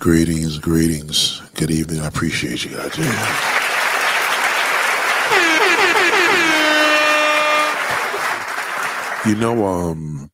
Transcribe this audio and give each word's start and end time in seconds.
Greetings, 0.00 0.56
greetings. 0.56 1.42
Good 1.56 1.70
evening. 1.70 2.00
I 2.00 2.06
appreciate 2.06 2.64
you 2.64 2.70
guys. 2.70 2.96
You 9.26 9.34
know, 9.34 9.66
um, 9.66 10.30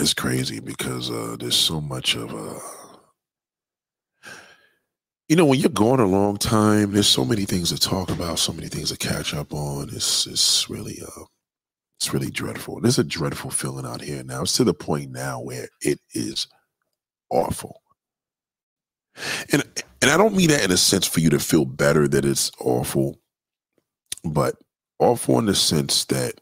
it's 0.00 0.12
crazy 0.12 0.58
because 0.58 1.08
uh, 1.08 1.36
there's 1.38 1.54
so 1.54 1.80
much 1.80 2.16
of 2.16 2.34
a. 2.34 2.58
You 5.28 5.36
know, 5.36 5.46
when 5.46 5.60
you're 5.60 5.70
going 5.70 6.00
a 6.00 6.06
long 6.06 6.36
time, 6.36 6.90
there's 6.90 7.06
so 7.06 7.24
many 7.24 7.44
things 7.44 7.68
to 7.70 7.78
talk 7.78 8.10
about, 8.10 8.40
so 8.40 8.52
many 8.52 8.66
things 8.66 8.90
to 8.90 8.98
catch 8.98 9.32
up 9.34 9.54
on. 9.54 9.90
It's 9.90 10.26
it's 10.26 10.68
really 10.68 10.98
uh, 11.00 11.22
it's 12.00 12.12
really 12.12 12.32
dreadful. 12.32 12.80
There's 12.80 12.98
a 12.98 13.04
dreadful 13.04 13.52
feeling 13.52 13.86
out 13.86 14.00
here 14.00 14.24
now. 14.24 14.42
It's 14.42 14.54
to 14.54 14.64
the 14.64 14.74
point 14.74 15.12
now 15.12 15.40
where 15.40 15.68
it 15.80 16.00
is 16.12 16.48
awful. 17.30 17.82
And 19.52 19.62
and 20.02 20.10
I 20.10 20.16
don't 20.16 20.36
mean 20.36 20.48
that 20.50 20.64
in 20.64 20.70
a 20.70 20.76
sense 20.76 21.06
for 21.06 21.20
you 21.20 21.30
to 21.30 21.38
feel 21.38 21.64
better 21.64 22.06
that 22.08 22.24
it's 22.24 22.50
awful, 22.60 23.18
but 24.24 24.56
awful 24.98 25.38
in 25.38 25.46
the 25.46 25.54
sense 25.54 26.04
that 26.06 26.34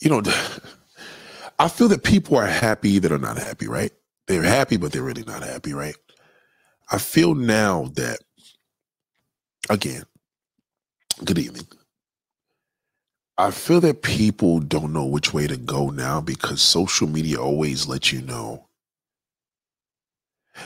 you 0.00 0.10
know, 0.10 0.22
I 1.58 1.68
feel 1.68 1.88
that 1.88 2.04
people 2.04 2.36
are 2.36 2.46
happy 2.46 2.98
that 2.98 3.12
are 3.12 3.18
not 3.18 3.38
happy, 3.38 3.66
right? 3.68 3.92
They're 4.26 4.42
happy, 4.42 4.76
but 4.76 4.92
they're 4.92 5.02
really 5.02 5.24
not 5.24 5.42
happy, 5.42 5.72
right? 5.72 5.96
I 6.90 6.98
feel 6.98 7.34
now 7.34 7.90
that, 7.94 8.20
again, 9.70 10.04
good 11.24 11.38
evening. 11.38 11.66
I 13.38 13.50
feel 13.50 13.80
that 13.80 14.02
people 14.02 14.60
don't 14.60 14.92
know 14.92 15.06
which 15.06 15.34
way 15.34 15.46
to 15.46 15.56
go 15.56 15.90
now 15.90 16.20
because 16.20 16.62
social 16.62 17.08
media 17.08 17.40
always 17.40 17.88
lets 17.88 18.12
you 18.12 18.22
know 18.22 18.68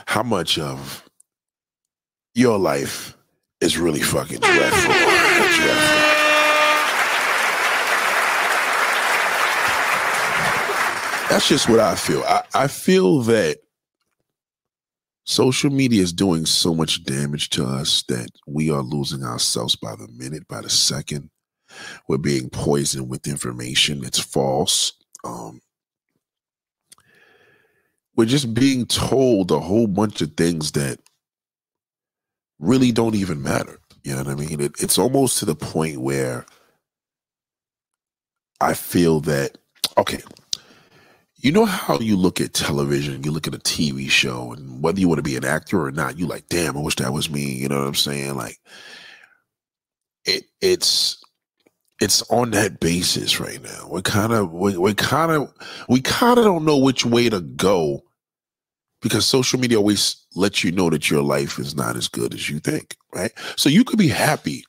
how 0.05 0.23
much 0.23 0.57
of 0.57 1.07
your 2.33 2.57
life 2.57 3.17
is 3.61 3.77
really 3.77 4.01
fucking 4.01 4.39
dreadful. 4.39 4.93
That's 11.29 11.47
just 11.47 11.69
what 11.69 11.79
I 11.79 11.95
feel. 11.95 12.23
I, 12.23 12.43
I 12.55 12.67
feel 12.67 13.21
that 13.21 13.59
social 15.25 15.69
media 15.69 16.01
is 16.01 16.11
doing 16.11 16.45
so 16.45 16.73
much 16.73 17.03
damage 17.03 17.49
to 17.51 17.65
us 17.65 18.03
that 18.07 18.29
we 18.47 18.71
are 18.71 18.81
losing 18.81 19.23
ourselves 19.23 19.75
by 19.75 19.95
the 19.95 20.07
minute, 20.07 20.47
by 20.47 20.61
the 20.61 20.69
second. 20.71 21.29
We're 22.07 22.17
being 22.17 22.49
poisoned 22.49 23.09
with 23.09 23.27
information. 23.27 24.03
It's 24.03 24.19
false. 24.19 24.93
Um, 25.23 25.61
we're 28.19 28.25
just 28.25 28.53
being 28.53 28.85
told 28.85 29.49
a 29.49 29.61
whole 29.61 29.87
bunch 29.87 30.19
of 30.21 30.33
things 30.33 30.73
that 30.73 30.99
really 32.59 32.91
don't 32.91 33.15
even 33.15 33.41
matter. 33.41 33.79
You 34.03 34.11
know 34.11 34.23
what 34.23 34.27
I 34.27 34.35
mean? 34.35 34.59
It, 34.59 34.73
it's 34.77 34.99
almost 34.99 35.39
to 35.39 35.45
the 35.45 35.55
point 35.55 36.01
where 36.01 36.45
I 38.59 38.73
feel 38.73 39.21
that, 39.21 39.57
okay, 39.97 40.21
you 41.37 41.53
know 41.53 41.63
how 41.63 41.97
you 41.99 42.17
look 42.17 42.41
at 42.41 42.53
television, 42.53 43.23
you 43.23 43.31
look 43.31 43.47
at 43.47 43.55
a 43.55 43.59
TV 43.59 44.09
show, 44.09 44.51
and 44.51 44.83
whether 44.83 44.99
you 44.99 45.07
want 45.07 45.19
to 45.19 45.23
be 45.23 45.37
an 45.37 45.45
actor 45.45 45.81
or 45.81 45.91
not, 45.91 46.19
you 46.19 46.27
like, 46.27 46.49
damn, 46.49 46.75
I 46.75 46.81
wish 46.81 46.97
that 46.97 47.13
was 47.13 47.29
me. 47.29 47.53
You 47.53 47.69
know 47.69 47.79
what 47.79 47.87
I'm 47.87 47.95
saying? 47.95 48.35
Like, 48.35 48.57
it 50.25 50.43
it's 50.59 51.23
it's 52.01 52.21
on 52.23 52.51
that 52.51 52.81
basis 52.81 53.39
right 53.39 53.63
now. 53.63 53.87
We're 53.89 54.01
kind 54.01 54.33
of 54.33 54.51
we 54.51 54.75
we 54.77 54.93
kind 54.93 55.31
of 55.31 55.53
we 55.87 56.01
kind 56.01 56.37
of 56.37 56.43
don't 56.43 56.65
know 56.65 56.79
which 56.79 57.05
way 57.05 57.29
to 57.29 57.39
go 57.39 58.03
because 59.01 59.25
social 59.25 59.59
media 59.59 59.77
always 59.77 60.25
lets 60.35 60.63
you 60.63 60.71
know 60.71 60.89
that 60.89 61.09
your 61.09 61.21
life 61.21 61.59
is 61.59 61.75
not 61.75 61.95
as 61.95 62.07
good 62.07 62.33
as 62.33 62.49
you 62.49 62.59
think, 62.59 62.97
right? 63.13 63.31
So 63.55 63.69
you 63.69 63.83
could 63.83 63.99
be 63.99 64.09
happy 64.09 64.63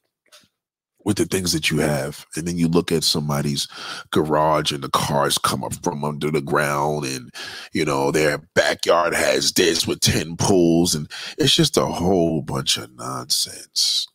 with 1.04 1.16
the 1.16 1.24
things 1.24 1.52
that 1.52 1.70
you 1.70 1.78
have. 1.78 2.26
And 2.36 2.46
then 2.46 2.58
you 2.58 2.68
look 2.68 2.92
at 2.92 3.04
somebody's 3.04 3.68
garage 4.10 4.72
and 4.72 4.82
the 4.82 4.90
cars 4.90 5.38
come 5.38 5.64
up 5.64 5.74
from 5.82 6.04
under 6.04 6.30
the 6.30 6.42
ground 6.42 7.04
and, 7.04 7.30
you 7.72 7.84
know, 7.84 8.10
their 8.10 8.38
backyard 8.54 9.14
has 9.14 9.52
this 9.52 9.86
with 9.86 10.00
10 10.00 10.36
pools. 10.36 10.94
And 10.94 11.10
it's 11.38 11.54
just 11.54 11.76
a 11.76 11.86
whole 11.86 12.42
bunch 12.42 12.76
of 12.76 12.94
nonsense. 12.94 14.06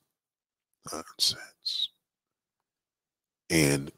Nonsense. 0.92 1.90
And 3.50 3.92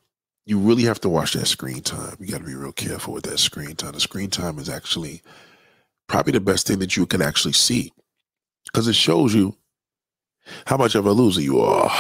you 0.46 0.58
really 0.58 0.84
have 0.84 1.02
to 1.02 1.10
watch 1.10 1.34
that 1.34 1.48
screen 1.48 1.82
time. 1.82 2.16
You 2.20 2.28
got 2.28 2.40
to 2.40 2.46
be 2.46 2.56
real 2.56 2.72
careful 2.72 3.14
with 3.14 3.26
that 3.26 3.40
screen 3.40 3.76
time. 3.76 3.92
The 3.94 4.00
screen 4.00 4.30
time 4.30 4.60
is 4.60 4.70
actually 4.70 5.22
probably 6.08 6.34
the 6.34 6.40
best 6.40 6.68
thing 6.68 6.80
that 6.80 6.96
you 6.96 7.06
can 7.06 7.22
actually 7.22 7.54
see 7.54 7.92
because 8.66 8.88
it 8.88 8.96
shows 8.96 9.34
you 9.34 9.56
how 10.66 10.78
much 10.78 10.96
of 10.96 11.06
a 11.06 11.12
loser 11.12 11.42
you 11.42 11.60
are. 11.60 11.92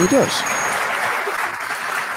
It 0.00 0.10
does. 0.10 0.42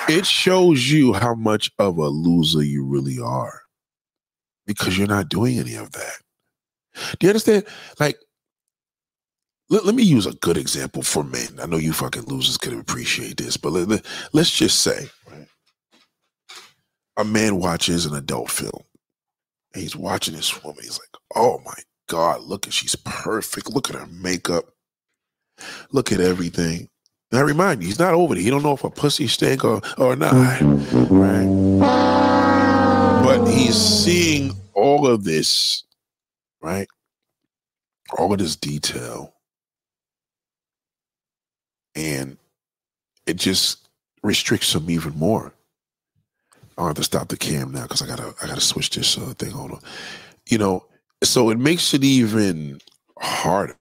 It 0.09 0.25
shows 0.25 0.89
you 0.89 1.13
how 1.13 1.35
much 1.35 1.71
of 1.79 1.97
a 1.97 2.07
loser 2.07 2.63
you 2.63 2.83
really 2.85 3.19
are 3.19 3.61
because 4.65 4.97
you're 4.97 5.07
not 5.07 5.29
doing 5.29 5.59
any 5.59 5.75
of 5.75 5.91
that. 5.91 6.17
Do 7.19 7.27
you 7.27 7.29
understand? 7.29 7.65
Like, 7.99 8.17
let, 9.69 9.85
let 9.85 9.95
me 9.95 10.03
use 10.03 10.25
a 10.25 10.33
good 10.33 10.57
example 10.57 11.03
for 11.03 11.23
men. 11.23 11.59
I 11.61 11.65
know 11.65 11.77
you 11.77 11.93
fucking 11.93 12.23
losers 12.23 12.57
can 12.57 12.79
appreciate 12.79 13.37
this, 13.37 13.57
but 13.57 13.73
let, 13.73 13.87
let, 13.87 14.05
let's 14.33 14.51
just 14.51 14.81
say 14.81 15.09
a 17.17 17.25
man 17.25 17.57
watches 17.57 18.05
an 18.05 18.15
adult 18.15 18.49
film 18.49 18.83
and 19.73 19.81
he's 19.81 19.95
watching 19.95 20.35
this 20.35 20.63
woman. 20.63 20.83
He's 20.83 20.99
like, 20.99 21.21
oh 21.35 21.61
my 21.65 21.75
God, 22.07 22.41
look 22.41 22.67
at 22.67 22.73
she's 22.73 22.95
perfect. 22.95 23.69
Look 23.69 23.89
at 23.89 23.95
her 23.95 24.07
makeup. 24.07 24.65
Look 25.91 26.11
at 26.11 26.19
everything. 26.19 26.89
And 27.31 27.39
I 27.39 27.41
remind 27.43 27.81
you, 27.81 27.87
he's 27.87 27.99
not 27.99 28.13
over 28.13 28.35
it. 28.35 28.41
He 28.41 28.49
don't 28.49 28.63
know 28.63 28.73
if 28.73 28.83
a 28.83 28.89
pussy 28.89 29.27
stink 29.27 29.65
or, 29.65 29.81
or 29.97 30.15
not. 30.15 30.33
Right? 30.33 31.81
But 33.23 33.45
he's 33.47 33.75
seeing 33.75 34.53
all 34.73 35.05
of 35.05 35.25
this, 35.25 35.83
right? 36.61 36.87
All 38.17 38.31
of 38.31 38.39
this 38.39 38.55
detail. 38.55 39.33
And 41.95 42.37
it 43.25 43.35
just 43.35 43.89
restricts 44.23 44.73
him 44.73 44.89
even 44.89 45.17
more. 45.17 45.53
I 46.77 46.87
have 46.87 46.95
to 46.95 47.03
stop 47.03 47.29
the 47.29 47.37
cam 47.37 47.71
now 47.71 47.83
because 47.83 48.01
I 48.01 48.07
gotta 48.07 48.33
I 48.41 48.47
gotta 48.47 48.61
switch 48.61 48.91
this 48.91 49.17
uh, 49.17 49.33
thing. 49.37 49.51
Hold 49.51 49.71
on. 49.71 49.79
You 50.47 50.57
know, 50.57 50.85
so 51.23 51.49
it 51.49 51.57
makes 51.57 51.93
it 51.93 52.03
even 52.03 52.79
harder 53.19 53.75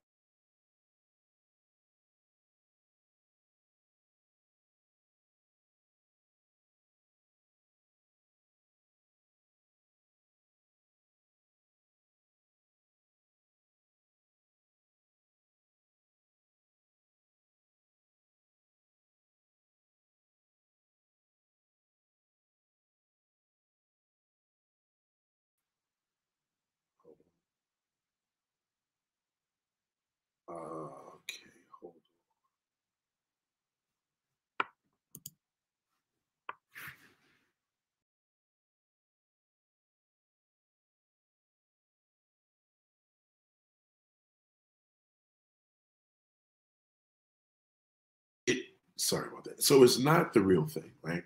sorry 48.96 49.28
about 49.28 49.44
that. 49.44 49.62
So 49.62 49.82
it's 49.82 49.98
not 49.98 50.32
the 50.32 50.40
real 50.40 50.66
thing, 50.66 50.92
right? 51.02 51.22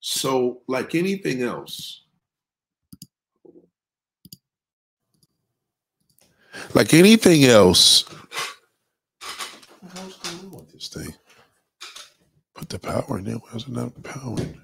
So, 0.00 0.62
like 0.68 0.94
anything 0.94 1.42
else, 1.42 2.04
like 6.74 6.94
anything 6.94 7.44
else, 7.44 8.04
hell's 9.94 10.16
going 10.16 10.38
on 10.38 10.50
with 10.58 10.72
this 10.72 10.88
thing? 10.88 11.14
Put 12.54 12.68
the 12.68 12.78
power 12.78 13.18
in 13.18 13.24
there. 13.24 13.36
Why 13.36 13.56
is 13.56 13.62
it 13.62 13.68
not 13.68 14.02
powering? 14.02 14.60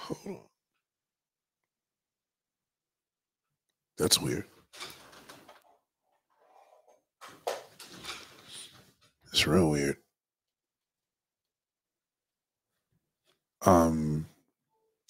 Hold 0.00 0.20
on. 0.26 0.40
That's 3.98 4.20
weird. 4.20 4.44
It's 9.36 9.46
real 9.46 9.68
weird. 9.68 9.98
Um, 13.66 14.26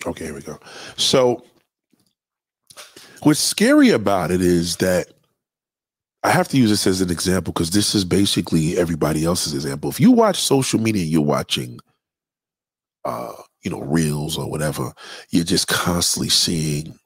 okay, 0.05 0.25
here 0.25 0.35
we 0.35 0.41
go. 0.41 0.59
So, 0.97 1.45
what's 3.23 3.39
scary 3.39 3.91
about 3.91 4.33
it 4.33 4.41
is 4.41 4.79
that 4.79 5.13
I 6.25 6.31
have 6.31 6.49
to 6.49 6.57
use 6.57 6.71
this 6.71 6.89
as 6.89 7.01
an 7.01 7.13
example 7.13 7.53
because 7.53 7.71
this 7.71 7.95
is 7.95 8.05
basically 8.05 8.77
everybody 8.77 9.25
else's 9.25 9.55
example. 9.55 9.91
If 9.91 10.01
you 10.01 10.11
watch 10.11 10.41
social 10.41 10.81
media, 10.81 11.05
you're 11.05 11.23
watching, 11.23 11.79
uh, 13.05 13.31
you 13.63 13.71
know, 13.71 13.83
reels 13.83 14.37
or 14.37 14.51
whatever. 14.51 14.93
You're 15.31 15.45
just 15.45 15.69
constantly 15.69 16.31
seeing 16.31 16.99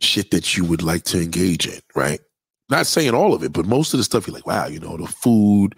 shit 0.00 0.30
that 0.30 0.56
you 0.56 0.64
would 0.64 0.84
like 0.84 1.02
to 1.06 1.20
engage 1.20 1.66
in, 1.66 1.80
right? 1.96 2.20
Not 2.70 2.86
saying 2.86 3.14
all 3.14 3.34
of 3.34 3.42
it, 3.44 3.52
but 3.52 3.66
most 3.66 3.94
of 3.94 3.98
the 3.98 4.04
stuff 4.04 4.26
you're 4.26 4.34
like, 4.34 4.46
wow, 4.46 4.66
you 4.66 4.80
know, 4.80 4.96
the 4.96 5.06
food, 5.06 5.74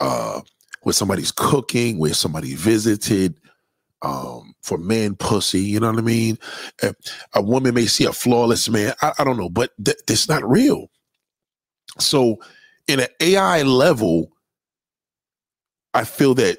uh, 0.00 0.40
where 0.82 0.92
somebody's 0.92 1.32
cooking, 1.32 1.98
where 1.98 2.14
somebody 2.14 2.54
visited, 2.54 3.36
um, 4.02 4.54
for 4.62 4.78
men 4.78 5.16
pussy, 5.16 5.60
you 5.60 5.80
know 5.80 5.90
what 5.90 5.98
I 5.98 6.02
mean? 6.02 6.38
A, 6.82 6.94
a 7.34 7.42
woman 7.42 7.74
may 7.74 7.86
see 7.86 8.04
a 8.04 8.12
flawless 8.12 8.68
man. 8.68 8.94
I, 9.02 9.12
I 9.18 9.24
don't 9.24 9.38
know, 9.38 9.50
but 9.50 9.72
th- 9.84 9.98
that's 10.06 10.28
not 10.28 10.48
real. 10.48 10.88
So, 12.00 12.38
in 12.88 13.00
an 13.00 13.08
AI 13.20 13.62
level, 13.62 14.32
I 15.94 16.04
feel 16.04 16.34
that 16.36 16.58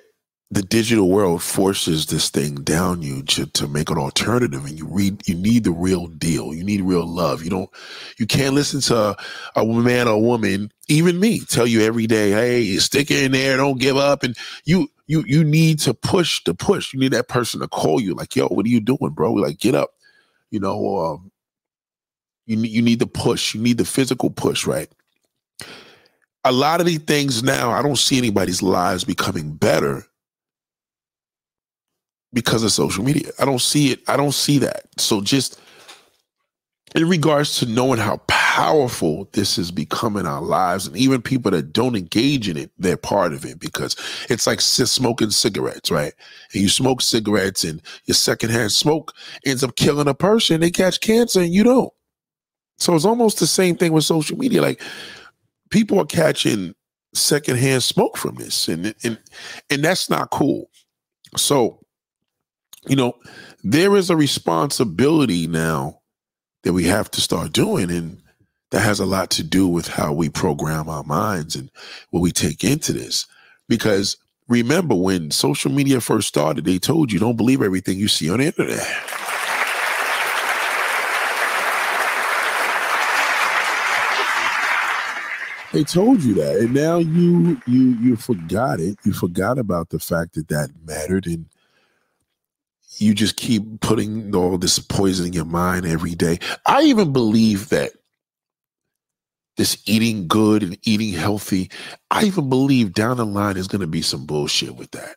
the 0.52 0.62
digital 0.62 1.10
world 1.10 1.42
forces 1.42 2.06
this 2.06 2.30
thing 2.30 2.56
down 2.56 3.02
you 3.02 3.24
to, 3.24 3.48
to 3.48 3.68
make 3.68 3.90
an 3.90 3.98
alternative 3.98 4.64
and 4.66 4.78
you 4.78 4.86
read 4.86 5.28
you 5.28 5.34
need 5.34 5.64
the 5.64 5.72
real 5.72 6.06
deal. 6.06 6.54
You 6.54 6.64
need 6.64 6.82
real 6.82 7.06
love. 7.06 7.44
You 7.44 7.50
don't 7.50 7.70
you 8.20 8.28
can't 8.28 8.54
listen 8.54 8.80
to 8.82 9.18
a 9.56 9.66
man 9.66 10.08
or 10.08 10.14
a 10.14 10.20
woman 10.20 10.72
even 10.88 11.20
me 11.20 11.40
tell 11.40 11.66
you 11.66 11.82
every 11.82 12.06
day 12.06 12.30
hey 12.30 12.78
stick 12.78 13.10
in 13.10 13.32
there 13.32 13.58
don't 13.58 13.80
give 13.80 13.98
up. 13.98 14.22
And 14.22 14.38
you 14.66 14.88
you 15.08 15.24
you 15.26 15.44
need 15.44 15.80
to 15.80 15.96
push 15.96 16.44
the 16.44 16.54
push. 16.54 16.94
You 16.94 17.00
need 17.00 17.14
that 17.14 17.28
person 17.28 17.60
to 17.62 17.68
call 17.68 18.00
you 18.00 18.14
like 18.14 18.36
yo 18.36 18.48
what 18.48 18.68
are 18.68 18.70
you 18.70 18.82
doing 18.82 19.12
bro? 19.14 19.34
Like 19.34 19.60
get 19.60 19.74
up. 19.74 19.92
You 20.52 20.60
know 20.60 20.98
um, 21.00 21.32
you, 22.46 22.58
you 22.60 22.84
need 22.84 23.00
the 23.00 23.08
push. 23.08 23.56
You 23.56 23.62
need 23.62 23.80
the 23.80 23.86
physical 23.86 24.30
push 24.30 24.68
right? 24.68 24.90
A 26.44 26.52
lot 26.52 26.80
of 26.80 26.86
these 26.86 27.00
things 27.00 27.42
now, 27.42 27.72
I 27.72 27.82
don't 27.82 27.98
see 27.98 28.20
anybody's 28.20 28.62
lives 28.62 29.04
becoming 29.04 29.56
better 29.56 30.06
because 32.36 32.64
of 32.64 32.74
social 32.74 33.06
media. 33.06 33.32
I 33.40 33.46
don't 33.46 33.62
see 33.62 33.92
it. 33.94 34.02
I 34.10 34.18
don't 34.18 34.36
see 34.36 34.60
that. 34.60 34.84
So 35.00 35.22
just 35.22 35.60
in 36.96 37.10
regards 37.10 37.60
to 37.60 37.68
knowing 37.68 38.00
how 38.00 38.18
powerful 38.28 39.30
this 39.34 39.58
has 39.58 39.72
become 39.72 40.18
in 40.18 40.28
our 40.28 40.42
lives, 40.42 40.88
and 40.88 40.98
even 40.98 41.22
people 41.24 41.52
that 41.52 41.74
don't 41.74 41.98
engage 41.98 42.50
in 42.50 42.58
it, 42.58 42.72
they're 42.80 42.98
part 42.98 43.34
of 43.34 43.46
it 43.46 43.60
because 43.60 43.98
it's 44.30 44.48
like 44.48 44.62
smoking 44.62 45.32
cigarettes, 45.32 45.92
right? 45.92 46.14
And 46.54 46.64
you 46.64 46.70
smoke 46.70 47.02
cigarettes, 47.02 47.66
and 47.66 47.82
your 48.06 48.16
secondhand 48.16 48.74
smoke 48.74 49.14
ends 49.46 49.64
up 49.64 49.78
killing 49.78 50.08
a 50.10 50.16
person. 50.16 50.62
They 50.62 50.72
catch 50.72 51.02
cancer, 51.02 51.42
and 51.42 51.54
you 51.54 51.64
don't. 51.64 51.94
So 52.80 52.96
it's 52.96 53.06
almost 53.06 53.40
the 53.40 53.48
same 53.48 53.78
thing 53.78 53.94
with 53.94 54.06
social 54.06 54.38
media. 54.38 54.62
Like 54.62 54.82
people 55.72 56.00
are 56.00 56.06
catching 56.06 56.76
secondhand 57.16 57.84
smoke 57.84 58.18
from 58.18 58.36
this, 58.36 58.70
and 58.70 58.96
and 59.04 59.20
and 59.72 59.84
that's 59.86 60.10
not 60.10 60.32
cool. 60.32 60.70
So, 61.38 61.80
you 62.88 62.96
know, 62.96 63.14
there 63.64 63.96
is 63.96 64.10
a 64.10 64.16
responsibility 64.16 65.48
now 65.48 66.02
that 66.64 66.74
we 66.74 66.86
have 66.86 67.10
to 67.12 67.22
start 67.22 67.52
doing, 67.52 67.90
and 67.92 68.22
that 68.72 68.82
has 68.82 69.00
a 69.00 69.06
lot 69.06 69.30
to 69.32 69.44
do 69.44 69.68
with 69.68 69.88
how 69.88 70.14
we 70.14 70.30
program 70.30 70.90
our 70.90 71.04
minds 71.04 71.56
and 71.56 71.72
what 72.10 72.22
we 72.22 72.32
take 72.32 72.64
into 72.64 72.94
this. 72.94 73.26
Because 73.68 74.18
remember, 74.48 74.96
when 74.96 75.32
social 75.32 75.72
media 75.72 76.02
first 76.02 76.28
started, 76.28 76.66
they 76.66 76.80
told 76.80 77.12
you 77.12 77.20
don't 77.20 77.38
believe 77.38 77.62
everything 77.62 77.98
you 77.98 78.08
see 78.08 78.30
on 78.30 78.40
the 78.40 78.46
internet. 78.46 78.86
They 85.74 85.84
told 85.84 86.24
you 86.24 86.34
that, 86.36 86.56
and 86.56 86.74
now 86.74 87.00
you 87.00 87.62
you 87.68 87.98
you 88.00 88.16
forgot 88.16 88.80
it. 88.80 88.98
You 89.04 89.12
forgot 89.12 89.60
about 89.60 89.90
the 89.90 90.00
fact 90.00 90.36
that 90.36 90.48
that 90.48 90.70
mattered, 90.86 91.28
and 91.28 91.48
you 92.98 93.14
just 93.14 93.36
keep 93.36 93.82
putting 93.82 94.36
all 94.36 94.58
this 94.58 94.80
poison 94.80 95.28
in 95.28 95.34
your 95.34 95.46
mind 95.46 95.86
every 95.86 96.16
day. 96.16 96.40
I 96.66 96.84
even 96.84 97.14
believe 97.14 97.70
that 97.70 97.92
this 99.58 99.82
eating 99.86 100.28
good 100.28 100.64
and 100.64 100.78
eating 100.84 101.14
healthy, 101.14 101.72
I 102.12 102.26
even 102.26 102.50
believe 102.50 102.94
down 102.94 103.18
the 103.18 103.26
line 103.26 103.58
is 103.58 103.68
going 103.68 103.82
to 103.82 103.88
be 103.88 104.02
some 104.02 104.26
bullshit 104.26 104.76
with 104.76 104.92
that. 104.92 105.16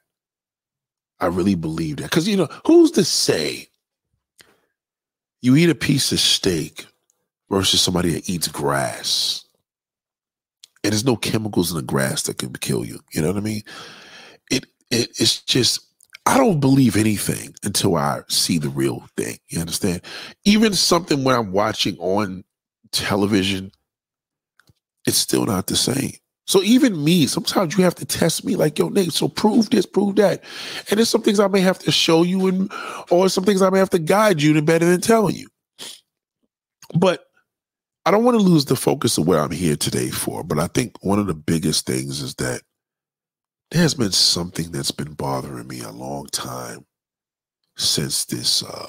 I 1.20 1.26
really 1.26 1.56
believe 1.56 1.96
that. 1.96 2.04
Because, 2.04 2.28
you 2.28 2.36
know, 2.36 2.48
who's 2.66 2.92
to 2.92 3.04
say 3.04 3.69
you 5.42 5.56
eat 5.56 5.70
a 5.70 5.75
piece 5.75 6.12
of 6.12 6.20
steak 6.20 6.86
versus 7.50 7.80
somebody 7.80 8.12
that 8.12 8.30
eats 8.30 8.48
grass? 8.48 9.44
and 10.84 10.92
there's 10.92 11.04
no 11.04 11.16
chemicals 11.16 11.70
in 11.70 11.76
the 11.76 11.82
grass 11.82 12.22
that 12.22 12.38
can 12.38 12.52
kill 12.54 12.84
you. 12.84 13.00
You 13.12 13.22
know 13.22 13.28
what 13.28 13.36
I 13.36 13.40
mean? 13.40 13.62
It, 14.50 14.66
it 14.90 15.10
it's 15.19 15.42
just 15.42 15.80
I 16.28 16.36
don't 16.36 16.60
believe 16.60 16.94
anything 16.94 17.54
until 17.62 17.96
I 17.96 18.20
see 18.28 18.58
the 18.58 18.69
real 18.69 19.02
thing. 19.16 19.38
You 19.48 19.60
understand? 19.60 20.02
Even 20.44 20.75
something 20.75 21.25
when 21.25 21.34
I'm 21.34 21.52
watching 21.52 21.96
on 21.96 22.44
television, 22.92 23.72
it's 25.06 25.16
still 25.16 25.46
not 25.46 25.69
the 25.69 25.76
same. 25.76 26.12
So 26.46 26.62
even 26.62 27.02
me, 27.02 27.26
sometimes 27.26 27.78
you 27.78 27.84
have 27.84 27.94
to 27.94 28.04
test 28.04 28.44
me 28.44 28.56
like, 28.56 28.78
yo, 28.78 28.90
Nate, 28.90 29.14
so 29.14 29.28
prove 29.28 29.70
this, 29.70 29.86
prove 29.86 30.16
that. 30.16 30.44
And 30.90 30.98
there's 30.98 31.08
some 31.08 31.22
things 31.22 31.40
I 31.40 31.48
may 31.48 31.60
have 31.60 31.78
to 31.80 31.90
show 31.90 32.22
you 32.25 32.46
and 32.46 32.70
or 33.10 33.30
some 33.30 33.44
things 33.44 33.62
I 33.62 33.70
may 33.70 33.78
have 33.78 33.90
to 33.90 33.98
guide 33.98 34.42
you 34.42 34.52
to 34.52 34.60
better 34.60 34.84
than 34.84 35.00
telling 35.00 35.34
you. 35.34 35.48
But 36.94 37.25
I 38.04 38.10
don't 38.10 38.25
want 38.25 38.38
to 38.38 38.44
lose 38.44 38.66
the 38.66 38.76
focus 38.76 39.16
of 39.16 39.26
what 39.26 39.38
I'm 39.38 39.50
here 39.50 39.76
today 39.76 40.10
for, 40.10 40.44
but 40.44 40.58
I 40.58 40.66
think 40.66 41.02
one 41.02 41.19
of 41.19 41.26
the 41.26 41.34
biggest 41.34 41.86
things 41.86 42.20
is 42.20 42.34
that 42.34 42.60
there's 43.70 43.94
been 43.94 44.12
something 44.12 44.70
that's 44.70 44.90
been 44.90 45.12
bothering 45.12 45.66
me 45.68 45.80
a 45.80 45.90
long 45.90 46.26
time 46.26 46.86
since 47.76 48.24
this 48.24 48.62
uh, 48.62 48.86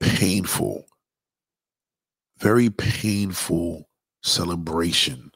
painful, 0.00 0.86
very 2.38 2.70
painful 2.70 3.88
celebration 4.22 5.32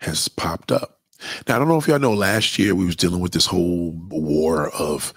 has 0.00 0.28
popped 0.28 0.70
up. 0.70 1.00
Now, 1.48 1.56
I 1.56 1.58
don't 1.58 1.68
know 1.68 1.78
if 1.78 1.88
y'all 1.88 1.98
know 1.98 2.14
last 2.14 2.58
year 2.58 2.74
we 2.74 2.84
was 2.84 2.96
dealing 2.96 3.20
with 3.20 3.32
this 3.32 3.46
whole 3.46 3.92
war 4.08 4.70
of 4.70 5.12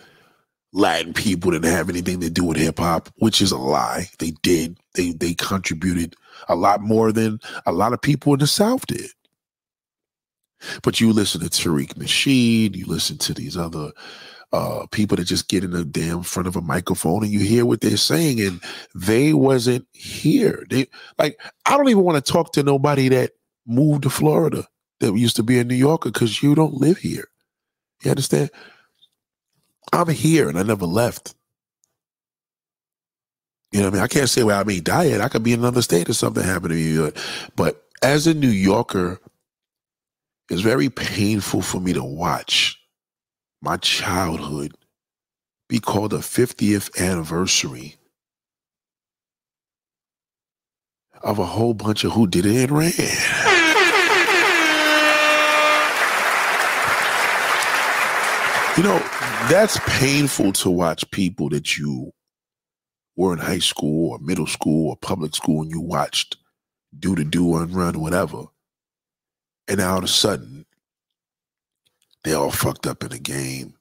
Latin 0.74 1.14
people 1.14 1.52
didn't 1.52 1.72
have 1.72 1.90
anything 1.90 2.22
to 2.22 2.30
do 2.30 2.46
with 2.46 2.58
hip 2.58 2.80
hop, 2.80 3.10
which 3.18 3.42
is 3.42 3.52
a 3.52 3.58
lie. 3.58 4.10
They 4.20 4.32
did. 4.42 4.78
They 4.96 5.12
they 5.12 5.34
contributed 5.34 6.16
a 6.48 6.56
lot 6.56 6.82
more 6.82 7.12
than 7.12 7.40
a 7.66 7.72
lot 7.74 7.94
of 7.94 8.02
people 8.02 8.34
in 8.34 8.40
the 8.40 8.48
South 8.48 8.88
did. 8.88 9.10
But 10.84 11.00
you 11.00 11.14
listen 11.14 11.42
to 11.42 11.48
Tariq 11.48 11.96
Nasheed, 11.96 12.76
you 12.76 12.86
listen 12.86 13.18
to 13.20 13.34
these 13.34 13.58
other 13.58 13.92
uh, 14.54 14.86
people 14.92 15.18
that 15.18 15.26
just 15.26 15.48
get 15.48 15.64
in 15.64 15.72
the 15.72 15.86
damn 15.86 16.24
front 16.24 16.48
of 16.48 16.56
a 16.56 16.62
microphone 16.62 17.24
and 17.24 17.32
you 17.32 17.40
hear 17.40 17.66
what 17.66 17.82
they're 17.82 17.98
saying, 17.98 18.42
and 18.42 18.62
they 18.94 19.34
wasn't 19.34 19.88
here. 19.94 20.66
They 20.70 20.88
like 21.18 21.40
I 21.66 21.78
don't 21.78 21.90
even 21.90 22.04
want 22.04 22.24
to 22.24 22.32
talk 22.32 22.54
to 22.54 22.64
nobody 22.64 23.10
that 23.10 23.32
moved 23.66 24.04
to 24.04 24.10
Florida 24.10 24.68
that 25.00 25.16
used 25.16 25.38
to 25.38 25.44
be 25.44 25.60
a 25.60 25.64
New 25.64 25.76
Yorker 25.76 26.12
because 26.12 26.44
you 26.44 26.56
don't 26.56 26.74
live 26.74 26.98
here. 26.98 27.28
You 28.04 28.12
understand? 28.12 28.50
I'm 29.94 30.10
here 30.10 30.50
and 30.50 30.58
I 30.60 30.64
never 30.64 30.86
left. 30.86 31.36
You 33.72 33.80
know 33.80 33.86
what 33.86 33.94
I 33.94 33.96
mean? 33.96 34.04
I 34.04 34.08
can't 34.08 34.30
say, 34.30 34.44
well, 34.44 34.60
I 34.60 34.64
mean, 34.66 34.84
diet. 34.84 35.22
I 35.22 35.30
could 35.30 35.44
be 35.44 35.54
in 35.54 35.60
another 35.60 35.82
state 35.82 36.10
or 36.10 36.14
something 36.14 36.44
happened 36.44 36.72
to 36.72 36.76
me. 37.06 37.12
But 37.56 37.86
as 38.02 38.28
a 38.28 38.34
New 38.34 38.50
Yorker, 38.50 39.21
it's 40.52 40.60
very 40.60 40.90
painful 40.90 41.62
for 41.62 41.80
me 41.80 41.94
to 41.94 42.04
watch 42.04 42.78
my 43.62 43.78
childhood 43.78 44.74
be 45.70 45.80
called 45.80 46.12
a 46.12 46.18
50th 46.18 47.00
anniversary 47.00 47.96
of 51.24 51.40
a 51.40 51.46
whole 51.46 51.74
bunch 51.74 52.04
of 52.04 52.12
who 52.12 52.28
did 52.28 52.46
it 52.46 52.70
and 52.70 52.72
ran. 52.78 52.92
You 58.76 58.84
know, 58.84 59.00
that's 59.50 59.80
painful 59.88 60.52
to 60.52 60.70
watch 60.70 61.10
people 61.12 61.48
that 61.50 61.78
you 61.78 62.12
were 63.16 63.32
in 63.32 63.40
high 63.40 63.60
school 63.60 64.12
or 64.12 64.20
middle 64.20 64.48
school 64.48 64.90
or 64.90 64.98
public 64.98 65.34
school 65.34 65.62
and 65.62 65.72
you 65.72 65.80
watched 65.80 66.36
do 67.00 67.16
the 67.16 67.24
do 67.24 67.56
and 67.56 67.74
run, 67.74 68.02
whatever. 68.02 68.48
And 69.72 69.80
all 69.80 70.00
of 70.00 70.04
a 70.04 70.08
sudden, 70.10 70.66
they 72.26 72.34
all 72.34 72.52
fucked 72.52 72.86
up 72.86 73.06
in 73.06 73.14
a 73.14 73.18
game. 73.18 73.76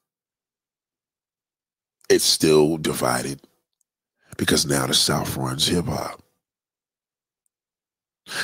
It's 2.09 2.23
still 2.23 2.77
divided 2.77 3.41
because 4.37 4.65
now 4.65 4.87
the 4.87 4.93
South 4.93 5.35
runs 5.35 5.67
hip 5.67 5.87
hop. 5.87 6.23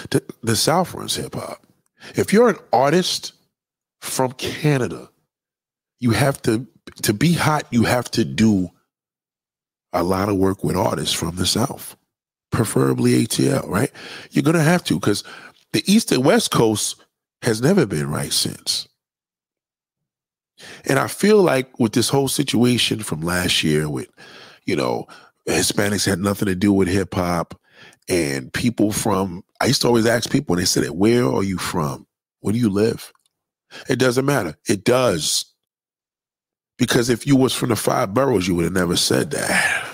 The, 0.10 0.22
the 0.44 0.58
South 0.58 0.94
runs 0.94 1.16
hip 1.16 1.36
hop. 1.36 1.66
If 2.16 2.34
you're 2.34 2.50
an 2.50 2.58
artist 2.74 3.32
from 4.02 4.34
Canada, 4.34 5.10
you 6.02 6.12
have 6.12 6.42
to 6.42 6.68
to 7.04 7.14
be 7.14 7.32
hot, 7.32 7.66
you 7.72 7.86
have 7.86 8.12
to 8.12 8.26
do 8.26 8.72
a 9.94 10.04
lot 10.04 10.28
of 10.28 10.36
work 10.36 10.66
with 10.66 10.76
artists 10.76 11.16
from 11.16 11.38
the 11.38 11.46
South, 11.46 11.96
preferably 12.52 13.26
ATL, 13.26 13.70
right? 13.70 13.92
You're 14.32 14.44
going 14.44 14.58
to 14.58 14.62
have 14.62 14.84
to 14.86 14.96
because 14.96 15.24
the 15.72 15.84
East 15.90 16.12
and 16.12 16.26
West 16.26 16.52
Coast 16.52 17.06
has 17.42 17.62
never 17.62 17.86
been 17.86 18.10
right 18.10 18.34
since. 18.34 18.88
And 20.86 20.98
I 20.98 21.08
feel 21.08 21.42
like 21.42 21.80
with 21.80 21.94
this 21.94 22.10
whole 22.10 22.28
situation 22.28 23.00
from 23.04 23.22
last 23.22 23.64
year 23.64 23.90
with, 23.90 24.10
you 24.66 24.76
know, 24.76 25.06
Hispanics 25.48 26.06
had 26.06 26.20
nothing 26.20 26.48
to 26.48 26.56
do 26.56 26.74
with 26.74 26.88
hip 26.88 27.14
hop 27.14 27.60
and 28.10 28.52
people 28.54 28.92
from, 28.92 29.44
I 29.62 29.66
used 29.68 29.82
to 29.84 29.88
always 29.88 30.06
ask 30.06 30.32
people 30.32 30.54
when 30.54 30.60
they 30.60 30.66
said 30.66 30.84
it, 30.84 30.96
where 30.96 31.26
are 31.26 31.44
you 31.44 31.58
from? 31.58 32.08
Where 32.42 32.54
do 32.54 32.60
you 32.60 32.70
live? 32.70 33.12
It 33.90 34.00
doesn't 34.00 34.26
matter. 34.26 34.56
It 34.68 34.84
does. 34.84 35.46
Because 36.78 37.10
if 37.10 37.26
you 37.28 37.36
was 37.36 37.54
from 37.54 37.70
the 37.70 37.76
five 37.76 38.14
boroughs, 38.14 38.48
you 38.48 38.56
would 38.56 38.66
have 38.66 38.74
never 38.74 38.96
said 38.96 39.32
that. 39.32 39.87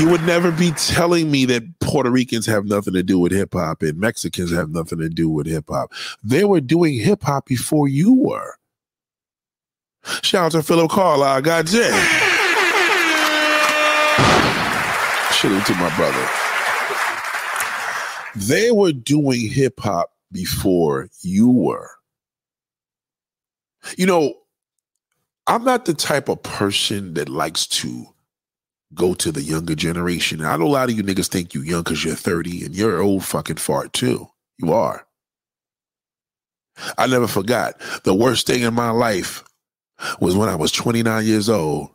You 0.00 0.08
would 0.08 0.22
never 0.22 0.50
be 0.50 0.70
telling 0.70 1.30
me 1.30 1.44
that 1.44 1.62
Puerto 1.80 2.10
Ricans 2.10 2.46
have 2.46 2.64
nothing 2.64 2.94
to 2.94 3.02
do 3.02 3.18
with 3.18 3.32
hip 3.32 3.52
hop 3.52 3.82
and 3.82 3.98
Mexicans 3.98 4.50
have 4.50 4.70
nothing 4.70 4.98
to 4.98 5.10
do 5.10 5.28
with 5.28 5.46
hip 5.46 5.66
hop. 5.68 5.92
They 6.24 6.44
were 6.44 6.62
doing 6.62 6.98
hip 6.98 7.22
hop 7.22 7.44
before 7.44 7.86
you 7.86 8.14
were. 8.14 8.54
Shout 10.22 10.46
out 10.46 10.52
to 10.52 10.62
Philip 10.62 10.90
Carlisle, 10.90 11.42
God 11.42 11.66
damn. 11.66 11.92
Shout 15.34 15.52
out 15.52 15.66
to 15.66 15.74
my 15.74 15.94
brother. 15.96 16.28
They 18.36 18.70
were 18.70 18.92
doing 18.92 19.50
hip 19.50 19.80
hop 19.80 20.12
before 20.32 21.10
you 21.20 21.50
were. 21.50 21.90
You 23.98 24.06
know, 24.06 24.32
I'm 25.46 25.64
not 25.64 25.84
the 25.84 25.92
type 25.92 26.30
of 26.30 26.42
person 26.42 27.12
that 27.14 27.28
likes 27.28 27.66
to 27.66 28.06
go 28.94 29.14
to 29.14 29.30
the 29.30 29.42
younger 29.42 29.74
generation. 29.74 30.44
I 30.44 30.56
know 30.56 30.66
a 30.66 30.68
lot 30.68 30.90
of 30.90 30.96
you 30.96 31.02
niggas 31.02 31.28
think 31.28 31.54
you 31.54 31.62
young 31.62 31.82
because 31.82 32.04
you're 32.04 32.14
30 32.14 32.64
and 32.64 32.74
you're 32.74 33.00
old 33.00 33.24
fucking 33.24 33.56
fart 33.56 33.92
too. 33.92 34.28
You 34.58 34.72
are. 34.72 35.06
I 36.96 37.06
never 37.06 37.26
forgot 37.26 37.80
the 38.04 38.14
worst 38.14 38.46
thing 38.46 38.62
in 38.62 38.74
my 38.74 38.90
life 38.90 39.44
was 40.20 40.36
when 40.36 40.48
I 40.48 40.54
was 40.54 40.72
29 40.72 41.24
years 41.24 41.48
old 41.48 41.90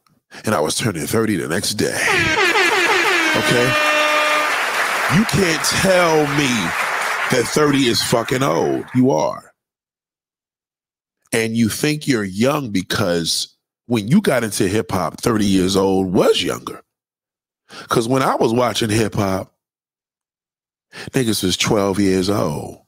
and 0.45 0.53
I 0.53 0.59
was 0.59 0.75
turning 0.75 1.05
30 1.05 1.37
the 1.37 1.47
next 1.47 1.73
day. 1.75 1.95
Okay? 3.37 3.73
You 5.15 5.25
can't 5.25 5.63
tell 5.63 6.21
me 6.37 6.49
that 7.31 7.43
30 7.47 7.85
is 7.85 8.01
fucking 8.03 8.43
old. 8.43 8.85
You 8.93 9.11
are. 9.11 9.51
And 11.31 11.57
you 11.57 11.69
think 11.69 12.07
you're 12.07 12.23
young 12.23 12.71
because 12.71 13.55
when 13.87 14.07
you 14.07 14.21
got 14.21 14.43
into 14.43 14.67
hip 14.67 14.91
hop, 14.91 15.19
30 15.19 15.45
years 15.45 15.75
old 15.75 16.13
was 16.13 16.41
younger. 16.41 16.81
Because 17.69 18.07
when 18.07 18.21
I 18.21 18.35
was 18.35 18.53
watching 18.53 18.89
hip 18.89 19.15
hop, 19.15 19.53
niggas 21.11 21.43
was 21.43 21.57
12 21.57 21.99
years 21.99 22.29
old, 22.29 22.81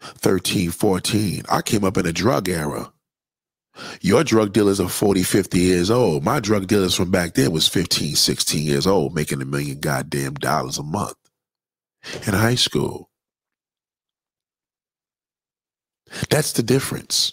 13, 0.00 0.70
14. 0.70 1.42
I 1.48 1.62
came 1.62 1.84
up 1.84 1.96
in 1.96 2.06
a 2.06 2.12
drug 2.12 2.48
era. 2.48 2.92
Your 4.00 4.24
drug 4.24 4.52
dealers 4.52 4.80
are 4.80 4.88
40, 4.88 5.22
50 5.22 5.58
years 5.58 5.90
old. 5.90 6.24
My 6.24 6.40
drug 6.40 6.66
dealers 6.66 6.94
from 6.94 7.10
back 7.10 7.34
then 7.34 7.52
was 7.52 7.68
15, 7.68 8.14
16 8.16 8.66
years 8.66 8.86
old, 8.86 9.14
making 9.14 9.40
a 9.40 9.44
million 9.44 9.80
goddamn 9.80 10.34
dollars 10.34 10.78
a 10.78 10.82
month 10.82 11.16
in 12.26 12.34
high 12.34 12.56
school. 12.56 13.10
That's 16.28 16.52
the 16.52 16.62
difference. 16.62 17.32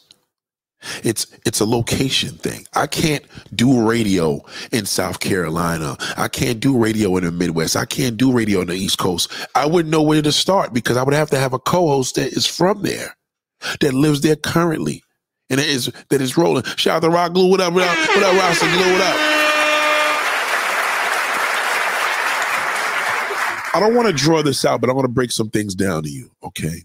It's 1.04 1.28
it's 1.46 1.60
a 1.60 1.66
location 1.66 2.36
thing. 2.38 2.66
I 2.74 2.88
can't 2.88 3.26
do 3.56 3.88
radio 3.88 4.42
in 4.72 4.86
South 4.86 5.20
Carolina. 5.20 5.98
I 6.18 6.28
can't 6.28 6.60
do 6.60 6.78
radio 6.78 7.18
in 7.18 7.24
the 7.24 7.32
Midwest. 7.32 7.76
I 7.76 7.86
can't 7.86 8.18
do 8.18 8.32
radio 8.32 8.62
on 8.62 8.68
the 8.68 8.76
East 8.76 9.00
Coast. 9.00 9.32
I 9.56 9.66
wouldn't 9.66 9.92
know 9.92 10.04
where 10.04 10.22
to 10.22 10.32
start 10.32 10.74
because 10.74 10.98
I 10.98 11.04
would 11.04 11.14
have 11.14 11.30
to 11.32 11.40
have 11.40 11.54
a 11.54 11.60
co-host 11.60 12.16
that 12.16 12.32
is 12.34 12.46
from 12.46 12.84
there, 12.84 13.16
that 13.82 13.94
lives 13.94 14.22
there 14.22 14.36
currently, 14.36 15.04
and 15.50 15.60
that 15.60 15.68
is 15.68 15.92
that 16.10 16.22
is 16.22 16.38
rolling. 16.38 16.64
Shout 16.76 16.98
out 16.98 17.08
to 17.08 17.10
Rock 17.10 17.34
Glue. 17.34 17.50
What 17.50 17.62
up? 17.62 17.74
What 17.74 17.84
up? 17.84 17.96
What 17.96 18.24
up, 18.24 18.60
Glue? 18.60 18.94
What 18.94 19.02
up? 19.02 19.38
I 23.74 23.80
don't 23.80 23.94
want 23.94 24.08
to 24.08 24.14
draw 24.14 24.42
this 24.42 24.66
out, 24.66 24.82
but 24.82 24.90
I 24.90 24.94
want 24.94 25.06
to 25.06 25.12
break 25.12 25.32
some 25.32 25.50
things 25.50 25.76
down 25.76 26.04
to 26.04 26.10
you. 26.10 26.32
Okay. 26.44 26.84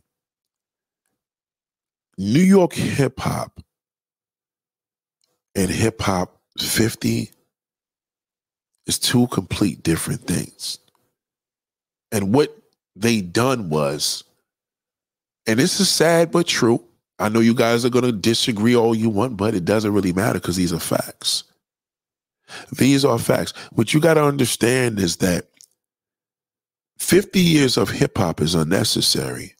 New 2.18 2.42
York 2.42 2.74
hip 2.74 3.18
hop 3.18 3.60
and 5.54 5.70
hip 5.70 6.00
hop 6.00 6.40
50 6.58 7.30
is 8.86 8.98
two 8.98 9.26
complete 9.28 9.82
different 9.82 10.22
things. 10.22 10.78
And 12.10 12.34
what 12.34 12.56
they 12.94 13.20
done 13.20 13.70
was, 13.70 14.24
and 15.46 15.58
this 15.58 15.80
is 15.80 15.88
sad 15.88 16.30
but 16.30 16.46
true. 16.46 16.84
I 17.18 17.28
know 17.28 17.40
you 17.40 17.54
guys 17.54 17.84
are 17.84 17.90
going 17.90 18.04
to 18.04 18.12
disagree 18.12 18.74
all 18.74 18.94
you 18.94 19.08
want, 19.08 19.36
but 19.36 19.54
it 19.54 19.64
doesn't 19.64 19.92
really 19.92 20.12
matter 20.12 20.38
because 20.38 20.56
these 20.56 20.72
are 20.72 20.80
facts. 20.80 21.44
These 22.76 23.04
are 23.04 23.18
facts. 23.18 23.52
What 23.72 23.94
you 23.94 24.00
got 24.00 24.14
to 24.14 24.24
understand 24.24 24.98
is 24.98 25.16
that 25.18 25.46
50 26.98 27.40
years 27.40 27.76
of 27.76 27.90
hip 27.90 28.18
hop 28.18 28.40
is 28.40 28.54
unnecessary 28.54 29.54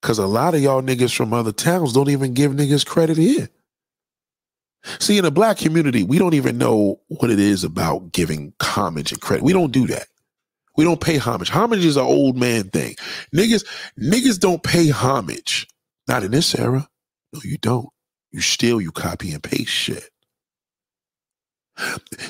because 0.00 0.18
a 0.18 0.26
lot 0.26 0.54
of 0.54 0.62
y'all 0.62 0.82
niggas 0.82 1.14
from 1.14 1.32
other 1.32 1.52
towns 1.52 1.92
don't 1.92 2.10
even 2.10 2.34
give 2.34 2.52
niggas 2.52 2.86
credit 2.86 3.16
here. 3.16 3.48
See, 4.98 5.18
in 5.18 5.24
the 5.24 5.30
black 5.30 5.58
community, 5.58 6.02
we 6.04 6.18
don't 6.18 6.34
even 6.34 6.58
know 6.58 7.00
what 7.08 7.30
it 7.30 7.38
is 7.38 7.64
about 7.64 8.12
giving 8.12 8.52
homage 8.60 9.12
and 9.12 9.20
credit. 9.20 9.44
We 9.44 9.52
don't 9.52 9.72
do 9.72 9.86
that. 9.88 10.06
We 10.76 10.84
don't 10.84 11.00
pay 11.00 11.18
homage. 11.18 11.50
Homage 11.50 11.84
is 11.84 11.96
an 11.96 12.04
old 12.04 12.36
man 12.36 12.64
thing. 12.70 12.96
Niggas, 13.34 13.66
niggas 13.98 14.40
don't 14.40 14.62
pay 14.62 14.88
homage. 14.88 15.68
Not 16.08 16.24
in 16.24 16.32
this 16.32 16.54
era. 16.58 16.88
No, 17.32 17.40
you 17.44 17.58
don't. 17.58 17.88
You 18.32 18.40
steal, 18.40 18.80
you 18.80 18.92
copy 18.92 19.32
and 19.32 19.42
paste 19.42 19.70
shit. 19.70 20.04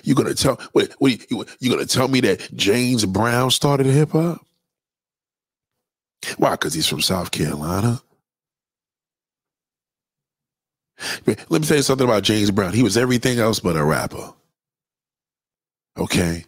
You 0.04 0.14
gonna 0.14 0.34
tell 0.34 0.60
wait, 0.74 0.94
wait, 1.00 1.26
you, 1.30 1.44
you 1.60 1.70
gonna 1.70 1.86
tell 1.86 2.08
me 2.08 2.20
that 2.22 2.48
James 2.54 3.04
Brown 3.04 3.50
started 3.50 3.86
hip 3.86 4.10
hop? 4.10 4.40
Why? 6.38 6.52
Because 6.52 6.74
he's 6.74 6.86
from 6.88 7.00
South 7.00 7.30
Carolina. 7.32 8.00
Let 11.26 11.50
me 11.50 11.60
tell 11.60 11.78
you 11.78 11.82
something 11.82 12.06
about 12.06 12.22
James 12.24 12.50
Brown. 12.50 12.72
He 12.72 12.82
was 12.82 12.96
everything 12.96 13.38
else 13.38 13.60
but 13.60 13.76
a 13.76 13.84
rapper. 13.84 14.32
Okay? 15.98 16.46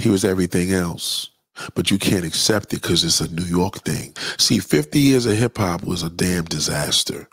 He 0.00 0.08
was 0.08 0.24
everything 0.24 0.72
else. 0.72 1.30
But 1.74 1.90
you 1.90 1.98
can't 1.98 2.24
accept 2.24 2.72
it 2.74 2.82
because 2.82 3.04
it's 3.04 3.20
a 3.20 3.32
New 3.32 3.44
York 3.44 3.80
thing. 3.84 4.14
See, 4.38 4.58
50 4.58 4.98
years 4.98 5.26
of 5.26 5.36
hip 5.36 5.58
hop 5.58 5.84
was 5.84 6.02
a 6.02 6.10
damn 6.10 6.44
disaster. 6.44 7.28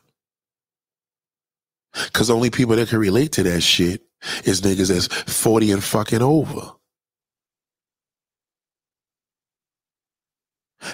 Because 2.05 2.29
only 2.29 2.50
people 2.50 2.75
that 2.75 2.89
can 2.89 3.00
relate 3.00 3.34
to 3.34 3.43
that 3.43 3.62
shit 3.62 4.03
is 4.46 4.62
niggas 4.62 4.89
that's 4.89 5.08
40 5.08 5.72
and 5.72 5.84
fucking 5.84 6.22
over. 6.22 6.72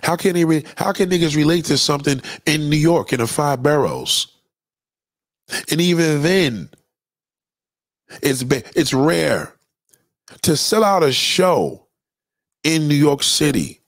How 0.03 0.15
can 0.15 0.35
he 0.35 0.45
re- 0.45 0.65
how 0.77 0.91
can 0.93 1.09
niggas 1.09 1.35
relate 1.35 1.65
to 1.65 1.77
something 1.77 2.21
in 2.45 2.69
New 2.69 2.77
York 2.77 3.13
in 3.13 3.19
the 3.19 3.27
five 3.27 3.63
boroughs? 3.63 4.27
And 5.71 5.79
even 5.79 6.21
then, 6.23 6.69
it's 8.21 8.43
it's 8.75 8.93
rare 8.93 9.53
to 10.41 10.57
sell 10.57 10.83
out 10.83 11.03
a 11.03 11.11
show 11.11 11.87
in 12.63 12.87
New 12.87 12.95
York 12.95 13.23
City 13.23 13.81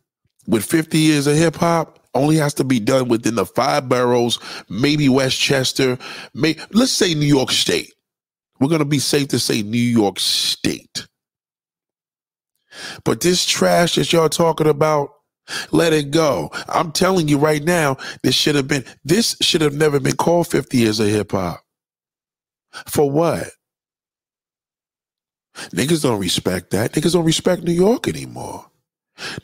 with 0.47 0.65
50 0.65 0.97
years 0.97 1.27
of 1.27 1.35
hip 1.35 1.55
hop 1.55 1.99
only 2.15 2.37
has 2.37 2.53
to 2.55 2.63
be 2.63 2.79
done 2.79 3.07
within 3.07 3.35
the 3.35 3.45
five 3.45 3.87
boroughs, 3.87 4.39
maybe 4.69 5.07
Westchester, 5.09 5.97
may, 6.33 6.55
let's 6.71 6.91
say 6.91 7.13
New 7.13 7.25
York 7.25 7.51
State. 7.51 7.93
We're 8.59 8.69
going 8.69 8.79
to 8.79 8.85
be 8.85 8.99
safe 8.99 9.27
to 9.29 9.39
say 9.39 9.61
New 9.61 9.77
York 9.77 10.19
State. 10.19 11.07
But 13.03 13.21
this 13.21 13.45
trash 13.45 13.95
that 13.95 14.11
y'all 14.11 14.29
talking 14.29 14.67
about, 14.67 15.09
let 15.71 15.93
it 15.93 16.11
go. 16.11 16.51
I'm 16.67 16.91
telling 16.91 17.27
you 17.27 17.37
right 17.37 17.63
now, 17.63 17.97
this 18.23 18.35
should 18.35 18.55
have 18.55 18.67
been, 18.67 18.85
this 19.03 19.35
should 19.41 19.61
have 19.61 19.73
never 19.73 19.99
been 19.99 20.15
called 20.15 20.47
50 20.47 20.77
years 20.77 20.99
of 20.99 21.07
hip 21.07 21.31
hop. 21.31 21.61
For 22.87 23.09
what? 23.09 23.47
Niggas 25.73 26.03
don't 26.03 26.19
respect 26.19 26.71
that. 26.71 26.93
Niggas 26.93 27.13
don't 27.13 27.25
respect 27.25 27.63
New 27.63 27.73
York 27.73 28.07
anymore. 28.07 28.65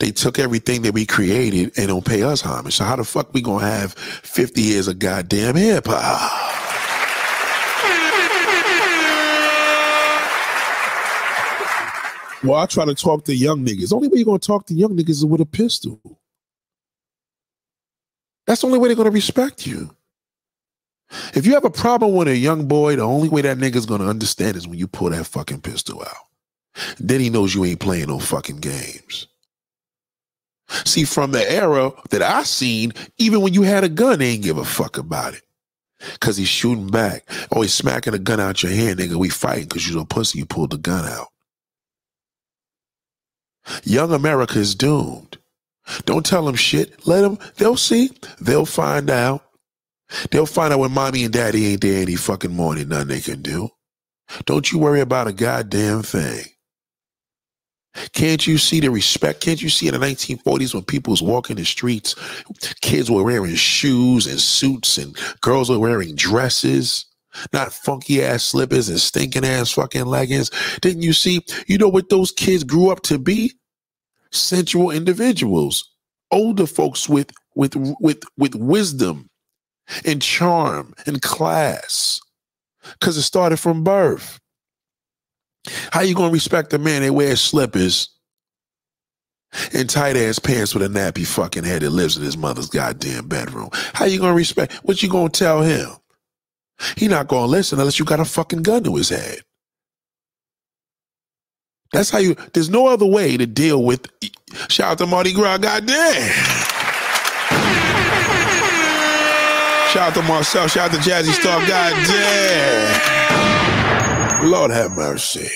They 0.00 0.10
took 0.10 0.38
everything 0.38 0.82
that 0.82 0.94
we 0.94 1.04
created 1.04 1.72
and 1.76 1.88
don't 1.88 2.04
pay 2.04 2.22
us 2.22 2.40
homage. 2.40 2.76
So 2.76 2.84
how 2.84 2.96
the 2.96 3.04
fuck 3.04 3.34
we 3.34 3.42
gonna 3.42 3.66
have 3.66 3.92
50 3.92 4.62
years 4.62 4.88
of 4.88 4.98
goddamn 4.98 5.56
hip 5.56 5.84
hop? 5.86 6.65
Well, 12.42 12.54
I 12.54 12.66
try 12.66 12.84
to 12.84 12.94
talk 12.94 13.24
to 13.24 13.34
young 13.34 13.64
niggas. 13.64 13.92
Only 13.92 14.08
way 14.08 14.18
you're 14.18 14.26
gonna 14.26 14.38
talk 14.38 14.66
to 14.66 14.74
young 14.74 14.96
niggas 14.96 15.10
is 15.10 15.26
with 15.26 15.40
a 15.40 15.46
pistol. 15.46 16.00
That's 18.46 18.60
the 18.60 18.68
only 18.68 18.78
way 18.78 18.94
they're 18.94 19.04
to 19.04 19.10
respect 19.10 19.66
you. 19.66 19.90
If 21.34 21.46
you 21.46 21.54
have 21.54 21.64
a 21.64 21.70
problem 21.70 22.14
with 22.14 22.28
a 22.28 22.36
young 22.36 22.66
boy, 22.66 22.96
the 22.96 23.02
only 23.02 23.28
way 23.28 23.40
that 23.42 23.58
nigga's 23.58 23.86
to 23.86 23.94
understand 23.94 24.56
is 24.56 24.66
when 24.66 24.78
you 24.78 24.86
pull 24.86 25.10
that 25.10 25.26
fucking 25.26 25.60
pistol 25.60 26.02
out. 26.02 26.96
Then 26.98 27.20
he 27.20 27.30
knows 27.30 27.54
you 27.54 27.64
ain't 27.64 27.80
playing 27.80 28.08
no 28.08 28.18
fucking 28.18 28.58
games. 28.58 29.28
See, 30.84 31.04
from 31.04 31.30
the 31.30 31.50
era 31.50 31.92
that 32.10 32.22
I 32.22 32.42
seen, 32.42 32.92
even 33.18 33.40
when 33.40 33.54
you 33.54 33.62
had 33.62 33.84
a 33.84 33.88
gun, 33.88 34.18
they 34.18 34.30
ain't 34.30 34.42
give 34.42 34.58
a 34.58 34.64
fuck 34.64 34.98
about 34.98 35.34
it. 35.34 35.42
Cause 36.20 36.36
he's 36.36 36.48
shooting 36.48 36.88
back. 36.88 37.24
Or 37.50 37.62
he's 37.62 37.72
smacking 37.72 38.14
a 38.14 38.18
gun 38.18 38.40
out 38.40 38.62
your 38.62 38.72
hand, 38.72 38.98
nigga. 38.98 39.14
We 39.14 39.28
fighting 39.28 39.68
cause 39.68 39.88
you're 39.88 40.02
a 40.02 40.04
pussy, 40.04 40.40
you 40.40 40.46
pulled 40.46 40.72
the 40.72 40.78
gun 40.78 41.06
out. 41.06 41.28
Young 43.84 44.12
America 44.12 44.58
is 44.58 44.74
doomed. 44.74 45.38
Don't 46.04 46.26
tell 46.26 46.44
them 46.44 46.56
shit. 46.56 47.06
Let 47.06 47.22
them, 47.22 47.38
they'll 47.56 47.76
see. 47.76 48.10
They'll 48.40 48.66
find 48.66 49.10
out. 49.10 49.44
They'll 50.30 50.46
find 50.46 50.72
out 50.72 50.80
when 50.80 50.92
mommy 50.92 51.24
and 51.24 51.32
daddy 51.32 51.66
ain't 51.66 51.80
there 51.80 52.02
any 52.02 52.16
fucking 52.16 52.54
morning, 52.54 52.88
nothing 52.88 53.08
they 53.08 53.20
can 53.20 53.42
do. 53.42 53.70
Don't 54.44 54.70
you 54.72 54.78
worry 54.78 55.00
about 55.00 55.28
a 55.28 55.32
goddamn 55.32 56.02
thing. 56.02 56.44
Can't 58.12 58.46
you 58.46 58.58
see 58.58 58.80
the 58.80 58.90
respect? 58.90 59.40
Can't 59.40 59.62
you 59.62 59.68
see 59.68 59.88
in 59.88 59.94
the 59.94 60.06
1940s 60.06 60.74
when 60.74 60.84
people 60.84 61.12
was 61.12 61.22
walking 61.22 61.56
the 61.56 61.64
streets, 61.64 62.14
kids 62.82 63.10
were 63.10 63.24
wearing 63.24 63.54
shoes 63.54 64.26
and 64.26 64.40
suits 64.40 64.98
and 64.98 65.16
girls 65.40 65.70
were 65.70 65.78
wearing 65.78 66.14
dresses, 66.14 67.06
not 67.52 67.72
funky 67.72 68.22
ass 68.22 68.44
slippers 68.44 68.88
and 68.88 69.00
stinking 69.00 69.44
ass 69.44 69.72
fucking 69.72 70.06
leggings? 70.06 70.50
Didn't 70.80 71.02
you 71.02 71.12
see? 71.12 71.44
You 71.66 71.78
know 71.78 71.88
what 71.88 72.08
those 72.08 72.32
kids 72.32 72.64
grew 72.64 72.90
up 72.90 73.02
to 73.02 73.18
be? 73.18 73.52
Sensual 74.32 74.90
individuals, 74.90 75.88
older 76.30 76.66
folks 76.66 77.08
with 77.08 77.32
with 77.54 77.74
with 78.00 78.22
with 78.36 78.54
wisdom 78.54 79.28
and 80.04 80.20
charm 80.20 80.94
and 81.06 81.22
class, 81.22 82.20
because 82.92 83.16
it 83.16 83.22
started 83.22 83.58
from 83.58 83.84
birth. 83.84 84.38
How 85.90 86.02
you 86.02 86.14
gonna 86.14 86.32
respect 86.32 86.72
a 86.72 86.78
man 86.78 87.02
that 87.02 87.12
wears 87.12 87.40
slippers 87.40 88.08
and 89.72 89.88
tight 89.88 90.16
ass 90.16 90.38
pants 90.38 90.74
with 90.74 90.82
a 90.82 90.88
nappy 90.88 91.26
fucking 91.26 91.64
head 91.64 91.82
that 91.82 91.90
lives 91.90 92.16
in 92.16 92.22
his 92.22 92.36
mother's 92.36 92.68
goddamn 92.68 93.28
bedroom? 93.28 93.70
How 93.72 94.04
you 94.04 94.20
gonna 94.20 94.34
respect? 94.34 94.74
What 94.84 95.02
you 95.02 95.08
gonna 95.08 95.28
tell 95.30 95.62
him? 95.62 95.88
He 96.96 97.08
not 97.08 97.28
gonna 97.28 97.46
listen 97.46 97.78
unless 97.78 97.98
you 97.98 98.04
got 98.04 98.20
a 98.20 98.24
fucking 98.24 98.62
gun 98.62 98.84
to 98.84 98.96
his 98.96 99.08
head. 99.08 99.40
That's 101.92 102.10
how 102.10 102.18
you. 102.18 102.34
There's 102.52 102.68
no 102.68 102.88
other 102.88 103.06
way 103.06 103.36
to 103.36 103.46
deal 103.46 103.82
with. 103.82 104.06
Shout 104.68 104.92
out 104.92 104.98
to 104.98 105.06
Mardi 105.06 105.32
Gras, 105.32 105.58
goddamn. 105.58 106.32
Shout 109.92 110.08
out 110.08 110.14
to 110.14 110.22
Marcel. 110.22 110.68
Shout 110.68 110.92
out 110.92 111.02
to 111.02 111.08
Jazzy 111.10 111.32
Star, 111.32 111.60
goddamn. 111.66 113.16
Lord 114.50 114.70
have 114.70 114.90
mercy. 114.90 115.48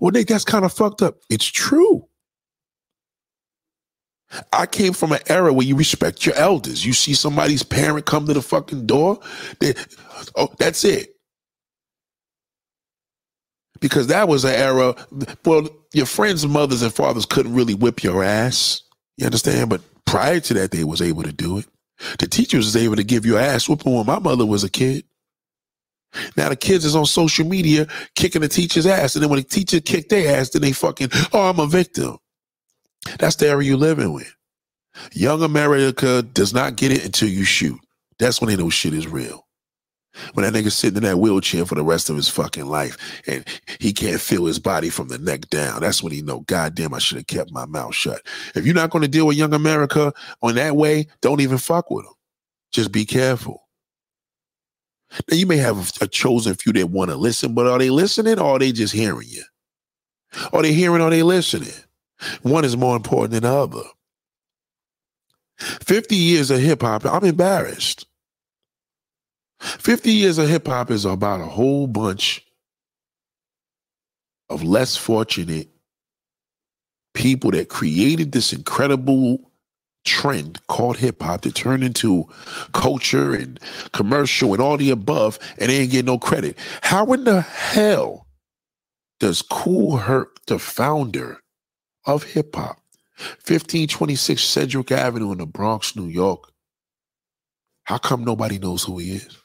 Well, 0.00 0.12
Nate, 0.12 0.28
that's 0.28 0.44
kind 0.44 0.64
of 0.64 0.72
fucked 0.72 1.02
up. 1.02 1.16
It's 1.28 1.44
true. 1.46 2.08
I 4.52 4.66
came 4.66 4.92
from 4.92 5.12
an 5.12 5.20
era 5.28 5.52
where 5.52 5.66
you 5.66 5.76
respect 5.76 6.26
your 6.26 6.34
elders. 6.34 6.84
You 6.84 6.92
see 6.92 7.14
somebody's 7.14 7.62
parent 7.62 8.06
come 8.06 8.26
to 8.26 8.34
the 8.34 8.42
fucking 8.42 8.86
door, 8.86 9.18
they, 9.60 9.74
oh, 10.36 10.48
that's 10.58 10.84
it. 10.84 11.14
Because 13.80 14.08
that 14.08 14.28
was 14.28 14.44
an 14.44 14.54
era, 14.54 14.94
well, 15.44 15.68
your 15.94 16.06
friends' 16.06 16.46
mothers 16.46 16.82
and 16.82 16.92
fathers 16.92 17.26
couldn't 17.26 17.54
really 17.54 17.74
whip 17.74 18.02
your 18.02 18.24
ass. 18.24 18.82
You 19.16 19.26
understand? 19.26 19.70
But 19.70 19.82
prior 20.04 20.40
to 20.40 20.54
that, 20.54 20.72
they 20.72 20.84
was 20.84 21.00
able 21.00 21.22
to 21.22 21.32
do 21.32 21.58
it. 21.58 21.66
The 22.18 22.26
teachers 22.26 22.64
was 22.64 22.76
able 22.76 22.96
to 22.96 23.04
give 23.04 23.24
you 23.24 23.38
ass 23.38 23.68
whooping 23.68 23.92
when 23.92 24.06
my 24.06 24.18
mother 24.18 24.46
was 24.46 24.64
a 24.64 24.70
kid. 24.70 25.04
Now 26.36 26.48
the 26.48 26.56
kids 26.56 26.84
is 26.84 26.96
on 26.96 27.06
social 27.06 27.46
media 27.46 27.86
kicking 28.14 28.42
the 28.42 28.48
teacher's 28.48 28.86
ass, 28.86 29.14
and 29.14 29.22
then 29.22 29.30
when 29.30 29.40
the 29.40 29.44
teacher 29.44 29.80
kicked 29.80 30.10
their 30.10 30.38
ass, 30.38 30.50
then 30.50 30.62
they 30.62 30.72
fucking, 30.72 31.10
oh, 31.32 31.50
I'm 31.50 31.60
a 31.60 31.66
victim. 31.66 32.18
That's 33.18 33.36
the 33.36 33.48
era 33.48 33.64
you're 33.64 33.76
living 33.76 34.12
with. 34.12 34.34
Young 35.12 35.42
America 35.42 36.22
does 36.22 36.52
not 36.54 36.76
get 36.76 36.92
it 36.92 37.04
until 37.04 37.28
you 37.28 37.44
shoot. 37.44 37.78
That's 38.18 38.40
when 38.40 38.48
they 38.48 38.56
know 38.56 38.70
shit 38.70 38.94
is 38.94 39.06
real. 39.06 39.46
When 40.34 40.44
that 40.44 40.58
nigga 40.58 40.72
sitting 40.72 40.96
in 40.98 41.02
that 41.04 41.18
wheelchair 41.18 41.64
for 41.64 41.76
the 41.76 41.84
rest 41.84 42.10
of 42.10 42.16
his 42.16 42.28
fucking 42.28 42.66
life 42.66 43.22
and 43.26 43.46
he 43.80 43.92
can't 43.92 44.20
feel 44.20 44.46
his 44.46 44.58
body 44.58 44.90
from 44.90 45.08
the 45.08 45.18
neck 45.18 45.48
down, 45.50 45.80
that's 45.80 46.02
when 46.02 46.12
he 46.12 46.22
know, 46.22 46.40
God 46.40 46.74
damn, 46.74 46.94
I 46.94 46.98
should 46.98 47.18
have 47.18 47.28
kept 47.28 47.52
my 47.52 47.66
mouth 47.66 47.94
shut. 47.94 48.22
If 48.54 48.66
you're 48.66 48.74
not 48.74 48.90
going 48.90 49.02
to 49.02 49.08
deal 49.08 49.26
with 49.26 49.36
young 49.36 49.54
America 49.54 50.12
on 50.42 50.56
that 50.56 50.76
way, 50.76 51.06
don't 51.20 51.40
even 51.40 51.58
fuck 51.58 51.90
with 51.90 52.04
them. 52.04 52.14
Just 52.72 52.90
be 52.90 53.04
careful. 53.04 53.68
Now 55.30 55.36
you 55.36 55.46
may 55.46 55.56
have 55.58 55.92
a 56.00 56.08
chosen 56.08 56.54
few 56.54 56.72
that 56.74 56.90
want 56.90 57.10
to 57.10 57.16
listen, 57.16 57.54
but 57.54 57.66
are 57.66 57.78
they 57.78 57.90
listening 57.90 58.38
or 58.38 58.56
are 58.56 58.58
they 58.58 58.72
just 58.72 58.94
hearing 58.94 59.28
you? 59.28 59.44
Are 60.52 60.62
they 60.62 60.72
hearing 60.72 61.00
or 61.00 61.06
are 61.06 61.10
they 61.10 61.22
listening? 61.22 61.70
One 62.42 62.64
is 62.64 62.76
more 62.76 62.96
important 62.96 63.32
than 63.32 63.42
the 63.42 63.52
other. 63.56 63.82
50 65.58 66.14
years 66.14 66.50
of 66.50 66.60
hip 66.60 66.82
hop, 66.82 67.04
I'm 67.04 67.24
embarrassed. 67.24 68.06
50 69.60 70.12
years 70.12 70.38
of 70.38 70.48
hip 70.48 70.66
hop 70.68 70.90
is 70.90 71.04
about 71.04 71.40
a 71.40 71.46
whole 71.46 71.86
bunch 71.86 72.44
of 74.48 74.62
less 74.62 74.96
fortunate 74.96 75.68
people 77.14 77.50
that 77.50 77.68
created 77.68 78.32
this 78.32 78.52
incredible 78.52 79.50
trend 80.04 80.64
called 80.68 80.96
hip 80.96 81.20
hop 81.22 81.42
that 81.42 81.54
turned 81.54 81.82
into 81.82 82.26
culture 82.72 83.34
and 83.34 83.58
commercial 83.92 84.52
and 84.52 84.62
all 84.62 84.76
the 84.76 84.90
above, 84.90 85.38
and 85.58 85.70
they 85.70 85.78
ain't 85.78 85.90
get 85.90 86.04
no 86.04 86.18
credit. 86.18 86.56
How 86.82 87.12
in 87.12 87.24
the 87.24 87.40
hell 87.40 88.26
does 89.18 89.42
Kool 89.42 89.96
Herc, 89.96 90.44
the 90.46 90.58
founder 90.58 91.40
of 92.08 92.24
hip 92.24 92.56
hop, 92.56 92.80
1526 93.46 94.42
Sedgwick 94.42 94.92
Avenue 94.92 95.32
in 95.32 95.38
the 95.38 95.46
Bronx, 95.46 95.96
New 95.96 96.08
York, 96.08 96.52
how 97.84 97.98
come 97.98 98.24
nobody 98.24 98.58
knows 98.58 98.82
who 98.84 98.98
he 98.98 99.12
is? 99.12 99.38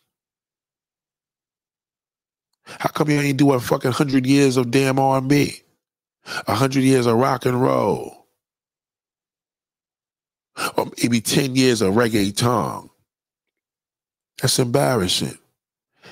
How 2.66 2.90
come 2.90 3.10
you 3.10 3.20
ain't 3.20 3.38
doing 3.38 3.60
fucking 3.60 3.92
hundred 3.92 4.26
years 4.26 4.58
of 4.58 4.72
damn 4.72 5.00
R&B, 5.00 5.62
a 6.48 6.56
hundred 6.56 6.84
years 6.84 7.06
of 7.06 7.18
rock 7.18 7.46
and 7.46 7.62
roll? 7.62 8.24
or 10.78 10.92
maybe 11.02 11.22
10 11.22 11.56
years 11.56 11.82
of 11.82 11.94
reggae 11.94 12.32
reggaeton. 12.32 12.90
That's 14.42 14.60
embarrassing. 14.60 15.38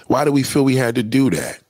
Why 0.08 0.26
do 0.26 0.32
we 0.32 0.44
feel 0.44 0.64
we 0.64 0.76
had 0.76 0.96
to 0.96 1.04
do 1.04 1.30
that? 1.32 1.62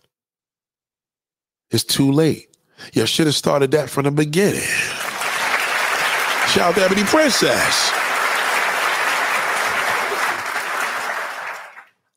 It's 1.72 1.84
too 1.84 2.12
late. 2.12 2.51
You 2.94 3.06
should 3.06 3.28
have 3.28 3.36
started 3.36 3.72
that 3.72 3.90
from 3.90 4.06
the 4.06 4.12
beginning. 4.12 4.62
Shout 6.50 6.70
out 6.70 6.76
to 6.76 6.82
Ebony 6.84 7.04
Princess. 7.04 7.92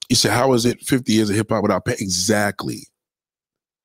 You 0.08 0.16
said, 0.16 0.32
how 0.32 0.52
is 0.52 0.66
it 0.66 0.80
50 0.80 1.12
years 1.12 1.30
of 1.30 1.36
hip 1.36 1.50
hop 1.50 1.62
without 1.62 1.84
paying? 1.84 1.98
Exactly. 2.00 2.86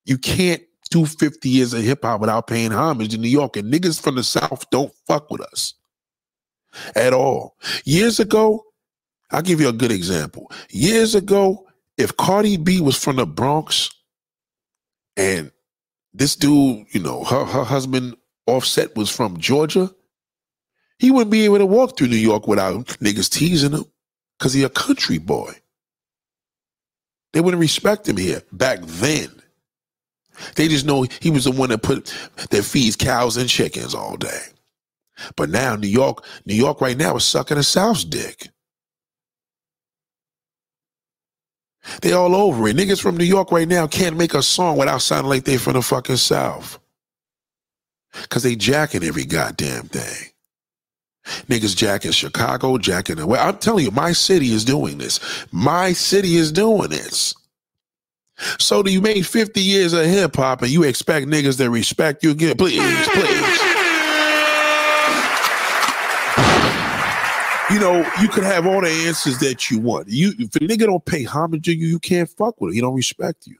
You 0.04 0.18
can't 0.18 0.62
do 0.90 1.06
50 1.06 1.48
years 1.48 1.72
of 1.72 1.82
hip 1.82 2.02
hop 2.02 2.20
without 2.20 2.46
paying 2.46 2.72
homage 2.72 3.14
in 3.14 3.20
New 3.20 3.28
York. 3.28 3.56
And 3.56 3.72
niggas 3.72 4.00
from 4.00 4.16
the 4.16 4.24
South 4.24 4.68
don't 4.70 4.92
fuck 5.06 5.30
with 5.30 5.40
us 5.40 5.74
at 6.94 7.12
all. 7.12 7.56
Years 7.84 8.20
ago, 8.20 8.64
I'll 9.30 9.42
give 9.42 9.60
you 9.60 9.68
a 9.68 9.72
good 9.72 9.92
example. 9.92 10.50
Years 10.70 11.14
ago, 11.14 11.66
if 11.96 12.16
Cardi 12.16 12.56
B 12.56 12.80
was 12.80 12.96
from 12.96 13.16
the 13.16 13.26
Bronx 13.26 13.90
and 15.16 15.52
this 16.12 16.36
dude, 16.36 16.86
you 16.90 17.00
know, 17.00 17.24
her, 17.24 17.44
her 17.44 17.64
husband 17.64 18.16
Offset 18.46 18.96
was 18.96 19.10
from 19.10 19.38
Georgia, 19.38 19.90
he 20.98 21.10
wouldn't 21.10 21.30
be 21.30 21.44
able 21.44 21.58
to 21.58 21.66
walk 21.66 21.96
through 21.96 22.08
New 22.08 22.16
York 22.16 22.46
without 22.46 22.86
niggas 22.98 23.30
teasing 23.30 23.72
him 23.72 23.84
because 24.38 24.52
he 24.52 24.64
a 24.64 24.68
country 24.68 25.18
boy. 25.18 25.52
They 27.32 27.40
wouldn't 27.40 27.60
respect 27.60 28.08
him 28.08 28.16
here 28.16 28.42
back 28.52 28.80
then. 28.82 29.30
They 30.56 30.68
just 30.68 30.86
know 30.86 31.06
he 31.20 31.30
was 31.30 31.44
the 31.44 31.52
one 31.52 31.70
that 31.70 31.82
put 31.82 32.14
that 32.50 32.64
feeds 32.64 32.96
cows 32.96 33.36
and 33.36 33.48
chickens 33.48 33.94
all 33.94 34.16
day. 34.16 34.40
But 35.36 35.50
now 35.50 35.76
New 35.76 35.88
York, 35.88 36.24
New 36.46 36.54
York 36.54 36.80
right 36.80 36.96
now 36.96 37.16
is 37.16 37.24
sucking 37.24 37.58
the 37.58 37.62
South's 37.62 38.04
dick. 38.04 38.48
They 42.02 42.12
all 42.12 42.34
over 42.34 42.68
it. 42.68 42.76
Niggas 42.76 43.00
from 43.00 43.16
New 43.16 43.24
York 43.24 43.52
right 43.52 43.68
now 43.68 43.86
can't 43.86 44.16
make 44.16 44.34
a 44.34 44.42
song 44.42 44.76
without 44.76 45.02
sounding 45.02 45.30
like 45.30 45.44
they 45.44 45.56
from 45.56 45.74
the 45.74 45.82
fucking 45.82 46.16
South. 46.16 46.78
Cause 48.28 48.42
they 48.42 48.56
jacking 48.56 49.04
every 49.04 49.24
goddamn 49.24 49.84
thing. 49.84 50.30
Niggas 51.48 51.76
jacking 51.76 52.12
Chicago, 52.12 52.78
jacking 52.78 53.16
the 53.16 53.28
I'm 53.38 53.58
telling 53.58 53.84
you, 53.84 53.90
my 53.90 54.12
city 54.12 54.52
is 54.52 54.64
doing 54.64 54.98
this. 54.98 55.20
My 55.52 55.92
city 55.92 56.36
is 56.36 56.50
doing 56.50 56.90
this. 56.90 57.34
So 58.58 58.82
do 58.82 58.90
you 58.90 59.00
made 59.00 59.26
50 59.26 59.60
years 59.60 59.92
of 59.92 60.06
hip 60.06 60.36
hop 60.36 60.62
and 60.62 60.70
you 60.70 60.82
expect 60.82 61.26
niggas 61.26 61.58
to 61.58 61.70
respect 61.70 62.24
you 62.24 62.30
again? 62.30 62.56
Please, 62.56 63.08
please. 63.08 63.79
You 67.72 67.80
know, 67.80 67.98
you 68.20 68.28
could 68.28 68.44
have 68.44 68.66
all 68.66 68.80
the 68.80 68.90
answers 68.90 69.38
that 69.38 69.70
you 69.70 69.78
want. 69.80 70.08
You 70.08 70.32
if 70.38 70.54
a 70.56 70.60
nigga 70.60 70.86
don't 70.86 71.04
pay 71.04 71.24
homage 71.24 71.66
to 71.66 71.74
you, 71.74 71.86
you 71.86 71.98
can't 71.98 72.28
fuck 72.28 72.60
with 72.60 72.72
it. 72.72 72.74
He 72.74 72.80
don't 72.80 72.94
respect 72.94 73.46
you. 73.46 73.56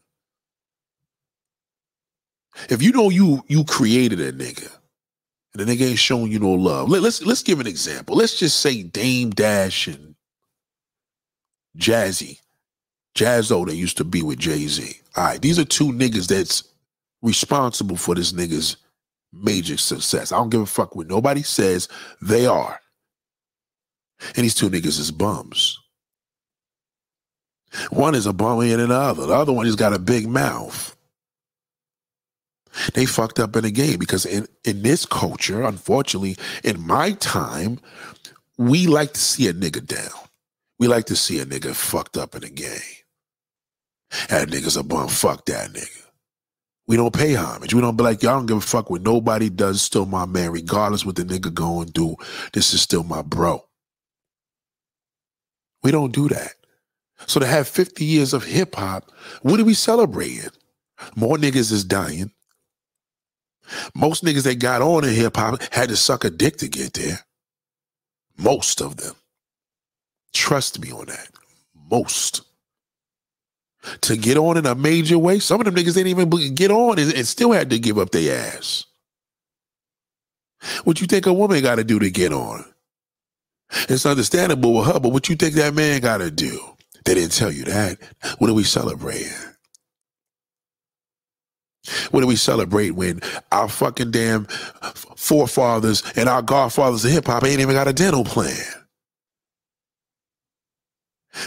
If 2.68 2.82
you 2.82 2.92
know 2.92 3.10
you 3.10 3.42
you 3.48 3.64
created 3.64 4.20
a 4.20 4.32
nigga, 4.32 4.70
and 5.54 5.66
the 5.66 5.76
nigga 5.76 5.90
ain't 5.90 5.98
showing 5.98 6.32
you 6.32 6.38
no 6.38 6.52
love. 6.52 6.88
Let, 6.88 7.02
let's 7.02 7.22
let's 7.22 7.42
give 7.42 7.60
an 7.60 7.66
example. 7.66 8.16
Let's 8.16 8.38
just 8.38 8.60
say 8.60 8.82
Dame 8.82 9.30
Dash 9.30 9.86
and 9.86 10.14
Jazzy. 11.78 12.40
Jaz-O 13.16 13.64
that 13.64 13.74
used 13.74 13.96
to 13.96 14.04
be 14.04 14.22
with 14.22 14.38
Jay-Z. 14.38 15.00
All 15.16 15.24
right, 15.24 15.42
these 15.42 15.58
are 15.58 15.64
two 15.64 15.92
niggas 15.92 16.28
that's 16.28 16.62
responsible 17.22 17.96
for 17.96 18.14
this 18.14 18.32
nigga's 18.32 18.76
major 19.32 19.76
success. 19.76 20.32
I 20.32 20.36
don't 20.36 20.50
give 20.50 20.60
a 20.60 20.66
fuck 20.66 20.94
what 20.96 21.08
nobody 21.08 21.42
says. 21.42 21.88
They 22.22 22.46
are. 22.46 22.79
And 24.36 24.44
these 24.44 24.54
two 24.54 24.70
niggas 24.70 24.98
is 24.98 25.10
bums. 25.10 25.78
One 27.90 28.14
is 28.14 28.26
a 28.26 28.32
bummer 28.32 28.64
and 28.64 28.90
the 28.90 28.94
other. 28.94 29.26
The 29.26 29.34
other 29.34 29.52
one 29.52 29.66
has 29.66 29.76
got 29.76 29.92
a 29.92 29.98
big 29.98 30.28
mouth. 30.28 30.96
They 32.94 33.06
fucked 33.06 33.38
up 33.38 33.56
in 33.56 33.62
the 33.62 33.70
game 33.70 33.98
because 33.98 34.26
in, 34.26 34.46
in 34.64 34.82
this 34.82 35.04
culture, 35.04 35.62
unfortunately, 35.62 36.36
in 36.62 36.80
my 36.80 37.12
time, 37.12 37.80
we 38.58 38.86
like 38.86 39.12
to 39.14 39.20
see 39.20 39.48
a 39.48 39.52
nigga 39.52 39.84
down. 39.84 40.28
We 40.78 40.88
like 40.88 41.06
to 41.06 41.16
see 41.16 41.40
a 41.40 41.44
nigga 41.44 41.74
fucked 41.74 42.16
up 42.16 42.34
in 42.34 42.42
the 42.42 42.50
game. 42.50 42.80
That 44.28 44.48
nigga's 44.48 44.76
a 44.76 44.82
bum. 44.82 45.08
Fuck 45.08 45.46
that 45.46 45.70
nigga. 45.70 46.02
We 46.86 46.96
don't 46.96 47.14
pay 47.14 47.34
homage. 47.34 47.72
We 47.72 47.80
don't 47.80 47.96
be 47.96 48.02
like, 48.02 48.22
y'all 48.22 48.36
don't 48.36 48.46
give 48.46 48.56
a 48.56 48.60
fuck 48.60 48.90
what 48.90 49.02
nobody 49.02 49.48
does. 49.48 49.80
Still 49.80 50.06
my 50.06 50.26
man, 50.26 50.50
regardless 50.50 51.06
what 51.06 51.16
the 51.16 51.22
nigga 51.22 51.52
going 51.52 51.88
do. 51.88 52.16
This 52.52 52.74
is 52.74 52.82
still 52.82 53.04
my 53.04 53.22
bro. 53.22 53.64
We 55.82 55.90
don't 55.90 56.12
do 56.12 56.28
that. 56.28 56.54
So 57.26 57.40
to 57.40 57.46
have 57.46 57.68
50 57.68 58.04
years 58.04 58.32
of 58.32 58.44
hip 58.44 58.74
hop, 58.74 59.10
what 59.42 59.60
are 59.60 59.64
we 59.64 59.74
celebrating? 59.74 60.50
More 61.16 61.36
niggas 61.36 61.72
is 61.72 61.84
dying. 61.84 62.32
Most 63.94 64.24
niggas 64.24 64.44
that 64.44 64.58
got 64.58 64.82
on 64.82 65.04
in 65.04 65.14
hip 65.14 65.36
hop 65.36 65.62
had 65.72 65.88
to 65.90 65.96
suck 65.96 66.24
a 66.24 66.30
dick 66.30 66.56
to 66.58 66.68
get 66.68 66.94
there. 66.94 67.20
Most 68.36 68.80
of 68.80 68.96
them. 68.96 69.14
Trust 70.32 70.80
me 70.80 70.92
on 70.92 71.06
that. 71.06 71.28
Most. 71.90 72.42
To 74.02 74.16
get 74.16 74.36
on 74.36 74.56
in 74.56 74.66
a 74.66 74.74
major 74.74 75.18
way, 75.18 75.38
some 75.38 75.60
of 75.60 75.64
them 75.64 75.74
niggas 75.74 75.94
didn't 75.94 76.08
even 76.08 76.54
get 76.54 76.70
on 76.70 76.98
and, 76.98 77.12
and 77.14 77.26
still 77.26 77.52
had 77.52 77.70
to 77.70 77.78
give 77.78 77.98
up 77.98 78.10
their 78.10 78.38
ass. 78.38 78.84
What 80.84 81.00
you 81.00 81.06
think 81.06 81.26
a 81.26 81.32
woman 81.32 81.62
got 81.62 81.76
to 81.76 81.84
do 81.84 81.98
to 81.98 82.10
get 82.10 82.32
on? 82.32 82.64
It's 83.88 84.06
understandable 84.06 84.74
with 84.74 84.86
her, 84.86 85.00
but 85.00 85.10
what 85.12 85.28
you 85.28 85.36
think 85.36 85.54
that 85.54 85.74
man 85.74 86.00
got 86.00 86.18
to 86.18 86.30
do? 86.30 86.60
They 87.04 87.14
didn't 87.14 87.32
tell 87.32 87.52
you 87.52 87.64
that. 87.66 87.98
What 88.38 88.50
are 88.50 88.54
we 88.54 88.64
celebrating? 88.64 89.32
What 92.10 92.20
do 92.20 92.26
we 92.26 92.36
celebrate 92.36 92.90
when 92.90 93.20
our 93.52 93.68
fucking 93.68 94.10
damn 94.10 94.46
forefathers 95.16 96.02
and 96.16 96.28
our 96.28 96.42
godfathers 96.42 97.04
of 97.04 97.10
hip 97.10 97.26
hop 97.26 97.44
ain't 97.44 97.60
even 97.60 97.74
got 97.74 97.88
a 97.88 97.92
dental 97.92 98.24
plan? 98.24 98.56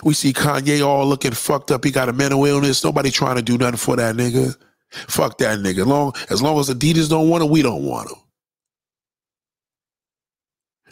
We 0.03 0.13
see 0.13 0.33
Kanye 0.33 0.85
all 0.85 1.05
looking 1.05 1.33
fucked 1.33 1.71
up. 1.71 1.83
He 1.83 1.91
got 1.91 2.09
a 2.09 2.13
mental 2.13 2.45
illness. 2.45 2.83
Nobody 2.83 3.11
trying 3.11 3.35
to 3.35 3.41
do 3.41 3.57
nothing 3.57 3.77
for 3.77 3.95
that 3.97 4.15
nigga. 4.15 4.55
Fuck 4.91 5.39
that 5.39 5.59
nigga. 5.59 5.85
Long 5.85 6.13
as 6.29 6.41
long 6.41 6.59
as 6.59 6.69
Adidas 6.69 7.09
don't 7.09 7.29
want 7.29 7.43
him, 7.43 7.49
we 7.49 7.61
don't 7.61 7.83
want 7.85 8.09
him. 8.11 8.17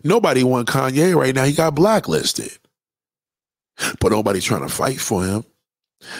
Nobody 0.04 0.44
want 0.44 0.68
Kanye 0.68 1.16
right 1.16 1.36
now. 1.36 1.46
He 1.46 1.54
got 1.54 1.76
blacklisted. 1.76 2.52
But 4.00 4.12
nobody 4.12 4.40
trying 4.40 4.68
to 4.68 4.74
fight 4.74 5.00
for 5.00 5.24
him. 5.24 5.44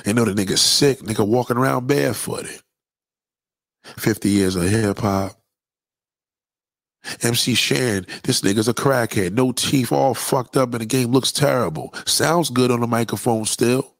They 0.04 0.14
know 0.14 0.26
the 0.26 0.34
nigga 0.34 0.58
sick, 0.58 1.00
nigga 1.00 1.28
walking 1.28 1.58
around 1.58 1.88
barefooted. 1.88 2.62
50 3.84 4.30
years 4.30 4.56
of 4.56 4.64
hip 4.64 5.00
hop. 5.00 5.38
MC 7.24 7.56
Shan, 7.56 8.06
this 8.24 8.42
nigga's 8.42 8.68
a 8.68 8.76
crackhead. 8.76 9.34
No 9.34 9.52
teeth, 9.52 9.92
all 9.92 10.14
fucked 10.14 10.56
up, 10.56 10.74
and 10.74 10.82
the 10.82 10.86
game 10.86 11.12
looks 11.12 11.32
terrible. 11.32 11.94
Sounds 12.06 12.52
good 12.52 12.70
on 12.70 12.80
the 12.80 12.88
microphone 12.88 13.46
still. 13.46 13.96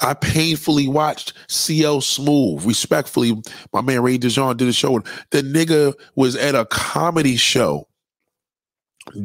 I 0.00 0.14
painfully 0.14 0.88
watched 0.88 1.34
CL 1.48 2.00
Smooth. 2.00 2.64
Respectfully, 2.64 3.42
my 3.72 3.82
man 3.82 4.02
Ray 4.02 4.16
DeJean 4.16 4.56
did 4.56 4.68
a 4.68 4.72
show. 4.72 5.00
The 5.30 5.42
nigga 5.42 5.94
was 6.14 6.36
at 6.36 6.54
a 6.54 6.64
comedy 6.66 7.36
show 7.36 7.88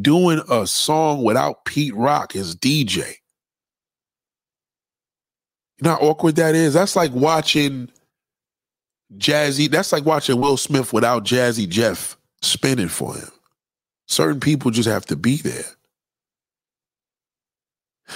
doing 0.01 0.41
a 0.49 0.67
song 0.67 1.23
without 1.23 1.65
Pete 1.65 1.95
Rock 1.95 2.35
as 2.35 2.55
DJ. 2.55 3.15
You 5.79 5.83
know 5.83 5.91
how 5.91 5.99
awkward 5.99 6.35
that 6.37 6.55
is? 6.55 6.73
That's 6.73 6.95
like 6.95 7.11
watching 7.11 7.89
Jazzy. 9.17 9.69
That's 9.69 9.91
like 9.91 10.05
watching 10.05 10.39
Will 10.39 10.57
Smith 10.57 10.91
without 10.91 11.23
Jazzy 11.23 11.67
Jeff 11.67 12.17
spinning 12.41 12.87
for 12.89 13.15
him. 13.15 13.29
Certain 14.07 14.39
people 14.39 14.71
just 14.71 14.89
have 14.89 15.05
to 15.07 15.15
be 15.15 15.37
there. 15.37 15.65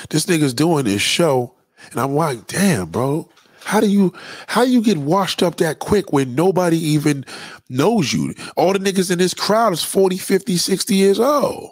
This 0.09 0.25
nigga's 0.25 0.53
doing 0.53 0.85
this 0.85 1.01
show, 1.01 1.53
and 1.91 1.99
I'm 1.99 2.15
like, 2.15 2.47
damn, 2.47 2.87
bro. 2.87 3.29
How 3.63 3.79
do 3.79 3.87
you 3.87 4.13
how 4.47 4.63
you 4.63 4.81
get 4.81 4.97
washed 4.97 5.43
up 5.43 5.57
that 5.57 5.79
quick 5.79 6.11
when 6.11 6.35
nobody 6.35 6.77
even 6.77 7.25
knows 7.69 8.11
you? 8.11 8.33
All 8.55 8.73
the 8.73 8.79
niggas 8.79 9.11
in 9.11 9.19
this 9.19 9.33
crowd 9.33 9.73
is 9.73 9.83
40, 9.83 10.17
50, 10.17 10.57
60 10.57 10.95
years 10.95 11.19
old. 11.19 11.71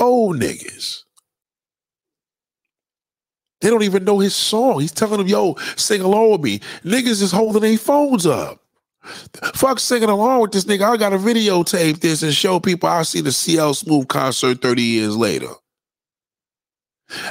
Old 0.00 0.36
niggas. 0.36 1.02
They 3.60 3.70
don't 3.70 3.82
even 3.82 4.04
know 4.04 4.18
his 4.18 4.34
song. 4.34 4.80
He's 4.80 4.92
telling 4.92 5.18
them, 5.18 5.26
yo, 5.26 5.54
sing 5.76 6.02
along 6.02 6.32
with 6.32 6.40
me. 6.42 6.58
Niggas 6.84 7.22
is 7.22 7.32
holding 7.32 7.62
their 7.62 7.78
phones 7.78 8.26
up. 8.26 8.60
Fuck 9.54 9.80
singing 9.80 10.10
along 10.10 10.42
with 10.42 10.52
this 10.52 10.64
nigga. 10.64 10.82
I 10.82 10.96
got 10.96 11.10
to 11.10 11.18
videotape 11.18 12.00
this 12.00 12.22
and 12.22 12.34
show 12.34 12.60
people 12.60 12.88
I 12.88 13.02
see 13.02 13.20
the 13.20 13.32
CL 13.32 13.74
Smooth 13.74 14.08
concert 14.08 14.60
30 14.60 14.82
years 14.82 15.16
later. 15.16 15.48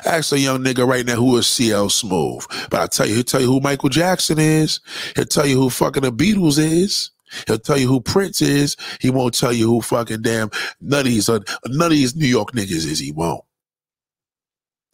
Ask 0.05 0.31
a 0.31 0.39
young 0.39 0.63
nigga 0.63 0.87
right 0.87 1.05
now 1.05 1.15
who 1.15 1.37
is 1.37 1.47
CL 1.47 1.89
Smooth. 1.89 2.45
But 2.69 2.81
I 2.81 2.87
tell 2.87 3.07
you, 3.07 3.15
he'll 3.15 3.23
tell 3.23 3.41
you 3.41 3.47
who 3.47 3.59
Michael 3.59 3.89
Jackson 3.89 4.39
is. 4.39 4.79
He'll 5.15 5.25
tell 5.25 5.45
you 5.45 5.57
who 5.57 5.69
fucking 5.69 6.03
the 6.03 6.11
Beatles 6.11 6.57
is. 6.57 7.11
He'll 7.47 7.59
tell 7.59 7.77
you 7.77 7.87
who 7.87 8.01
Prince 8.01 8.41
is. 8.41 8.77
He 8.99 9.09
won't 9.09 9.33
tell 9.33 9.53
you 9.53 9.67
who 9.67 9.81
fucking 9.81 10.21
damn 10.21 10.49
none 10.81 11.01
of 11.01 11.05
these, 11.05 11.29
none 11.29 11.41
of 11.67 11.89
these 11.91 12.15
New 12.15 12.27
York 12.27 12.51
niggas 12.51 12.85
is. 12.85 12.99
He 12.99 13.11
won't. 13.11 13.43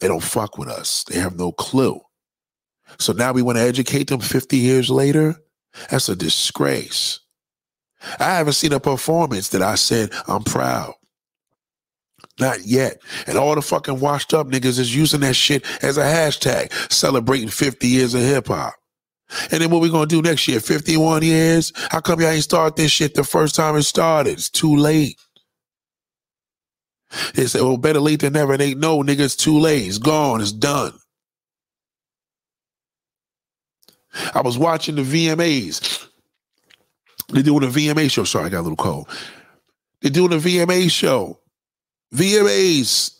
They 0.00 0.08
don't 0.08 0.22
fuck 0.22 0.56
with 0.56 0.68
us. 0.68 1.04
They 1.04 1.18
have 1.18 1.38
no 1.38 1.52
clue. 1.52 2.00
So 2.98 3.12
now 3.12 3.32
we 3.32 3.42
want 3.42 3.58
to 3.58 3.62
educate 3.64 4.08
them 4.08 4.20
50 4.20 4.56
years 4.56 4.90
later? 4.90 5.36
That's 5.90 6.08
a 6.08 6.16
disgrace. 6.16 7.20
I 8.18 8.36
haven't 8.36 8.54
seen 8.54 8.72
a 8.72 8.80
performance 8.80 9.50
that 9.50 9.62
I 9.62 9.74
said, 9.74 10.10
I'm 10.26 10.42
proud. 10.42 10.94
Not 12.40 12.64
yet. 12.66 13.02
And 13.26 13.36
all 13.36 13.54
the 13.54 13.62
fucking 13.62 14.00
washed 14.00 14.34
up 14.34 14.48
niggas 14.48 14.78
is 14.78 14.94
using 14.94 15.20
that 15.20 15.36
shit 15.36 15.64
as 15.82 15.98
a 15.98 16.02
hashtag, 16.02 16.72
celebrating 16.90 17.48
50 17.48 17.86
years 17.86 18.14
of 18.14 18.22
hip 18.22 18.48
hop. 18.48 18.74
And 19.52 19.62
then 19.62 19.70
what 19.70 19.80
we 19.80 19.90
gonna 19.90 20.06
do 20.06 20.22
next 20.22 20.48
year? 20.48 20.60
51 20.60 21.22
years? 21.22 21.72
How 21.90 22.00
come 22.00 22.20
y'all 22.20 22.30
ain't 22.30 22.42
start 22.42 22.76
this 22.76 22.90
shit 22.90 23.14
the 23.14 23.24
first 23.24 23.54
time 23.54 23.76
it 23.76 23.82
started? 23.82 24.32
It's 24.32 24.50
too 24.50 24.74
late. 24.76 25.16
They 27.34 27.46
say, 27.46 27.60
well, 27.60 27.76
better 27.76 28.00
late 28.00 28.20
than 28.20 28.32
never. 28.32 28.52
And 28.52 28.62
ain't 28.62 28.80
no, 28.80 29.02
nigga, 29.02 29.20
it's 29.20 29.36
too 29.36 29.58
late. 29.58 29.86
It's 29.86 29.98
gone. 29.98 30.40
It's 30.40 30.52
done. 30.52 30.92
I 34.34 34.40
was 34.42 34.58
watching 34.58 34.96
the 34.96 35.02
VMAs. 35.02 36.06
They're 37.28 37.42
doing 37.42 37.64
a 37.64 37.68
VMA 37.68 38.10
show. 38.10 38.24
Sorry, 38.24 38.46
I 38.46 38.48
got 38.48 38.60
a 38.60 38.62
little 38.62 38.76
cold. 38.76 39.08
They're 40.00 40.10
doing 40.10 40.32
a 40.32 40.36
VMA 40.36 40.90
show. 40.90 41.39
VMAs. 42.14 43.16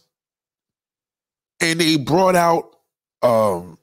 And 1.61 1.81
they 1.81 1.96
brought 1.96 2.37
out 2.37 2.76
um 3.22 3.79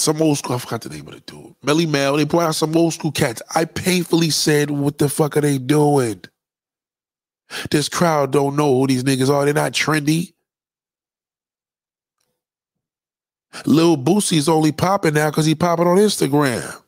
some 0.00 0.22
old 0.22 0.38
school, 0.38 0.56
I 0.56 0.58
forgot 0.58 0.80
the 0.80 0.88
name 0.88 1.06
of 1.08 1.14
the 1.14 1.20
dude. 1.20 1.54
Melle 1.62 1.86
Mel. 1.86 2.16
They 2.16 2.24
brought 2.24 2.48
out 2.48 2.54
some 2.54 2.74
old 2.74 2.94
school 2.94 3.12
cats. 3.12 3.42
I 3.54 3.66
painfully 3.66 4.30
said, 4.30 4.70
what 4.70 4.96
the 4.96 5.10
fuck 5.10 5.36
are 5.36 5.42
they 5.42 5.58
doing? 5.58 6.22
This 7.70 7.88
crowd 7.88 8.32
don't 8.32 8.56
know 8.56 8.78
who 8.78 8.86
these 8.86 9.04
niggas 9.04 9.28
are. 9.28 9.44
They're 9.44 9.52
not 9.52 9.72
trendy. 9.72 10.32
Lil 13.66 13.96
Boosie's 13.96 14.48
only 14.48 14.72
popping 14.72 15.14
now 15.14 15.30
because 15.30 15.44
he 15.44 15.54
popping 15.54 15.86
on 15.86 15.98
Instagram. 15.98 16.80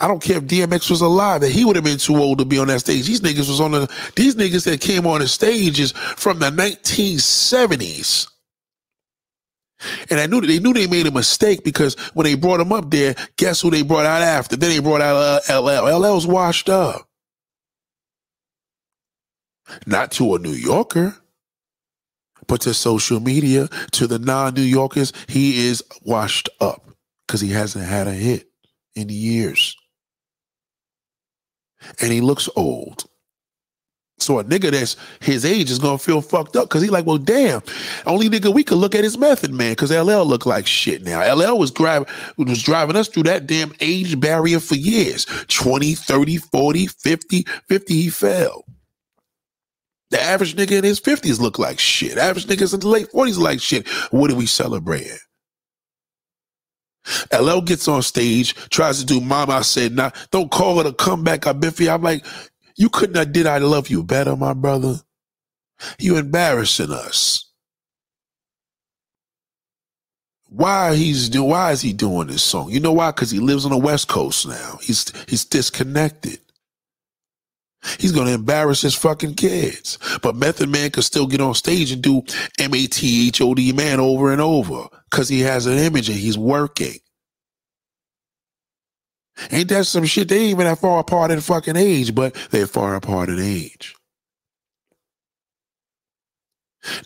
I 0.00 0.06
don't 0.06 0.22
care 0.22 0.36
if 0.36 0.44
DMX 0.44 0.90
was 0.90 1.00
alive, 1.00 1.40
that 1.40 1.50
he 1.50 1.64
would 1.64 1.76
have 1.76 1.84
been 1.84 1.98
too 1.98 2.16
old 2.16 2.38
to 2.38 2.44
be 2.44 2.58
on 2.58 2.68
that 2.68 2.80
stage. 2.80 3.06
These 3.06 3.20
niggas 3.20 3.48
was 3.48 3.60
on 3.60 3.72
the 3.72 3.92
these 4.14 4.36
niggas 4.36 4.64
that 4.64 4.80
came 4.80 5.06
on 5.06 5.20
the 5.20 5.28
stages 5.28 5.92
from 5.92 6.38
the 6.38 6.50
1970s. 6.50 8.28
And 10.10 10.20
I 10.20 10.26
knew 10.26 10.40
they 10.40 10.60
knew 10.60 10.72
they 10.72 10.86
made 10.86 11.08
a 11.08 11.10
mistake 11.10 11.64
because 11.64 11.96
when 12.14 12.24
they 12.24 12.36
brought 12.36 12.60
him 12.60 12.72
up 12.72 12.90
there, 12.90 13.16
guess 13.36 13.60
who 13.60 13.70
they 13.70 13.82
brought 13.82 14.06
out 14.06 14.22
after? 14.22 14.54
Then 14.56 14.70
they 14.70 14.78
brought 14.78 15.00
out 15.00 15.50
uh, 15.50 15.60
LL. 15.60 15.88
LL's 15.88 16.26
washed 16.26 16.68
up. 16.68 17.08
Not 19.86 20.12
to 20.12 20.36
a 20.36 20.38
New 20.38 20.52
Yorker, 20.52 21.16
but 22.46 22.60
to 22.62 22.74
social 22.74 23.18
media, 23.18 23.68
to 23.92 24.06
the 24.06 24.20
non 24.20 24.54
New 24.54 24.62
Yorkers, 24.62 25.12
he 25.28 25.66
is 25.66 25.82
washed 26.02 26.48
up 26.60 26.86
because 27.26 27.40
he 27.40 27.50
hasn't 27.50 27.84
had 27.84 28.06
a 28.06 28.12
hit 28.12 28.51
in 28.94 29.08
years. 29.08 29.76
And 32.00 32.12
he 32.12 32.20
looks 32.20 32.48
old. 32.56 33.04
So 34.22 34.38
a 34.38 34.44
nigga 34.44 34.70
that's 34.70 34.96
his 35.20 35.44
age 35.44 35.70
is 35.70 35.80
gonna 35.80 35.98
feel 35.98 36.20
fucked 36.22 36.54
up 36.54 36.68
because 36.68 36.82
he 36.82 36.88
like, 36.88 37.06
well, 37.06 37.18
damn, 37.18 37.60
only 38.06 38.30
nigga 38.30 38.54
we 38.54 38.62
could 38.62 38.78
look 38.78 38.94
at 38.94 39.02
his 39.02 39.18
Method 39.18 39.52
Man 39.52 39.72
because 39.72 39.90
LL 39.90 40.22
look 40.22 40.46
like 40.46 40.66
shit 40.66 41.02
now. 41.02 41.20
LL 41.34 41.58
was 41.58 41.72
driving 41.72 42.06
was 42.38 42.62
driving 42.62 42.94
us 42.96 43.08
through 43.08 43.24
that 43.24 43.46
damn 43.46 43.72
age 43.80 44.18
barrier 44.20 44.60
for 44.60 44.76
years. 44.76 45.26
20, 45.48 45.94
30, 45.94 46.36
40, 46.36 46.86
50, 46.86 47.46
50, 47.68 47.94
he 47.94 48.10
fell. 48.10 48.64
The 50.10 50.20
average 50.20 50.56
nigga 50.56 50.72
in 50.72 50.84
his 50.84 51.00
50s 51.00 51.40
look 51.40 51.58
like 51.58 51.78
shit. 51.78 52.18
Average 52.18 52.46
niggas 52.46 52.74
in 52.74 52.80
the 52.80 52.88
late 52.88 53.10
40s 53.12 53.38
like 53.38 53.60
shit. 53.60 53.88
What 54.10 54.30
are 54.30 54.36
we 54.36 54.46
celebrating? 54.46 55.16
LL 57.32 57.60
gets 57.62 57.88
on 57.88 58.02
stage, 58.02 58.54
tries 58.70 59.00
to 59.00 59.06
do 59.06 59.20
Mama 59.20 59.54
I 59.54 59.62
Said 59.62 59.94
Nah. 59.94 60.10
Don't 60.30 60.50
call 60.50 60.80
it 60.80 60.86
a 60.86 60.92
comeback. 60.92 61.46
I've 61.46 61.60
been 61.60 61.72
for 61.72 61.84
you. 61.84 61.90
I'm 61.90 62.02
like, 62.02 62.24
you 62.76 62.88
couldn't 62.90 63.16
have 63.16 63.32
did 63.32 63.46
I 63.46 63.58
love 63.58 63.90
you 63.90 64.02
better, 64.04 64.36
my 64.36 64.54
brother. 64.54 64.96
You 65.98 66.18
embarrassing 66.18 66.92
us. 66.92 67.46
Why 70.50 70.96
he's 70.96 71.30
doing 71.30 71.50
why 71.50 71.72
is 71.72 71.82
he 71.82 71.94
doing 71.94 72.28
this 72.28 72.44
song? 72.44 72.70
You 72.70 72.80
know 72.80 72.92
why? 72.92 73.12
Because 73.12 73.32
he 73.32 73.40
lives 73.40 73.64
on 73.66 73.72
the 73.72 73.78
West 73.78 74.08
Coast 74.08 74.48
now. 74.48 74.80
He's 74.82 75.12
he's 75.28 75.46
disconnected. 75.46 76.40
He's 77.98 78.12
gonna 78.12 78.30
embarrass 78.30 78.82
his 78.82 78.94
fucking 78.94 79.34
kids. 79.34 79.98
But 80.22 80.36
Method 80.36 80.68
Man 80.68 80.90
could 80.90 81.04
still 81.04 81.26
get 81.26 81.40
on 81.40 81.54
stage 81.54 81.90
and 81.90 82.02
do 82.02 82.22
M 82.58 82.74
A 82.74 82.86
T 82.86 83.28
H 83.28 83.40
O 83.40 83.54
D 83.54 83.72
man 83.72 84.00
over 84.00 84.32
and 84.32 84.40
over 84.40 84.86
because 85.10 85.28
he 85.28 85.40
has 85.40 85.66
an 85.66 85.78
image 85.78 86.08
and 86.08 86.18
he's 86.18 86.38
working. 86.38 86.98
Ain't 89.50 89.68
that 89.70 89.86
some 89.86 90.04
shit? 90.04 90.28
They 90.28 90.46
even 90.46 90.66
that 90.66 90.78
far 90.78 91.00
apart 91.00 91.30
in 91.30 91.40
fucking 91.40 91.76
age, 91.76 92.14
but 92.14 92.34
they're 92.50 92.66
far 92.66 92.94
apart 92.94 93.28
in 93.28 93.40
age. 93.40 93.94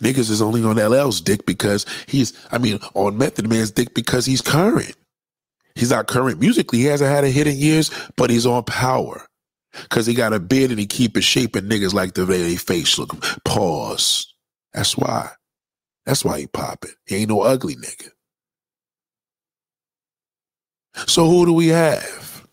Niggas 0.01 0.31
is 0.31 0.43
only 0.43 0.65
on 0.65 0.79
LL's 0.79 1.21
dick 1.21 1.45
because 1.47 1.85
he's, 2.07 2.33
I 2.51 2.59
mean, 2.59 2.79
on 2.95 3.19
Method 3.19 3.49
Man's 3.49 3.71
dick 3.71 3.95
because 3.95 4.25
he's 4.27 4.41
current. 4.41 4.97
He's 5.75 5.91
not 5.91 6.07
current 6.07 6.41
musically. 6.41 6.79
He 6.81 6.85
hasn't 6.87 7.11
had 7.11 7.25
a 7.25 7.31
hit 7.31 7.47
in 7.47 7.57
years, 7.57 7.91
but 8.17 8.31
he's 8.31 8.47
on 8.47 8.65
power. 8.65 9.27
Cause 9.91 10.07
he 10.07 10.15
got 10.15 10.33
a 10.35 10.41
beard 10.41 10.71
and 10.71 10.81
he 10.81 10.87
keep 10.87 11.17
his 11.17 11.25
shape 11.25 11.57
and 11.57 11.71
niggas 11.71 11.95
like 11.95 12.15
the 12.15 12.27
way 12.27 12.43
they 12.43 12.57
face 12.57 12.99
look. 12.99 13.11
Pause. 13.45 14.33
That's 14.75 14.97
why. 14.97 15.31
That's 16.07 16.25
why 16.25 16.41
he 16.41 16.47
popping. 16.47 16.93
He 17.07 17.17
ain't 17.17 17.31
no 17.31 17.43
ugly 17.43 17.77
nigga. 17.77 18.11
So 21.09 21.29
who 21.29 21.47
do 21.47 21.53
we 21.55 21.69
have? 21.69 22.47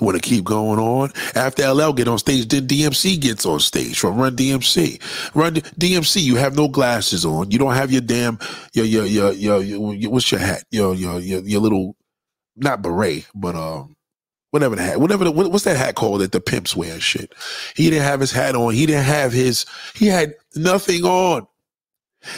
You 0.00 0.06
want 0.06 0.22
to 0.22 0.28
keep 0.28 0.44
going 0.44 0.78
on? 0.80 1.12
After 1.34 1.68
LL 1.70 1.92
get 1.92 2.08
on 2.08 2.18
stage, 2.18 2.48
then 2.48 2.66
DMC 2.66 3.20
gets 3.20 3.46
on 3.46 3.60
stage 3.60 3.98
from 3.98 4.16
Run 4.18 4.36
DMC. 4.36 5.00
Run 5.34 5.54
DMC, 5.56 6.22
you 6.22 6.36
have 6.36 6.56
no 6.56 6.68
glasses 6.68 7.24
on. 7.24 7.50
You 7.50 7.58
don't 7.58 7.74
have 7.74 7.92
your 7.92 8.00
damn 8.02 8.38
your 8.74 8.86
your 8.86 9.06
your 9.06 9.32
your, 9.32 9.62
your 9.94 10.10
what's 10.10 10.30
your 10.32 10.40
hat? 10.40 10.64
Your, 10.70 10.94
your 10.94 11.20
your 11.20 11.40
your 11.42 11.60
little 11.60 11.96
not 12.56 12.82
beret, 12.82 13.26
but 13.34 13.56
um 13.56 13.96
whatever 14.50 14.76
the 14.76 14.82
hat, 14.82 15.00
whatever 15.00 15.24
the, 15.24 15.30
what's 15.30 15.64
that 15.64 15.76
hat 15.76 15.94
called 15.94 16.20
that 16.20 16.32
the 16.32 16.40
pimps 16.40 16.76
wear 16.76 16.94
and 16.94 17.02
shit. 17.02 17.34
He 17.74 17.90
didn't 17.90 18.04
have 18.04 18.20
his 18.20 18.32
hat 18.32 18.54
on. 18.54 18.74
He 18.74 18.86
didn't 18.86 19.04
have 19.04 19.32
his. 19.32 19.66
He 19.94 20.06
had 20.06 20.34
nothing 20.54 21.04
on. 21.04 21.46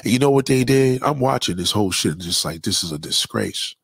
And 0.05 0.13
you 0.13 0.19
know 0.19 0.31
what 0.31 0.47
they 0.47 0.65
did? 0.65 1.03
I'm 1.03 1.21
watching 1.21 1.57
this 1.57 1.71
whole 1.71 1.91
shit 1.91 2.13
and 2.13 2.21
just 2.21 2.45
like 2.45 2.63
this 2.63 2.85
is 2.85 2.93
a 2.93 2.99
disgrace. 2.99 3.75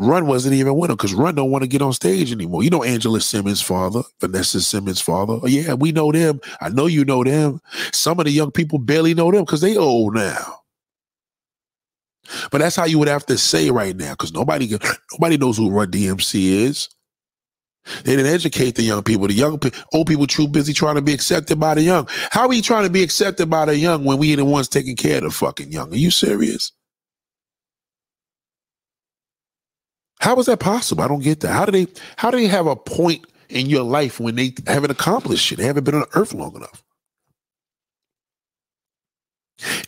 Run 0.00 0.26
wasn't 0.26 0.54
even 0.54 0.76
with 0.76 0.90
him 0.90 0.96
because 0.96 1.12
Run 1.12 1.34
don't 1.34 1.50
want 1.50 1.62
to 1.62 1.68
get 1.68 1.82
on 1.82 1.92
stage 1.92 2.30
anymore. 2.30 2.62
You 2.62 2.70
know 2.70 2.84
Angela 2.84 3.20
Simmons' 3.20 3.60
father, 3.60 4.02
Vanessa 4.20 4.60
Simmons' 4.60 5.00
father. 5.00 5.40
Oh, 5.42 5.46
yeah, 5.48 5.74
we 5.74 5.90
know 5.90 6.12
them. 6.12 6.40
I 6.60 6.68
know 6.68 6.86
you 6.86 7.04
know 7.04 7.24
them. 7.24 7.60
Some 7.92 8.20
of 8.20 8.26
the 8.26 8.30
young 8.30 8.52
people 8.52 8.78
barely 8.78 9.12
know 9.12 9.32
them 9.32 9.44
because 9.44 9.60
they 9.60 9.76
old 9.76 10.14
now. 10.14 10.60
But 12.50 12.58
that's 12.58 12.76
how 12.76 12.84
you 12.84 12.98
would 12.98 13.08
have 13.08 13.26
to 13.26 13.38
say 13.38 13.70
right 13.70 13.96
now 13.96 14.12
because 14.12 14.32
nobody 14.32 14.78
nobody 15.12 15.36
knows 15.36 15.56
who 15.56 15.70
Run 15.70 15.90
DMC 15.90 16.34
is. 16.34 16.88
They 18.04 18.16
didn't 18.16 18.32
educate 18.32 18.74
the 18.74 18.82
young 18.82 19.02
people. 19.02 19.28
The 19.28 19.34
young 19.34 19.60
old 19.92 20.06
people 20.06 20.26
too 20.26 20.48
busy 20.48 20.72
trying 20.72 20.96
to 20.96 21.02
be 21.02 21.14
accepted 21.14 21.58
by 21.58 21.74
the 21.74 21.82
young. 21.82 22.06
How 22.30 22.42
are 22.42 22.48
we 22.48 22.60
trying 22.60 22.84
to 22.84 22.90
be 22.90 23.02
accepted 23.02 23.48
by 23.48 23.64
the 23.64 23.76
young 23.76 24.04
when 24.04 24.18
we 24.18 24.30
ain't 24.30 24.38
the 24.38 24.44
ones 24.44 24.68
taking 24.68 24.96
care 24.96 25.18
of 25.18 25.24
the 25.24 25.30
fucking 25.30 25.72
young? 25.72 25.92
Are 25.92 25.96
you 25.96 26.10
serious? 26.10 26.72
How 30.20 30.36
is 30.38 30.46
that 30.46 30.60
possible? 30.60 31.04
I 31.04 31.08
don't 31.08 31.22
get 31.22 31.40
that. 31.40 31.52
How 31.52 31.64
do 31.64 31.72
they 31.72 31.86
how 32.16 32.30
do 32.30 32.38
they 32.38 32.48
have 32.48 32.66
a 32.66 32.76
point 32.76 33.26
in 33.48 33.66
your 33.66 33.84
life 33.84 34.20
when 34.20 34.34
they 34.34 34.54
haven't 34.66 34.90
accomplished 34.90 35.44
shit? 35.44 35.58
They 35.58 35.64
haven't 35.66 35.84
been 35.84 35.94
on 35.94 36.06
earth 36.14 36.34
long 36.34 36.56
enough. 36.56 36.82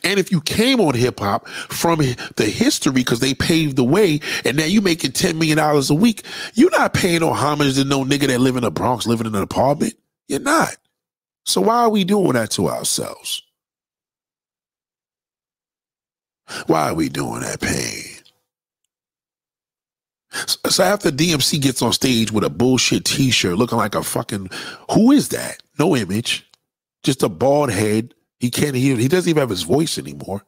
And 0.02 0.18
if 0.18 0.32
you 0.32 0.40
came 0.40 0.80
on 0.80 0.94
hip 0.94 1.20
hop 1.20 1.48
from 1.48 2.00
the 2.36 2.46
history 2.46 2.92
because 2.92 3.20
they 3.20 3.34
paved 3.34 3.76
the 3.76 3.84
way 3.84 4.20
and 4.44 4.56
now 4.56 4.64
you 4.64 4.80
making 4.80 5.12
$10 5.12 5.34
million 5.34 5.58
a 5.58 5.94
week, 5.94 6.24
you're 6.54 6.70
not 6.70 6.94
paying 6.94 7.20
no 7.20 7.32
homage 7.32 7.76
to 7.76 7.84
no 7.84 8.04
nigga 8.04 8.26
that 8.26 8.40
live 8.40 8.56
in 8.56 8.62
the 8.62 8.70
Bronx 8.70 9.06
living 9.06 9.26
in 9.26 9.34
an 9.34 9.42
apartment. 9.42 9.94
You're 10.28 10.40
not. 10.40 10.76
So 11.44 11.60
why 11.60 11.82
are 11.82 11.90
we 11.90 12.04
doing 12.04 12.32
that 12.32 12.50
to 12.52 12.68
ourselves? 12.68 13.42
Why 16.66 16.90
are 16.90 16.94
we 16.94 17.08
doing 17.08 17.42
that 17.42 17.60
pain? 17.60 18.16
So 20.46 20.84
after 20.84 21.10
DMC 21.10 21.60
gets 21.60 21.82
on 21.82 21.92
stage 21.92 22.30
with 22.30 22.44
a 22.44 22.50
bullshit 22.50 23.04
t-shirt 23.04 23.56
looking 23.56 23.78
like 23.78 23.94
a 23.94 24.02
fucking 24.02 24.50
who 24.92 25.10
is 25.10 25.28
that? 25.30 25.62
No 25.78 25.96
image. 25.96 26.46
Just 27.02 27.22
a 27.22 27.28
bald 27.28 27.70
head. 27.70 28.14
He 28.40 28.50
can't 28.50 28.74
hear 28.74 28.96
he 28.96 29.06
doesn't 29.06 29.28
even 29.28 29.40
have 29.40 29.50
his 29.50 29.62
voice 29.62 29.98
anymore. 29.98 30.42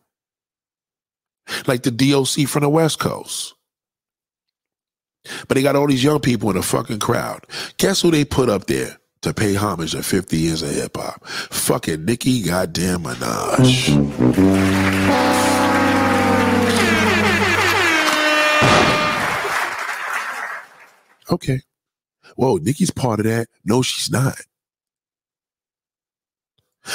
Like 1.66 1.82
the 1.82 1.90
DOC 1.90 2.48
from 2.48 2.62
the 2.62 2.68
West 2.68 2.98
Coast. 2.98 3.54
But 5.46 5.54
they 5.54 5.62
got 5.62 5.76
all 5.76 5.86
these 5.86 6.02
young 6.02 6.20
people 6.20 6.50
in 6.50 6.56
the 6.56 6.62
fucking 6.62 6.98
crowd. 6.98 7.46
Guess 7.76 8.00
who 8.00 8.10
they 8.10 8.24
put 8.24 8.48
up 8.48 8.66
there 8.66 8.98
to 9.20 9.34
pay 9.34 9.54
homage 9.54 9.92
to 9.92 10.02
50 10.02 10.36
years 10.36 10.62
of 10.62 10.70
hip 10.70 10.96
hop? 10.96 11.24
Fucking 11.26 12.04
Nicki 12.04 12.42
goddamn 12.42 13.04
Minaj. 13.04 13.92
Okay. 21.30 21.60
Whoa, 22.36 22.56
Nicki's 22.56 22.90
part 22.90 23.20
of 23.20 23.26
that. 23.26 23.48
No, 23.64 23.82
she's 23.82 24.10
not. 24.10 24.38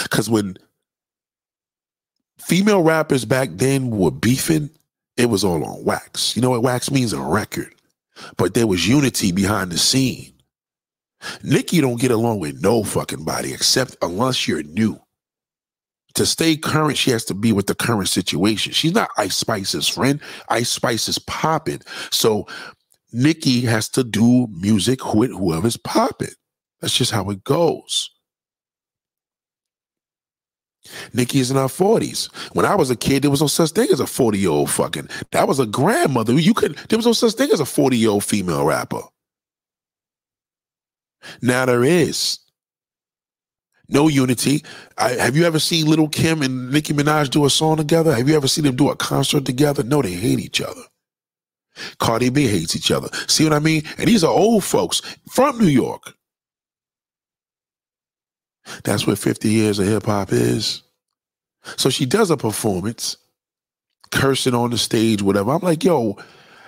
Because 0.03 0.29
when 0.29 0.57
female 2.39 2.81
rappers 2.81 3.25
back 3.25 3.49
then 3.53 3.89
were 3.89 4.11
beefing, 4.11 4.69
it 5.17 5.29
was 5.29 5.43
all 5.43 5.63
on 5.63 5.83
wax. 5.83 6.35
You 6.35 6.41
know 6.41 6.51
what 6.51 6.63
wax 6.63 6.91
means? 6.91 7.13
A 7.13 7.21
record. 7.21 7.73
But 8.37 8.53
there 8.53 8.67
was 8.67 8.87
unity 8.87 9.31
behind 9.31 9.71
the 9.71 9.77
scene. 9.77 10.33
Nicki 11.43 11.81
don't 11.81 11.99
get 11.99 12.11
along 12.11 12.39
with 12.39 12.61
no 12.61 12.83
fucking 12.83 13.23
body 13.23 13.53
except 13.53 13.97
unless 14.01 14.47
you're 14.47 14.63
new. 14.63 14.99
To 16.15 16.25
stay 16.25 16.57
current, 16.57 16.97
she 16.97 17.11
has 17.11 17.25
to 17.25 17.35
be 17.35 17.51
with 17.51 17.67
the 17.67 17.75
current 17.75 18.09
situation. 18.09 18.73
She's 18.73 18.93
not 18.93 19.09
Ice 19.17 19.37
Spice's 19.37 19.87
friend. 19.87 20.19
Ice 20.49 20.69
Spice 20.69 21.07
is 21.07 21.19
popping. 21.19 21.81
So 22.11 22.47
Nicki 23.13 23.61
has 23.61 23.87
to 23.89 24.03
do 24.03 24.47
music 24.47 25.13
with 25.13 25.31
whoever's 25.31 25.77
popping. 25.77 26.33
That's 26.81 26.95
just 26.95 27.11
how 27.11 27.29
it 27.29 27.43
goes. 27.43 28.09
Nicki 31.13 31.39
is 31.39 31.51
in 31.51 31.57
her 31.57 31.63
40s. 31.63 32.33
When 32.53 32.65
I 32.65 32.75
was 32.75 32.89
a 32.89 32.95
kid, 32.95 33.23
there 33.23 33.31
was 33.31 33.41
no 33.41 33.47
such 33.47 33.71
thing 33.71 33.89
as 33.91 33.99
a 33.99 34.07
40 34.07 34.37
year 34.37 34.49
old 34.49 34.69
fucking. 34.69 35.09
That 35.31 35.47
was 35.47 35.59
a 35.59 35.65
grandmother. 35.65 36.33
You 36.33 36.53
could 36.53 36.75
there 36.89 36.97
was 36.97 37.05
no 37.05 37.13
such 37.13 37.33
thing 37.33 37.51
as 37.51 37.59
a 37.59 37.65
40 37.65 37.97
year 37.97 38.09
old 38.09 38.23
female 38.23 38.65
rapper. 38.65 39.01
Now 41.41 41.65
there 41.65 41.83
is. 41.83 42.39
No 43.89 44.09
unity. 44.09 44.63
I, 44.97 45.11
have 45.11 45.37
you 45.37 45.45
ever 45.45 45.59
seen 45.59 45.85
Little 45.87 46.09
Kim 46.09 46.41
and 46.41 46.71
Nicki 46.71 46.93
Minaj 46.93 47.29
do 47.29 47.45
a 47.45 47.49
song 47.49 47.77
together? 47.77 48.13
Have 48.13 48.27
you 48.27 48.35
ever 48.35 48.47
seen 48.47 48.65
them 48.65 48.75
do 48.75 48.89
a 48.89 48.95
concert 48.95 49.45
together? 49.45 49.83
No, 49.83 50.01
they 50.01 50.11
hate 50.11 50.39
each 50.39 50.59
other. 50.61 50.81
Cardi 51.99 52.29
B 52.29 52.47
hates 52.47 52.75
each 52.75 52.91
other. 52.91 53.07
See 53.27 53.43
what 53.43 53.53
I 53.53 53.59
mean? 53.59 53.83
And 53.97 54.07
these 54.07 54.23
are 54.23 54.31
old 54.31 54.63
folks 54.63 55.01
from 55.29 55.57
New 55.59 55.67
York. 55.67 56.16
That's 58.83 59.07
what 59.07 59.17
50 59.17 59.49
years 59.49 59.79
of 59.79 59.87
hip 59.87 60.05
hop 60.05 60.31
is. 60.31 60.83
So 61.75 61.89
she 61.89 62.05
does 62.05 62.31
a 62.31 62.37
performance, 62.37 63.17
cursing 64.11 64.53
on 64.53 64.71
the 64.71 64.77
stage, 64.77 65.21
whatever. 65.21 65.51
I'm 65.51 65.61
like, 65.61 65.83
yo, 65.83 66.17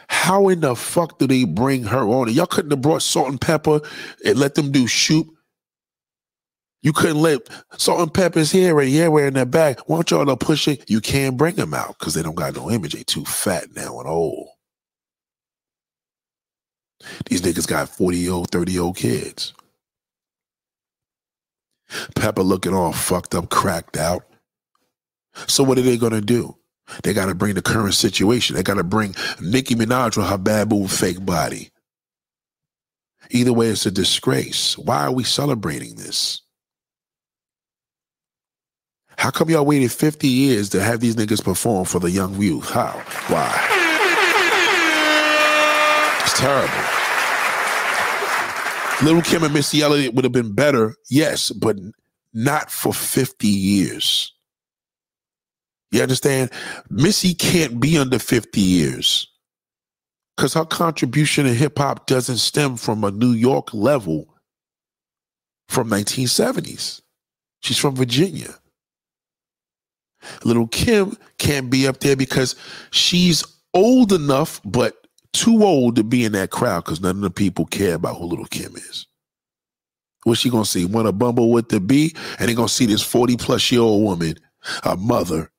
how 0.09 0.49
in 0.49 0.61
the 0.61 0.75
fuck 0.75 1.19
do 1.19 1.27
they 1.27 1.45
bring 1.45 1.83
her 1.83 2.01
on? 2.01 2.31
Y'all 2.33 2.45
couldn't 2.45 2.71
have 2.71 2.81
brought 2.81 3.01
Salt-N-Pepa 3.01 3.85
and 4.25 4.39
let 4.39 4.55
them 4.55 4.71
do 4.71 4.87
shoot. 4.87 5.27
You 6.81 6.93
couldn't 6.93 7.21
let 7.21 7.41
Salt-N-Pepa's 7.77 8.51
here 8.51 8.79
and 8.79 8.89
yeah, 8.89 9.07
wearing 9.09 9.33
that 9.33 9.51
bag. 9.51 9.79
Want 9.87 10.11
y'all 10.11 10.25
to 10.25 10.37
push 10.37 10.67
it? 10.67 10.89
You 10.89 11.01
can't 11.01 11.37
bring 11.37 11.55
them 11.55 11.73
out 11.73 11.99
because 11.99 12.13
they 12.13 12.23
don't 12.23 12.35
got 12.35 12.55
no 12.55 12.71
image. 12.71 12.93
They 12.93 13.03
too 13.03 13.25
fat 13.25 13.65
now 13.75 13.99
and 13.99 14.07
old. 14.07 14.47
These 17.27 17.41
niggas 17.41 17.67
got 17.67 17.89
40 17.89 18.17
year 18.17 18.31
old, 18.31 18.51
30 18.51 18.71
year 18.71 18.81
old 18.81 18.97
kids. 18.97 19.53
Pepa 21.89 22.43
looking 22.43 22.73
all 22.73 22.93
fucked 22.93 23.35
up, 23.35 23.49
cracked 23.49 23.97
out. 23.97 24.23
So 25.47 25.63
what 25.63 25.77
are 25.77 25.81
they 25.81 25.97
gonna 25.97 26.21
do? 26.21 26.55
They 27.03 27.13
gotta 27.13 27.35
bring 27.35 27.55
the 27.55 27.61
current 27.61 27.93
situation. 27.93 28.55
They 28.55 28.63
gotta 28.63 28.83
bring 28.83 29.15
Nicki 29.39 29.75
Minaj 29.75 30.17
with 30.17 30.27
her 30.27 30.37
baboon 30.37 30.87
fake 30.87 31.25
body. 31.25 31.71
Either 33.31 33.53
way, 33.53 33.67
it's 33.67 33.85
a 33.85 33.91
disgrace. 33.91 34.77
Why 34.77 35.05
are 35.05 35.11
we 35.11 35.23
celebrating 35.23 35.95
this? 35.95 36.41
How 39.17 39.29
come 39.29 39.49
y'all 39.49 39.65
waited 39.65 39.91
50 39.91 40.27
years 40.27 40.69
to 40.69 40.81
have 40.81 41.01
these 41.01 41.15
niggas 41.15 41.43
perform 41.43 41.85
for 41.85 41.99
the 41.99 42.09
young 42.09 42.41
youth? 42.41 42.69
How? 42.69 42.93
Why? 43.27 43.67
It's 46.23 46.39
terrible. 46.39 46.98
Lil' 49.01 49.21
Kim 49.21 49.43
and 49.43 49.53
Missy 49.53 49.81
Elliott 49.81 50.13
would 50.13 50.25
have 50.25 50.33
been 50.33 50.53
better, 50.53 50.95
yes, 51.09 51.51
but 51.51 51.77
not 52.33 52.69
for 52.69 52.93
50 52.93 53.47
years. 53.47 54.33
You 55.91 56.01
understand? 56.01 56.51
Missy 56.89 57.33
can't 57.33 57.79
be 57.79 57.97
under 57.97 58.19
50 58.19 58.59
years 58.59 59.27
because 60.35 60.53
her 60.53 60.65
contribution 60.65 61.45
to 61.45 61.53
hip 61.53 61.77
hop 61.77 62.07
doesn't 62.07 62.37
stem 62.37 62.77
from 62.77 63.03
a 63.03 63.11
New 63.11 63.31
York 63.31 63.73
level 63.73 64.35
from 65.67 65.89
1970s. 65.89 67.01
She's 67.61 67.77
from 67.77 67.95
Virginia. 67.95 68.55
Lil' 70.43 70.67
Kim 70.67 71.17
can't 71.37 71.69
be 71.69 71.87
up 71.87 72.01
there 72.01 72.15
because 72.15 72.55
she's 72.91 73.43
old 73.73 74.11
enough, 74.11 74.61
but 74.65 74.98
too 75.33 75.63
old 75.63 75.95
to 75.95 76.03
be 76.03 76.25
in 76.25 76.31
that 76.33 76.51
crowd 76.51 76.85
because 76.85 77.01
none 77.01 77.17
of 77.17 77.21
the 77.21 77.29
people 77.29 77.65
care 77.65 77.95
about 77.95 78.17
who 78.17 78.25
Lil' 78.25 78.45
Kim 78.45 78.75
is. 78.75 79.07
What's 80.23 80.41
she 80.41 80.49
gonna 80.49 80.65
see? 80.65 80.85
Want 80.85 81.07
to 81.07 81.11
bumble 81.11 81.51
with 81.51 81.69
the 81.69 81.79
bee? 81.79 82.15
And 82.39 82.49
they 82.49 82.53
gonna 82.53 82.69
see 82.69 82.85
this 82.85 83.01
40 83.01 83.37
plus 83.37 83.71
year 83.71 83.81
old 83.81 84.03
woman, 84.03 84.35
a 84.83 84.97
mother, 84.97 85.51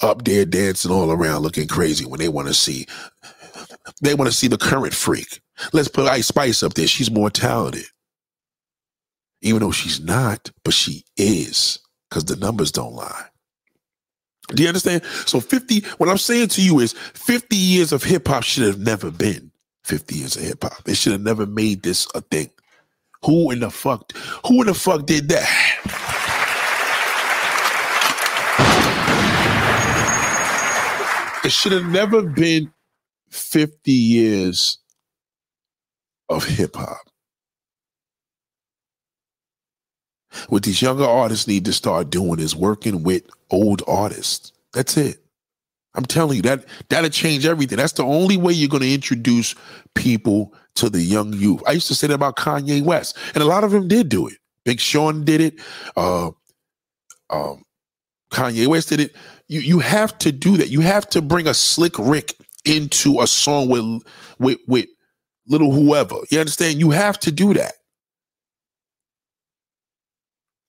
up 0.00 0.24
there 0.24 0.44
dancing 0.44 0.90
all 0.92 1.10
around 1.10 1.42
looking 1.42 1.66
crazy 1.68 2.06
when 2.06 2.20
they 2.20 2.28
want 2.28 2.48
to 2.48 2.54
see 2.54 2.86
they 4.02 4.14
want 4.14 4.30
to 4.30 4.36
see 4.36 4.48
the 4.48 4.58
current 4.58 4.94
freak. 4.94 5.40
Let's 5.72 5.88
put 5.88 6.06
Ice 6.08 6.28
Spice 6.28 6.62
up 6.62 6.74
there. 6.74 6.86
She's 6.86 7.10
more 7.10 7.30
talented. 7.30 7.86
Even 9.42 9.60
though 9.60 9.72
she's 9.72 10.00
not, 10.00 10.50
but 10.64 10.74
she 10.74 11.04
is 11.16 11.78
because 12.08 12.24
the 12.26 12.36
numbers 12.36 12.72
don't 12.72 12.94
lie. 12.94 13.26
Do 14.54 14.62
you 14.62 14.68
understand? 14.68 15.02
So 15.26 15.40
50, 15.40 15.80
what 15.98 16.08
I'm 16.08 16.18
saying 16.18 16.48
to 16.48 16.62
you 16.62 16.80
is 16.80 16.92
50 16.92 17.56
years 17.56 17.92
of 17.92 18.02
hip 18.02 18.28
hop 18.28 18.42
should 18.42 18.66
have 18.66 18.78
never 18.80 19.10
been 19.10 19.50
50 19.84 20.14
years 20.14 20.36
of 20.36 20.42
hip 20.42 20.62
hop. 20.62 20.84
They 20.84 20.94
should 20.94 21.12
have 21.12 21.22
never 21.22 21.46
made 21.46 21.82
this 21.82 22.06
a 22.14 22.20
thing. 22.20 22.50
Who 23.24 23.50
in 23.50 23.60
the 23.60 23.70
fuck, 23.70 24.12
who 24.46 24.62
in 24.62 24.66
the 24.66 24.74
fuck 24.74 25.06
did 25.06 25.28
that? 25.28 25.48
It 31.44 31.52
should 31.52 31.72
have 31.72 31.86
never 31.86 32.22
been 32.22 32.72
50 33.30 33.90
years 33.90 34.78
of 36.28 36.44
hip 36.44 36.76
hop. 36.76 36.98
What 40.48 40.62
these 40.62 40.80
younger 40.80 41.04
artists 41.04 41.46
need 41.46 41.64
to 41.64 41.72
start 41.72 42.10
doing 42.10 42.38
is 42.38 42.54
working 42.54 43.02
with 43.02 43.22
old 43.50 43.82
artists. 43.86 44.52
That's 44.72 44.96
it. 44.96 45.18
I'm 45.94 46.04
telling 46.04 46.36
you 46.36 46.42
that 46.42 46.64
that'll 46.88 47.10
change 47.10 47.44
everything. 47.46 47.78
That's 47.78 47.94
the 47.94 48.04
only 48.04 48.36
way 48.36 48.52
you're 48.52 48.68
going 48.68 48.82
to 48.82 48.94
introduce 48.94 49.54
people 49.94 50.54
to 50.76 50.88
the 50.88 51.00
young 51.00 51.32
youth. 51.32 51.62
I 51.66 51.72
used 51.72 51.88
to 51.88 51.94
say 51.94 52.06
that 52.06 52.14
about 52.14 52.36
Kanye 52.36 52.82
West, 52.82 53.16
and 53.34 53.42
a 53.42 53.46
lot 53.46 53.64
of 53.64 53.72
them 53.72 53.88
did 53.88 54.08
do 54.08 54.28
it. 54.28 54.34
Big 54.64 54.78
Sean 54.78 55.24
did 55.24 55.40
it. 55.40 55.54
Uh, 55.96 56.30
um, 57.30 57.64
Kanye 58.32 58.66
West 58.68 58.88
did 58.90 59.00
it. 59.00 59.16
You 59.48 59.60
you 59.60 59.78
have 59.80 60.16
to 60.18 60.30
do 60.30 60.56
that. 60.58 60.68
You 60.68 60.80
have 60.80 61.08
to 61.10 61.20
bring 61.20 61.48
a 61.48 61.54
slick 61.54 61.98
Rick 61.98 62.34
into 62.64 63.20
a 63.20 63.26
song 63.26 63.68
with 63.68 64.02
with 64.38 64.58
with 64.68 64.86
little 65.48 65.72
whoever. 65.72 66.16
You 66.30 66.38
understand? 66.38 66.78
You 66.78 66.90
have 66.90 67.18
to 67.20 67.32
do 67.32 67.54
that. 67.54 67.72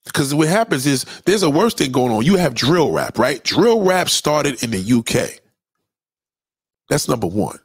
Because 0.06 0.34
what 0.34 0.48
happens 0.48 0.86
is 0.86 1.06
there's 1.26 1.44
a 1.44 1.50
worse 1.50 1.74
thing 1.74 1.92
going 1.92 2.12
on. 2.12 2.26
You 2.26 2.38
have 2.38 2.54
drill 2.54 2.92
rap, 2.92 3.18
right? 3.18 3.44
Drill 3.44 3.82
rap 3.82 4.10
started 4.10 4.64
in 4.64 4.72
the 4.72 4.80
UK. 4.80 5.40
That's 6.90 7.08
number 7.08 7.28
one. 7.28 7.60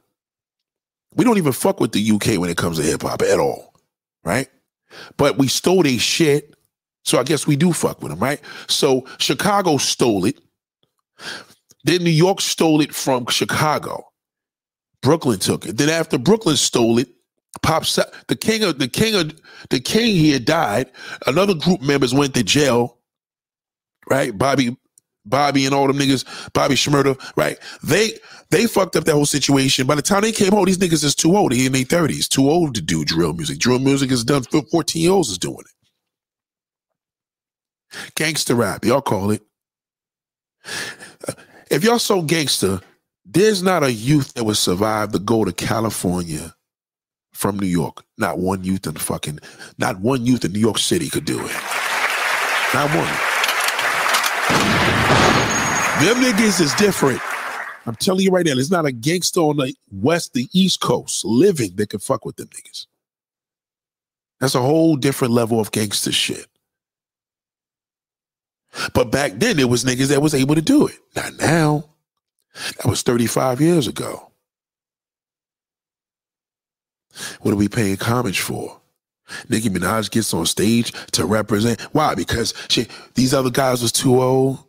We 1.15 1.25
don't 1.25 1.37
even 1.37 1.51
fuck 1.51 1.79
with 1.79 1.93
the 1.93 2.11
UK 2.11 2.39
when 2.39 2.49
it 2.49 2.57
comes 2.57 2.77
to 2.77 2.83
hip 2.83 3.01
hop 3.01 3.21
at 3.23 3.39
all, 3.39 3.73
right? 4.23 4.47
But 5.17 5.37
we 5.37 5.47
stole 5.47 5.83
their 5.83 5.99
shit. 5.99 6.55
So 7.03 7.19
I 7.19 7.23
guess 7.23 7.47
we 7.47 7.55
do 7.55 7.73
fuck 7.73 8.01
with 8.01 8.11
them, 8.11 8.19
right? 8.19 8.41
So 8.67 9.05
Chicago 9.17 9.77
stole 9.77 10.25
it. 10.25 10.39
Then 11.83 12.03
New 12.03 12.11
York 12.11 12.41
stole 12.41 12.81
it 12.81 12.93
from 12.93 13.25
Chicago. 13.27 14.03
Brooklyn 15.01 15.39
took 15.39 15.65
it. 15.65 15.77
Then 15.77 15.89
after 15.89 16.17
Brooklyn 16.17 16.57
stole 16.57 16.99
it, 16.99 17.09
Pop 17.63 17.85
the 18.27 18.35
king 18.35 18.63
of 18.63 18.79
the 18.79 18.87
king 18.87 19.15
of 19.15 19.33
the 19.69 19.79
king 19.79 20.15
here 20.15 20.39
died. 20.39 20.91
Another 21.25 21.53
group 21.55 21.81
members 21.81 22.13
went 22.13 22.33
to 22.35 22.43
jail. 22.43 22.97
Right, 24.09 24.37
Bobby, 24.37 24.77
Bobby, 25.25 25.65
and 25.65 25.75
all 25.75 25.87
them 25.87 25.97
niggas, 25.97 26.53
Bobby 26.53 26.75
Shmurda, 26.75 27.19
right? 27.35 27.57
They 27.83 28.13
they 28.51 28.67
fucked 28.67 28.95
up 28.95 29.03
that 29.05 29.13
whole 29.13 29.25
situation. 29.25 29.85
By 29.87 29.95
the 29.95 30.01
time 30.01 30.21
they 30.21 30.31
came 30.31 30.51
home, 30.51 30.65
these 30.65 30.77
niggas 30.77 31.03
is 31.03 31.15
too 31.15 31.35
old. 31.35 31.51
They 31.51 31.65
in 31.65 31.73
their 31.73 31.83
thirties, 31.83 32.27
too 32.29 32.49
old 32.49 32.75
to 32.75 32.81
do 32.81 33.03
drill 33.05 33.33
music. 33.33 33.59
Drill 33.59 33.79
music 33.79 34.11
is 34.11 34.23
done. 34.23 34.43
Fourteen 34.71 35.03
year 35.03 35.11
olds 35.11 35.29
is 35.29 35.37
doing 35.37 35.59
it. 35.59 35.83
Gangster 38.15 38.55
rap, 38.55 38.85
y'all 38.85 39.01
call 39.01 39.31
it. 39.31 39.41
If 41.71 41.83
y'all 41.83 41.99
so 41.99 42.21
gangster, 42.21 42.79
there's 43.25 43.63
not 43.63 43.83
a 43.83 43.91
youth 43.91 44.33
that 44.35 44.43
would 44.45 44.57
survive 44.57 45.11
to 45.13 45.19
go 45.19 45.43
to 45.45 45.53
California 45.53 46.53
from 47.37 47.59
New 47.59 47.67
York. 47.67 48.03
Not 48.17 48.39
one 48.39 48.63
youth 48.63 48.87
in 48.87 48.95
fucking, 48.95 49.39
not 49.77 49.99
one 49.99 50.25
youth 50.25 50.43
in 50.43 50.53
New 50.53 50.59
York 50.59 50.79
City 50.79 51.07
could 51.07 51.25
do 51.25 51.39
it. 51.39 51.55
Not 52.73 52.89
one. 52.89 53.13
Them 56.03 56.17
niggas 56.23 56.59
is 56.59 56.73
different. 56.75 57.21
I'm 57.85 57.95
telling 57.95 58.23
you 58.23 58.31
right 58.31 58.45
now, 58.45 58.55
there's 58.55 58.71
not 58.71 58.85
a 58.87 58.91
gangster 58.91 59.39
on 59.39 59.57
the 59.57 59.73
west, 59.91 60.33
the 60.33 60.49
east 60.51 60.81
coast 60.81 61.23
living 61.23 61.75
that 61.75 61.89
can 61.89 61.99
fuck 61.99 62.25
with 62.25 62.37
them 62.37 62.47
niggas. 62.47 62.87
That's 64.39 64.55
a 64.55 64.61
whole 64.61 64.95
different 64.95 65.33
level 65.33 65.59
of 65.59 65.71
gangster 65.71 66.11
shit. 66.11 66.47
But 68.93 69.11
back 69.11 69.33
then, 69.35 69.57
there 69.57 69.67
was 69.67 69.85
niggas 69.85 70.07
that 70.07 70.21
was 70.21 70.33
able 70.33 70.55
to 70.55 70.61
do 70.61 70.87
it. 70.87 70.97
Not 71.15 71.37
now. 71.39 71.85
That 72.77 72.87
was 72.87 73.03
35 73.03 73.61
years 73.61 73.87
ago. 73.87 74.26
What 77.41 77.53
are 77.53 77.57
we 77.57 77.67
paying 77.67 77.97
homage 77.97 78.41
for? 78.41 78.79
Nicki 79.49 79.69
Minaj 79.69 80.09
gets 80.09 80.33
on 80.33 80.45
stage 80.45 80.93
to 81.11 81.25
represent. 81.25 81.81
Why? 81.91 82.15
Because 82.15 82.53
she, 82.69 82.87
these 83.15 83.33
other 83.33 83.49
guys 83.49 83.81
was 83.81 83.91
too 83.91 84.21
old. 84.21 84.59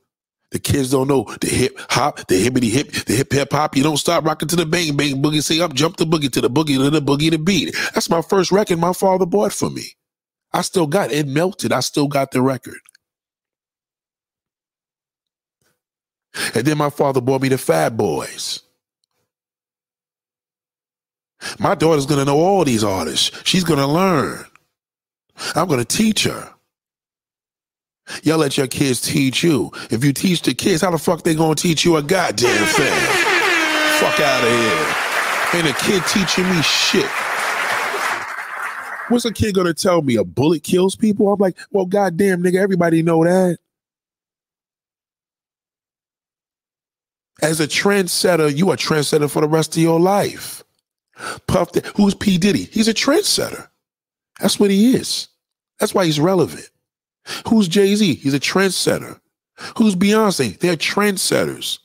The 0.51 0.59
kids 0.59 0.91
don't 0.91 1.09
know 1.09 1.25
the 1.41 1.49
hip 1.49 1.79
hop, 1.91 2.27
the 2.27 2.37
hippity 2.37 2.71
hip, 2.71 2.91
the 2.91 3.15
hip 3.15 3.31
hip 3.33 3.53
hop. 3.53 3.77
You 3.77 3.83
don't 3.83 3.99
stop 3.99 4.25
rocking 4.25 4.49
to 4.49 4.57
the 4.57 4.65
bang 4.65 4.97
bang 4.97 5.23
boogie. 5.23 5.43
Say 5.43 5.61
up, 5.61 5.75
jump 5.75 5.99
the 5.99 6.07
boogie 6.07 6.33
to 6.33 6.41
the 6.41 6.49
boogie 6.49 6.79
to 6.79 6.89
the 6.91 7.03
boogie 7.03 7.31
to 7.31 7.39
beat. 7.39 7.77
That's 7.93 8.09
my 8.09 8.23
first 8.23 8.51
record 8.51 8.79
my 8.79 8.95
father 8.95 9.27
bought 9.27 9.53
for 9.53 9.69
me. 9.69 9.83
I 10.53 10.63
still 10.63 10.87
got 10.87 11.13
it. 11.13 11.19
it 11.19 11.29
melted. 11.29 11.73
I 11.73 11.81
still 11.81 12.09
got 12.09 12.31
the 12.31 12.41
record. 12.41 12.79
And 16.55 16.67
then 16.67 16.79
my 16.79 16.91
father 16.91 17.21
bought 17.21 17.43
me 17.43 17.49
the 17.49 17.59
Fat 17.59 17.97
Boys. 17.97 18.63
My 21.59 21.75
daughter's 21.75 22.07
going 22.07 22.19
to 22.19 22.25
know 22.25 22.39
all 22.39 22.65
these 22.65 22.85
artists. 22.85 23.31
She's 23.45 23.65
going 23.65 23.81
to 23.81 23.87
learn. 23.87 24.45
I'm 25.55 25.69
going 25.69 25.85
to 25.85 25.85
teach 25.85 26.25
her. 26.25 26.53
Y'all 28.23 28.39
let 28.39 28.57
your 28.57 28.67
kids 28.67 29.01
teach 29.01 29.43
you. 29.43 29.71
If 29.91 30.03
you 30.03 30.13
teach 30.13 30.43
the 30.43 30.55
kids, 30.55 30.83
how 30.83 30.91
the 30.91 30.99
fuck 30.99 31.23
they 31.23 31.35
going 31.35 31.55
to 31.55 31.63
teach 31.63 31.85
you 31.85 31.97
a 31.97 32.03
goddamn 32.03 32.67
thing? 32.67 33.29
fuck 33.99 34.21
out 34.21 34.45
of 34.45 34.51
here. 34.51 34.95
Ain't 35.55 35.69
a 35.69 35.85
kid 35.85 36.03
teaching 36.07 36.49
me 36.49 36.63
shit. 36.63 37.11
What's 39.09 39.25
a 39.25 39.33
kid 39.33 39.55
gonna 39.55 39.75
tell 39.75 40.03
me? 40.03 40.17
A 40.17 40.25
bullet 40.25 40.63
kills 40.63 40.95
people? 40.95 41.33
I'm 41.33 41.41
like, 41.41 41.57
well, 41.71 41.87
goddamn, 41.87 42.43
nigga, 42.43 42.61
everybody 42.61 43.03
know 43.03 43.25
that. 43.25 43.59
As 47.41 47.61
a 47.61 47.67
trendsetter, 47.67 48.55
you 48.55 48.71
a 48.73 48.77
trendsetter 48.77 49.31
for 49.31 49.41
the 49.41 49.49
rest 49.49 49.77
of 49.77 49.83
your 49.83 49.99
life. 49.99 50.63
Puff, 51.47 51.75
who's 51.97 52.15
P. 52.15 52.39
Diddy? 52.39 52.65
He's 52.65 52.89
a 52.89 52.95
trendsetter. 52.95 53.69
That's 54.41 54.61
what 54.61 54.71
he 54.71 54.95
is. 54.95 55.29
That's 55.79 55.95
why 55.95 56.05
he's 56.05 56.21
relevant. 56.21 56.69
Who's 57.49 57.69
Jay 57.69 57.95
Z? 57.95 58.15
He's 58.15 58.35
a 58.35 58.41
trendsetter. 58.41 59.21
Who's 59.77 59.95
Beyonce? 59.95 60.59
They're 60.59 60.77
trendsetters. 60.77 61.79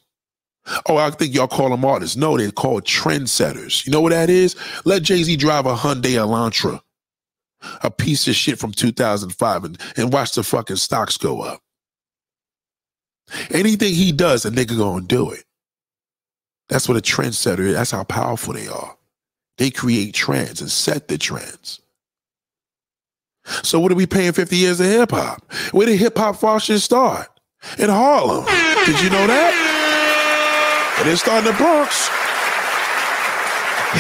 Oh, 0.88 0.98
I 0.98 1.10
think 1.10 1.34
y'all 1.34 1.48
call 1.48 1.70
them 1.70 1.84
artists. 1.84 2.16
No, 2.16 2.38
they're 2.38 2.52
called 2.52 2.86
trendsetters. 2.86 3.86
You 3.86 3.92
know 3.92 4.02
what 4.02 4.12
that 4.12 4.30
is? 4.30 4.56
Let 4.86 5.04
Jay 5.04 5.22
Z 5.24 5.36
drive 5.36 5.66
a 5.66 5.76
Hyundai 5.76 6.14
Elantra, 6.14 6.80
a 7.82 7.92
piece 7.92 8.28
of 8.28 8.36
shit 8.36 8.60
from 8.60 8.72
2005, 8.72 9.64
and, 9.64 9.82
and 9.98 10.14
watch 10.14 10.34
the 10.34 10.44
fucking 10.44 10.78
stocks 10.78 11.18
go 11.18 11.42
up. 11.42 11.62
Anything 13.52 13.94
he 13.94 14.12
does, 14.12 14.46
a 14.46 14.52
nigga 14.52 14.78
gonna 14.78 15.06
do 15.06 15.32
it. 15.32 15.44
That's 16.70 16.88
what 16.88 16.98
a 16.98 17.02
trendsetter 17.02 17.60
is. 17.60 17.74
That's 17.74 17.92
how 17.92 18.04
powerful 18.04 18.54
they 18.54 18.68
are. 18.68 18.96
They 19.58 19.70
create 19.70 20.14
trends 20.14 20.62
and 20.62 20.72
set 20.72 21.08
the 21.08 21.18
trends. 21.18 21.80
So 23.46 23.80
what 23.80 23.92
are 23.92 23.96
we 23.96 24.08
paying 24.08 24.32
50 24.32 24.56
years 24.56 24.80
of 24.80 24.88
hip 24.88 25.12
hop? 25.12 25.52
Where 25.72 25.86
did 25.86 26.00
hip 26.00 26.18
hop 26.18 26.38
fashion 26.38 26.80
start? 26.80 27.28
In 27.78 27.90
Harlem. 27.90 28.46
Did 28.86 29.02
you 29.02 29.10
know 29.10 29.28
that? 29.28 30.98
And 31.00 31.10
it 31.10 31.12
didn't 31.12 31.38
in 31.40 31.46
the 31.46 31.58
Bronx. 31.58 32.08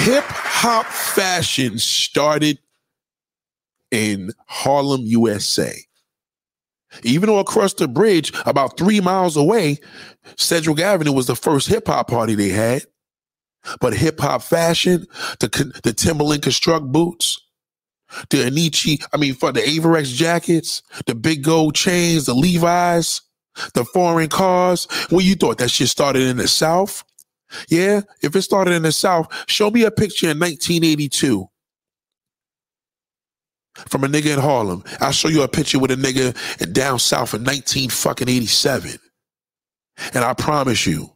Hip 0.05 0.23
hop 0.25 0.85
fashion 0.85 1.77
started 1.77 2.59
in 3.91 4.31
Harlem, 4.47 5.01
USA. 5.01 5.73
Even 7.03 7.27
though 7.27 7.39
across 7.39 7.73
the 7.73 7.87
bridge, 7.87 8.31
about 8.45 8.77
three 8.77 8.99
miles 8.99 9.35
away, 9.35 9.79
Sedgwick 10.37 10.79
Avenue 10.79 11.11
was 11.11 11.27
the 11.27 11.35
first 11.35 11.67
hip 11.67 11.87
hop 11.87 12.09
party 12.09 12.35
they 12.35 12.49
had. 12.49 12.83
But 13.80 13.93
hip 13.93 14.20
hop 14.20 14.41
fashion, 14.41 15.07
the 15.39 15.72
the 15.84 15.93
Timberland 15.93 16.43
construct 16.43 16.91
boots, 16.91 17.39
the 18.30 18.38
Anichi, 18.49 19.03
I 19.14 19.18
mean, 19.18 19.34
for 19.34 19.51
the 19.51 19.61
Avirex 19.61 20.14
jackets, 20.14 20.82
the 21.05 21.16
big 21.16 21.43
gold 21.43 21.76
chains, 21.76 22.26
the 22.26 22.34
Levi's, 22.34 23.22
the 23.74 23.86
foreign 23.86 24.30
cars. 24.30 24.88
Well, 25.11 25.22
you 25.22 25.36
thought 25.36 25.57
that 25.59 25.72
shit 25.72 25.88
started 25.88 26.24
in 26.24 26.38
the 26.38 26.47
South? 26.47 27.03
Yeah, 27.70 28.01
if 28.22 28.36
it 28.36 28.41
started 28.41 28.74
in 28.74 28.84
the 28.84 28.91
South, 28.91 29.28
show 29.47 29.70
me 29.70 29.84
a 29.84 29.91
picture 29.91 30.30
in 30.30 30.39
1982 30.39 31.47
from 33.88 34.03
a 34.03 34.07
nigga 34.07 34.34
in 34.34 34.39
Harlem. 34.39 34.84
I'll 34.99 35.11
show 35.11 35.30
you 35.30 35.43
a 35.43 35.47
picture 35.47 35.80
with 35.80 35.91
a 35.91 35.95
nigga 35.95 36.74
down 36.74 36.99
south 36.99 37.34
in 37.34 37.43
19 37.43 37.89
fucking 37.89 38.30
87. 38.30 38.97
And 40.14 40.24
I 40.24 40.34
promise 40.34 40.86
you, 40.86 41.12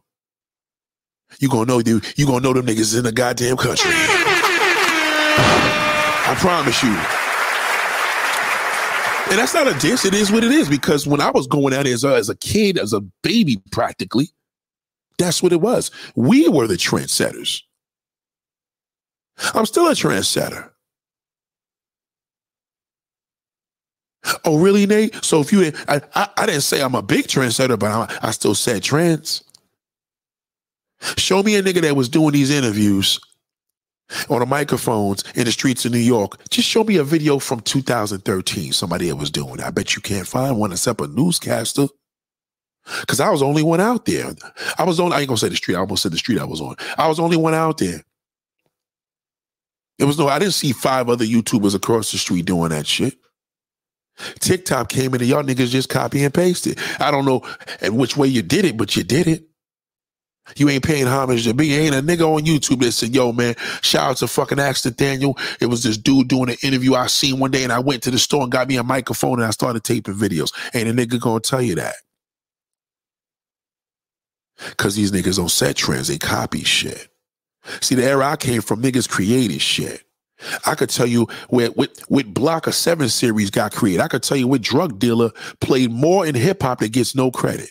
you 1.40 1.48
gonna 1.48 1.66
know 1.66 1.78
you 1.78 2.00
you 2.16 2.26
gonna 2.26 2.40
know 2.40 2.52
them 2.52 2.66
niggas 2.66 2.96
in 2.96 3.04
the 3.04 3.12
goddamn 3.12 3.56
country. 3.56 3.90
I 6.30 6.34
promise 6.38 6.82
you. 6.82 6.94
And 9.30 9.38
that's 9.38 9.52
not 9.54 9.66
a 9.68 9.78
diss. 9.78 10.04
It 10.06 10.14
is 10.14 10.32
what 10.32 10.42
it 10.42 10.52
is. 10.52 10.68
Because 10.68 11.06
when 11.06 11.20
I 11.20 11.30
was 11.30 11.46
going 11.46 11.74
out 11.74 11.86
as 11.86 12.02
a, 12.02 12.14
as 12.14 12.30
a 12.30 12.36
kid, 12.36 12.78
as 12.78 12.94
a 12.94 13.00
baby, 13.22 13.60
practically, 13.70 14.30
that's 15.18 15.42
what 15.42 15.52
it 15.52 15.60
was. 15.60 15.90
We 16.16 16.48
were 16.48 16.66
the 16.66 16.76
trendsetters. 16.76 17.62
I'm 19.54 19.66
still 19.66 19.86
a 19.86 19.92
trendsetter. 19.92 20.70
Oh, 24.44 24.58
really, 24.58 24.86
Nate? 24.86 25.22
So 25.24 25.40
if 25.40 25.52
you, 25.52 25.72
I, 25.88 26.00
I, 26.14 26.28
I 26.36 26.46
didn't 26.46 26.62
say 26.62 26.82
I'm 26.82 26.94
a 26.94 27.02
big 27.02 27.26
trendsetter, 27.26 27.78
but 27.78 27.90
I, 27.90 28.28
I 28.28 28.30
still 28.30 28.54
said 28.54 28.82
trends. 28.82 29.44
Show 31.16 31.42
me 31.42 31.56
a 31.56 31.62
nigga 31.62 31.80
that 31.82 31.96
was 31.96 32.08
doing 32.08 32.32
these 32.32 32.50
interviews 32.50 33.20
on 34.28 34.40
the 34.40 34.46
microphones 34.46 35.22
in 35.34 35.44
the 35.44 35.52
streets 35.52 35.84
of 35.84 35.92
New 35.92 35.98
York. 35.98 36.38
Just 36.50 36.68
show 36.68 36.84
me 36.84 36.96
a 36.96 37.04
video 37.04 37.38
from 37.38 37.60
2013, 37.60 38.72
somebody 38.72 39.08
that 39.08 39.16
was 39.16 39.30
doing 39.30 39.54
it. 39.54 39.60
I 39.60 39.70
bet 39.70 39.94
you 39.94 40.02
can't 40.02 40.26
find 40.26 40.58
one 40.58 40.72
except 40.72 41.00
a 41.00 41.06
newscaster. 41.06 41.86
Cause 43.06 43.20
I 43.20 43.28
was 43.28 43.40
the 43.40 43.46
only 43.46 43.62
one 43.62 43.80
out 43.80 44.06
there. 44.06 44.32
I 44.78 44.84
was 44.84 44.98
only, 44.98 45.14
I 45.14 45.20
ain't 45.20 45.28
gonna 45.28 45.36
say 45.36 45.50
the 45.50 45.56
street, 45.56 45.76
I 45.76 45.80
almost 45.80 46.02
said 46.02 46.12
the 46.12 46.16
street 46.16 46.40
I 46.40 46.44
was 46.44 46.60
on. 46.60 46.74
I 46.96 47.06
was 47.06 47.18
the 47.18 47.22
only 47.22 47.36
one 47.36 47.52
out 47.52 47.76
there. 47.78 48.02
It 49.98 50.04
was 50.04 50.18
no, 50.18 50.28
I 50.28 50.38
didn't 50.38 50.54
see 50.54 50.72
five 50.72 51.10
other 51.10 51.24
YouTubers 51.24 51.74
across 51.74 52.12
the 52.12 52.18
street 52.18 52.46
doing 52.46 52.70
that 52.70 52.86
shit. 52.86 53.14
TikTok 54.40 54.88
came 54.88 55.14
in 55.14 55.20
and 55.20 55.28
y'all 55.28 55.42
niggas 55.42 55.68
just 55.68 55.90
copy 55.90 56.24
and 56.24 56.32
pasted. 56.32 56.78
I 56.98 57.10
don't 57.10 57.26
know 57.26 57.42
which 57.90 58.16
way 58.16 58.28
you 58.28 58.42
did 58.42 58.64
it, 58.64 58.76
but 58.76 58.96
you 58.96 59.04
did 59.04 59.26
it. 59.28 59.44
You 60.56 60.68
ain't 60.68 60.84
paying 60.84 61.06
homage 61.06 61.44
to 61.44 61.54
me. 61.54 61.74
Ain't 61.74 61.94
a 61.94 62.00
nigga 62.00 62.22
on 62.22 62.44
YouTube 62.44 62.80
that 62.80 62.92
said, 62.92 63.14
yo, 63.14 63.32
man, 63.32 63.54
shout 63.82 64.10
out 64.10 64.16
to 64.18 64.28
fucking 64.28 64.58
Ask 64.58 64.88
Daniel. 64.96 65.38
It 65.60 65.66
was 65.66 65.82
this 65.82 65.98
dude 65.98 66.28
doing 66.28 66.50
an 66.50 66.56
interview 66.62 66.94
I 66.94 67.06
seen 67.06 67.38
one 67.38 67.50
day 67.50 67.64
and 67.64 67.72
I 67.72 67.78
went 67.78 68.02
to 68.04 68.10
the 68.10 68.18
store 68.18 68.42
and 68.42 68.52
got 68.52 68.68
me 68.68 68.76
a 68.76 68.82
microphone 68.82 69.34
and 69.34 69.44
I 69.44 69.50
started 69.50 69.84
taping 69.84 70.14
videos. 70.14 70.52
Ain't 70.74 70.88
a 70.88 70.92
nigga 70.92 71.20
gonna 71.20 71.40
tell 71.40 71.62
you 71.62 71.74
that. 71.76 71.94
Cause 74.76 74.96
these 74.96 75.12
niggas 75.12 75.36
don't 75.36 75.50
set 75.50 75.76
trends, 75.76 76.08
they 76.08 76.18
copy 76.18 76.64
shit. 76.64 77.08
See, 77.80 77.94
the 77.94 78.04
era 78.04 78.26
I 78.26 78.36
came 78.36 78.60
from, 78.60 78.82
niggas 78.82 79.08
created 79.08 79.60
shit. 79.60 80.02
I 80.66 80.74
could 80.74 80.90
tell 80.90 81.06
you 81.06 81.26
where 81.48 81.70
with 81.72 82.04
with 82.08 82.32
Blocker 82.32 82.72
Seven 82.72 83.08
series 83.08 83.50
got 83.50 83.72
created. 83.72 84.00
I 84.00 84.08
could 84.08 84.22
tell 84.22 84.36
you 84.36 84.46
what 84.46 84.62
drug 84.62 84.98
dealer 84.98 85.30
played 85.60 85.90
more 85.90 86.26
in 86.26 86.34
hip 86.34 86.62
hop 86.62 86.80
that 86.80 86.92
gets 86.92 87.14
no 87.14 87.30
credit, 87.30 87.70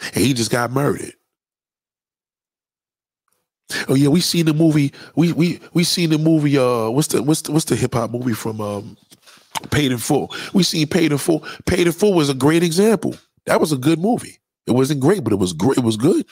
and 0.00 0.24
he 0.24 0.34
just 0.34 0.50
got 0.50 0.70
murdered. 0.70 1.12
Oh 3.88 3.94
yeah, 3.94 4.08
we 4.08 4.20
seen 4.20 4.46
the 4.46 4.54
movie. 4.54 4.92
We 5.16 5.32
we 5.32 5.60
we 5.72 5.84
seen 5.84 6.10
the 6.10 6.18
movie. 6.18 6.56
Uh, 6.56 6.88
what's 6.90 7.08
the 7.08 7.22
what's 7.22 7.42
the, 7.42 7.52
what's 7.52 7.64
the 7.64 7.76
hip 7.76 7.94
hop 7.94 8.10
movie 8.10 8.32
from 8.32 8.60
um, 8.60 8.96
Paid 9.70 9.90
in 9.92 9.98
Full? 9.98 10.32
We 10.52 10.62
seen 10.62 10.86
Paid 10.86 11.12
in 11.12 11.18
Full. 11.18 11.44
Paid 11.66 11.86
in 11.86 11.92
Full 11.92 12.14
was 12.14 12.28
a 12.28 12.34
great 12.34 12.62
example. 12.62 13.16
That 13.46 13.60
was 13.60 13.72
a 13.72 13.76
good 13.76 13.98
movie. 13.98 14.38
It 14.66 14.72
wasn't 14.72 15.00
great, 15.00 15.24
but 15.24 15.32
it 15.32 15.38
was 15.38 15.52
great. 15.52 15.78
It 15.78 15.84
was 15.84 15.96
good 15.96 16.26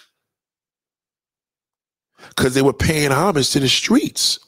because 2.29 2.55
they 2.55 2.62
were 2.62 2.73
paying 2.73 3.12
homage 3.12 3.51
to 3.51 3.61
the 3.61 3.69
streets. 3.69 4.39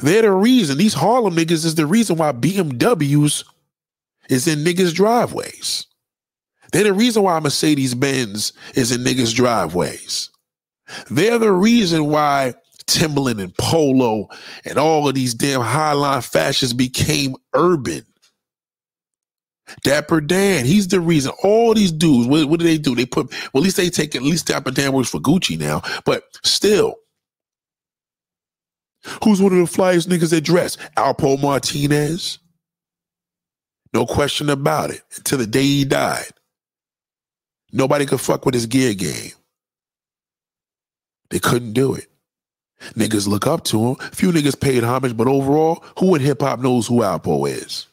They're 0.00 0.22
the 0.22 0.32
reason. 0.32 0.78
These 0.78 0.94
Harlem 0.94 1.34
niggas 1.34 1.64
is 1.64 1.74
the 1.74 1.86
reason 1.86 2.16
why 2.16 2.32
BMWs 2.32 3.44
is 4.28 4.46
in 4.46 4.60
niggas' 4.60 4.94
driveways. 4.94 5.86
They're 6.72 6.84
the 6.84 6.92
reason 6.92 7.22
why 7.22 7.38
Mercedes 7.40 7.94
Benz 7.94 8.52
is 8.74 8.92
in 8.92 9.02
niggas' 9.02 9.34
driveways. 9.34 10.30
They're 11.10 11.38
the 11.38 11.52
reason 11.52 12.06
why 12.06 12.54
Timberland 12.86 13.40
and 13.40 13.56
Polo 13.56 14.28
and 14.64 14.78
all 14.78 15.08
of 15.08 15.14
these 15.14 15.34
damn 15.34 15.60
highline 15.60 16.24
fashions 16.28 16.72
became 16.72 17.36
urban. 17.54 18.04
Dapper 19.82 20.20
Dan, 20.20 20.64
he's 20.64 20.88
the 20.88 21.00
reason. 21.00 21.32
All 21.44 21.74
these 21.74 21.92
dudes, 21.92 22.26
what, 22.26 22.48
what 22.48 22.58
do 22.58 22.66
they 22.66 22.78
do? 22.78 22.96
They 22.96 23.06
put, 23.06 23.30
well, 23.52 23.62
at 23.62 23.64
least 23.64 23.76
they 23.76 23.88
take, 23.88 24.16
at 24.16 24.22
least 24.22 24.48
Dapper 24.48 24.72
Dan 24.72 24.92
works 24.92 25.10
for 25.10 25.20
Gucci 25.20 25.58
now, 25.58 25.82
but 26.04 26.24
still. 26.42 26.96
Who's 29.24 29.40
one 29.40 29.52
of 29.52 29.58
the 29.58 29.78
flyest 29.78 30.08
niggas 30.08 30.30
that 30.30 30.42
dress? 30.42 30.76
Alpo 30.96 31.40
Martinez. 31.40 32.38
No 33.94 34.06
question 34.06 34.50
about 34.50 34.90
it. 34.90 35.02
Until 35.16 35.38
the 35.38 35.46
day 35.46 35.62
he 35.62 35.84
died. 35.84 36.32
Nobody 37.72 38.06
could 38.06 38.20
fuck 38.20 38.44
with 38.44 38.54
his 38.54 38.66
gear 38.66 38.94
game. 38.94 39.32
They 41.30 41.38
couldn't 41.38 41.72
do 41.72 41.94
it. 41.94 42.06
Niggas 42.94 43.28
look 43.28 43.46
up 43.46 43.64
to 43.64 43.90
him. 43.90 43.94
Few 44.12 44.32
niggas 44.32 44.58
paid 44.58 44.82
homage, 44.82 45.16
but 45.16 45.28
overall, 45.28 45.84
who 45.98 46.14
in 46.14 46.20
hip 46.22 46.40
hop 46.40 46.60
knows 46.60 46.86
who 46.86 47.00
Alpo 47.00 47.48
is? 47.48 47.86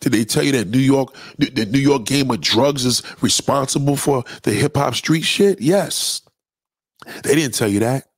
Did 0.00 0.12
they 0.12 0.24
tell 0.24 0.42
you 0.42 0.52
that 0.52 0.68
New 0.68 0.78
York, 0.78 1.14
the 1.38 1.66
New 1.66 1.78
York 1.78 2.04
game 2.04 2.30
of 2.30 2.40
drugs 2.40 2.84
is 2.84 3.02
responsible 3.20 3.96
for 3.96 4.24
the 4.42 4.52
hip 4.52 4.76
hop 4.76 4.94
street 4.94 5.22
shit? 5.22 5.60
Yes. 5.60 6.22
They 7.22 7.34
didn't 7.34 7.54
tell 7.54 7.68
you 7.68 7.80
that. 7.80 8.08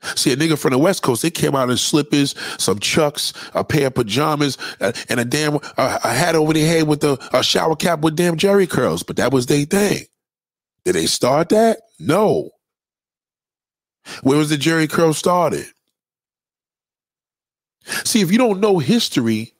See, 0.00 0.32
a 0.32 0.36
nigga 0.36 0.56
from 0.56 0.70
the 0.70 0.78
West 0.78 1.02
Coast, 1.02 1.22
they 1.22 1.30
came 1.30 1.56
out 1.56 1.70
in 1.70 1.76
slippers, 1.76 2.34
some 2.58 2.78
chucks, 2.78 3.32
a 3.54 3.64
pair 3.64 3.88
of 3.88 3.94
pajamas, 3.94 4.56
and 4.80 5.20
a 5.20 5.24
damn 5.24 5.58
a 5.76 6.12
hat 6.12 6.36
over 6.36 6.52
their 6.52 6.66
head 6.66 6.86
with 6.86 7.02
a, 7.02 7.18
a 7.32 7.42
shower 7.42 7.74
cap 7.74 8.00
with 8.00 8.16
damn 8.16 8.36
Jheri 8.36 8.68
curls. 8.68 9.02
But 9.02 9.16
that 9.16 9.32
was 9.32 9.46
their 9.46 9.64
thing. 9.64 10.04
Did 10.84 10.94
they 10.94 11.06
start 11.06 11.48
that? 11.48 11.80
No. 11.98 12.50
Where 14.22 14.38
was 14.38 14.50
the 14.50 14.56
Jheri 14.56 14.88
curl 14.88 15.12
started? 15.12 15.66
See, 18.04 18.20
if 18.20 18.30
you 18.30 18.38
don't 18.38 18.60
know 18.60 18.78
history, 18.78 19.54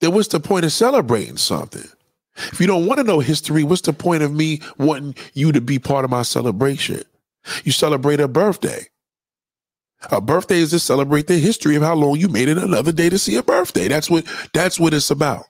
then 0.00 0.12
what's 0.12 0.28
the 0.28 0.40
point 0.40 0.64
of 0.64 0.72
celebrating 0.72 1.36
something? 1.36 1.88
If 2.36 2.60
you 2.60 2.66
don't 2.66 2.86
want 2.86 2.98
to 2.98 3.04
know 3.04 3.20
history, 3.20 3.64
what's 3.64 3.82
the 3.82 3.92
point 3.92 4.22
of 4.22 4.32
me 4.32 4.60
wanting 4.78 5.14
you 5.32 5.52
to 5.52 5.60
be 5.60 5.78
part 5.78 6.04
of 6.04 6.10
my 6.10 6.22
celebration? 6.22 7.02
You 7.64 7.72
celebrate 7.72 8.20
a 8.20 8.28
birthday. 8.28 8.86
A 10.10 10.20
birthday 10.20 10.58
is 10.58 10.70
to 10.70 10.78
celebrate 10.78 11.26
the 11.28 11.38
history 11.38 11.76
of 11.76 11.82
how 11.82 11.94
long 11.94 12.16
you 12.16 12.28
made 12.28 12.48
it 12.48 12.58
another 12.58 12.92
day 12.92 13.10
to 13.10 13.18
see 13.18 13.36
a 13.36 13.42
birthday. 13.42 13.88
That's 13.88 14.10
what 14.10 14.26
that's 14.52 14.80
what 14.80 14.94
it's 14.94 15.10
about. 15.10 15.44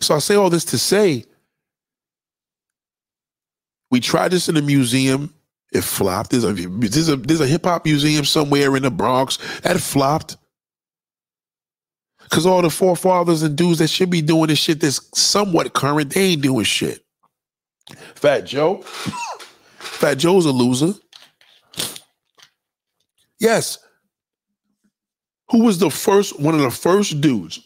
So 0.00 0.16
I 0.16 0.18
say 0.20 0.34
all 0.36 0.50
this 0.50 0.64
to 0.66 0.78
say 0.78 1.24
We 3.90 4.00
tried 4.00 4.32
this 4.32 4.48
in 4.48 4.56
a 4.56 4.62
museum. 4.62 5.34
It 5.72 5.84
flopped. 5.84 6.32
There's 6.32 6.44
a 6.44 6.52
there's 6.52 7.08
a 7.08 7.16
there's 7.16 7.40
a 7.40 7.46
hip 7.46 7.64
hop 7.64 7.84
museum 7.84 8.24
somewhere 8.24 8.76
in 8.76 8.82
the 8.84 8.90
Bronx 8.90 9.38
that 9.62 9.80
flopped. 9.80 10.36
Cause 12.30 12.46
all 12.46 12.62
the 12.62 12.70
forefathers 12.70 13.42
and 13.42 13.56
dudes 13.56 13.78
that 13.80 13.88
should 13.90 14.10
be 14.10 14.22
doing 14.22 14.48
this 14.48 14.58
shit 14.58 14.80
that's 14.80 15.00
somewhat 15.18 15.74
current, 15.74 16.14
they 16.14 16.22
ain't 16.22 16.42
doing 16.42 16.64
shit. 16.64 17.04
Fat 18.16 18.42
Joe. 18.42 18.84
Fat 19.84 20.14
Joe's 20.14 20.46
a 20.46 20.50
loser. 20.50 20.94
Yes. 23.38 23.78
Who 25.50 25.62
was 25.64 25.78
the 25.78 25.90
first, 25.90 26.40
one 26.40 26.54
of 26.54 26.60
the 26.60 26.70
first 26.70 27.20
dudes? 27.20 27.60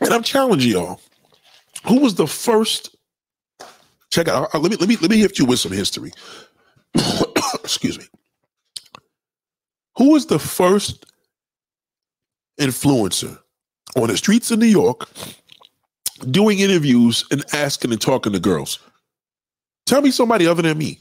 And 0.00 0.12
I'm 0.12 0.22
challenging 0.22 0.72
y'all. 0.72 1.00
Who 1.86 2.00
was 2.00 2.14
the 2.14 2.26
first? 2.26 2.96
Check 4.10 4.28
out. 4.28 4.54
Uh, 4.54 4.58
let 4.58 4.70
me 4.70 4.76
let 4.76 4.88
me 4.88 4.96
let 4.96 5.10
me 5.10 5.18
hit 5.18 5.38
you 5.38 5.44
with 5.44 5.58
some 5.58 5.72
history. 5.72 6.12
Excuse 7.64 7.98
me. 7.98 8.04
Who 9.96 10.12
was 10.12 10.26
the 10.26 10.38
first 10.38 11.04
influencer 12.60 13.38
on 13.96 14.08
the 14.08 14.16
streets 14.16 14.50
of 14.50 14.58
New 14.58 14.66
York 14.66 15.08
doing 16.30 16.60
interviews 16.60 17.24
and 17.30 17.44
asking 17.52 17.92
and 17.92 18.00
talking 18.00 18.32
to 18.32 18.40
girls? 18.40 18.78
Tell 19.88 20.02
me 20.02 20.10
somebody 20.10 20.46
other 20.46 20.60
than 20.60 20.76
me, 20.76 20.98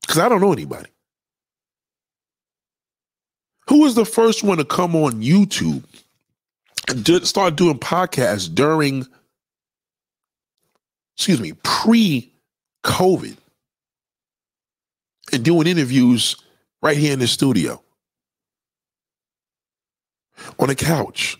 because 0.00 0.18
I 0.18 0.28
don't 0.28 0.40
know 0.40 0.52
anybody. 0.52 0.90
Who 3.68 3.82
was 3.82 3.94
the 3.94 4.04
first 4.04 4.42
one 4.42 4.58
to 4.58 4.64
come 4.64 4.96
on 4.96 5.22
YouTube 5.22 5.84
and 6.88 7.06
start 7.24 7.54
doing 7.54 7.78
podcasts 7.78 8.52
during, 8.52 9.06
excuse 11.14 11.40
me, 11.40 11.52
pre 11.62 12.32
COVID 12.82 13.36
and 15.32 15.44
doing 15.44 15.68
interviews 15.68 16.34
right 16.82 16.96
here 16.96 17.12
in 17.12 17.20
the 17.20 17.28
studio? 17.28 17.80
On 20.58 20.68
a 20.68 20.74
couch, 20.74 21.36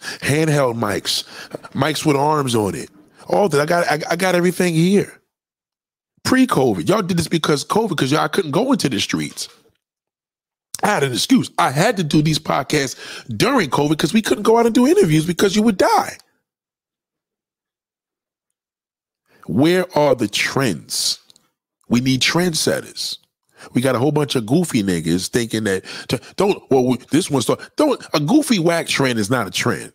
handheld 0.00 0.78
mics, 0.78 1.24
mics 1.72 2.06
with 2.06 2.16
arms 2.16 2.54
on 2.54 2.74
it. 2.74 2.88
All 3.26 3.50
that 3.50 3.60
I 3.60 3.66
got, 3.66 3.86
I, 3.86 4.12
I 4.12 4.16
got 4.16 4.34
everything 4.34 4.72
here. 4.72 5.20
Pre-COVID, 6.24 6.88
y'all 6.88 7.02
did 7.02 7.16
this 7.16 7.28
because 7.28 7.64
COVID, 7.64 7.90
because 7.90 8.12
y'all 8.12 8.28
couldn't 8.28 8.50
go 8.50 8.72
into 8.72 8.88
the 8.88 9.00
streets. 9.00 9.48
I 10.82 10.88
had 10.88 11.02
an 11.02 11.12
excuse. 11.12 11.50
I 11.58 11.70
had 11.70 11.96
to 11.96 12.04
do 12.04 12.22
these 12.22 12.38
podcasts 12.38 12.96
during 13.36 13.70
COVID 13.70 13.90
because 13.90 14.12
we 14.12 14.22
couldn't 14.22 14.44
go 14.44 14.58
out 14.58 14.66
and 14.66 14.74
do 14.74 14.86
interviews 14.86 15.26
because 15.26 15.56
you 15.56 15.62
would 15.62 15.76
die. 15.76 16.18
Where 19.46 19.86
are 19.98 20.14
the 20.14 20.28
trends? 20.28 21.18
We 21.88 22.00
need 22.00 22.20
trendsetters. 22.20 23.18
We 23.72 23.80
got 23.80 23.96
a 23.96 23.98
whole 23.98 24.12
bunch 24.12 24.36
of 24.36 24.46
goofy 24.46 24.82
niggas 24.82 25.28
thinking 25.28 25.64
that 25.64 25.84
don't. 26.36 26.62
Well, 26.70 26.84
we, 26.84 26.96
this 27.10 27.30
one 27.30 27.42
start. 27.42 27.60
Don't 27.76 28.00
a 28.14 28.20
goofy 28.20 28.58
whack 28.58 28.86
trend 28.86 29.18
is 29.18 29.30
not 29.30 29.48
a 29.48 29.50
trend 29.50 29.92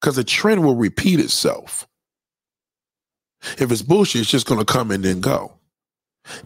because 0.00 0.16
a 0.16 0.24
trend 0.24 0.64
will 0.64 0.76
repeat 0.76 1.20
itself. 1.20 1.86
If 3.58 3.70
it's 3.70 3.82
bullshit, 3.82 4.22
it's 4.22 4.30
just 4.30 4.46
gonna 4.46 4.64
come 4.64 4.90
and 4.90 5.04
then 5.04 5.20
go. 5.20 5.52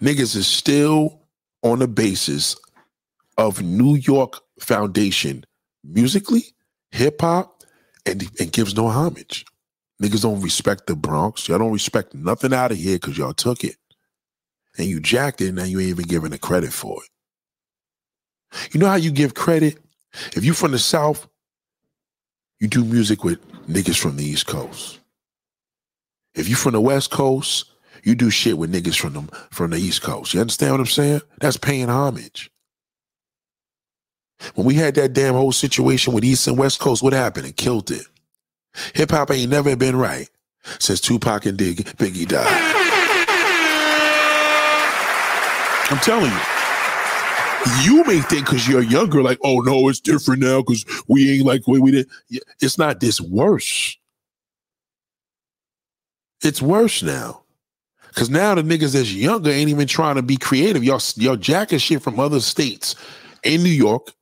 Niggas 0.01 0.37
is 0.37 0.47
still 0.47 1.21
on 1.63 1.79
the 1.79 1.89
basis 1.89 2.57
of 3.37 3.63
New 3.63 3.97
York 3.97 4.41
foundation 4.61 5.45
musically, 5.85 6.45
hip 6.91 7.21
hop, 7.21 7.63
and, 8.05 8.29
and 8.41 8.53
gives 8.53 8.77
no 8.77 8.89
homage. 8.89 9.45
Niggas 10.03 10.23
don't 10.23 10.41
respect 10.41 10.87
the 10.87 10.97
Bronx. 10.97 11.49
Y'all 11.49 11.59
don't 11.59 11.73
respect 11.73 12.15
nothing 12.15 12.53
out 12.53 12.73
of 12.73 12.79
here 12.79 12.97
because 12.97 13.19
y'all 13.19 13.33
took 13.33 13.65
it. 13.65 13.77
And 14.77 14.87
you 14.87 15.01
jacked 15.01 15.41
it, 15.41 15.49
and 15.49 15.57
now 15.57 15.65
you 15.65 15.81
ain't 15.81 15.89
even 15.89 16.07
giving 16.07 16.31
the 16.31 16.39
credit 16.39 16.73
for 16.73 17.03
it. 17.03 17.11
You 18.73 18.81
know 18.81 18.87
how 18.87 18.95
you 18.95 19.11
give 19.11 19.35
credit? 19.35 19.79
If 20.37 20.45
you 20.45 20.53
from 20.55 20.73
the 20.73 20.79
South, 20.79 21.27
you 22.61 22.69
do 22.69 22.85
music 22.85 23.25
with 23.25 23.41
niggas 23.67 23.99
from 23.99 24.17
the 24.17 24.25
East 24.25 24.47
Coast. 24.47 24.98
If 26.39 26.49
you 26.49 26.55
from 26.55 26.73
the 26.73 26.81
West 26.81 27.11
Coast, 27.11 27.65
you 28.05 28.15
do 28.15 28.31
shit 28.31 28.57
with 28.57 28.73
niggas 28.73 28.99
from 28.99 29.13
the, 29.13 29.23
from 29.51 29.73
the 29.73 29.77
East 29.77 30.03
Coast. 30.03 30.33
You 30.33 30.41
understand 30.41 30.73
what 30.73 30.81
I'm 30.81 30.87
saying? 30.87 31.21
That's 31.41 31.57
paying 31.57 31.89
homage. 31.89 32.51
When 34.55 34.65
we 34.65 34.75
had 34.75 34.95
that 34.95 35.15
damn 35.15 35.35
whole 35.35 35.51
situation 35.51 36.13
with 36.13 36.25
East 36.25 36.47
and 36.47 36.57
West 36.57 36.79
Coast, 36.79 37.03
what 37.03 37.13
happened? 37.13 37.47
It 37.47 37.57
killed 37.57 37.91
it. 37.91 38.07
Hip 38.95 39.11
hop 39.11 39.33
ain't 39.33 39.51
never 39.51 39.75
been 39.75 39.97
right 39.97 40.29
since 40.79 41.01
Tupac 41.01 41.45
and 41.45 41.59
Dig, 41.59 41.79
Biggie 41.97 42.29
died. 42.29 42.47
I'm 45.91 45.99
telling 45.99 46.31
you. 46.31 46.41
You 47.83 48.05
may 48.05 48.21
think 48.21 48.47
because 48.47 48.69
you're 48.69 48.83
younger, 48.83 49.23
like, 49.23 49.39
oh 49.43 49.59
no, 49.61 49.89
it's 49.89 49.99
different 49.99 50.41
now 50.43 50.63
because 50.63 50.85
we 51.09 51.33
ain't 51.33 51.45
like 51.45 51.67
way 51.67 51.81
we 51.81 51.91
did. 51.91 52.09
It's 52.61 52.79
not 52.79 53.01
this 53.01 53.21
worse. 53.21 53.98
It's 56.43 56.63
worse 56.63 57.03
now. 57.03 57.43
Cause 58.15 58.31
now 58.31 58.55
the 58.55 58.63
niggas 58.63 58.95
that's 58.95 59.13
younger 59.13 59.51
ain't 59.51 59.71
even 59.71 59.87
trying 59.87 60.17
to 60.17 60.23
be 60.23 60.37
creative. 60.37 60.83
Y'all, 60.83 61.01
y'all 61.17 61.37
jacking 61.37 61.79
shit 61.79 62.03
from 62.03 62.19
other 62.19 62.41
states 62.41 62.97
in 63.45 63.63
New 63.63 63.69
York 63.69 64.13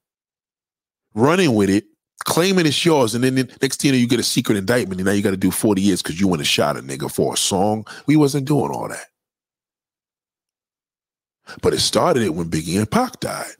running 1.15 1.55
with 1.55 1.71
it, 1.71 1.87
claiming 2.25 2.67
it's 2.67 2.85
yours, 2.85 3.15
and 3.15 3.25
then 3.25 3.35
the 3.37 3.45
next 3.63 3.81
thing 3.81 3.89
you 3.89 3.93
know, 3.93 3.99
you 3.99 4.07
get 4.07 4.21
a 4.21 4.25
secret 4.25 4.59
indictment, 4.59 5.01
and 5.01 5.07
now 5.07 5.13
you 5.13 5.23
got 5.23 5.31
to 5.31 5.37
do 5.37 5.51
40 5.51 5.81
years 5.81 6.03
because 6.03 6.21
you 6.21 6.29
went 6.29 6.41
and 6.41 6.47
shot 6.47 6.77
a 6.77 6.81
nigga 6.81 7.11
for 7.11 7.35
a 7.35 7.37
song. 7.37 7.87
We 8.07 8.17
wasn't 8.17 8.47
doing 8.47 8.71
all 8.71 8.89
that. 8.89 9.07
But 11.63 11.73
it 11.73 11.81
started 11.81 12.23
it 12.23 12.35
when 12.35 12.51
Biggie 12.51 12.79
and 12.79 12.91
Pac 12.91 13.21
died. 13.21 13.53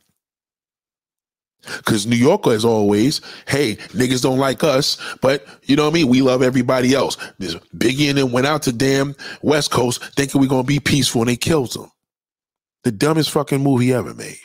Because 1.77 2.07
New 2.07 2.17
Yorker 2.17 2.53
is 2.53 2.65
always, 2.65 3.21
hey, 3.47 3.77
niggas 3.93 4.23
don't 4.23 4.39
like 4.39 4.65
us, 4.65 4.99
but 5.21 5.47
you 5.65 5.77
know 5.77 5.85
what 5.85 5.91
I 5.91 5.95
mean? 5.95 6.09
We 6.09 6.23
love 6.23 6.43
everybody 6.43 6.95
else. 6.95 7.17
This 7.39 7.55
Biggie 7.77 8.09
and 8.09 8.19
then 8.19 8.33
went 8.33 8.47
out 8.47 8.63
to 8.63 8.73
damn 8.73 9.15
West 9.43 9.71
Coast 9.71 10.03
thinking 10.15 10.41
we're 10.41 10.49
to 10.49 10.63
be 10.63 10.81
peaceful 10.81 11.23
and 11.23 11.31
they 11.31 11.37
killed 11.37 11.73
them. 11.73 11.91
The 12.85 12.93
dumbest 12.93 13.31
fucking 13.31 13.63
movie 13.63 13.93
ever 13.93 14.15
made. 14.15 14.39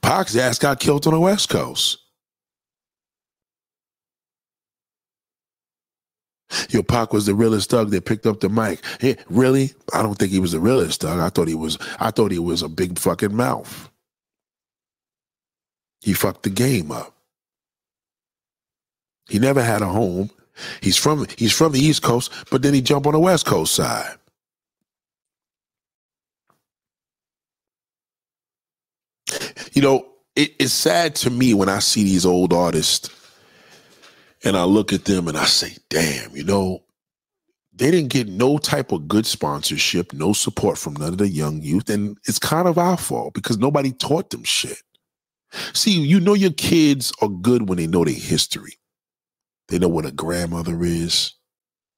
Pac's 0.00 0.36
ass 0.36 0.58
got 0.58 0.80
killed 0.80 1.06
on 1.06 1.12
the 1.12 1.20
West 1.20 1.50
Coast. 1.50 1.98
Yo, 6.70 6.82
Pac 6.82 7.12
was 7.12 7.26
the 7.26 7.34
realest 7.34 7.70
thug 7.70 7.90
that 7.90 8.04
picked 8.04 8.26
up 8.26 8.40
the 8.40 8.48
mic. 8.48 8.80
Hey, 9.00 9.16
really? 9.28 9.72
I 9.92 10.02
don't 10.02 10.14
think 10.14 10.30
he 10.30 10.38
was 10.38 10.52
the 10.52 10.60
realest 10.60 11.00
thug. 11.00 11.18
I 11.18 11.28
thought 11.28 11.48
he 11.48 11.54
was. 11.54 11.78
I 11.98 12.10
thought 12.10 12.30
he 12.30 12.38
was 12.38 12.62
a 12.62 12.68
big 12.68 12.98
fucking 12.98 13.34
mouth. 13.34 13.90
He 16.04 16.12
fucked 16.12 16.42
the 16.44 16.50
game 16.50 16.92
up. 16.92 17.14
He 19.28 19.38
never 19.38 19.62
had 19.62 19.82
a 19.82 19.86
home. 19.86 20.30
He's 20.80 20.96
from 20.96 21.26
he's 21.36 21.52
from 21.52 21.72
the 21.72 21.80
East 21.80 22.02
Coast, 22.02 22.30
but 22.50 22.62
then 22.62 22.74
he 22.74 22.80
jumped 22.80 23.06
on 23.06 23.14
the 23.14 23.18
West 23.18 23.46
Coast 23.46 23.74
side. 23.74 24.18
you 29.74 29.82
know, 29.82 30.06
it, 30.36 30.54
it's 30.58 30.72
sad 30.72 31.14
to 31.16 31.30
me 31.30 31.52
when 31.52 31.68
I 31.68 31.80
see 31.80 32.04
these 32.04 32.24
old 32.24 32.52
artists 32.52 33.10
and 34.42 34.56
I 34.56 34.64
look 34.64 34.92
at 34.92 35.04
them 35.04 35.28
and 35.28 35.36
I 35.36 35.44
say, 35.44 35.76
damn, 35.90 36.34
you 36.34 36.44
know, 36.44 36.82
they 37.72 37.90
didn't 37.90 38.10
get 38.10 38.28
no 38.28 38.58
type 38.58 38.92
of 38.92 39.08
good 39.08 39.26
sponsorship, 39.26 40.12
no 40.12 40.32
support 40.32 40.78
from 40.78 40.94
none 40.94 41.08
of 41.08 41.18
the 41.18 41.28
young 41.28 41.60
youth. 41.60 41.90
And 41.90 42.16
it's 42.24 42.38
kind 42.38 42.68
of 42.68 42.78
our 42.78 42.96
fault 42.96 43.34
because 43.34 43.58
nobody 43.58 43.90
taught 43.90 44.30
them 44.30 44.44
shit. 44.44 44.78
See, 45.72 46.00
you 46.00 46.20
know, 46.20 46.34
your 46.34 46.52
kids 46.52 47.12
are 47.22 47.28
good 47.28 47.68
when 47.68 47.78
they 47.78 47.86
know 47.86 48.04
their 48.04 48.14
history. 48.14 48.78
They 49.68 49.78
know 49.78 49.88
what 49.88 50.06
a 50.06 50.12
grandmother 50.12 50.82
is. 50.82 51.34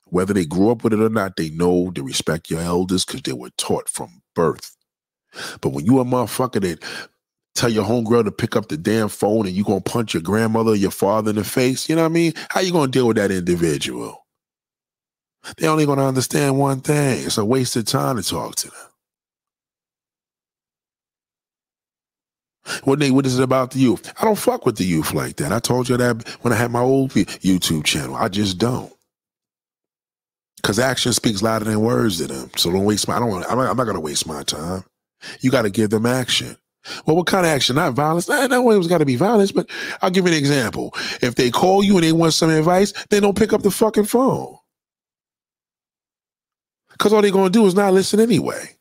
Whether 0.06 0.34
they 0.34 0.44
grew 0.46 0.70
up 0.70 0.84
with 0.84 0.92
it 0.92 1.00
or 1.00 1.08
not, 1.08 1.36
they 1.36 1.50
know 1.50 1.90
to 1.92 2.02
respect 2.02 2.50
your 2.50 2.60
elders 2.60 3.04
because 3.04 3.22
they 3.22 3.32
were 3.32 3.50
taught 3.58 3.88
from 3.88 4.22
birth. 4.34 4.76
But 5.60 5.70
when 5.70 5.84
you 5.84 6.00
a 6.00 6.04
motherfucker 6.04 6.60
that 6.62 6.84
tell 7.54 7.70
your 7.70 7.84
homegirl 7.84 8.24
to 8.24 8.32
pick 8.32 8.56
up 8.56 8.68
the 8.68 8.76
damn 8.76 9.08
phone 9.08 9.46
and 9.46 9.54
you 9.54 9.64
gonna 9.64 9.80
punch 9.80 10.14
your 10.14 10.22
grandmother 10.22 10.74
your 10.74 10.90
father 10.90 11.30
in 11.30 11.36
the 11.36 11.44
face, 11.44 11.88
you 11.88 11.96
know 11.96 12.02
what 12.02 12.10
I 12.10 12.14
mean? 12.14 12.32
How 12.50 12.60
you 12.60 12.72
gonna 12.72 12.90
deal 12.90 13.08
with 13.08 13.16
that 13.16 13.30
individual? 13.32 14.26
They 15.58 15.66
only 15.68 15.86
gonna 15.86 16.06
understand 16.06 16.58
one 16.58 16.80
thing. 16.80 17.24
It's 17.26 17.38
a 17.38 17.44
waste 17.44 17.76
of 17.76 17.84
time 17.86 18.16
to 18.16 18.22
talk 18.22 18.56
to 18.56 18.68
them. 18.68 18.95
What 22.84 22.98
they 23.00 23.10
what 23.10 23.26
is 23.26 23.38
it 23.38 23.42
about 23.42 23.72
the 23.72 23.80
youth? 23.80 24.12
I 24.20 24.24
don't 24.24 24.38
fuck 24.38 24.66
with 24.66 24.76
the 24.76 24.84
youth 24.84 25.14
like 25.14 25.36
that. 25.36 25.52
I 25.52 25.60
told 25.60 25.88
you 25.88 25.96
that 25.96 26.28
when 26.42 26.52
I 26.52 26.56
had 26.56 26.70
my 26.72 26.80
old 26.80 27.12
YouTube 27.12 27.84
channel. 27.84 28.16
I 28.16 28.28
just 28.28 28.58
don't. 28.58 28.92
Cause 30.62 30.78
action 30.78 31.12
speaks 31.12 31.42
louder 31.42 31.66
than 31.66 31.80
words 31.80 32.18
to 32.18 32.26
them. 32.26 32.50
So 32.56 32.72
don't 32.72 32.84
waste 32.84 33.08
my. 33.08 33.16
I 33.16 33.20
don't. 33.20 33.32
I'm 33.50 33.58
not, 33.58 33.70
I'm 33.70 33.76
not 33.76 33.84
gonna 33.86 34.00
waste 34.00 34.26
my 34.26 34.42
time. 34.42 34.84
You 35.40 35.50
got 35.50 35.62
to 35.62 35.70
give 35.70 35.90
them 35.90 36.06
action. 36.06 36.56
Well, 37.06 37.16
what 37.16 37.26
kind 37.26 37.46
of 37.46 37.52
action? 37.52 37.76
Not 37.76 37.94
violence. 37.94 38.28
Not, 38.28 38.50
not 38.50 38.58
always 38.58 38.86
got 38.88 38.98
to 38.98 39.06
be 39.06 39.16
violence, 39.16 39.52
but 39.52 39.68
I'll 40.02 40.10
give 40.10 40.26
you 40.26 40.32
an 40.32 40.38
example. 40.38 40.94
If 41.22 41.34
they 41.34 41.50
call 41.50 41.82
you 41.82 41.96
and 41.96 42.04
they 42.04 42.12
want 42.12 42.34
some 42.34 42.50
advice, 42.50 42.92
they 43.10 43.20
don't 43.20 43.36
pick 43.38 43.52
up 43.52 43.62
the 43.62 43.70
fucking 43.70 44.04
phone. 44.04 44.56
Because 46.92 47.12
all 47.12 47.22
they're 47.22 47.32
gonna 47.32 47.50
do 47.50 47.66
is 47.66 47.74
not 47.74 47.94
listen 47.94 48.20
anyway. 48.20 48.75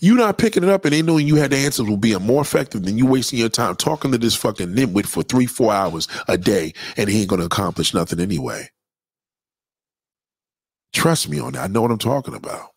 You 0.00 0.14
not 0.14 0.38
picking 0.38 0.62
it 0.62 0.68
up 0.68 0.84
and 0.84 0.92
they 0.94 1.02
knowing 1.02 1.26
you 1.26 1.36
had 1.36 1.50
the 1.50 1.56
answers 1.56 1.86
will 1.88 1.96
be 1.96 2.16
more 2.18 2.42
effective 2.42 2.84
than 2.84 2.98
you 2.98 3.06
wasting 3.06 3.38
your 3.38 3.48
time 3.48 3.76
talking 3.76 4.12
to 4.12 4.18
this 4.18 4.34
fucking 4.34 4.68
nitwit 4.68 5.06
for 5.06 5.22
three, 5.22 5.46
four 5.46 5.72
hours 5.72 6.08
a 6.28 6.38
day, 6.38 6.72
and 6.96 7.08
he 7.08 7.20
ain't 7.22 7.30
gonna 7.30 7.44
accomplish 7.44 7.94
nothing 7.94 8.20
anyway. 8.20 8.68
Trust 10.92 11.28
me 11.28 11.40
on 11.40 11.54
that. 11.54 11.64
I 11.64 11.66
know 11.68 11.82
what 11.82 11.90
I'm 11.90 11.98
talking 11.98 12.34
about. 12.34 12.70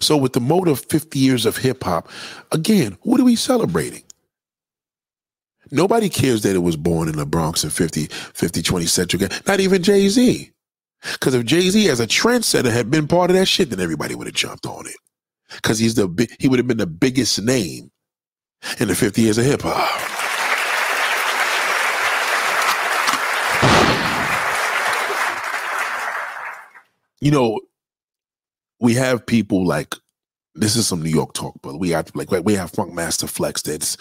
So, 0.00 0.16
with 0.16 0.32
the 0.32 0.40
motive 0.40 0.80
50 0.80 1.18
years 1.18 1.46
of 1.46 1.56
hip 1.58 1.84
hop, 1.84 2.08
again, 2.52 2.98
what 3.02 3.20
are 3.20 3.24
we 3.24 3.36
celebrating? 3.36 4.02
Nobody 5.70 6.08
cares 6.08 6.42
that 6.42 6.54
it 6.54 6.60
was 6.60 6.76
born 6.76 7.08
in 7.08 7.16
the 7.16 7.26
Bronx 7.26 7.64
in 7.64 7.70
50, 7.70 8.06
50, 8.06 8.62
20 8.62 8.86
century. 8.86 9.28
Not 9.46 9.60
even 9.60 9.82
Jay 9.82 10.08
Z. 10.08 10.50
Because 11.12 11.34
if 11.34 11.44
Jay 11.44 11.68
Z 11.68 11.88
as 11.88 12.00
a 12.00 12.06
trendsetter 12.06 12.72
had 12.72 12.90
been 12.90 13.08
part 13.08 13.30
of 13.30 13.36
that 13.36 13.46
shit, 13.46 13.70
then 13.70 13.80
everybody 13.80 14.14
would 14.14 14.26
have 14.26 14.34
jumped 14.34 14.66
on 14.66 14.86
it. 14.86 14.96
Because 15.56 15.78
he's 15.78 15.94
the 15.94 16.28
he 16.38 16.48
would 16.48 16.58
have 16.58 16.68
been 16.68 16.78
the 16.78 16.86
biggest 16.86 17.40
name 17.40 17.90
in 18.78 18.88
the 18.88 18.94
50 18.94 19.20
years 19.20 19.38
of 19.38 19.44
hip 19.44 19.62
hop. 19.62 19.88
You 27.20 27.30
know, 27.30 27.60
we 28.80 28.94
have 28.94 29.24
people 29.24 29.64
like 29.64 29.94
this 30.54 30.76
is 30.76 30.86
some 30.86 31.02
New 31.02 31.10
York 31.10 31.34
talk, 31.34 31.54
but 31.62 31.78
we 31.78 31.90
have 31.90 32.10
like 32.14 32.30
we 32.30 32.54
have 32.54 32.72
Funkmaster 32.72 33.28
Flex 33.28 33.62
that's 33.62 33.96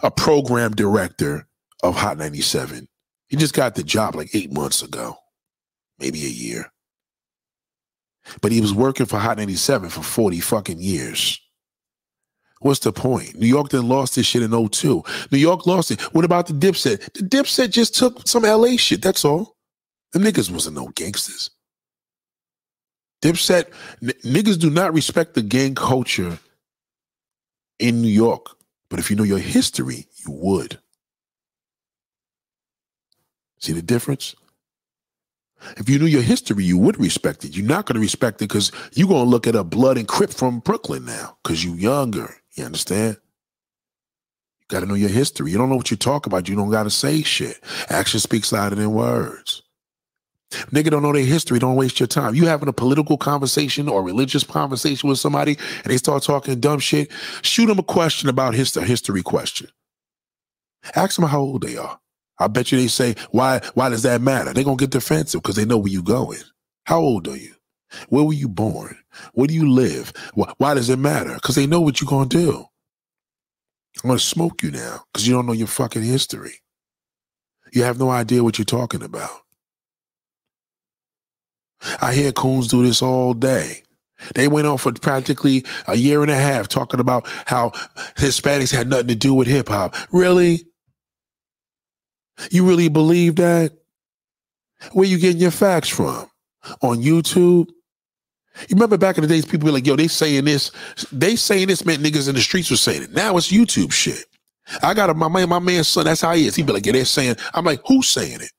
a 0.00 0.10
program 0.10 0.72
director 0.72 1.46
of 1.82 1.96
Hot 1.96 2.18
97. 2.18 2.88
He 3.28 3.36
just 3.36 3.54
got 3.54 3.74
the 3.74 3.82
job 3.82 4.14
like 4.14 4.34
eight 4.34 4.52
months 4.52 4.82
ago, 4.82 5.16
maybe 6.04 6.24
a 6.24 6.28
year. 6.28 6.70
But 8.42 8.52
he 8.52 8.60
was 8.60 8.74
working 8.74 9.06
for 9.06 9.18
Hot 9.18 9.38
97 9.38 9.88
for 9.88 10.02
40 10.02 10.40
fucking 10.40 10.80
years. 10.80 11.40
What's 12.60 12.80
the 12.80 12.92
point? 12.92 13.38
New 13.38 13.46
York 13.46 13.70
then 13.70 13.88
lost 13.88 14.14
this 14.14 14.26
shit 14.26 14.42
in 14.42 14.68
02. 14.68 15.02
New 15.30 15.38
York 15.38 15.66
lost 15.66 15.90
it. 15.90 16.00
What 16.14 16.24
about 16.24 16.46
the 16.46 16.54
Dipset? 16.54 17.12
The 17.12 17.22
Dipset 17.22 17.70
just 17.70 17.94
took 17.94 18.26
some 18.26 18.42
LA 18.42 18.76
shit. 18.76 19.02
That's 19.02 19.24
all. 19.24 19.56
The 20.12 20.18
niggas 20.18 20.50
wasn't 20.50 20.76
no 20.76 20.88
gangsters. 20.94 21.50
Dipset, 23.22 23.66
n- 24.02 24.12
niggas 24.24 24.58
do 24.58 24.70
not 24.70 24.94
respect 24.94 25.34
the 25.34 25.42
gang 25.42 25.74
culture 25.74 26.38
in 27.78 28.00
New 28.00 28.08
York. 28.08 28.56
But 28.88 28.98
if 28.98 29.10
you 29.10 29.16
know 29.16 29.24
your 29.24 29.38
history, 29.38 30.06
you 30.24 30.32
would. 30.32 30.78
See 33.58 33.72
the 33.72 33.82
difference? 33.82 34.34
If 35.76 35.88
you 35.88 35.98
knew 35.98 36.06
your 36.06 36.22
history, 36.22 36.64
you 36.64 36.78
would 36.78 36.98
respect 37.00 37.44
it. 37.44 37.56
You're 37.56 37.66
not 37.66 37.86
going 37.86 37.94
to 37.94 38.00
respect 38.00 38.40
it 38.42 38.48
because 38.48 38.72
you're 38.92 39.08
going 39.08 39.24
to 39.24 39.30
look 39.30 39.46
at 39.46 39.54
a 39.54 39.64
blood 39.64 39.98
and 39.98 40.08
crip 40.08 40.30
from 40.30 40.60
Brooklyn 40.60 41.04
now 41.04 41.36
because 41.42 41.64
you're 41.64 41.76
younger. 41.76 42.36
You 42.54 42.64
understand? 42.64 43.16
You 44.60 44.66
got 44.68 44.80
to 44.80 44.86
know 44.86 44.94
your 44.94 45.10
history. 45.10 45.50
You 45.50 45.58
don't 45.58 45.68
know 45.68 45.76
what 45.76 45.90
you 45.90 45.96
talk 45.96 46.26
about. 46.26 46.48
You 46.48 46.56
don't 46.56 46.70
got 46.70 46.84
to 46.84 46.90
say 46.90 47.22
shit. 47.22 47.60
Action 47.88 48.20
speaks 48.20 48.52
louder 48.52 48.76
than 48.76 48.92
words. 48.92 49.62
Nigga 50.70 50.90
don't 50.90 51.02
know 51.02 51.12
their 51.12 51.24
history. 51.24 51.58
Don't 51.58 51.76
waste 51.76 51.98
your 51.98 52.06
time. 52.06 52.34
You 52.34 52.46
having 52.46 52.68
a 52.68 52.72
political 52.72 53.16
conversation 53.16 53.88
or 53.88 54.02
religious 54.02 54.44
conversation 54.44 55.08
with 55.08 55.18
somebody 55.18 55.58
and 55.82 55.92
they 55.92 55.96
start 55.96 56.22
talking 56.22 56.60
dumb 56.60 56.78
shit, 56.78 57.10
shoot 57.42 57.66
them 57.66 57.78
a 57.78 57.82
question 57.82 58.28
about 58.28 58.54
his 58.54 58.74
history 58.74 59.22
question. 59.22 59.68
Ask 60.94 61.16
them 61.16 61.28
how 61.28 61.40
old 61.40 61.62
they 61.62 61.76
are. 61.76 61.98
I 62.38 62.48
bet 62.48 62.72
you 62.72 62.78
they 62.78 62.88
say, 62.88 63.14
why, 63.30 63.60
why 63.74 63.88
does 63.88 64.02
that 64.02 64.20
matter? 64.20 64.52
They're 64.52 64.64
going 64.64 64.76
to 64.76 64.82
get 64.82 64.90
defensive 64.90 65.42
because 65.42 65.56
they 65.56 65.64
know 65.64 65.78
where 65.78 65.92
you're 65.92 66.02
going. 66.02 66.40
How 66.84 66.98
old 67.00 67.28
are 67.28 67.36
you? 67.36 67.54
Where 68.08 68.24
were 68.24 68.32
you 68.32 68.48
born? 68.48 68.96
Where 69.34 69.46
do 69.46 69.54
you 69.54 69.70
live? 69.70 70.12
Why, 70.34 70.52
why 70.58 70.74
does 70.74 70.90
it 70.90 70.98
matter? 70.98 71.34
Because 71.34 71.54
they 71.54 71.66
know 71.66 71.80
what 71.80 72.00
you're 72.00 72.10
going 72.10 72.28
to 72.28 72.36
do. 72.36 72.64
I'm 74.02 74.08
going 74.08 74.18
to 74.18 74.24
smoke 74.24 74.62
you 74.62 74.70
now 74.72 75.04
because 75.12 75.26
you 75.26 75.34
don't 75.34 75.46
know 75.46 75.52
your 75.52 75.68
fucking 75.68 76.02
history. 76.02 76.54
You 77.72 77.84
have 77.84 77.98
no 77.98 78.10
idea 78.10 78.42
what 78.42 78.58
you're 78.58 78.64
talking 78.64 79.02
about. 79.02 79.30
I 82.00 82.14
hear 82.14 82.32
coons 82.32 82.68
do 82.68 82.84
this 82.84 83.02
all 83.02 83.34
day. 83.34 83.82
They 84.34 84.48
went 84.48 84.66
on 84.66 84.78
for 84.78 84.92
practically 84.92 85.64
a 85.86 85.96
year 85.96 86.22
and 86.22 86.30
a 86.30 86.36
half 86.36 86.68
talking 86.68 87.00
about 87.00 87.26
how 87.46 87.70
Hispanics 88.16 88.74
had 88.74 88.88
nothing 88.88 89.08
to 89.08 89.14
do 89.14 89.34
with 89.34 89.48
hip 89.48 89.68
hop. 89.68 89.94
Really? 90.12 90.64
You 92.50 92.66
really 92.66 92.88
believe 92.88 93.36
that? 93.36 93.72
Where 94.92 95.06
you 95.06 95.18
getting 95.18 95.40
your 95.40 95.50
facts 95.50 95.88
from? 95.88 96.28
On 96.82 96.98
YouTube? 96.98 97.68
You 98.68 98.74
remember 98.74 98.96
back 98.96 99.16
in 99.16 99.22
the 99.22 99.28
days, 99.28 99.44
people 99.44 99.66
were 99.66 99.72
like, 99.72 99.86
yo, 99.86 99.96
they 99.96 100.08
saying 100.08 100.44
this. 100.44 100.70
They 101.10 101.36
saying 101.36 101.68
this 101.68 101.84
meant 101.84 102.02
niggas 102.02 102.28
in 102.28 102.34
the 102.34 102.40
streets 102.40 102.70
were 102.70 102.76
saying 102.76 103.02
it. 103.02 103.12
Now 103.12 103.36
it's 103.36 103.50
YouTube 103.50 103.92
shit. 103.92 104.24
I 104.82 104.94
got 104.94 105.10
a, 105.10 105.14
my 105.14 105.28
man, 105.28 105.48
my 105.48 105.58
man's 105.58 105.88
son, 105.88 106.04
that's 106.04 106.20
how 106.20 106.32
he 106.34 106.46
is. 106.46 106.54
He 106.56 106.62
be 106.62 106.72
like, 106.72 106.86
yeah, 106.86 106.92
they're 106.92 107.04
saying, 107.04 107.36
I'm 107.52 107.64
like, 107.64 107.80
who's 107.86 108.08
saying 108.08 108.40
it? 108.40 108.52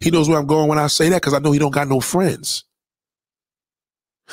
He 0.00 0.10
knows 0.10 0.28
where 0.28 0.38
I'm 0.38 0.46
going 0.46 0.68
when 0.68 0.78
I 0.78 0.86
say 0.86 1.08
that 1.10 1.20
because 1.20 1.34
I 1.34 1.40
know 1.40 1.52
he 1.52 1.58
don't 1.58 1.74
got 1.74 1.88
no 1.88 2.00
friends. 2.00 2.64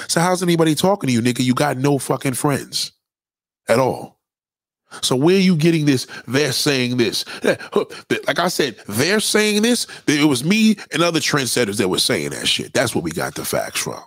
So 0.07 0.22
how's 0.22 0.43
anybody 0.43 0.76
talking 0.76 1.07
to 1.07 1.13
you, 1.13 1.22
nigga? 1.22 1.43
You 1.43 1.53
got 1.53 1.78
no 1.78 1.97
fucking 1.97 2.34
friends 2.34 2.93
at 3.68 3.80
all. 3.80 4.16
So 5.01 5.15
where 5.15 5.35
are 5.35 5.39
you 5.39 5.55
getting 5.55 5.85
this? 5.85 6.07
They're 6.27 6.51
saying 6.51 6.97
this. 6.97 7.25
Like 8.27 8.39
I 8.39 8.47
said, 8.49 8.75
they're 8.88 9.19
saying 9.21 9.61
this. 9.61 9.88
It 10.07 10.27
was 10.27 10.43
me 10.43 10.75
and 10.91 11.01
other 11.01 11.19
trendsetters 11.19 11.77
that 11.77 11.88
were 11.88 11.99
saying 11.99 12.31
that 12.31 12.47
shit. 12.47 12.73
That's 12.73 12.93
where 12.93 13.01
we 13.01 13.11
got 13.11 13.35
the 13.35 13.45
facts 13.45 13.79
from. 13.79 14.01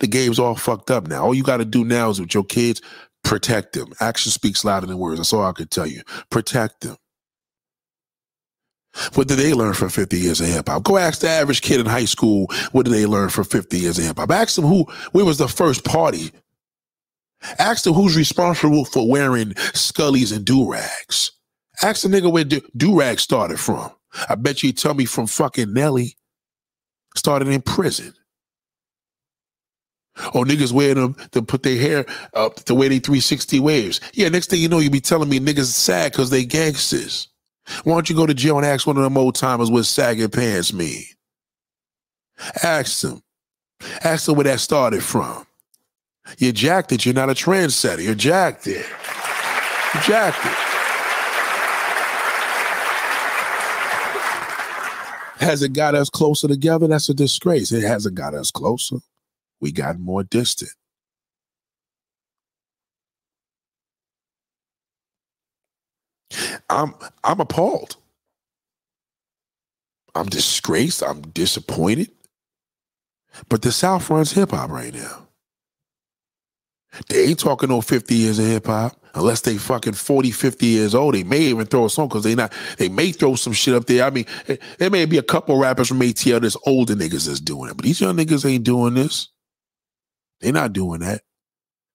The 0.00 0.06
game's 0.06 0.38
all 0.38 0.56
fucked 0.56 0.90
up 0.90 1.06
now. 1.06 1.24
All 1.24 1.34
you 1.34 1.42
got 1.42 1.58
to 1.58 1.64
do 1.64 1.84
now 1.84 2.10
is 2.10 2.20
with 2.20 2.34
your 2.34 2.44
kids, 2.44 2.82
protect 3.22 3.72
them. 3.72 3.92
Action 4.00 4.32
speaks 4.32 4.64
louder 4.64 4.86
than 4.86 4.98
words. 4.98 5.18
That's 5.18 5.32
all 5.32 5.44
I 5.44 5.52
could 5.52 5.70
tell 5.70 5.86
you. 5.86 6.02
Protect 6.30 6.80
them. 6.80 6.96
What 9.14 9.28
did 9.28 9.38
they 9.38 9.54
learn 9.54 9.74
from 9.74 9.88
50 9.88 10.18
years 10.18 10.40
of 10.40 10.48
hip 10.48 10.68
hop? 10.68 10.82
Go 10.82 10.96
ask 10.96 11.20
the 11.20 11.28
average 11.28 11.62
kid 11.62 11.80
in 11.80 11.86
high 11.86 12.06
school, 12.06 12.48
what 12.72 12.84
did 12.84 12.92
they 12.92 13.06
learn 13.06 13.28
from 13.28 13.44
50 13.44 13.78
years 13.78 13.98
of 13.98 14.04
hip 14.04 14.18
hop? 14.18 14.30
Ask 14.30 14.56
them 14.56 14.64
who, 14.64 14.84
where 15.12 15.24
was 15.24 15.38
the 15.38 15.48
first 15.48 15.84
party? 15.84 16.32
Ask 17.58 17.84
them 17.84 17.94
who's 17.94 18.16
responsible 18.16 18.84
for 18.84 19.08
wearing 19.08 19.50
scullies 19.74 20.34
and 20.34 20.44
do 20.44 20.70
rags. 20.70 21.32
Ask 21.82 22.02
the 22.02 22.08
nigga 22.08 22.30
where 22.30 22.44
do 22.44 22.98
rag 22.98 23.20
started 23.20 23.58
from. 23.58 23.90
I 24.28 24.34
bet 24.34 24.62
you 24.62 24.72
tell 24.72 24.94
me 24.94 25.04
from 25.04 25.26
fucking 25.26 25.72
Nelly. 25.72 26.16
Started 27.16 27.48
in 27.48 27.62
prison. 27.62 28.14
Or 30.34 30.44
niggas 30.44 30.72
wear 30.72 30.94
them 30.94 31.16
to 31.32 31.42
put 31.42 31.62
their 31.62 31.78
hair 31.78 32.04
up 32.34 32.56
the 32.56 32.74
way 32.74 32.88
they 32.88 32.98
360 32.98 33.58
waves. 33.60 34.00
Yeah, 34.12 34.28
next 34.28 34.50
thing 34.50 34.60
you 34.60 34.68
know, 34.68 34.78
you 34.78 34.90
be 34.90 35.00
telling 35.00 35.28
me 35.28 35.40
niggas 35.40 35.66
sad 35.66 36.12
because 36.12 36.30
they 36.30 36.44
gangsters. 36.44 37.28
Why 37.84 37.94
don't 37.94 38.10
you 38.10 38.16
go 38.16 38.26
to 38.26 38.34
jail 38.34 38.58
and 38.58 38.66
ask 38.66 38.86
one 38.86 38.96
of 38.96 39.02
them 39.02 39.16
old 39.16 39.34
timers 39.34 39.70
what 39.70 39.84
sagging 39.86 40.28
pants 40.28 40.72
mean? 40.72 41.04
Ask 42.62 43.00
them. 43.00 43.22
Ask 44.02 44.26
them 44.26 44.36
where 44.36 44.44
that 44.44 44.60
started 44.60 45.02
from. 45.02 45.46
You're 46.38 46.52
jacked 46.52 46.92
it. 46.92 47.04
You're 47.04 47.14
not 47.14 47.30
a 47.30 47.34
trendsetter. 47.34 48.02
You're 48.02 48.14
jacked 48.14 48.66
it. 48.66 48.86
You're 49.94 50.02
jacked 50.02 50.44
it. 50.46 50.70
Has 55.40 55.62
it 55.62 55.72
got 55.72 55.94
us 55.94 56.10
closer 56.10 56.48
together? 56.48 56.86
That's 56.86 57.08
a 57.08 57.14
disgrace. 57.14 57.72
It 57.72 57.82
hasn't 57.82 58.14
got 58.14 58.34
us 58.34 58.50
closer. 58.50 58.98
We 59.60 59.72
got 59.72 59.98
more 59.98 60.22
distant. 60.22 60.72
I'm 66.68 66.94
I'm 67.24 67.40
appalled. 67.40 67.96
I'm 70.14 70.26
disgraced. 70.26 71.02
I'm 71.02 71.22
disappointed. 71.22 72.10
But 73.48 73.62
the 73.62 73.72
South 73.72 74.10
runs 74.10 74.32
hip 74.32 74.50
hop 74.50 74.70
right 74.70 74.94
now. 74.94 75.28
They 77.08 77.26
ain't 77.26 77.38
talking 77.38 77.68
no 77.68 77.80
50 77.80 78.14
years 78.14 78.38
of 78.38 78.46
hip 78.46 78.66
hop 78.66 78.96
unless 79.14 79.42
they 79.42 79.56
fucking 79.58 79.92
40, 79.94 80.30
50 80.30 80.66
years 80.66 80.94
old. 80.94 81.14
They 81.14 81.22
may 81.22 81.40
even 81.40 81.66
throw 81.66 81.84
a 81.84 81.90
song 81.90 82.08
because 82.08 82.24
they 82.24 82.34
not, 82.34 82.52
they 82.78 82.88
may 82.88 83.12
throw 83.12 83.34
some 83.36 83.52
shit 83.52 83.74
up 83.74 83.86
there. 83.86 84.04
I 84.04 84.10
mean, 84.10 84.26
eh, 84.48 84.56
there 84.78 84.90
may 84.90 85.04
be 85.06 85.18
a 85.18 85.22
couple 85.22 85.58
rappers 85.58 85.88
from 85.88 86.00
ATL 86.00 86.42
that's 86.42 86.56
older 86.66 86.94
niggas 86.94 87.26
that's 87.26 87.40
doing 87.40 87.70
it, 87.70 87.76
but 87.76 87.84
these 87.84 88.00
young 88.00 88.16
niggas 88.16 88.48
ain't 88.48 88.64
doing 88.64 88.94
this. 88.94 89.28
They 90.40 90.52
not 90.52 90.72
doing 90.72 91.00
that. 91.00 91.22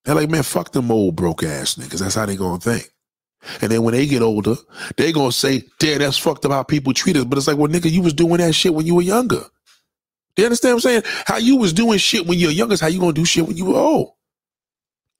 They're 0.04 0.14
like, 0.14 0.30
man, 0.30 0.44
fuck 0.44 0.72
them 0.72 0.90
old 0.90 1.16
broke 1.16 1.42
ass 1.42 1.74
niggas. 1.74 1.98
That's 1.98 2.14
how 2.14 2.26
they 2.26 2.36
gonna 2.36 2.60
think. 2.60 2.88
And 3.60 3.70
then 3.70 3.82
when 3.82 3.94
they 3.94 4.06
get 4.06 4.22
older, 4.22 4.54
they 4.96 5.12
gonna 5.12 5.32
say, 5.32 5.64
damn, 5.78 5.98
that's 5.98 6.18
fucked 6.18 6.44
up 6.44 6.52
how 6.52 6.62
people 6.62 6.94
treat 6.94 7.16
us. 7.16 7.24
But 7.24 7.38
it's 7.38 7.48
like, 7.48 7.56
well, 7.56 7.70
nigga, 7.70 7.90
you 7.90 8.02
was 8.02 8.14
doing 8.14 8.38
that 8.38 8.54
shit 8.54 8.74
when 8.74 8.86
you 8.86 8.94
were 8.94 9.02
younger. 9.02 9.42
You 10.36 10.44
understand 10.44 10.74
what 10.74 10.84
I'm 10.84 11.02
saying? 11.02 11.02
How 11.26 11.38
you 11.38 11.56
was 11.56 11.72
doing 11.72 11.98
shit 11.98 12.26
when 12.26 12.38
you 12.38 12.48
were 12.48 12.52
younger 12.52 12.74
is 12.74 12.80
how 12.80 12.88
you 12.88 13.00
gonna 13.00 13.12
do 13.12 13.24
shit 13.24 13.46
when 13.46 13.56
you 13.56 13.66
were 13.66 13.78
old. 13.78 14.12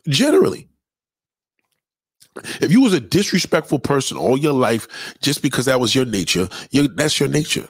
Generally. 0.09 0.69
If 2.61 2.71
you 2.71 2.83
was 2.83 2.93
a 2.93 3.01
disrespectful 3.01 3.79
person 3.79 4.19
all 4.19 4.37
your 4.37 4.53
life 4.53 4.87
just 5.23 5.43
because 5.43 5.65
that 5.65 5.81
was 5.81 5.95
your 5.95 6.05
nature, 6.05 6.49
that's 6.73 7.19
your 7.19 7.29
nature. 7.29 7.69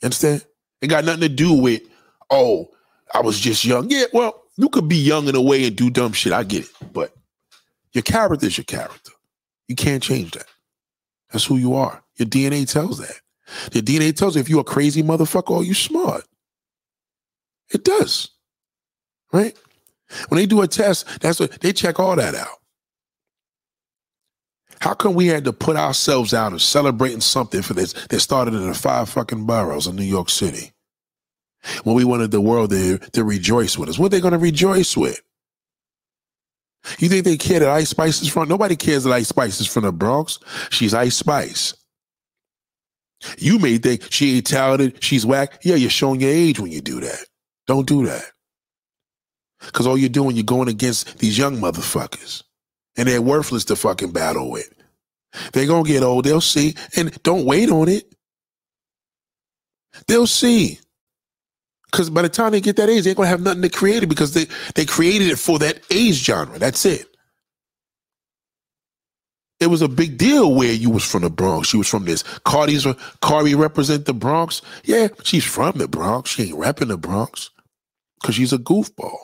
You 0.00 0.06
understand? 0.06 0.44
It 0.80 0.86
got 0.86 1.04
nothing 1.04 1.22
to 1.22 1.28
do 1.28 1.52
with, 1.52 1.82
oh, 2.30 2.68
I 3.12 3.20
was 3.20 3.40
just 3.40 3.64
young. 3.64 3.90
Yeah, 3.90 4.04
well, 4.12 4.44
you 4.56 4.68
could 4.68 4.88
be 4.88 4.96
young 4.96 5.26
in 5.28 5.34
a 5.34 5.42
way 5.42 5.66
and 5.66 5.74
do 5.74 5.90
dumb 5.90 6.12
shit. 6.12 6.32
I 6.32 6.44
get 6.44 6.64
it. 6.64 6.92
But 6.92 7.12
your 7.92 8.02
character 8.02 8.46
is 8.46 8.56
your 8.56 8.64
character. 8.64 9.12
You 9.66 9.74
can't 9.74 10.02
change 10.02 10.32
that. 10.32 10.46
That's 11.32 11.44
who 11.44 11.56
you 11.56 11.74
are. 11.74 12.02
Your 12.16 12.28
DNA 12.28 12.70
tells 12.70 12.98
that. 12.98 13.20
Your 13.72 13.82
DNA 13.82 14.14
tells 14.14 14.36
you 14.36 14.40
if 14.40 14.48
you're 14.48 14.60
a 14.60 14.64
crazy 14.64 15.02
motherfucker 15.02 15.50
or 15.50 15.64
you 15.64 15.74
smart. 15.74 16.24
It 17.72 17.84
does. 17.84 18.30
Right? 19.32 19.56
When 20.28 20.38
they 20.38 20.46
do 20.46 20.62
a 20.62 20.68
test, 20.68 21.20
that's 21.20 21.40
what 21.40 21.60
they 21.60 21.72
check 21.72 22.00
all 22.00 22.16
that 22.16 22.34
out. 22.34 22.48
How 24.80 24.94
come 24.94 25.14
we 25.14 25.26
had 25.26 25.44
to 25.44 25.52
put 25.52 25.76
ourselves 25.76 26.32
out 26.32 26.52
of 26.52 26.62
celebrating 26.62 27.20
something 27.20 27.62
for 27.62 27.74
this 27.74 27.92
that 28.08 28.20
started 28.20 28.54
in 28.54 28.66
the 28.66 28.74
five 28.74 29.08
fucking 29.08 29.44
boroughs 29.44 29.86
of 29.86 29.94
New 29.94 30.04
York 30.04 30.30
City? 30.30 30.72
When 31.82 31.96
we 31.96 32.04
wanted 32.04 32.30
the 32.30 32.40
world 32.40 32.70
to, 32.70 32.98
to 32.98 33.24
rejoice 33.24 33.76
with 33.76 33.88
us. 33.88 33.98
What 33.98 34.06
are 34.06 34.20
they 34.20 34.30
to 34.30 34.38
rejoice 34.38 34.96
with? 34.96 35.20
You 36.98 37.08
think 37.08 37.24
they 37.24 37.36
care 37.36 37.58
that 37.60 37.68
Ice 37.68 37.90
Spice 37.90 38.22
is 38.22 38.28
from? 38.28 38.48
Nobody 38.48 38.76
cares 38.76 39.04
that 39.04 39.12
Ice 39.12 39.28
Spice 39.28 39.60
is 39.60 39.66
from 39.66 39.82
the 39.82 39.92
Bronx. 39.92 40.38
She's 40.70 40.94
Ice 40.94 41.16
Spice. 41.16 41.74
You 43.36 43.58
may 43.58 43.78
think 43.78 44.06
she 44.10 44.36
ain't 44.36 44.46
talented, 44.46 45.02
she's 45.02 45.26
whack. 45.26 45.60
Yeah, 45.64 45.74
you're 45.74 45.90
showing 45.90 46.20
your 46.20 46.30
age 46.30 46.60
when 46.60 46.70
you 46.70 46.80
do 46.80 47.00
that. 47.00 47.18
Don't 47.66 47.86
do 47.86 48.06
that. 48.06 48.22
Because 49.64 49.86
all 49.86 49.98
you're 49.98 50.08
doing, 50.08 50.36
you're 50.36 50.44
going 50.44 50.68
against 50.68 51.18
these 51.18 51.36
young 51.36 51.56
motherfuckers. 51.56 52.42
And 52.96 53.08
they're 53.08 53.22
worthless 53.22 53.64
to 53.66 53.76
fucking 53.76 54.12
battle 54.12 54.50
with. 54.50 54.72
They're 55.52 55.66
going 55.66 55.84
to 55.84 55.90
get 55.90 56.02
old. 56.02 56.24
They'll 56.24 56.40
see. 56.40 56.74
And 56.96 57.22
don't 57.22 57.44
wait 57.44 57.70
on 57.70 57.88
it. 57.88 58.12
They'll 60.06 60.26
see. 60.26 60.78
Because 61.90 62.10
by 62.10 62.22
the 62.22 62.28
time 62.28 62.52
they 62.52 62.60
get 62.60 62.76
that 62.76 62.88
age, 62.88 63.04
they 63.04 63.10
ain't 63.10 63.16
going 63.16 63.26
to 63.26 63.30
have 63.30 63.42
nothing 63.42 63.62
to 63.62 63.68
create 63.68 64.02
it 64.02 64.08
because 64.08 64.34
they, 64.34 64.46
they 64.74 64.84
created 64.84 65.28
it 65.28 65.38
for 65.38 65.58
that 65.58 65.80
age 65.90 66.24
genre. 66.24 66.58
That's 66.58 66.84
it. 66.84 67.06
It 69.60 69.66
was 69.68 69.82
a 69.82 69.88
big 69.88 70.18
deal 70.18 70.54
where 70.54 70.72
you 70.72 70.90
was 70.90 71.04
from 71.04 71.22
the 71.22 71.30
Bronx. 71.30 71.68
She 71.68 71.76
was 71.76 71.88
from 71.88 72.04
this. 72.04 72.22
Cardi's 72.44 72.86
Cardi 73.22 73.54
represent 73.56 74.04
the 74.04 74.14
Bronx. 74.14 74.62
Yeah, 74.84 75.08
she's 75.24 75.44
from 75.44 75.78
the 75.78 75.88
Bronx. 75.88 76.30
She 76.30 76.44
ain't 76.44 76.58
rapping 76.58 76.88
the 76.88 76.96
Bronx 76.96 77.50
because 78.20 78.36
she's 78.36 78.52
a 78.52 78.58
goofball. 78.58 79.18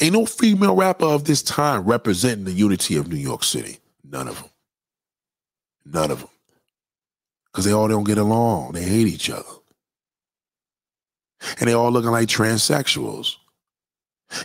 Ain't 0.00 0.12
no 0.12 0.26
female 0.26 0.74
rapper 0.74 1.06
of 1.06 1.24
this 1.24 1.42
time 1.42 1.84
representing 1.84 2.44
the 2.44 2.52
unity 2.52 2.96
of 2.96 3.08
New 3.08 3.16
York 3.16 3.44
City. 3.44 3.78
None 4.04 4.28
of 4.28 4.36
them. 4.36 4.50
None 5.86 6.10
of 6.10 6.20
them. 6.20 6.28
Because 7.46 7.64
they 7.64 7.72
all 7.72 7.88
don't 7.88 8.04
get 8.04 8.18
along. 8.18 8.72
They 8.72 8.82
hate 8.82 9.06
each 9.06 9.30
other. 9.30 9.44
And 11.60 11.68
they 11.68 11.74
all 11.74 11.92
looking 11.92 12.10
like 12.10 12.28
transsexuals. 12.28 13.36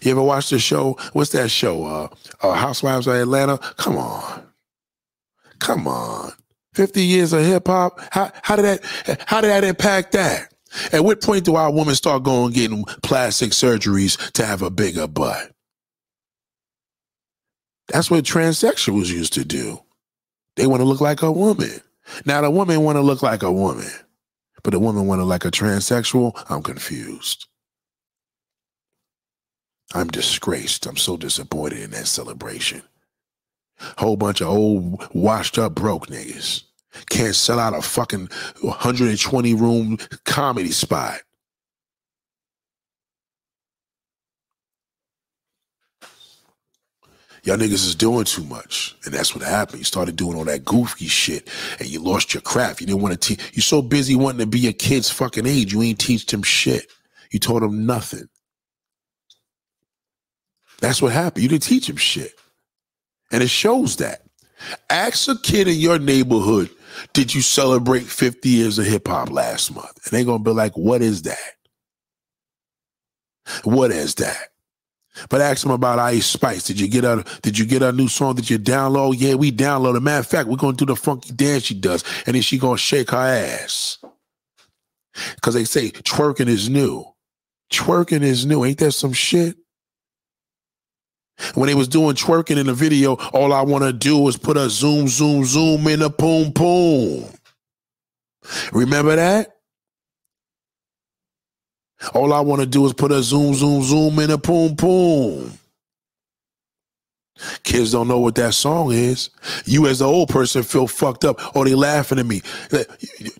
You 0.03 0.11
ever 0.11 0.21
watch 0.21 0.49
the 0.49 0.59
show? 0.59 0.97
What's 1.13 1.31
that 1.31 1.49
show? 1.49 1.85
Uh, 1.85 2.07
uh, 2.41 2.53
Housewives 2.53 3.07
of 3.07 3.15
Atlanta? 3.15 3.57
Come 3.77 3.97
on. 3.97 4.43
Come 5.59 5.87
on. 5.87 6.31
50 6.73 7.03
years 7.03 7.33
of 7.33 7.43
hip 7.43 7.67
hop. 7.67 7.99
How, 8.11 8.31
how 8.43 8.55
did 8.55 8.65
that 8.65 9.23
how 9.25 9.41
did 9.41 9.49
that 9.49 9.63
impact 9.63 10.11
that? 10.13 10.48
At 10.91 11.03
what 11.03 11.21
point 11.21 11.45
do 11.45 11.55
our 11.55 11.71
women 11.71 11.95
start 11.95 12.23
going 12.23 12.53
getting 12.53 12.83
plastic 13.03 13.51
surgeries 13.51 14.31
to 14.33 14.45
have 14.45 14.61
a 14.61 14.69
bigger 14.69 15.07
butt? 15.07 15.51
That's 17.87 18.11
what 18.11 18.23
transsexuals 18.23 19.07
used 19.07 19.33
to 19.33 19.45
do. 19.45 19.81
They 20.55 20.67
want 20.67 20.81
to 20.81 20.85
look 20.85 21.01
like 21.01 21.21
a 21.21 21.31
woman. 21.31 21.81
Now 22.25 22.41
the 22.41 22.51
woman 22.51 22.81
want 22.81 22.97
to 22.97 23.01
look 23.01 23.23
like 23.23 23.43
a 23.43 23.51
woman, 23.51 23.89
but 24.63 24.71
the 24.71 24.79
woman 24.79 25.07
want 25.07 25.19
to 25.21 25.25
like 25.25 25.45
a 25.45 25.51
transsexual. 25.51 26.33
I'm 26.49 26.61
confused. 26.61 27.47
I'm 29.93 30.07
disgraced. 30.07 30.85
I'm 30.85 30.97
so 30.97 31.17
disappointed 31.17 31.79
in 31.79 31.91
that 31.91 32.07
celebration. 32.07 32.83
Whole 33.97 34.17
bunch 34.17 34.41
of 34.41 34.49
old, 34.49 35.07
washed 35.13 35.57
up, 35.57 35.73
broke 35.73 36.07
niggas. 36.07 36.63
Can't 37.09 37.35
sell 37.35 37.59
out 37.59 37.77
a 37.77 37.81
fucking 37.81 38.29
120 38.61 39.53
room 39.53 39.97
comedy 40.25 40.71
spot. 40.71 41.19
Y'all 47.43 47.57
niggas 47.57 47.85
is 47.85 47.95
doing 47.95 48.25
too 48.25 48.43
much. 48.43 48.95
And 49.05 49.13
that's 49.13 49.33
what 49.33 49.43
happened. 49.43 49.79
You 49.79 49.85
started 49.85 50.15
doing 50.15 50.37
all 50.37 50.45
that 50.45 50.65
goofy 50.65 51.07
shit 51.07 51.47
and 51.79 51.87
you 51.87 51.99
lost 52.01 52.33
your 52.33 52.41
craft. 52.41 52.81
You 52.81 52.87
didn't 52.87 53.01
want 53.01 53.19
to 53.19 53.27
teach. 53.27 53.51
You're 53.55 53.63
so 53.63 53.81
busy 53.81 54.15
wanting 54.15 54.39
to 54.39 54.45
be 54.45 54.67
a 54.67 54.73
kid's 54.73 55.09
fucking 55.09 55.47
age. 55.47 55.73
You 55.73 55.81
ain't 55.81 55.99
teach 55.99 56.25
them 56.25 56.43
shit. 56.43 56.91
You 57.31 57.39
taught 57.39 57.61
them 57.61 57.85
nothing. 57.85 58.27
That's 60.81 61.01
what 61.01 61.11
happened. 61.13 61.43
You 61.43 61.49
didn't 61.49 61.63
teach 61.63 61.87
them 61.87 61.97
shit. 61.97 62.33
And 63.31 63.43
it 63.43 63.49
shows 63.49 63.97
that. 63.97 64.21
Ask 64.89 65.29
a 65.29 65.37
kid 65.37 65.67
in 65.67 65.77
your 65.77 65.99
neighborhood, 65.99 66.69
did 67.13 67.33
you 67.33 67.41
celebrate 67.41 68.03
50 68.03 68.49
years 68.49 68.79
of 68.79 68.85
hip 68.85 69.07
hop 69.07 69.31
last 69.31 69.73
month? 69.73 70.05
And 70.05 70.11
they're 70.11 70.25
going 70.25 70.43
to 70.43 70.49
be 70.49 70.55
like, 70.55 70.77
what 70.77 71.01
is 71.01 71.23
that? 71.23 71.37
What 73.63 73.91
is 73.91 74.15
that? 74.15 74.49
But 75.29 75.41
ask 75.41 75.63
them 75.63 75.71
about 75.71 75.99
Ice 75.99 76.27
Spice. 76.27 76.63
Did 76.63 76.79
you 76.79 76.87
get 76.87 77.03
a 77.03 77.25
Did 77.41 77.57
you 77.57 77.65
get 77.65 77.81
a 77.81 77.91
new 77.91 78.07
song? 78.07 78.35
Did 78.35 78.49
you 78.49 78.59
download? 78.59 79.15
Yeah, 79.17 79.35
we 79.35 79.51
downloaded. 79.51 80.01
Matter 80.01 80.19
of 80.19 80.27
fact, 80.27 80.47
we're 80.47 80.55
gonna 80.55 80.77
do 80.77 80.85
the 80.85 80.95
funky 80.95 81.33
dance 81.33 81.63
she 81.63 81.73
does, 81.73 82.03
and 82.25 82.35
then 82.35 82.41
she 82.41 82.57
gonna 82.57 82.77
shake 82.77 83.11
her 83.11 83.17
ass. 83.17 83.97
Cause 85.41 85.55
they 85.55 85.65
say 85.65 85.89
twerking 85.89 86.47
is 86.47 86.69
new. 86.69 87.03
Twerking 87.73 88.21
is 88.21 88.45
new. 88.45 88.63
Ain't 88.63 88.77
that 88.77 88.93
some 88.93 89.13
shit? 89.13 89.57
When 91.55 91.67
they 91.67 91.75
was 91.75 91.87
doing 91.87 92.15
twerking 92.15 92.57
in 92.57 92.67
the 92.67 92.73
video, 92.73 93.15
all 93.33 93.53
I 93.53 93.61
want 93.61 93.83
to 93.83 93.93
do 93.93 94.27
is 94.27 94.37
put 94.37 94.57
a 94.57 94.69
zoom, 94.69 95.07
zoom, 95.07 95.45
zoom 95.45 95.87
in 95.87 96.01
a 96.01 96.09
boom, 96.09 96.51
boom. 96.51 97.25
Remember 98.71 99.15
that? 99.15 99.55
All 102.13 102.33
I 102.33 102.39
want 102.39 102.61
to 102.61 102.67
do 102.67 102.85
is 102.85 102.93
put 102.93 103.11
a 103.11 103.21
zoom, 103.21 103.53
zoom, 103.53 103.83
zoom 103.83 104.19
in 104.19 104.31
a 104.31 104.37
boom, 104.37 104.73
boom. 104.73 105.53
Kids 107.63 107.91
don't 107.91 108.07
know 108.07 108.19
what 108.19 108.35
that 108.35 108.53
song 108.53 108.91
is. 108.91 109.29
You, 109.65 109.87
as 109.87 109.99
the 109.99 110.05
old 110.05 110.29
person, 110.29 110.63
feel 110.63 110.87
fucked 110.87 111.23
up. 111.23 111.39
Or 111.55 111.61
oh, 111.61 111.63
they 111.63 111.75
laughing 111.75 112.19
at 112.19 112.25
me. 112.25 112.41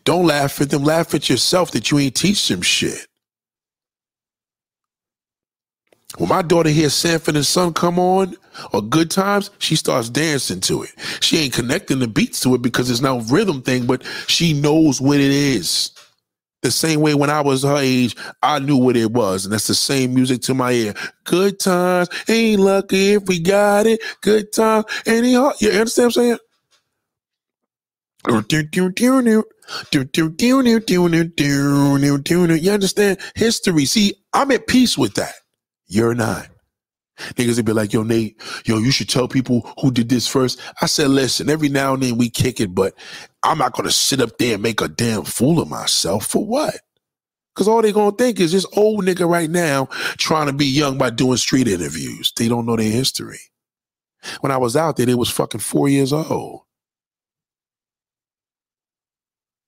Don't 0.06 0.26
laugh 0.26 0.62
at 0.62 0.70
them. 0.70 0.84
Laugh 0.84 1.14
at 1.14 1.30
yourself 1.30 1.72
that 1.72 1.92
you 1.92 2.00
ain't 2.00 2.16
teach 2.16 2.48
them 2.48 2.62
shit. 2.62 3.09
When 6.20 6.30
my 6.30 6.44
daughter 6.44 6.70
hears 6.70 6.96
Sanford 6.96 7.38
and 7.38 7.46
Son 7.48 7.74
come 7.74 8.00
on 8.00 8.38
or 8.74 8.82
Good 8.84 9.12
Times, 9.12 9.52
she 9.60 9.78
starts 9.78 10.10
dancing 10.10 10.62
to 10.64 10.84
it. 10.84 10.92
She 11.22 11.40
ain't 11.40 11.54
connecting 11.54 12.00
the 12.00 12.10
beats 12.10 12.42
to 12.42 12.56
it 12.56 12.64
because 12.64 12.92
it's 12.92 13.02
no 13.02 13.22
rhythm 13.22 13.64
thing, 13.64 13.88
but 13.88 14.04
she 14.28 14.54
knows 14.54 15.02
what 15.02 15.20
it 15.20 15.32
is. 15.32 15.92
The 16.64 16.72
same 16.72 17.02
way 17.02 17.16
when 17.16 17.30
I 17.32 17.42
was 17.42 17.64
her 17.64 17.78
age, 17.78 18.18
I 18.44 18.60
knew 18.60 18.78
what 18.78 18.98
it 18.98 19.12
was, 19.12 19.46
and 19.46 19.54
that's 19.54 19.68
the 19.68 19.76
same 19.76 20.14
music 20.14 20.42
to 20.44 20.56
my 20.56 20.74
ear. 20.74 20.96
Good 21.26 21.60
times, 21.60 22.10
ain't 22.30 22.62
lucky 22.62 23.14
if 23.14 23.28
we 23.28 23.40
got 23.40 23.88
it. 23.88 24.02
Good 24.22 24.54
times, 24.54 24.86
any 25.06 25.36
heart. 25.36 25.62
You 25.62 25.72
understand 25.72 26.08
what 26.16 26.18
I'm 26.18 26.24
saying? 26.24 26.40
You 32.62 32.72
understand 32.74 33.20
history? 33.36 33.86
See, 33.86 34.16
I'm 34.34 34.52
at 34.52 34.68
peace 34.68 34.98
with 34.98 35.16
that. 35.16 35.34
You're 35.90 36.16
not. 36.16 36.50
Niggas 37.36 37.58
would 37.58 37.66
be 37.66 37.74
like, 37.74 37.94
yo, 37.94 38.04
Nate, 38.04 38.42
yo, 38.66 38.78
you 38.80 38.92
should 38.92 39.10
tell 39.10 39.28
people 39.28 39.72
who 39.82 39.92
did 39.92 40.10
this 40.10 40.28
first. 40.28 40.60
I 40.82 40.88
said, 40.88 41.10
listen, 41.10 41.50
every 41.50 41.70
now 41.70 41.94
and 41.96 42.04
then 42.04 42.18
we 42.18 42.30
kick 42.30 42.62
it, 42.62 42.76
but 42.76 42.94
I'm 43.44 43.58
not 43.58 43.74
gonna 43.74 43.92
sit 43.92 44.22
up 44.22 44.38
there 44.38 44.56
and 44.56 44.64
make 44.64 44.82
a 44.82 44.88
damn 44.88 45.24
fool 45.26 45.62
of 45.62 45.70
myself 45.70 46.28
for 46.28 46.46
what? 46.46 46.76
Cause 47.56 47.68
all 47.68 47.82
they 47.82 47.92
gonna 47.92 48.16
think 48.16 48.40
is 48.40 48.54
this 48.54 48.66
old 48.78 49.06
nigga 49.06 49.30
right 49.30 49.50
now 49.50 49.88
trying 50.18 50.48
to 50.48 50.54
be 50.54 50.66
young 50.66 50.98
by 50.98 51.10
doing 51.10 51.38
street 51.38 51.68
interviews. 51.68 52.34
They 52.38 52.48
don't 52.48 52.66
know 52.66 52.78
their 52.78 52.92
history. 52.92 53.40
When 54.42 54.52
I 54.52 54.58
was 54.58 54.76
out 54.76 54.98
there, 54.98 55.06
they 55.06 55.16
was 55.16 55.30
fucking 55.30 55.62
four 55.62 55.90
years 55.90 56.14
old. 56.14 56.62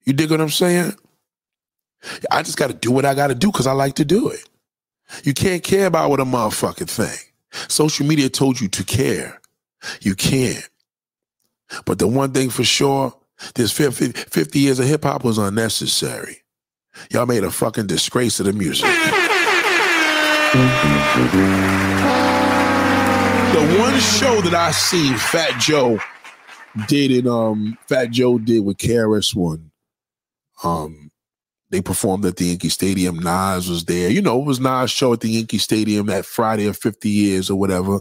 You 0.04 0.14
dig 0.14 0.30
what 0.30 0.40
I'm 0.40 0.50
saying? 0.50 0.94
I 2.30 2.42
just 2.42 2.58
gotta 2.58 2.74
do 2.74 2.92
what 2.92 3.06
I 3.06 3.14
gotta 3.14 3.34
do 3.36 3.52
because 3.52 3.66
I 3.66 3.72
like 3.72 3.94
to 3.96 4.04
do 4.04 4.30
it. 4.30 4.48
You 5.24 5.34
can't 5.34 5.62
care 5.62 5.86
about 5.86 6.10
what 6.10 6.20
a 6.20 6.24
motherfucking 6.24 6.90
thing. 6.90 7.18
Social 7.68 8.06
media 8.06 8.28
told 8.28 8.60
you 8.60 8.68
to 8.68 8.84
care. 8.84 9.40
You 10.00 10.14
can't. 10.14 10.68
But 11.84 11.98
the 11.98 12.06
one 12.06 12.32
thing 12.32 12.50
for 12.50 12.64
sure, 12.64 13.14
this 13.54 13.72
50, 13.72 14.12
50 14.12 14.58
years 14.58 14.78
of 14.78 14.86
hip 14.86 15.04
hop 15.04 15.24
was 15.24 15.38
unnecessary. 15.38 16.38
Y'all 17.10 17.26
made 17.26 17.44
a 17.44 17.50
fucking 17.50 17.86
disgrace 17.86 18.38
of 18.40 18.46
the 18.46 18.52
music. 18.52 18.84
The 23.52 23.78
one 23.78 23.98
show 24.00 24.40
that 24.42 24.54
I 24.54 24.70
seen 24.72 25.16
Fat 25.16 25.58
Joe 25.60 25.98
did 26.88 27.10
it, 27.10 27.26
um, 27.26 27.78
Fat 27.86 28.10
Joe 28.10 28.38
did 28.38 28.64
with 28.64 28.76
KRS 28.76 29.34
One. 29.34 29.70
Um, 30.62 31.01
they 31.72 31.80
performed 31.80 32.26
at 32.26 32.36
the 32.36 32.44
Yankee 32.44 32.68
Stadium. 32.68 33.18
Nas 33.18 33.68
was 33.68 33.86
there. 33.86 34.10
You 34.10 34.20
know, 34.20 34.38
it 34.38 34.44
was 34.44 34.60
Nas' 34.60 34.90
show 34.90 35.14
at 35.14 35.20
the 35.20 35.30
Yankee 35.30 35.56
Stadium 35.56 36.06
that 36.06 36.26
Friday 36.26 36.66
of 36.66 36.76
50 36.76 37.08
years 37.08 37.48
or 37.48 37.58
whatever. 37.58 37.98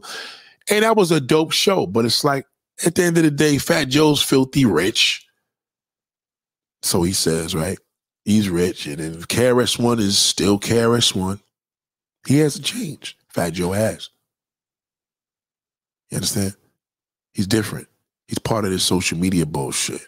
And 0.70 0.84
that 0.84 0.98
was 0.98 1.10
a 1.10 1.22
dope 1.22 1.54
show. 1.54 1.88
But 1.88 2.04
it's 2.04 2.26
like, 2.26 2.46
at 2.86 2.96
the 2.96 3.04
end 3.04 3.18
of 3.18 3.24
the 3.24 3.32
day, 3.32 3.58
Fat 3.58 3.86
Joe's 3.86 4.22
filthy 4.22 4.66
rich. 4.66 5.26
So 6.82 7.04
he 7.04 7.14
says, 7.14 7.56
right? 7.56 7.80
He's 8.26 8.50
rich. 8.50 8.88
And 8.88 8.98
then 8.98 9.14
KRS 9.24 9.80
One 9.80 10.00
is 10.00 10.18
still 10.18 10.60
KRS 10.60 11.16
One. 11.16 11.40
He 12.28 12.40
hasn't 12.40 12.66
changed. 12.66 13.16
Fat 13.30 13.54
Joe 13.54 13.72
has. 13.72 14.10
You 16.10 16.18
understand? 16.18 16.56
He's 17.34 17.48
different. 17.48 17.88
He's 18.28 18.40
part 18.40 18.66
of 18.66 18.72
this 18.72 18.84
social 18.84 19.18
media 19.18 19.46
bullshit. 19.46 20.02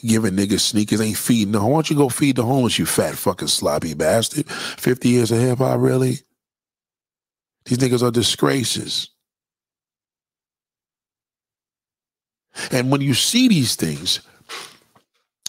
Giving 0.00 0.34
niggas 0.34 0.60
sneakers 0.60 1.00
ain't 1.00 1.16
feeding 1.16 1.52
them. 1.52 1.64
Why 1.64 1.70
don't 1.70 1.90
you 1.90 1.96
go 1.96 2.08
feed 2.08 2.36
the 2.36 2.44
homeless, 2.44 2.78
you 2.78 2.86
fat 2.86 3.16
fucking 3.16 3.48
sloppy 3.48 3.94
bastard? 3.94 4.48
50 4.48 5.08
years 5.08 5.30
of 5.30 5.38
hip 5.38 5.58
hop, 5.58 5.80
really? 5.80 6.18
These 7.64 7.78
niggas 7.78 8.06
are 8.06 8.10
disgraces. 8.10 9.10
And 12.72 12.90
when 12.90 13.00
you 13.00 13.14
see 13.14 13.48
these 13.48 13.76
things, 13.76 14.20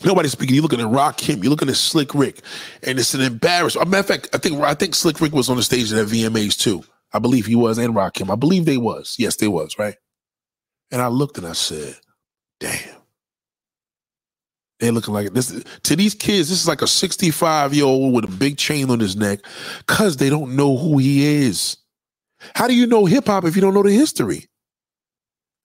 nobody's 0.04 0.34
speaking. 0.34 0.56
You're 0.56 0.64
looking 0.64 0.82
at 0.82 0.88
Rakim, 0.88 1.42
you're 1.42 1.50
looking 1.50 1.70
at 1.70 1.76
Slick 1.76 2.14
Rick, 2.14 2.42
and 2.84 3.00
it's 3.00 3.14
an 3.14 3.22
embarrassment. 3.22 3.90
Matter 3.90 4.00
of 4.00 4.06
fact, 4.06 4.30
I 4.34 4.38
think 4.38 4.62
I 4.62 4.74
think 4.74 4.96
Slick 4.96 5.20
Rick 5.20 5.34
was 5.34 5.50
on 5.50 5.58
the 5.58 5.64
stage 5.64 5.92
at 5.92 6.08
VMAs 6.08 6.58
too. 6.58 6.84
I 7.12 7.20
believe 7.20 7.48
he 7.48 7.56
was, 7.56 7.78
and 7.78 7.96
Rakim. 7.96 8.32
I 8.32 8.36
believe 8.36 8.66
they 8.66 8.78
was. 8.78 9.16
Yes, 9.18 9.38
they 9.38 9.48
was, 9.48 9.80
right? 9.80 9.96
And 10.92 11.02
I 11.02 11.08
looked 11.08 11.38
and 11.38 11.48
I 11.48 11.54
said, 11.54 11.96
damn. 12.60 12.99
They're 14.80 14.92
looking 14.92 15.14
like 15.14 15.34
this 15.34 15.64
to 15.84 15.96
these 15.96 16.14
kids. 16.14 16.50
This 16.50 16.62
is 16.62 16.68
like 16.68 16.82
a 16.82 16.88
65 16.88 17.74
year 17.74 17.86
old 17.86 18.14
with 18.14 18.24
a 18.26 18.38
big 18.38 18.58
chain 18.58 18.90
on 18.90 19.00
his 19.00 19.16
neck 19.16 19.40
because 19.86 20.18
they 20.18 20.30
don't 20.30 20.56
know 20.56 20.78
who 20.78 20.98
he 20.98 21.26
is. 21.46 21.78
How 22.56 22.68
do 22.68 22.74
you 22.74 22.88
know 22.88 23.06
hip 23.06 23.28
hop 23.28 23.44
if 23.44 23.56
you 23.56 23.62
don't 23.62 23.74
know 23.74 23.84
the 23.84 23.92
history? 23.92 24.46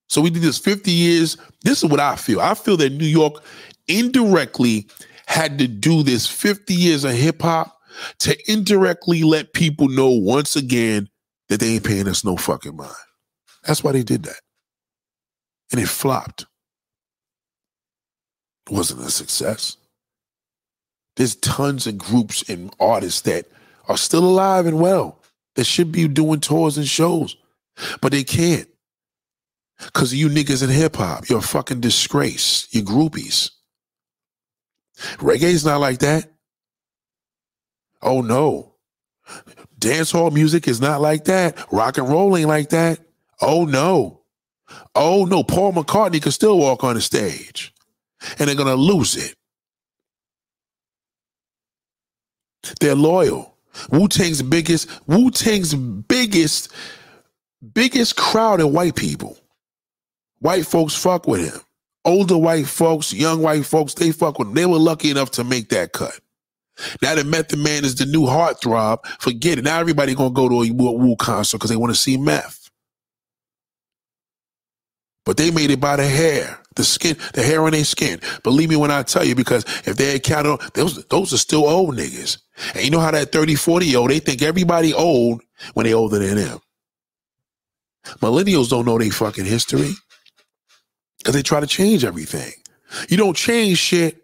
So 0.09 0.21
we 0.21 0.31
did 0.31 0.43
this 0.43 0.59
50 0.59 0.91
years. 0.91 1.37
This 1.63 1.83
is 1.83 1.91
what 1.91 2.01
I 2.01 2.17
feel. 2.17 2.41
I 2.41 2.55
feel 2.55 2.77
that 2.79 2.93
New 2.93 3.07
York 3.07 3.43
indirectly 3.87 4.89
had 5.27 5.59
to 5.59 5.69
do 5.69 6.03
this 6.03 6.27
50 6.27 6.75
years 6.75 7.05
of 7.05 7.13
hip 7.13 7.41
hop 7.41 7.79
to 8.21 8.37
indirectly 8.51 9.23
let 9.23 9.53
people 9.53 9.89
know 9.89 10.11
once 10.11 10.57
again 10.57 11.09
that 11.49 11.61
they 11.61 11.75
ain't 11.75 11.85
paying 11.85 12.09
us 12.09 12.25
no 12.25 12.37
fucking 12.37 12.77
mind. 12.77 12.93
That's 13.65 13.85
why 13.85 13.93
they 13.93 14.03
did 14.03 14.25
that. 14.25 14.41
And 15.73 15.81
it 15.81 15.89
flopped 15.89 16.47
wasn't 18.71 19.01
a 19.03 19.11
success. 19.11 19.77
There's 21.17 21.37
tons 21.37 21.87
of 21.87 21.99
groups 21.99 22.49
and 22.49 22.75
artists 22.81 23.21
that 23.23 23.47
are 23.89 23.97
still 23.97 24.25
alive 24.25 24.67
and 24.67 24.81
well 24.81 25.21
that 25.55 25.65
should 25.65 25.93
be 25.93 26.09
doing 26.09 26.41
tours 26.41 26.77
and 26.77 26.89
shows, 26.89 27.37
but 28.01 28.13
they 28.13 28.25
can't. 28.25 28.69
Because 29.79 30.15
you 30.15 30.29
niggas 30.29 30.63
in 30.63 30.71
hip 30.71 30.97
hop. 30.97 31.29
You're 31.29 31.41
a 31.41 31.43
fucking 31.43 31.81
disgrace. 31.81 32.69
You're 32.71 32.85
groupies. 32.85 33.51
Reggae's 35.19 35.65
not 35.65 35.81
like 35.81 35.99
that. 35.99 36.31
Oh 38.01 38.21
no. 38.23 38.75
Dancehall 39.81 40.33
music 40.33 40.69
is 40.69 40.81
not 40.81 41.01
like 41.01 41.25
that. 41.25 41.59
Rock 41.73 41.99
and 41.99 42.09
roll 42.09 42.37
ain't 42.37 42.49
like 42.49 42.71
that. 42.71 43.01
Oh 43.41 43.65
no. 43.65 44.23
Oh 44.95 45.25
no. 45.25 45.43
Paul 45.43 45.73
McCartney 45.73 46.23
can 46.23 46.33
still 46.33 46.59
walk 46.59 46.85
on 46.85 46.95
the 46.95 47.01
stage 47.01 47.74
and 48.39 48.49
they're 48.49 48.57
going 48.57 48.69
to 48.69 48.75
lose 48.75 49.17
it. 49.17 49.35
They're 52.81 52.95
loyal. 52.95 53.57
Wu 53.91 54.09
Tang's 54.09 54.43
biggest, 54.43 54.89
Wu 55.07 55.31
Tang's 55.31 55.75
biggest, 55.75 56.73
biggest 57.75 58.17
crowd 58.17 58.61
of 58.61 58.71
white 58.73 58.95
people. 58.97 59.37
White 60.41 60.67
folks 60.67 60.95
fuck 60.95 61.27
with 61.27 61.53
him. 61.53 61.61
Older 62.05 62.37
white 62.37 62.67
folks, 62.67 63.13
young 63.13 63.43
white 63.43 63.65
folks, 63.65 63.95
they 63.95 64.13
fuck 64.13 64.39
with 64.39 64.49
him. 64.49 64.55
They 64.55 64.67
were 64.67 64.79
lucky 64.79 65.11
enough 65.11 65.31
to 65.33 65.45
make 65.45 65.71
that 65.71 65.93
cut. 65.93 66.19
Now 67.03 67.15
that 67.15 67.27
Method 67.27 67.59
Man 67.61 67.85
is 67.85 67.95
the 67.95 68.07
new 68.07 68.23
heartthrob, 68.23 69.07
forget 69.21 69.59
it. 69.59 69.65
Now 69.65 69.81
everybody 69.81 70.15
gonna 70.15 70.35
go 70.35 70.49
to 70.49 70.63
a 70.63 70.71
Wu 70.71 71.17
concert 71.17 71.59
because 71.59 71.71
they 71.71 71.77
want 71.77 71.95
to 71.95 72.01
see 72.01 72.17
Meth. 72.17 72.71
But 75.25 75.37
they 75.37 75.51
made 75.51 75.71
it 75.71 75.81
by 75.81 75.97
the 75.97 76.07
hair 76.07 76.59
the 76.77 76.85
skin, 76.85 77.17
the 77.33 77.43
hair 77.43 77.63
on 77.65 77.73
their 77.73 77.85
skin. 77.85 78.21
Believe 78.43 78.71
me 78.71 78.77
when 78.77 78.91
I 78.91 79.03
tell 79.03 79.25
you, 79.25 79.35
because 79.35 79.65
if 79.87 79.97
they 79.97 80.13
had 80.13 80.23
counted, 80.23 80.59
those 80.75 81.05
those 81.07 81.33
are 81.33 81.39
still 81.39 81.69
old 81.69 81.97
niggas. 81.97 82.39
And 82.75 82.85
you 82.85 82.91
know 82.91 83.01
how 83.01 83.11
that 83.11 83.33
30, 83.33 83.55
40 83.55 83.87
year 83.87 83.99
old, 83.99 84.11
they 84.11 84.21
think 84.21 84.43
everybody 84.43 84.93
old 84.93 85.43
when 85.75 85.85
they 85.85 85.95
older 85.95 86.19
than 86.19 86.37
them. 86.37 86.59
Millennials 88.21 88.69
don't 88.69 88.85
know 88.87 88.99
their 88.99 89.11
fucking 89.11 89.47
history 89.47 89.93
because 91.19 91.35
they 91.35 91.43
try 91.43 91.61
to 91.61 91.67
change 91.67 92.05
everything. 92.05 92.53
You 93.09 93.17
don't 93.17 93.37
change 93.37 93.79
shit 93.79 94.23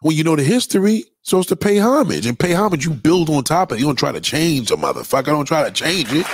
when 0.00 0.16
you 0.16 0.24
know 0.24 0.36
the 0.36 0.44
history. 0.44 1.04
So 1.22 1.38
it's 1.38 1.48
to 1.48 1.56
pay 1.56 1.78
homage 1.78 2.26
and 2.26 2.38
pay 2.38 2.52
homage. 2.52 2.84
You 2.84 2.92
build 2.92 3.30
on 3.30 3.44
top 3.44 3.70
of 3.70 3.78
it. 3.78 3.80
You 3.80 3.86
don't 3.86 3.96
try 3.98 4.12
to 4.12 4.20
change 4.20 4.70
a 4.70 4.76
motherfucker. 4.76 5.26
Don't 5.26 5.46
try 5.46 5.64
to 5.64 5.70
change 5.70 6.12
it. 6.12 6.26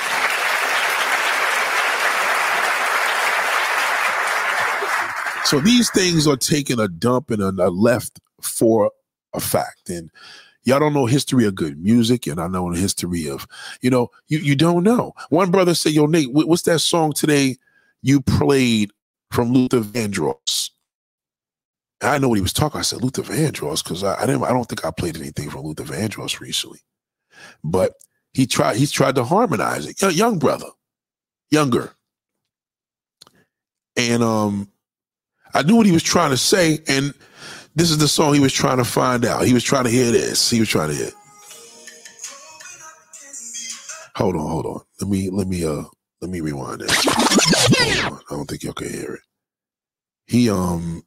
So 5.44 5.60
these 5.60 5.90
things 5.90 6.26
are 6.26 6.36
taking 6.36 6.78
a 6.78 6.88
dump 6.88 7.30
and 7.30 7.42
a 7.42 7.70
left 7.70 8.20
for 8.40 8.90
a 9.34 9.40
fact. 9.40 9.90
And 9.90 10.10
y'all 10.64 10.78
don't 10.78 10.94
know 10.94 11.06
history 11.06 11.44
of 11.46 11.54
good 11.54 11.78
music, 11.78 12.26
and 12.26 12.40
I 12.40 12.46
know 12.48 12.72
the 12.72 12.78
history 12.78 13.28
of, 13.28 13.46
you 13.80 13.90
know, 13.90 14.08
you 14.28 14.38
you 14.38 14.54
don't 14.54 14.84
know. 14.84 15.12
One 15.30 15.50
brother 15.50 15.74
said, 15.74 15.92
"Yo, 15.92 16.06
Nate, 16.06 16.32
what's 16.32 16.62
that 16.62 16.80
song 16.80 17.12
today 17.12 17.56
you 18.02 18.20
played 18.20 18.90
from 19.30 19.52
Luther 19.52 19.80
Vandross?" 19.80 20.70
I 22.02 22.18
know 22.18 22.28
what 22.28 22.36
he 22.36 22.42
was 22.42 22.52
talking. 22.52 22.78
I 22.78 22.82
said 22.82 23.02
Luther 23.02 23.22
Vandross 23.22 23.84
because 23.84 24.02
I, 24.02 24.14
I 24.16 24.26
didn't. 24.26 24.44
I 24.44 24.50
don't 24.52 24.64
think 24.66 24.84
I 24.84 24.90
played 24.90 25.16
anything 25.16 25.50
from 25.50 25.62
Luther 25.62 25.84
Vandross 25.84 26.40
recently, 26.40 26.80
but 27.62 27.94
he 28.32 28.46
tried. 28.46 28.76
He's 28.76 28.92
tried 28.92 29.16
to 29.16 29.24
harmonize 29.24 29.86
it. 29.86 30.00
Young 30.14 30.38
brother, 30.38 30.68
younger, 31.50 31.94
and 33.96 34.22
um, 34.22 34.69
I 35.54 35.62
knew 35.62 35.76
what 35.76 35.86
he 35.86 35.92
was 35.92 36.02
trying 36.02 36.30
to 36.30 36.36
say, 36.36 36.80
and 36.86 37.14
this 37.74 37.90
is 37.90 37.98
the 37.98 38.08
song 38.08 38.34
he 38.34 38.40
was 38.40 38.52
trying 38.52 38.78
to 38.78 38.84
find 38.84 39.24
out. 39.24 39.46
He 39.46 39.54
was 39.54 39.64
trying 39.64 39.84
to 39.84 39.90
hear 39.90 40.10
this. 40.10 40.50
He 40.50 40.60
was 40.60 40.68
trying 40.68 40.90
to 40.90 40.94
hear. 40.94 41.08
It. 41.08 41.14
Hold 44.16 44.36
on, 44.36 44.50
hold 44.50 44.66
on. 44.66 44.80
Let 45.00 45.08
me 45.08 45.30
let 45.30 45.46
me 45.46 45.64
uh 45.64 45.84
let 46.20 46.30
me 46.30 46.40
rewind 46.40 46.80
this. 46.82 47.06
I 47.08 48.20
don't 48.28 48.44
think 48.46 48.62
y'all 48.62 48.72
can 48.72 48.90
hear 48.90 49.14
it. 49.14 49.20
He 50.26 50.50
um 50.50 51.02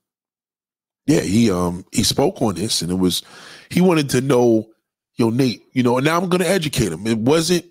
yeah, 1.06 1.22
he 1.22 1.52
um 1.52 1.86
he 1.91 2.04
spoke 2.04 2.41
on 2.41 2.56
this 2.56 2.82
and 2.82 2.91
it 2.91 2.96
was 2.96 3.22
he 3.70 3.82
wanted 3.82 4.10
to 4.12 4.22
know, 4.22 4.68
yo, 5.16 5.30
Nate, 5.30 5.62
you 5.74 5.84
know, 5.84 5.98
and 5.98 6.06
now 6.06 6.20
I'm 6.20 6.30
gonna 6.30 6.46
educate 6.46 6.91
him. 6.91 7.06
It 7.06 7.20
wasn't 7.20 7.66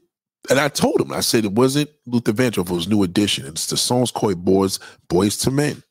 and 0.51 0.59
I 0.59 0.69
told 0.69 1.01
him, 1.01 1.13
I 1.13 1.21
said 1.21 1.45
it 1.45 1.53
wasn't 1.53 1.91
Luther 2.07 2.33
Vandross, 2.33 2.71
it 2.71 2.75
was 2.75 2.89
New 2.89 3.03
Edition. 3.03 3.47
It's 3.47 3.67
the 3.67 3.77
song's 3.77 4.11
called 4.11 4.45
Boys, 4.45 4.79
Boys 5.09 5.37
to 5.39 5.51
Men. 5.51 5.83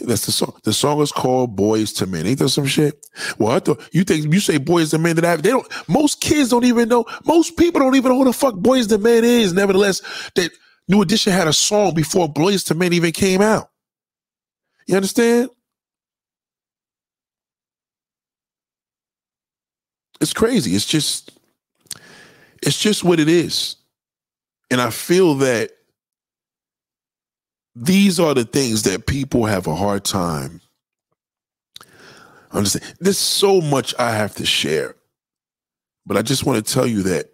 That's 0.00 0.26
the 0.26 0.32
song. 0.32 0.54
The 0.64 0.72
song 0.72 1.00
is 1.02 1.12
called 1.12 1.56
"Boys 1.56 1.92
to 1.94 2.06
Men. 2.06 2.26
Ain't 2.26 2.38
that 2.38 2.50
some 2.50 2.66
shit? 2.66 3.06
Well, 3.38 3.52
I 3.52 3.60
thought 3.60 3.80
you 3.92 4.04
think 4.04 4.32
you 4.32 4.40
say 4.40 4.58
"Boys 4.58 4.90
to 4.90 4.98
Men 4.98 5.16
that 5.16 5.24
I 5.24 5.36
they 5.36 5.50
don't 5.50 5.66
most 5.88 6.20
kids 6.20 6.50
don't 6.50 6.64
even 6.64 6.88
know, 6.88 7.04
most 7.26 7.56
people 7.56 7.80
don't 7.80 7.94
even 7.96 8.10
know 8.10 8.18
who 8.18 8.24
the 8.24 8.32
fuck 8.32 8.54
"Boyz 8.54 8.90
II 8.90 8.98
Men 8.98 9.24
is. 9.24 9.52
Nevertheless, 9.52 10.00
that 10.36 10.50
New 10.88 11.02
Edition 11.02 11.32
had 11.32 11.48
a 11.48 11.52
song 11.52 11.94
before 11.94 12.32
Boyz 12.32 12.70
II 12.70 12.78
Men 12.78 12.92
even 12.92 13.12
came 13.12 13.42
out. 13.42 13.70
You 14.86 14.96
understand? 14.96 15.50
It's 20.20 20.32
crazy. 20.32 20.74
It's 20.74 20.86
just 20.86 21.38
it's 22.62 22.78
just 22.78 23.04
what 23.04 23.20
it 23.20 23.28
is. 23.28 23.76
And 24.70 24.80
I 24.80 24.90
feel 24.90 25.34
that 25.36 25.70
these 27.74 28.20
are 28.20 28.34
the 28.34 28.44
things 28.44 28.84
that 28.84 29.06
people 29.06 29.46
have 29.46 29.66
a 29.66 29.74
hard 29.74 30.04
time 30.04 30.60
understand. 32.54 32.94
There's 33.00 33.18
so 33.18 33.60
much 33.60 33.94
I 33.98 34.12
have 34.12 34.34
to 34.36 34.46
share, 34.46 34.94
but 36.06 36.16
I 36.16 36.22
just 36.22 36.46
want 36.46 36.64
to 36.64 36.72
tell 36.72 36.86
you 36.86 37.02
that 37.02 37.30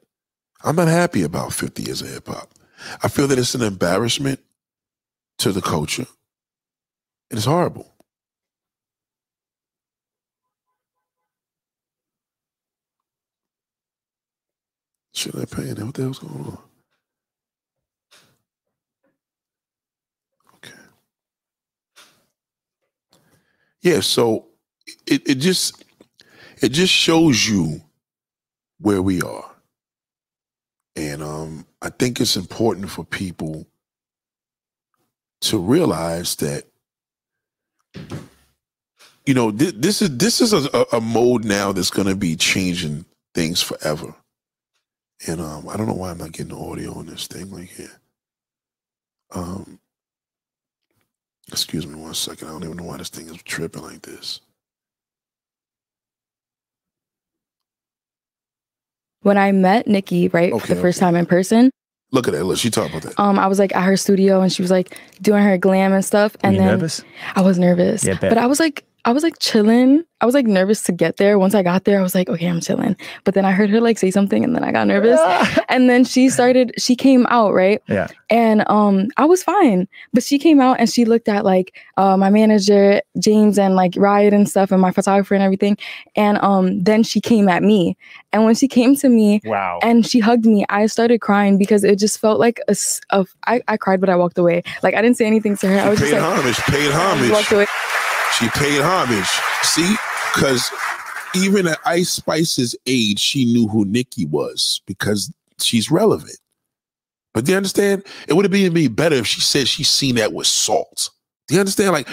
I'm 0.64 0.76
not 0.76 0.88
happy 0.88 1.22
about 1.22 1.52
50 1.52 1.82
years 1.82 2.02
of 2.02 2.08
hip 2.08 2.28
hop. 2.28 2.50
I 3.02 3.08
feel 3.08 3.28
that 3.28 3.38
it's 3.38 3.54
an 3.54 3.62
embarrassment 3.62 4.40
to 5.38 5.52
the 5.52 5.60
culture. 5.60 6.06
It 7.30 7.38
is 7.38 7.44
horrible. 7.44 7.86
Should 15.12 15.36
I 15.36 15.44
pay? 15.44 15.72
What 15.74 15.94
the 15.94 16.02
hell's 16.02 16.18
going 16.18 16.46
on? 16.46 16.69
Yeah, 23.82 24.00
so 24.00 24.48
it, 25.06 25.28
it 25.28 25.34
just 25.36 25.84
it 26.62 26.70
just 26.70 26.92
shows 26.92 27.46
you 27.48 27.82
where 28.80 29.02
we 29.02 29.22
are. 29.22 29.50
And 30.96 31.22
um, 31.22 31.66
I 31.82 31.90
think 31.90 32.20
it's 32.20 32.36
important 32.36 32.90
for 32.90 33.04
people 33.04 33.66
to 35.42 35.58
realize 35.58 36.36
that 36.36 36.64
you 39.26 39.34
know 39.34 39.50
th- 39.52 39.74
this 39.76 40.02
is 40.02 40.16
this 40.18 40.40
is 40.40 40.52
a, 40.52 40.86
a 40.92 41.00
mode 41.00 41.44
now 41.44 41.72
that's 41.72 41.90
going 41.90 42.08
to 42.08 42.16
be 42.16 42.36
changing 42.36 43.06
things 43.34 43.62
forever. 43.62 44.14
And 45.26 45.40
um, 45.40 45.68
I 45.68 45.76
don't 45.76 45.86
know 45.86 45.94
why 45.94 46.10
I'm 46.10 46.18
not 46.18 46.32
getting 46.32 46.56
the 46.56 46.62
audio 46.62 46.94
on 46.94 47.06
this 47.06 47.26
thing 47.26 47.50
like 47.50 47.70
here. 47.70 48.00
Um, 49.34 49.80
excuse 51.52 51.86
me 51.86 51.94
one 51.94 52.14
second. 52.14 52.48
I 52.48 52.52
don't 52.52 52.64
even 52.64 52.76
know 52.76 52.84
why 52.84 52.96
this 52.96 53.08
thing 53.08 53.28
is 53.28 53.42
tripping 53.42 53.82
like 53.82 54.02
this. 54.02 54.40
When 59.22 59.36
I 59.36 59.52
met 59.52 59.86
Nicki, 59.86 60.28
right, 60.28 60.52
Okay, 60.52 60.66
for 60.66 60.74
the 60.74 60.80
first 60.80 60.98
okay. 60.98 61.06
time 61.06 61.16
in 61.16 61.26
person, 61.26 61.70
Look 62.12 62.26
at 62.26 62.32
that. 62.34 62.42
Look, 62.44 62.58
she 62.58 62.70
talked 62.70 62.90
about 62.90 63.02
that. 63.02 63.20
um, 63.20 63.38
I 63.38 63.46
was 63.46 63.60
like 63.60 63.72
at 63.76 63.84
her 63.84 63.96
studio 63.96 64.40
and 64.40 64.52
she 64.52 64.62
was 64.62 64.70
like 64.72 64.98
doing 65.22 65.44
her 65.44 65.56
glam 65.56 65.92
and 65.92 66.04
stuff. 66.04 66.32
Were 66.34 66.40
And 66.48 66.54
you 66.56 66.58
then 66.62 66.68
nervous? 66.72 67.04
I 67.36 67.40
was 67.40 67.56
nervous. 67.56 68.02
Yeah, 68.04 68.14
bet. 68.14 68.30
but 68.30 68.38
I 68.38 68.46
was 68.46 68.58
like, 68.58 68.84
I 69.04 69.12
was 69.12 69.22
like 69.22 69.38
chilling. 69.38 70.04
I 70.20 70.26
was 70.26 70.34
like 70.34 70.46
nervous 70.46 70.82
to 70.82 70.92
get 70.92 71.16
there. 71.16 71.38
Once 71.38 71.54
I 71.54 71.62
got 71.62 71.84
there, 71.84 71.98
I 71.98 72.02
was 72.02 72.14
like, 72.14 72.28
okay, 72.28 72.46
I'm 72.46 72.60
chilling. 72.60 72.94
But 73.24 73.32
then 73.32 73.46
I 73.46 73.52
heard 73.52 73.70
her 73.70 73.80
like 73.80 73.96
say 73.96 74.10
something 74.10 74.44
and 74.44 74.54
then 74.54 74.62
I 74.62 74.72
got 74.72 74.86
nervous. 74.86 75.18
and 75.70 75.88
then 75.88 76.04
she 76.04 76.28
started, 76.28 76.72
she 76.76 76.94
came 76.94 77.26
out, 77.30 77.54
right? 77.54 77.82
Yeah. 77.88 78.08
And 78.28 78.62
um, 78.68 79.08
I 79.16 79.24
was 79.24 79.42
fine. 79.42 79.88
But 80.12 80.22
she 80.22 80.38
came 80.38 80.60
out 80.60 80.78
and 80.78 80.90
she 80.90 81.06
looked 81.06 81.28
at 81.28 81.44
like 81.46 81.74
uh, 81.96 82.18
my 82.18 82.28
manager, 82.28 83.00
James, 83.18 83.58
and 83.58 83.74
like 83.74 83.94
Riot 83.96 84.34
and 84.34 84.46
stuff, 84.46 84.70
and 84.70 84.80
my 84.82 84.90
photographer 84.92 85.34
and 85.34 85.42
everything. 85.42 85.78
And 86.14 86.36
um, 86.42 86.82
then 86.82 87.02
she 87.02 87.22
came 87.22 87.48
at 87.48 87.62
me. 87.62 87.96
And 88.34 88.44
when 88.44 88.54
she 88.54 88.68
came 88.68 88.94
to 88.96 89.08
me, 89.08 89.40
Wow. 89.46 89.78
and 89.82 90.06
she 90.06 90.18
hugged 90.20 90.44
me. 90.44 90.66
I 90.68 90.84
started 90.86 91.22
crying 91.22 91.56
because 91.56 91.82
it 91.84 91.98
just 91.98 92.20
felt 92.20 92.38
like 92.38 92.60
a. 92.68 92.72
s- 92.72 93.00
of- 93.08 93.34
I, 93.46 93.62
I 93.68 93.78
cried, 93.78 94.00
but 94.00 94.10
I 94.10 94.16
walked 94.16 94.36
away. 94.36 94.62
Like 94.82 94.94
I 94.94 95.00
didn't 95.00 95.16
say 95.16 95.26
anything 95.26 95.56
to 95.56 95.68
her. 95.68 95.78
I 95.80 95.88
was 95.88 95.98
Paid 95.98 96.10
just 96.10 96.20
like, 96.22 96.38
homage. 96.38 96.56
Paid 96.58 96.92
I 96.92 97.32
walked 97.32 97.52
away. 97.52 97.66
She 98.38 98.48
paid 98.50 98.80
homage. 98.80 99.28
See, 99.62 99.96
because 100.34 100.70
even 101.34 101.66
at 101.66 101.78
Ice 101.84 102.10
Spice's 102.10 102.74
age, 102.86 103.18
she 103.18 103.44
knew 103.44 103.68
who 103.68 103.84
Nicki 103.84 104.24
was 104.24 104.80
because 104.86 105.32
she's 105.60 105.90
relevant. 105.90 106.38
But 107.32 107.44
do 107.44 107.52
you 107.52 107.56
understand? 107.56 108.04
It 108.26 108.34
would 108.34 108.44
have 108.44 108.52
been 108.52 108.72
me 108.72 108.88
better 108.88 109.16
if 109.16 109.26
she 109.26 109.40
said 109.40 109.68
she's 109.68 109.90
seen 109.90 110.16
that 110.16 110.32
with 110.32 110.46
salt. 110.46 111.10
Do 111.46 111.54
you 111.54 111.60
understand? 111.60 111.92
Like 111.92 112.08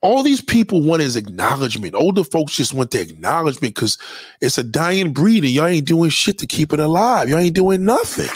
all 0.00 0.22
these 0.22 0.42
people 0.42 0.82
want 0.82 1.02
is 1.02 1.16
acknowledgement. 1.16 1.94
Older 1.94 2.24
folks 2.24 2.54
just 2.54 2.74
want 2.74 2.90
the 2.90 3.00
acknowledgement 3.00 3.74
because 3.74 3.98
it's 4.40 4.58
a 4.58 4.62
dying 4.62 5.12
breed 5.12 5.44
and 5.44 5.52
y'all 5.52 5.66
ain't 5.66 5.86
doing 5.86 6.10
shit 6.10 6.38
to 6.38 6.46
keep 6.46 6.72
it 6.72 6.80
alive. 6.80 7.28
Y'all 7.28 7.38
ain't 7.38 7.54
doing 7.54 7.84
nothing. 7.84 8.28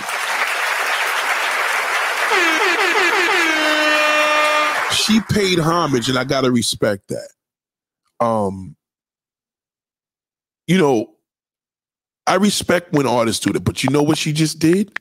She 4.98 5.20
paid 5.30 5.58
homage, 5.60 6.08
and 6.08 6.18
I 6.18 6.24
gotta 6.24 6.50
respect 6.52 7.08
that. 7.08 7.30
Um, 8.20 8.76
you 10.66 10.78
know, 10.78 11.14
I 12.26 12.36
respect 12.36 12.92
when 12.92 13.06
artists 13.06 13.44
do 13.44 13.52
that, 13.54 13.64
but 13.64 13.84
you 13.84 13.90
know 13.90 14.02
what 14.02 14.18
she 14.18 14.32
just 14.32 14.58
did? 14.58 14.98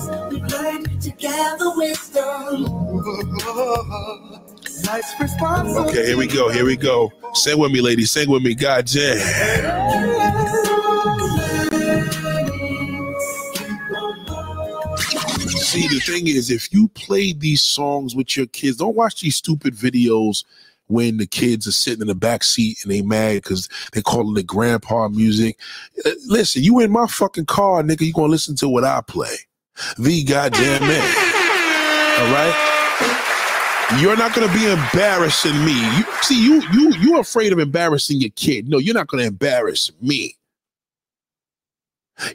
Mistakes 1.07 1.23
we 1.23 1.27
to 1.27 1.27
gather 1.27 1.71
wisdom. 1.77 2.63
Life's 4.85 5.13
responsibility. 5.19 5.89
Okay, 5.89 6.07
here 6.07 6.17
we 6.17 6.27
go. 6.27 6.49
Here 6.49 6.65
we 6.65 6.77
go. 6.77 7.11
Sing 7.33 7.59
with 7.59 7.71
me, 7.71 7.81
ladies. 7.81 8.11
Sing 8.11 8.29
with 8.29 8.43
me. 8.43 8.55
God 8.55 8.85
damn. 8.85 9.17
See, 15.47 15.87
the 15.87 15.99
thing 15.99 16.27
is, 16.27 16.49
if 16.49 16.73
you 16.73 16.87
play 16.89 17.33
these 17.33 17.61
songs 17.61 18.15
with 18.15 18.37
your 18.37 18.47
kids, 18.47 18.77
don't 18.77 18.95
watch 18.95 19.21
these 19.21 19.35
stupid 19.35 19.75
videos 19.75 20.43
when 20.87 21.17
the 21.17 21.27
kids 21.27 21.67
are 21.67 21.73
sitting 21.73 22.01
in 22.01 22.07
the 22.07 22.15
back 22.15 22.43
seat 22.43 22.77
and 22.83 22.91
they 22.91 23.01
mad 23.01 23.35
because 23.35 23.67
they 23.91 24.01
calling 24.01 24.37
it 24.37 24.47
grandpa 24.47 25.09
music. 25.09 25.59
Uh, 26.05 26.11
Listen, 26.27 26.63
you 26.63 26.79
in 26.79 26.91
my 26.91 27.07
fucking 27.07 27.45
car, 27.45 27.83
nigga. 27.83 28.01
You 28.01 28.13
gonna 28.13 28.27
listen 28.31 28.55
to 28.57 28.69
what 28.69 28.85
I 28.85 29.01
play? 29.05 29.46
The 29.97 30.23
goddamn 30.23 30.81
man. 30.81 31.37
All 32.19 32.33
right. 32.33 32.73
You're 34.01 34.17
not 34.17 34.33
gonna 34.35 34.51
be 34.53 34.65
embarrassing 34.69 35.63
me. 35.63 35.79
You 35.97 36.03
see, 36.21 36.43
you 36.43 36.61
you 36.73 36.93
you're 36.99 37.21
afraid 37.21 37.53
of 37.53 37.59
embarrassing 37.59 38.19
your 38.19 38.31
kid. 38.31 38.67
No, 38.67 38.79
you're 38.79 38.93
not 38.93 39.07
gonna 39.07 39.23
embarrass 39.23 39.91
me. 40.01 40.35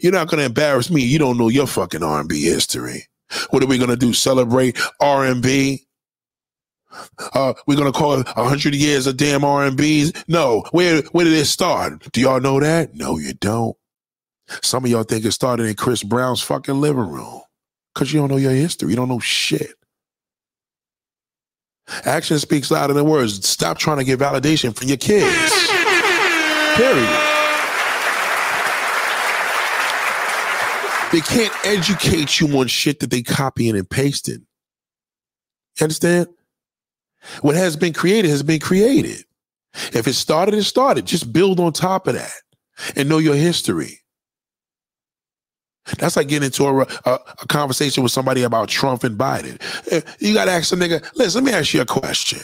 You're 0.01 0.13
not 0.13 0.29
gonna 0.29 0.45
embarrass 0.45 0.91
me. 0.91 1.03
You 1.03 1.19
don't 1.19 1.37
know 1.37 1.49
your 1.49 1.67
fucking 1.67 2.03
R&B 2.03 2.43
history. 2.43 3.07
What 3.51 3.63
are 3.63 3.67
we 3.67 3.79
gonna 3.79 3.97
do? 3.97 4.13
Celebrate 4.13 4.79
R&B? 5.01 5.87
Uh, 7.35 7.55
we're 7.67 7.77
gonna 7.77 7.93
call 7.93 8.21
it 8.21 8.27
hundred 8.29 8.75
years 8.75 9.07
of 9.07 9.17
damn 9.17 9.45
R&Bs? 9.45 10.25
No. 10.29 10.65
Where 10.71 11.03
where 11.13 11.25
did 11.25 11.35
it 11.35 11.47
start? 11.47 12.13
Do 12.13 12.21
y'all 12.21 12.41
know 12.41 12.61
that? 12.61 12.95
No, 12.95 13.19
you 13.19 13.35
don't. 13.35 13.77
Some 14.63 14.85
of 14.85 14.91
y'all 14.91 15.05
think 15.05 15.25
it 15.25 15.33
started 15.33 15.67
in 15.67 15.75
Chris 15.75 16.03
Brown's 16.03 16.43
fucking 16.43 16.81
living 16.81 17.09
room 17.09 17.41
because 17.95 18.13
you 18.13 18.21
don't 18.21 18.31
know 18.31 18.37
your 18.37 18.53
history. 18.53 18.91
You 18.91 18.97
don't 18.97 19.09
know 19.09 19.19
shit. 19.21 19.75
Action 22.05 22.39
speaks 22.39 22.71
louder 22.71 22.95
than 22.95 23.05
words. 23.05 23.49
Stop 23.49 23.79
trying 23.79 23.99
to 23.99 24.05
get 24.05 24.19
validation 24.19 24.77
from 24.77 24.89
your 24.89 24.97
kids. 24.97 25.53
Period. 26.77 27.29
They 31.13 31.21
can't 31.21 31.53
educate 31.67 32.41
you 32.41 32.59
on 32.59 32.69
shit 32.69 33.01
that 33.01 33.11
they 33.11 33.23
copying 33.23 33.77
and 33.77 33.89
pasting. 33.89 34.47
You 35.79 35.85
understand? 35.85 36.29
What 37.43 37.55
has 37.55 37.77
been 37.77 37.93
created 37.93 38.31
has 38.31 38.43
been 38.43 38.61
created. 38.61 39.25
If 39.93 40.07
it 40.07 40.15
started, 40.15 40.55
it 40.55 40.65
started. 40.65 41.07
Just 41.07 41.33
build 41.33 41.61
on 41.61 41.73
top 41.73 42.07
of 42.07 42.15
that 42.15 42.33
and 42.97 43.09
know 43.09 43.19
your 43.19 43.35
history. 43.37 44.02
That's 45.99 46.17
like 46.17 46.29
getting 46.29 46.47
into 46.47 46.65
a, 46.65 46.83
a, 46.83 47.19
a 47.43 47.47
conversation 47.49 48.03
with 48.03 48.13
somebody 48.13 48.43
about 48.43 48.69
Trump 48.69 49.05
and 49.05 49.19
Biden. 49.19 49.61
Eh, 49.91 50.01
You 50.21 50.35
got 50.35 50.45
to 50.45 50.53
ask 50.53 50.73
a 50.73 50.77
nigga, 50.77 51.05
listen, 51.17 51.45
let 51.45 51.53
me 51.53 51.59
ask 51.59 51.75
you 51.75 51.81
a 51.81 51.87
question. 51.87 52.41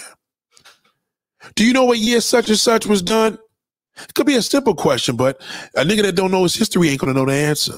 Do 1.55 1.65
you 1.65 1.73
know 1.73 1.85
what 1.85 1.99
year 1.99 2.21
such 2.21 2.49
and 2.49 2.59
such 2.59 2.87
was 2.87 3.01
done? 3.01 3.39
It 4.03 4.15
could 4.15 4.27
be 4.27 4.37
a 4.37 4.43
simple 4.43 4.75
question, 4.75 5.17
but 5.17 5.41
a 5.75 5.83
nigga 5.85 6.03
that 6.03 6.15
don't 6.17 6.31
know 6.31 6.43
his 6.43 6.55
history 6.55 6.89
ain't 6.89 7.01
gonna 7.01 7.15
know 7.15 7.27
the 7.27 7.33
answer 7.33 7.75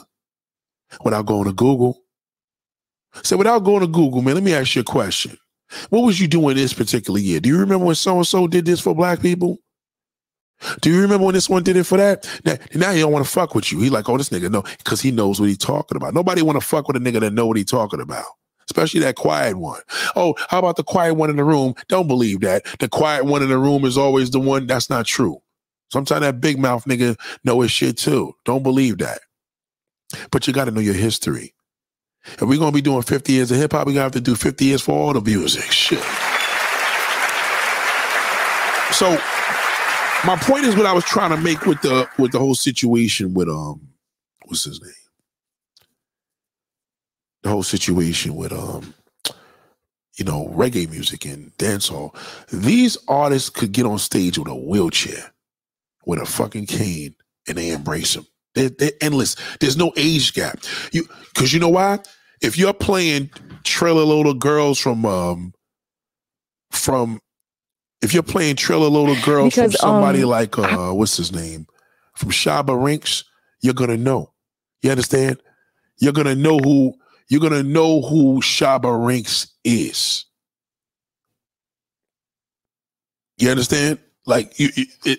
without 1.04 1.26
going 1.26 1.44
to 1.46 1.52
Google. 1.52 2.02
So 3.22 3.36
without 3.36 3.61
going 3.61 3.80
to 3.80 3.86
Google, 3.86 4.22
man, 4.22 4.34
let 4.34 4.42
me 4.44 4.54
ask 4.54 4.74
you 4.74 4.82
a 4.82 4.84
question. 4.84 5.36
What 5.90 6.00
was 6.00 6.20
you 6.20 6.26
doing 6.28 6.56
this 6.56 6.72
particular 6.72 7.20
year? 7.20 7.40
Do 7.40 7.48
you 7.48 7.58
remember 7.58 7.86
when 7.86 7.94
so 7.94 8.16
and 8.16 8.26
so 8.26 8.46
did 8.46 8.64
this 8.66 8.80
for 8.80 8.94
black 8.94 9.20
people? 9.20 9.58
Do 10.80 10.90
you 10.90 11.00
remember 11.00 11.26
when 11.26 11.34
this 11.34 11.48
one 11.48 11.62
did 11.62 11.76
it 11.76 11.84
for 11.84 11.96
that? 11.98 12.28
Now, 12.44 12.56
now 12.74 12.92
he 12.92 13.00
don't 13.00 13.12
want 13.12 13.24
to 13.24 13.30
fuck 13.30 13.54
with 13.54 13.72
you. 13.72 13.80
He 13.80 13.90
like, 13.90 14.08
oh, 14.08 14.18
this 14.18 14.28
nigga 14.28 14.50
know 14.50 14.62
because 14.62 15.00
he 15.00 15.11
knows 15.11 15.40
what 15.40 15.48
he's 15.48 15.58
talking 15.58 15.96
about. 15.96 16.14
Nobody 16.14 16.42
want 16.42 16.61
to 16.61 16.66
fuck 16.66 16.86
with 16.88 16.96
a 16.96 17.00
nigga 17.00 17.20
that 17.20 17.32
know 17.32 17.46
what 17.46 17.56
he's 17.56 17.66
talking 17.66 18.00
about, 18.00 18.26
especially 18.66 19.00
that 19.00 19.16
quiet 19.16 19.56
one. 19.56 19.80
Oh, 20.16 20.34
how 20.48 20.58
about 20.58 20.76
the 20.76 20.84
quiet 20.84 21.14
one 21.14 21.30
in 21.30 21.36
the 21.36 21.44
room? 21.44 21.74
Don't 21.88 22.08
believe 22.08 22.40
that. 22.40 22.64
The 22.78 22.88
quiet 22.88 23.24
one 23.24 23.42
in 23.42 23.48
the 23.48 23.58
room 23.58 23.84
is 23.84 23.96
always 23.96 24.30
the 24.30 24.40
one. 24.40 24.66
That's 24.66 24.90
not 24.90 25.06
true. 25.06 25.40
Sometimes 25.92 26.20
that 26.20 26.40
big 26.40 26.58
mouth 26.58 26.84
nigga 26.84 27.18
know 27.42 27.61
his 27.62 27.70
shit 27.70 27.96
too. 27.96 28.34
Don't 28.44 28.62
believe 28.62 28.98
that. 28.98 29.20
But 30.30 30.46
you 30.46 30.52
got 30.52 30.66
to 30.66 30.70
know 30.70 30.80
your 30.80 30.94
history. 30.94 31.54
If 32.24 32.42
we're 32.42 32.58
gonna 32.58 32.72
be 32.72 32.82
doing 32.82 33.02
50 33.02 33.32
years 33.32 33.50
of 33.50 33.56
hip 33.56 33.72
hop, 33.72 33.86
we 33.86 33.94
gonna 33.94 34.02
have 34.02 34.12
to 34.12 34.20
do 34.20 34.34
50 34.34 34.64
years 34.64 34.82
for 34.82 34.92
all 34.92 35.12
the 35.14 35.22
music. 35.22 35.72
Shit. 35.72 36.02
So 38.92 39.18
my 40.26 40.36
point 40.36 40.64
is 40.64 40.76
what 40.76 40.86
I 40.86 40.92
was 40.92 41.04
trying 41.04 41.30
to 41.30 41.36
make 41.36 41.66
with 41.66 41.80
the 41.82 42.08
with 42.18 42.32
the 42.32 42.38
whole 42.38 42.54
situation 42.54 43.34
with 43.34 43.48
um 43.48 43.88
what's 44.44 44.64
his 44.64 44.80
name? 44.82 44.92
The 47.42 47.48
whole 47.50 47.62
situation 47.62 48.34
with 48.34 48.52
um 48.52 48.94
you 50.16 50.24
know 50.24 50.52
reggae 50.54 50.90
music 50.90 51.24
and 51.24 51.56
dancehall. 51.56 52.14
These 52.52 52.98
artists 53.08 53.50
could 53.50 53.72
get 53.72 53.86
on 53.86 53.98
stage 53.98 54.38
with 54.38 54.48
a 54.48 54.54
wheelchair, 54.54 55.32
with 56.04 56.20
a 56.20 56.26
fucking 56.26 56.66
cane, 56.66 57.14
and 57.48 57.56
they 57.56 57.70
embrace 57.70 58.14
them. 58.14 58.26
They're, 58.54 58.68
they're 58.68 58.92
endless. 59.00 59.36
There's 59.60 59.76
no 59.76 59.92
age 59.96 60.34
gap. 60.34 60.58
You 60.92 61.08
because 61.32 61.52
you 61.52 61.60
know 61.60 61.68
why? 61.68 62.00
If 62.42 62.58
you're 62.58 62.74
playing 62.74 63.30
trailer 63.64 64.04
load 64.04 64.26
of 64.26 64.38
girls 64.38 64.78
from 64.78 65.06
um 65.06 65.54
from 66.70 67.20
if 68.03 68.14
you're 68.14 68.22
playing 68.22 68.57
trailer 68.57 68.88
Little 68.88 69.20
Girl 69.22 69.44
Because, 69.44 69.72
from 69.72 69.78
somebody 69.78 70.22
um, 70.22 70.28
like 70.30 70.59
uh 70.59 70.90
what's 70.92 71.16
his 71.16 71.32
name 71.32 71.66
from 72.14 72.30
Shabba 72.30 72.80
Ranks, 72.80 73.24
you're 73.61 73.74
gonna 73.74 73.96
know. 73.96 74.32
You 74.82 74.90
understand? 74.90 75.40
You're 75.98 76.12
gonna 76.12 76.34
know 76.34 76.59
who 76.59 76.94
you're 77.28 77.40
gonna 77.40 77.62
know 77.62 78.03
who 78.03 78.40
Shabba 78.40 79.07
Ranks 79.07 79.48
is. 79.64 80.24
You 83.38 83.51
understand? 83.51 83.98
Like 84.26 84.59
you, 84.59 84.68
it, 85.05 85.18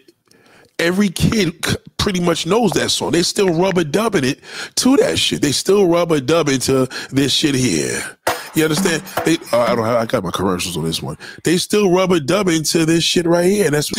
every 0.77 1.09
kid 1.09 1.65
c- 1.65 1.75
pretty 1.97 2.19
much 2.19 2.45
knows 2.45 2.71
that 2.71 2.89
song. 2.89 3.11
They 3.11 3.23
still 3.23 3.49
rubber 3.53 3.83
dubbing 3.83 4.23
it 4.23 4.39
to 4.75 4.97
that 4.97 5.17
shit. 5.17 5.41
They 5.41 5.51
still 5.51 5.87
rubber 5.87 6.19
dubbing 6.19 6.59
to 6.61 6.87
this 7.11 7.31
shit 7.33 7.55
here. 7.55 8.01
You 8.53 8.63
understand? 8.63 9.01
They, 9.25 9.37
uh, 9.53 9.61
I 9.61 9.75
don't. 9.75 9.85
Have, 9.85 9.95
I 9.95 10.05
got 10.05 10.23
my 10.23 10.31
commercials 10.31 10.75
on 10.75 10.83
this 10.83 11.01
one. 11.01 11.17
They 11.43 11.57
still 11.57 11.91
rubber 11.91 12.19
dubbing 12.19 12.63
to 12.63 12.85
this 12.85 13.03
shit 13.03 13.25
right 13.25 13.45
here. 13.45 13.69
That's 13.69 13.89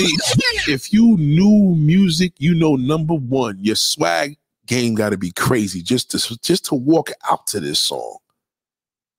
if 0.68 0.92
you 0.92 1.16
knew 1.16 1.74
music, 1.74 2.34
you 2.38 2.54
know 2.54 2.76
number 2.76 3.14
one, 3.14 3.58
your 3.60 3.76
swag 3.76 4.36
game 4.66 4.94
got 4.94 5.10
to 5.10 5.16
be 5.16 5.32
crazy 5.32 5.82
just 5.82 6.10
to 6.10 6.38
just 6.40 6.66
to 6.66 6.74
walk 6.74 7.10
out 7.30 7.46
to 7.48 7.60
this 7.60 7.80
song. 7.80 8.18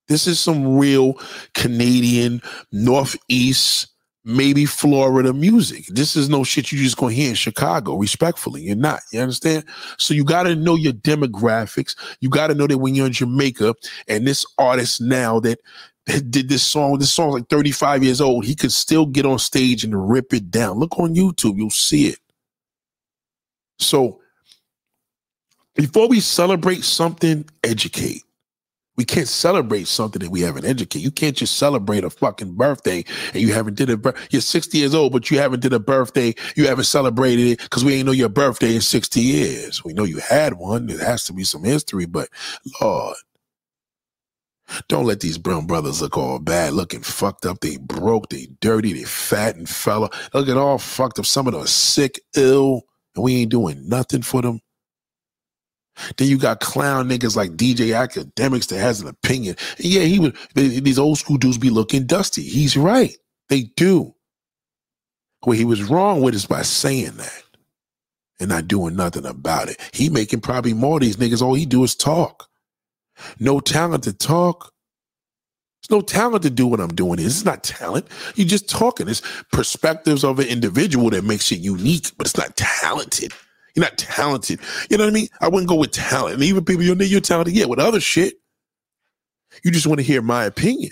This 0.07 0.27
is 0.27 0.39
some 0.39 0.77
real 0.77 1.17
Canadian 1.53 2.41
Northeast, 2.71 3.87
maybe 4.25 4.65
Florida 4.65 5.33
music. 5.33 5.85
This 5.87 6.15
is 6.15 6.29
no 6.29 6.43
shit 6.43 6.71
you 6.71 6.77
just 6.79 6.97
gonna 6.97 7.13
hear 7.13 7.29
in 7.29 7.35
Chicago. 7.35 7.95
Respectfully, 7.95 8.63
you're 8.63 8.75
not. 8.75 9.01
You 9.11 9.19
understand? 9.19 9.65
So 9.97 10.13
you 10.13 10.23
got 10.23 10.43
to 10.43 10.55
know 10.55 10.75
your 10.75 10.93
demographics. 10.93 11.95
You 12.21 12.29
got 12.29 12.47
to 12.47 12.55
know 12.55 12.67
that 12.67 12.77
when 12.77 12.95
you're 12.95 13.07
in 13.07 13.13
Jamaica 13.13 13.75
and 14.07 14.25
this 14.25 14.45
artist 14.57 15.01
now 15.01 15.39
that 15.41 15.59
did 16.29 16.49
this 16.49 16.63
song, 16.63 16.97
this 16.99 17.13
song's 17.13 17.33
like 17.35 17.49
35 17.49 18.03
years 18.03 18.21
old, 18.21 18.45
he 18.45 18.55
could 18.55 18.71
still 18.71 19.05
get 19.05 19.25
on 19.25 19.39
stage 19.39 19.83
and 19.83 20.09
rip 20.09 20.33
it 20.33 20.51
down. 20.51 20.79
Look 20.79 20.99
on 20.99 21.15
YouTube, 21.15 21.57
you'll 21.57 21.69
see 21.69 22.07
it. 22.07 22.19
So 23.79 24.19
before 25.75 26.07
we 26.07 26.19
celebrate 26.19 26.83
something, 26.83 27.45
educate. 27.63 28.23
We 28.97 29.05
can't 29.05 29.27
celebrate 29.27 29.87
something 29.87 30.21
that 30.21 30.31
we 30.31 30.41
haven't 30.41 30.65
educated. 30.65 31.03
You 31.03 31.11
can't 31.11 31.35
just 31.37 31.57
celebrate 31.57 32.03
a 32.03 32.11
fucking 32.11 32.53
birthday 32.55 33.05
and 33.33 33.41
you 33.41 33.53
haven't 33.53 33.75
did 33.75 33.89
a 33.89 33.97
bir- 33.97 34.15
you're 34.29 34.41
60 34.41 34.77
years 34.77 34.93
old, 34.93 35.13
but 35.13 35.31
you 35.31 35.39
haven't 35.39 35.61
did 35.61 35.73
a 35.73 35.79
birthday. 35.79 36.35
You 36.55 36.67
haven't 36.67 36.85
celebrated 36.85 37.47
it 37.47 37.61
because 37.61 37.83
we 37.83 37.95
ain't 37.95 38.05
know 38.05 38.11
your 38.11 38.29
birthday 38.29 38.75
in 38.75 38.81
60 38.81 39.19
years. 39.19 39.83
We 39.83 39.93
know 39.93 40.03
you 40.03 40.19
had 40.19 40.55
one. 40.55 40.87
There 40.87 41.03
has 41.03 41.25
to 41.25 41.33
be 41.33 41.43
some 41.43 41.63
history, 41.63 42.05
but 42.05 42.29
Lord, 42.81 43.17
don't 44.87 45.05
let 45.05 45.21
these 45.21 45.37
brown 45.37 45.67
brothers 45.67 46.01
look 46.01 46.17
all 46.17 46.39
bad, 46.39 46.73
looking 46.73 47.01
fucked 47.01 47.45
up. 47.45 47.61
They 47.61 47.77
broke, 47.77 48.29
they 48.29 48.47
dirty, 48.61 48.93
they 48.93 49.03
fat 49.03 49.55
and 49.55 49.67
fella. 49.69 50.09
At 50.33 50.49
all 50.57 50.77
fucked 50.77 51.19
up. 51.19 51.25
Some 51.25 51.47
of 51.47 51.53
them 51.53 51.63
are 51.63 51.67
sick, 51.67 52.21
ill, 52.35 52.83
and 53.15 53.23
we 53.23 53.37
ain't 53.37 53.51
doing 53.51 53.87
nothing 53.87 54.21
for 54.21 54.41
them. 54.41 54.61
Then 56.17 56.27
you 56.29 56.37
got 56.37 56.59
clown 56.61 57.09
niggas 57.09 57.35
like 57.35 57.51
DJ 57.51 57.89
Akademiks 57.89 58.67
that 58.69 58.79
has 58.79 59.01
an 59.01 59.07
opinion. 59.07 59.55
Yeah, 59.79 60.03
he 60.03 60.19
would. 60.19 60.37
they- 60.55 60.79
These 60.79 60.99
old 60.99 61.17
school 61.19 61.37
dudes 61.37 61.57
be 61.57 61.69
looking 61.69 62.05
dusty. 62.07 62.43
He's 62.43 62.77
right. 62.77 63.15
They 63.49 63.63
do. 63.75 64.15
What 65.43 65.57
he 65.57 65.65
was 65.65 65.83
wrong 65.83 66.21
with 66.21 66.35
is 66.35 66.45
by 66.45 66.63
saying 66.63 67.17
that 67.17 67.43
and 68.39 68.49
not 68.49 68.67
doing 68.67 68.95
nothing 68.95 69.25
about 69.25 69.69
it. 69.69 69.79
He 69.93 70.09
making 70.09 70.41
probably 70.41 70.73
more 70.73 70.97
of 70.97 71.01
these 71.01 71.17
niggas. 71.17 71.41
All 71.41 71.53
he 71.55 71.65
do 71.65 71.83
is 71.83 71.95
talk. 71.95 72.49
No 73.39 73.59
talent 73.59 74.05
to 74.05 74.13
talk. 74.13 74.73
There's 75.81 75.97
no 75.97 76.01
talent 76.01 76.43
to 76.43 76.49
do 76.49 76.67
what 76.67 76.79
I'm 76.81 76.93
doing. 76.95 77.17
This 77.17 77.37
is 77.37 77.45
not 77.45 77.63
talent. 77.63 78.07
You're 78.35 78.47
just 78.47 78.69
talking. 78.69 79.07
It's 79.09 79.21
perspectives 79.51 80.23
of 80.23 80.39
an 80.39 80.47
individual 80.47 81.09
that 81.11 81.25
makes 81.25 81.51
it 81.51 81.59
unique, 81.59 82.11
but 82.17 82.27
it's 82.27 82.37
not 82.37 82.55
talented. 82.57 83.33
You're 83.75 83.85
not 83.85 83.97
talented. 83.97 84.59
You 84.89 84.97
know 84.97 85.05
what 85.05 85.11
I 85.11 85.13
mean? 85.13 85.27
I 85.41 85.47
wouldn't 85.47 85.69
go 85.69 85.75
with 85.75 85.91
talent. 85.91 86.35
And 86.35 86.43
even 86.43 86.63
people 86.65 86.83
you 86.83 86.93
know 86.95 87.05
you're 87.05 87.21
talented, 87.21 87.55
yeah, 87.55 87.65
with 87.65 87.79
other 87.79 87.99
shit. 87.99 88.35
You 89.63 89.71
just 89.71 89.87
want 89.87 89.99
to 89.99 90.05
hear 90.05 90.21
my 90.21 90.45
opinion. 90.45 90.91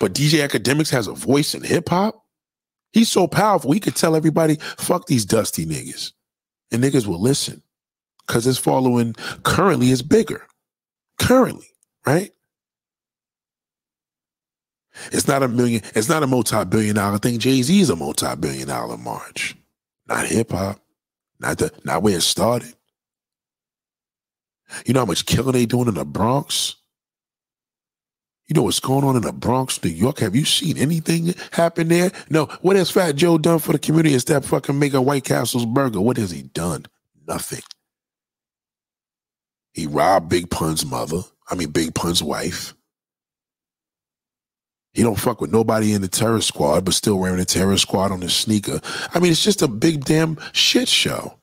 But 0.00 0.14
DJ 0.14 0.46
Akademiks 0.46 0.90
has 0.90 1.06
a 1.06 1.12
voice 1.12 1.54
in 1.54 1.62
hip 1.62 1.88
hop. 1.88 2.22
He's 2.92 3.10
so 3.10 3.26
powerful. 3.26 3.72
He 3.72 3.80
could 3.80 3.96
tell 3.96 4.16
everybody, 4.16 4.56
fuck 4.78 5.06
these 5.06 5.24
dusty 5.24 5.66
niggas. 5.66 6.12
And 6.72 6.82
niggas 6.82 7.06
will 7.06 7.20
listen. 7.20 7.62
Because 8.26 8.44
his 8.44 8.58
following 8.58 9.14
currently 9.44 9.90
is 9.90 10.02
bigger. 10.02 10.46
Currently, 11.20 11.68
right? 12.06 12.30
It's 15.12 15.28
not 15.28 15.42
a 15.42 15.48
million, 15.48 15.82
it's 15.94 16.08
not 16.08 16.22
a 16.22 16.26
multi-billion 16.26 16.96
dollar 16.96 17.18
thing. 17.18 17.38
Jay-Z 17.38 17.80
is 17.80 17.90
a 17.90 17.96
multi-billion 17.96 18.68
dollar 18.68 18.96
march. 18.96 19.54
Not 20.08 20.26
hip 20.26 20.52
hop. 20.52 20.80
Not 21.38 21.58
the 21.58 21.72
not 21.84 22.02
where 22.02 22.16
it 22.16 22.22
started. 22.22 22.74
You 24.84 24.94
know 24.94 25.00
how 25.00 25.06
much 25.06 25.26
killing 25.26 25.52
they 25.52 25.66
doing 25.66 25.88
in 25.88 25.94
the 25.94 26.04
Bronx? 26.04 26.76
You 28.48 28.54
know 28.54 28.62
what's 28.62 28.80
going 28.80 29.04
on 29.04 29.16
in 29.16 29.22
the 29.22 29.32
Bronx, 29.32 29.82
New 29.82 29.90
York? 29.90 30.20
Have 30.20 30.36
you 30.36 30.44
seen 30.44 30.78
anything 30.78 31.34
happen 31.50 31.88
there? 31.88 32.12
No. 32.30 32.46
What 32.62 32.76
has 32.76 32.90
Fat 32.90 33.16
Joe 33.16 33.38
done 33.38 33.58
for 33.58 33.72
the 33.72 33.78
community 33.78 34.14
of 34.14 34.44
fucking 34.44 34.78
make 34.78 34.94
a 34.94 35.02
White 35.02 35.24
Castle's 35.24 35.66
burger? 35.66 36.00
What 36.00 36.16
has 36.16 36.30
he 36.30 36.42
done? 36.42 36.86
Nothing. 37.26 37.62
He 39.72 39.86
robbed 39.86 40.28
Big 40.28 40.50
Pun's 40.50 40.86
mother. 40.86 41.22
I 41.50 41.56
mean 41.56 41.70
Big 41.70 41.94
Pun's 41.94 42.22
wife. 42.22 42.74
He 44.96 45.02
don't 45.02 45.20
fuck 45.20 45.42
with 45.42 45.52
nobody 45.52 45.92
in 45.92 46.00
the 46.00 46.08
terror 46.08 46.40
squad, 46.40 46.86
but 46.86 46.94
still 46.94 47.18
wearing 47.18 47.38
a 47.38 47.44
terror 47.44 47.76
squad 47.76 48.12
on 48.12 48.22
his 48.22 48.34
sneaker. 48.34 48.80
I 49.12 49.18
mean, 49.20 49.30
it's 49.30 49.44
just 49.44 49.60
a 49.60 49.68
big 49.68 50.06
damn 50.06 50.38
shit 50.52 50.88
show. 50.88 51.38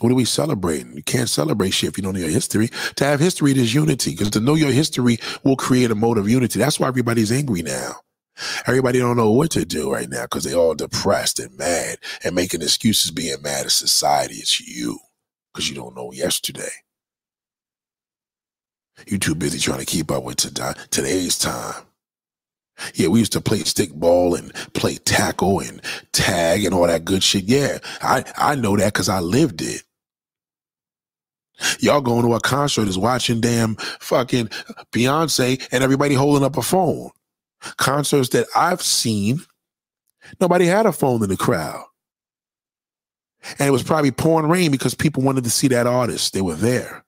What 0.00 0.12
are 0.12 0.16
we 0.16 0.26
celebrating? 0.26 0.94
You 0.94 1.02
can't 1.02 1.30
celebrate 1.30 1.70
shit 1.70 1.88
if 1.88 1.96
you 1.96 2.02
don't 2.04 2.12
know 2.12 2.20
your 2.20 2.28
history. 2.28 2.68
To 2.96 3.04
have 3.06 3.20
history, 3.20 3.54
there's 3.54 3.72
unity, 3.72 4.10
because 4.10 4.28
to 4.30 4.40
know 4.40 4.54
your 4.54 4.70
history 4.70 5.16
will 5.44 5.56
create 5.56 5.90
a 5.90 5.94
mode 5.94 6.18
of 6.18 6.28
unity. 6.28 6.58
That's 6.58 6.78
why 6.78 6.88
everybody's 6.88 7.32
angry 7.32 7.62
now. 7.62 7.94
Everybody 8.66 8.98
don't 8.98 9.16
know 9.16 9.30
what 9.30 9.50
to 9.52 9.64
do 9.64 9.90
right 9.90 10.10
now 10.10 10.24
because 10.24 10.44
they 10.44 10.54
all 10.54 10.74
depressed 10.74 11.40
and 11.40 11.56
mad 11.56 11.96
and 12.22 12.34
making 12.34 12.60
excuses 12.60 13.10
being 13.10 13.40
mad 13.40 13.64
at 13.64 13.72
society. 13.72 14.34
It's 14.34 14.60
you 14.60 14.98
because 15.54 15.70
you 15.70 15.74
don't 15.74 15.96
know 15.96 16.12
yesterday. 16.12 16.68
You 19.06 19.18
too 19.18 19.34
busy 19.34 19.58
trying 19.58 19.78
to 19.78 19.86
keep 19.86 20.10
up 20.10 20.22
with 20.22 20.36
today, 20.36 20.74
today's 20.90 21.38
time. 21.38 21.86
Yeah, 22.94 23.08
we 23.08 23.20
used 23.20 23.32
to 23.32 23.40
play 23.40 23.58
stickball 23.60 24.38
and 24.38 24.52
play 24.74 24.96
tackle 24.96 25.60
and 25.60 25.80
tag 26.12 26.64
and 26.64 26.74
all 26.74 26.86
that 26.86 27.04
good 27.04 27.22
shit. 27.22 27.44
Yeah, 27.44 27.78
I, 28.00 28.24
I 28.36 28.54
know 28.54 28.76
that 28.76 28.92
because 28.92 29.08
I 29.08 29.20
lived 29.20 29.62
it. 29.62 29.82
Y'all 31.78 32.00
going 32.00 32.26
to 32.26 32.34
a 32.34 32.40
concert 32.40 32.88
is 32.88 32.98
watching 32.98 33.40
damn 33.40 33.76
fucking 34.00 34.48
Beyonce 34.92 35.66
and 35.70 35.84
everybody 35.84 36.14
holding 36.14 36.44
up 36.44 36.56
a 36.56 36.62
phone. 36.62 37.10
Concerts 37.76 38.30
that 38.30 38.46
I've 38.56 38.82
seen, 38.82 39.40
nobody 40.40 40.66
had 40.66 40.86
a 40.86 40.92
phone 40.92 41.22
in 41.22 41.28
the 41.28 41.36
crowd. 41.36 41.84
And 43.58 43.68
it 43.68 43.72
was 43.72 43.82
probably 43.82 44.10
pouring 44.10 44.48
rain 44.48 44.70
because 44.70 44.94
people 44.94 45.22
wanted 45.22 45.44
to 45.44 45.50
see 45.50 45.68
that 45.68 45.86
artist. 45.86 46.32
They 46.32 46.42
were 46.42 46.54
there. 46.54 47.04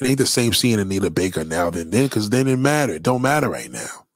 It 0.00 0.08
ain't 0.08 0.18
the 0.18 0.26
same 0.26 0.52
seeing 0.52 0.80
Anita 0.80 1.10
Baker 1.10 1.44
now 1.44 1.70
than 1.70 1.90
then 1.90 2.06
because 2.06 2.30
then 2.30 2.48
it 2.48 2.58
mattered. 2.58 2.96
It 2.96 3.02
don't 3.02 3.22
matter 3.22 3.48
right 3.48 3.70
now. 3.70 4.06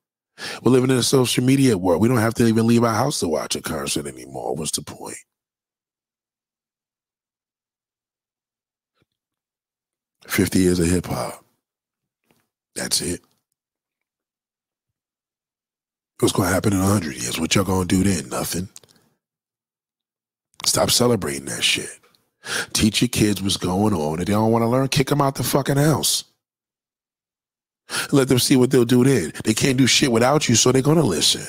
We're 0.62 0.73
living 0.73 0.90
in 0.90 0.97
a 0.97 1.02
social 1.02 1.44
media 1.44 1.78
world. 1.78 2.02
We 2.02 2.09
don't 2.09 2.19
have 2.19 2.35
to 2.35 2.47
even 2.47 2.66
leave 2.66 2.85
our 2.85 2.94
house 2.94 3.20
to 3.20 3.28
watch 3.28 3.56
a 3.56 3.62
concert 3.62 4.06
anymore. 4.06 4.55
What's 4.55 4.73
the 4.73 4.82
point? 4.82 5.16
Fifty 10.28 10.61
years 10.61 10.81
of 10.81 10.89
hip 10.89 11.06
hop. 11.06 11.44
That's 12.74 13.01
it. 13.01 13.20
What's 16.20 16.32
going 16.32 16.48
to 16.48 16.55
happen 16.55 16.73
in 16.73 16.81
hundred 16.81 17.16
years? 17.16 17.39
What 17.39 17.55
y'all 17.55 17.65
going 17.65 17.89
to 17.89 18.02
do 18.02 18.09
then? 18.09 18.28
Nothing. 18.31 18.69
Stop 20.66 20.90
celebrating 20.90 21.47
that 21.47 21.62
shit. 21.65 21.90
Teach 22.73 23.02
your 23.02 23.09
kids 23.09 23.43
what's 23.43 23.56
going 23.56 23.94
on. 23.94 24.20
If 24.20 24.27
they 24.27 24.32
don't 24.32 24.52
want 24.52 24.62
to 24.62 24.69
learn, 24.69 24.89
kick 24.89 25.09
them 25.09 25.20
out 25.20 25.36
the 25.36 25.44
fucking 25.44 25.77
house. 25.77 26.24
Let 28.12 28.28
them 28.28 28.39
see 28.39 28.56
what 28.56 28.70
they'll 28.70 28.85
do 28.85 29.05
then. 29.05 29.32
They 29.44 29.55
can't 29.55 29.77
do 29.77 29.86
shit 29.86 30.12
without 30.12 30.48
you, 30.48 30.55
so 30.55 30.73
they're 30.73 30.82
gonna 30.82 31.02
listen. 31.02 31.47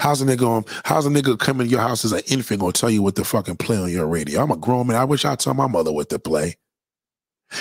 How's 0.00 0.20
a 0.20 0.24
nigga 0.24 0.68
how's 0.84 1.06
a 1.06 1.10
nigga 1.10 1.38
come 1.38 1.60
in 1.60 1.68
your 1.68 1.80
house 1.80 2.04
as 2.04 2.12
an 2.12 2.22
infant 2.26 2.60
gonna 2.60 2.72
tell 2.72 2.90
you 2.90 3.02
what 3.02 3.16
to 3.16 3.24
fucking 3.24 3.56
play 3.56 3.76
on 3.78 3.90
your 3.90 4.06
radio? 4.06 4.42
I'm 4.42 4.50
a 4.50 4.56
grown 4.56 4.88
man. 4.88 4.96
I 4.96 5.04
wish 5.04 5.24
I'd 5.24 5.38
tell 5.38 5.54
my 5.54 5.66
mother 5.66 5.92
what 5.92 6.08
to 6.10 6.18
play. 6.18 6.56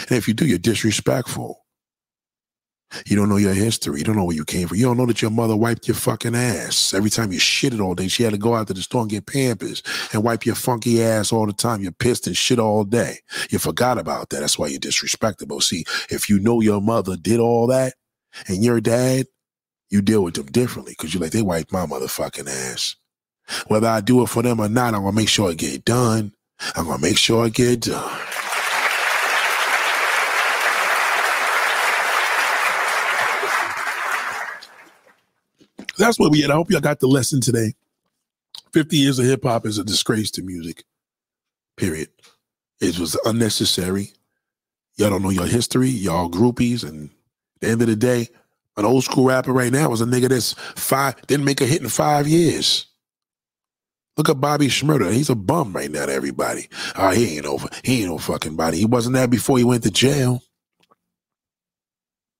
And 0.09 0.17
if 0.17 0.27
you 0.27 0.33
do, 0.33 0.45
you're 0.45 0.57
disrespectful. 0.57 1.61
You 3.05 3.15
don't 3.15 3.29
know 3.29 3.37
your 3.37 3.53
history. 3.53 3.99
You 3.99 4.05
don't 4.05 4.15
know 4.15 4.23
where 4.23 4.35
you 4.35 4.45
came 4.45 4.67
from. 4.67 4.77
You 4.77 4.85
don't 4.85 4.97
know 4.97 5.07
that 5.07 5.21
your 5.21 5.31
mother 5.31 5.55
wiped 5.55 5.87
your 5.87 5.95
fucking 5.95 6.35
ass. 6.35 6.93
Every 6.93 7.09
time 7.09 7.31
you 7.31 7.39
shitted 7.39 7.83
all 7.83 7.95
day, 7.95 8.07
she 8.07 8.23
had 8.23 8.31
to 8.31 8.37
go 8.37 8.55
out 8.55 8.67
to 8.67 8.73
the 8.73 8.81
store 8.81 9.01
and 9.01 9.09
get 9.09 9.25
Pampers 9.25 9.83
and 10.13 10.23
wipe 10.23 10.45
your 10.45 10.55
funky 10.55 11.03
ass 11.03 11.33
all 11.33 11.45
the 11.45 11.53
time. 11.53 11.81
You're 11.81 11.91
pissed 11.91 12.27
and 12.27 12.37
shit 12.37 12.59
all 12.59 12.83
day. 12.83 13.19
You 13.49 13.59
forgot 13.59 13.97
about 13.97 14.29
that. 14.29 14.39
That's 14.39 14.57
why 14.57 14.67
you're 14.67 14.79
disrespectable. 14.79 15.61
See, 15.61 15.83
if 16.09 16.29
you 16.29 16.39
know 16.39 16.61
your 16.61 16.79
mother 16.79 17.17
did 17.17 17.39
all 17.39 17.67
that 17.67 17.95
and 18.47 18.63
your 18.63 18.81
dad, 18.81 19.27
you 19.89 20.01
deal 20.01 20.23
with 20.23 20.35
them 20.35 20.47
differently 20.47 20.93
because 20.97 21.13
you're 21.13 21.21
like, 21.23 21.31
they 21.31 21.41
wiped 21.41 21.71
my 21.71 21.85
motherfucking 21.85 22.49
ass. 22.49 22.95
Whether 23.67 23.87
I 23.87 24.01
do 24.01 24.23
it 24.23 24.29
for 24.29 24.41
them 24.41 24.59
or 24.59 24.69
not, 24.69 24.93
I'm 24.95 25.03
to 25.03 25.11
make 25.11 25.29
sure 25.29 25.51
it 25.51 25.57
get 25.57 25.85
done. 25.85 26.33
I'm 26.75 26.87
to 26.87 26.97
make 26.97 27.17
sure 27.17 27.45
it 27.45 27.53
get 27.53 27.81
done. 27.81 28.21
That's 35.97 36.19
what 36.19 36.31
we 36.31 36.41
had. 36.41 36.51
I 36.51 36.55
hope 36.55 36.71
y'all 36.71 36.81
got 36.81 36.99
the 36.99 37.07
lesson 37.07 37.39
today. 37.39 37.73
50 38.73 38.97
years 38.97 39.19
of 39.19 39.25
hip 39.25 39.43
hop 39.43 39.65
is 39.65 39.77
a 39.77 39.83
disgrace 39.83 40.29
to 40.31 40.43
music. 40.43 40.83
Period. 41.77 42.09
It 42.81 42.99
was 42.99 43.17
unnecessary. 43.25 44.11
Y'all 44.97 45.09
don't 45.09 45.21
know 45.21 45.29
your 45.29 45.45
history. 45.45 45.89
Y'all 45.89 46.29
groupies. 46.29 46.87
And 46.87 47.11
the 47.65 47.71
end 47.71 47.81
of 47.81 47.87
the 47.87 47.95
day, 47.95 48.29
an 48.77 48.85
old 48.85 49.03
school 49.03 49.25
rapper 49.25 49.51
right 49.51 49.71
now 49.71 49.91
is 49.91 50.01
a 50.01 50.05
nigga 50.05 50.29
that's 50.29 50.53
five, 50.53 51.15
didn't 51.27 51.45
make 51.45 51.61
a 51.61 51.65
hit 51.65 51.81
in 51.81 51.89
five 51.89 52.27
years. 52.27 52.85
Look 54.17 54.29
at 54.29 54.39
Bobby 54.39 54.67
Shmurda. 54.67 55.11
He's 55.11 55.29
a 55.29 55.35
bum 55.35 55.73
right 55.73 55.91
now 55.91 56.05
to 56.05 56.13
everybody. 56.13 56.69
Oh, 56.95 57.11
he 57.11 57.37
ain't 57.37 57.45
over. 57.45 57.67
He 57.83 58.01
ain't 58.01 58.09
no 58.09 58.17
fucking 58.17 58.55
body. 58.55 58.77
He 58.77 58.85
wasn't 58.85 59.15
that 59.15 59.29
before 59.29 59.57
he 59.57 59.63
went 59.63 59.83
to 59.83 59.91
jail. 59.91 60.41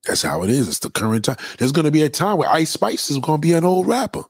That's 0.05 0.21
how 0.21 0.43
it 0.43 0.49
is. 0.49 0.67
It's 0.67 0.79
the 0.79 0.89
current 0.89 1.25
time. 1.25 1.37
There's 1.57 1.71
to 1.71 1.91
be 1.91 2.03
a 2.03 2.09
time 2.09 2.37
where 2.37 2.49
Ice 2.49 2.69
Spice 2.69 3.09
is 3.09 3.17
to 3.19 3.37
be 3.37 3.53
an 3.53 3.65
old 3.65 3.87
rapper. 3.87 4.23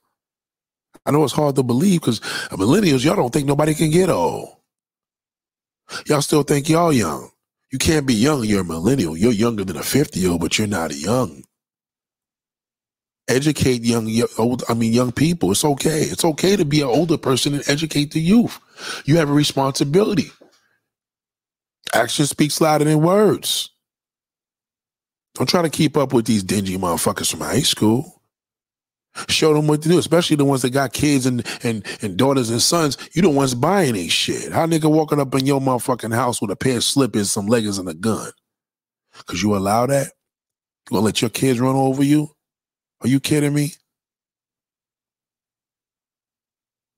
I 1.05 1.11
know 1.11 1.23
it's 1.23 1.33
hard 1.33 1.55
to 1.57 1.63
believe 1.63 2.01
because 2.01 2.19
millennials, 2.51 3.03
y'all 3.03 3.15
don't 3.15 3.31
think 3.31 3.45
nobody 3.45 3.75
can 3.75 3.91
get 3.91 4.09
old. 4.09 4.49
Y'all 6.07 6.21
still 6.21 6.43
think 6.43 6.67
y'all 6.67 6.91
young. 6.91 7.29
You 7.71 7.79
can't 7.79 8.07
be 8.07 8.13
young. 8.13 8.45
You're 8.45 8.61
a 8.61 8.65
millennial. 8.65 9.17
You're 9.17 9.31
younger 9.31 9.65
than 9.65 9.77
a 9.77 9.83
50 9.83 10.19
year 10.19 10.31
old, 10.31 10.41
but 10.41 10.57
you're 10.57 10.67
not 10.67 10.95
young. 10.95 11.43
Educate 13.27 13.83
young, 13.83 14.09
old. 14.37 14.63
I 14.69 14.75
mean, 14.75 14.93
young 14.93 15.11
people. 15.11 15.51
It's 15.51 15.65
okay. 15.65 16.01
It's 16.01 16.25
okay 16.25 16.55
to 16.55 16.65
be 16.65 16.81
an 16.81 16.87
older 16.87 17.17
person 17.17 17.55
and 17.55 17.63
educate 17.67 18.11
the 18.11 18.21
youth. 18.21 18.59
You 19.05 19.17
have 19.17 19.29
a 19.29 19.33
responsibility. 19.33 20.31
Action 21.93 22.25
speaks 22.27 22.61
louder 22.61 22.85
than 22.85 23.01
words. 23.01 23.69
Don't 25.35 25.49
try 25.49 25.61
to 25.63 25.69
keep 25.69 25.97
up 25.97 26.13
with 26.13 26.25
these 26.25 26.43
dingy 26.43 26.77
motherfuckers 26.77 27.31
from 27.31 27.41
high 27.41 27.61
school. 27.61 28.14
Show 29.29 29.53
them 29.53 29.67
what 29.67 29.81
to 29.81 29.89
do, 29.89 29.97
especially 29.97 30.35
the 30.35 30.45
ones 30.45 30.61
that 30.63 30.71
got 30.71 30.93
kids 30.93 31.25
and 31.25 31.45
and 31.63 31.85
and 32.01 32.17
daughters 32.17 32.49
and 32.49 32.61
sons. 32.61 32.97
You 33.13 33.21
the 33.21 33.29
ones 33.29 33.55
buying 33.55 33.93
these 33.93 34.11
shit. 34.11 34.51
How 34.51 34.65
nigga 34.65 34.91
walking 34.91 35.19
up 35.19 35.33
in 35.35 35.45
your 35.45 35.61
motherfucking 35.61 36.13
house 36.13 36.41
with 36.41 36.51
a 36.51 36.55
pair 36.55 36.77
of 36.77 36.83
slippers, 36.83 37.31
some 37.31 37.47
leggings, 37.47 37.77
and 37.77 37.87
a 37.87 37.93
gun? 37.93 38.31
Cause 39.25 39.41
you 39.41 39.55
allow 39.55 39.85
that? 39.85 40.07
You 40.89 40.95
gonna 40.95 41.05
let 41.05 41.21
your 41.21 41.29
kids 41.29 41.59
run 41.59 41.75
over 41.75 42.03
you? 42.03 42.29
Are 43.01 43.07
you 43.07 43.19
kidding 43.19 43.53
me? 43.53 43.73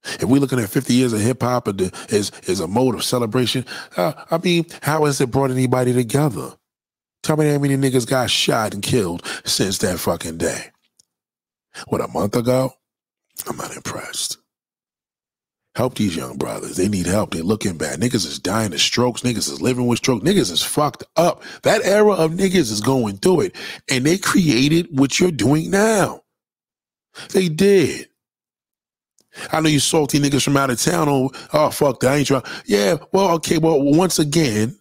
If 0.03 0.23
we're 0.23 0.39
looking 0.39 0.59
at 0.59 0.69
50 0.69 0.93
years 0.93 1.13
of 1.13 1.19
hip 1.19 1.41
hop 1.41 1.67
as, 1.67 2.31
as 2.47 2.59
a 2.59 2.67
mode 2.67 2.95
of 2.95 3.03
celebration, 3.03 3.65
uh, 3.97 4.13
I 4.31 4.37
mean, 4.37 4.65
how 4.81 5.05
has 5.05 5.19
it 5.19 5.31
brought 5.31 5.51
anybody 5.51 5.93
together? 5.93 6.53
Tell 7.23 7.35
me 7.35 7.49
how 7.51 7.59
many 7.59 7.75
niggas 7.75 8.07
got 8.07 8.29
shot 8.29 8.73
and 8.73 8.81
killed 8.81 9.25
since 9.43 9.79
that 9.79 9.99
fucking 9.99 10.37
day. 10.37 10.71
What, 11.87 12.01
a 12.01 12.07
month 12.07 12.35
ago? 12.35 12.73
I'm 13.47 13.57
not 13.57 13.75
impressed. 13.75 14.37
Help 15.75 15.95
these 15.95 16.15
young 16.15 16.37
brothers. 16.37 16.75
They 16.75 16.87
need 16.87 17.05
help. 17.05 17.31
They're 17.31 17.43
looking 17.43 17.77
bad. 17.77 17.99
Niggas 17.99 18.25
is 18.25 18.39
dying 18.39 18.73
of 18.73 18.81
strokes. 18.81 19.21
Niggas 19.21 19.49
is 19.51 19.61
living 19.61 19.85
with 19.85 19.99
stroke. 19.99 20.23
Niggas 20.23 20.51
is 20.51 20.63
fucked 20.63 21.03
up. 21.15 21.43
That 21.61 21.85
era 21.85 22.13
of 22.13 22.31
niggas 22.31 22.71
is 22.71 22.81
going 22.81 23.17
through 23.17 23.41
it. 23.41 23.55
And 23.87 24.03
they 24.03 24.17
created 24.17 24.87
what 24.89 25.19
you're 25.19 25.29
doing 25.29 25.69
now. 25.69 26.21
They 27.31 27.47
did. 27.47 28.07
I 29.51 29.61
know 29.61 29.69
you 29.69 29.79
salty 29.79 30.19
niggas 30.19 30.43
from 30.43 30.57
out 30.57 30.71
of 30.71 30.81
town. 30.81 31.09
Oh, 31.09 31.31
oh 31.53 31.69
fuck 31.69 31.99
that. 31.99 32.11
I 32.11 32.15
ain't 32.17 32.27
trying. 32.27 32.43
Yeah, 32.65 32.97
well, 33.11 33.29
okay. 33.35 33.59
Well, 33.59 33.79
once 33.81 34.17
again, 34.17 34.79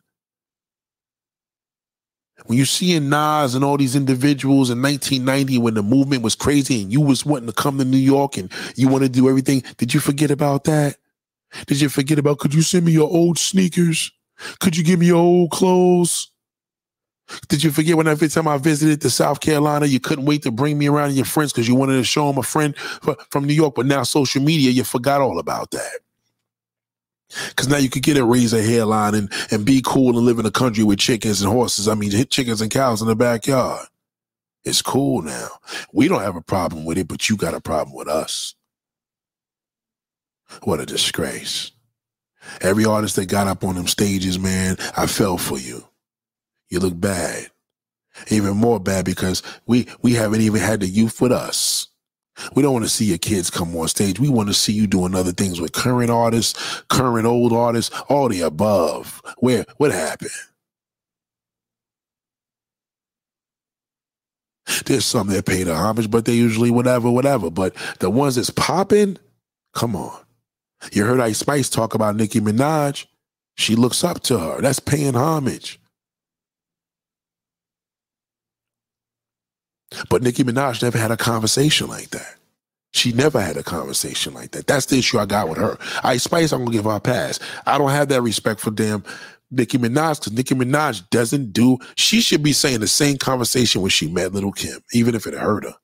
when 2.47 2.59
you 2.59 2.65
seeing 2.65 3.09
Nas 3.09 3.55
and 3.55 3.65
all 3.65 3.77
these 3.77 3.97
individuals 3.97 4.71
in 4.71 4.81
1990 4.81 5.59
when 5.59 5.75
the 5.75 5.83
movement 5.83 6.23
was 6.23 6.35
crazy 6.35 6.83
and 6.83 6.93
you 6.93 7.01
was 7.01 7.25
wanting 7.27 7.47
to 7.49 7.53
come 7.53 7.79
to 7.79 7.85
New 7.85 7.97
York 7.97 8.37
and 8.37 8.51
you 8.77 8.89
want 8.89 9.05
to 9.05 9.09
do 9.09 9.29
everything, 9.29 9.63
did 9.77 9.93
you 9.93 10.01
forget 10.01 10.31
about 10.31 10.65
that? 10.65 10.97
Did 11.67 11.81
you 11.81 11.89
forget 11.89 12.19
about 12.19 12.39
could 12.39 12.55
you 12.55 12.63
send 12.63 12.85
me 12.85 12.93
your 12.93 13.11
old 13.11 13.39
sneakers? 13.39 14.13
Could 14.61 14.77
you 14.77 14.85
give 14.85 15.01
me 15.01 15.07
your 15.07 15.17
old 15.17 15.51
clothes? 15.51 16.31
Did 17.49 17.65
you 17.65 17.71
forget 17.73 17.97
when 17.97 18.07
every 18.07 18.29
time 18.29 18.47
I 18.47 18.57
visited 18.59 19.01
to 19.01 19.11
South 19.11 19.41
Carolina, 19.41 19.87
you 19.87 19.99
couldn't 19.99 20.27
wait 20.27 20.43
to 20.43 20.53
bring 20.53 20.79
me 20.79 20.89
around 20.89 21.15
your 21.15 21.25
friends 21.25 21.53
because 21.53 21.67
you 21.67 21.75
wanted 21.75 21.97
to 21.97 22.05
show 22.05 22.29
them 22.29 22.39
a 22.39 22.43
friend 22.43 22.77
from 23.31 23.47
New 23.47 23.55
York, 23.55 23.75
but 23.75 23.87
now 23.87 24.05
social 24.05 24.43
media, 24.43 24.71
you 24.71 24.85
forgot 24.85 25.21
all 25.21 25.39
about 25.41 25.73
that. 25.73 26.01
Cause 27.57 27.69
now 27.69 27.77
you 27.77 27.91
could 27.91 28.05
get 28.05 28.17
it, 28.17 28.25
raise 28.25 28.53
a 28.53 28.63
hairline 28.63 29.15
and, 29.15 29.33
and 29.51 29.65
be 29.65 29.83
cool 29.85 30.17
and 30.17 30.25
live 30.25 30.39
in 30.39 30.47
a 30.47 30.51
country 30.51 30.85
with 30.85 30.99
chickens 30.99 31.43
and 31.43 31.51
horses. 31.51 31.89
I 31.89 31.95
mean, 31.95 32.11
chickens 32.29 32.61
and 32.61 32.71
cows 32.71 33.03
in 33.03 33.09
the 33.09 33.17
backyard. 33.17 33.87
It's 34.65 34.83
cool 34.83 35.23
now. 35.23 35.49
We 35.93 36.09
don't 36.09 36.23
have 36.23 36.37
a 36.37 36.43
problem 36.43 36.85
with 36.85 36.99
it, 36.99 37.09
but 37.09 37.29
you 37.29 37.37
got 37.37 37.55
a 37.55 37.61
problem 37.61 37.97
with 37.97 38.09
us. 38.09 38.55
What 40.63 40.81
a 40.81 40.87
disgrace. 40.87 41.73
Every 42.61 42.85
artist 42.85 43.17
that 43.17 43.27
got 43.27 43.49
up 43.49 43.65
on 43.65 43.75
them 43.75 43.87
stages, 43.87 44.39
man, 44.39 44.77
I 44.97 45.07
fell 45.07 45.39
for 45.39 45.59
you. 45.59 45.87
You 46.69 46.81
look 46.81 46.99
bad. 46.99 47.49
Even 48.29 48.57
more 48.57 48.81
bad 48.81 49.05
because 49.05 49.43
we 49.67 49.87
we 50.03 50.15
haven't 50.15 50.41
even 50.41 50.61
had 50.61 50.81
the 50.81 50.87
youth 50.87 51.21
with 51.21 51.33
us. 51.33 51.89
We 52.55 52.63
don't 52.63 52.73
want 52.73 52.85
to 52.85 52.91
see 52.91 53.07
your 53.07 53.19
kids 53.19 53.51
come 53.51 53.75
on 53.77 53.89
stage. 53.89 54.21
We 54.21 54.29
want 54.29 54.49
to 54.49 54.55
see 54.55 54.73
you 54.73 54.87
doing 54.87 55.15
other 55.15 55.33
things 55.33 55.61
with 55.61 55.73
current 55.73 56.11
artists, 56.11 56.83
current 56.89 57.27
old 57.27 57.53
artists, 57.53 57.99
all 58.09 58.29
the 58.29 58.43
above. 58.43 59.23
Where 59.39 59.65
what 59.79 59.93
happened? 59.93 60.31
There's 64.87 65.05
some 65.05 65.29
that 65.29 65.47
pay 65.47 65.63
the 65.63 65.75
homage, 65.75 66.11
but 66.11 66.25
they 66.25 66.35
usually 66.35 66.71
whatever, 66.71 67.11
whatever. 67.11 67.51
But 67.51 67.75
the 68.01 68.11
ones 68.11 68.35
that's 68.35 68.51
popping, 68.51 69.19
come 69.75 69.95
on. 69.95 70.19
You 70.93 71.05
heard 71.05 71.21
Ice 71.21 71.39
Spice 71.39 71.69
talk 71.69 71.95
about 71.95 72.17
Nicki 72.17 72.41
Minaj. 72.41 73.07
She 73.55 73.75
looks 73.75 74.05
up 74.05 74.21
to 74.25 74.39
her. 74.39 74.61
That's 74.61 74.81
paying 74.81 75.15
homage. 75.15 75.81
But 80.09 80.23
Nicki 80.23 80.45
Minaj 80.45 80.83
never 80.83 80.99
had 80.99 81.11
a 81.11 81.17
conversation 81.17 81.89
like 81.89 82.11
that. 82.11 82.37
She 82.93 83.13
never 83.13 83.41
had 83.41 83.57
a 83.57 83.63
conversation 83.63 84.35
like 84.35 84.53
that. 84.53 84.67
That's 84.67 84.87
the 84.87 84.99
issue 84.99 85.19
I 85.19 85.27
got 85.27 85.49
with 85.49 85.59
her. 85.59 85.79
Ice 86.03 86.25
Spice, 86.25 86.53
I'm 86.53 86.61
gonna 86.61 86.73
give 86.73 86.85
her 86.85 86.93
a 86.93 87.01
pass. 87.01 87.39
I 87.67 87.79
don't 87.79 87.91
have 87.91 88.09
that 88.09 88.23
respect 88.23 88.61
for 88.61 88.71
damn 88.71 89.05
Nicki 89.51 89.79
Minaj 89.79 90.21
because 90.21 90.33
Nicki 90.33 90.55
Minaj 90.55 91.09
doesn't 91.11 91.53
do. 91.53 91.79
She 91.97 92.21
should 92.21 92.43
be 92.43 92.53
saying 92.53 92.81
the 92.81 92.89
same 92.89 93.19
conversation 93.19 93.83
when 93.83 93.91
she 93.91 94.09
met 94.09 94.33
Lil' 94.33 94.53
Kim, 94.53 94.81
even 94.93 95.15
if 95.15 95.27
it 95.27 95.35
hurt 95.35 95.65
her. 95.65 95.75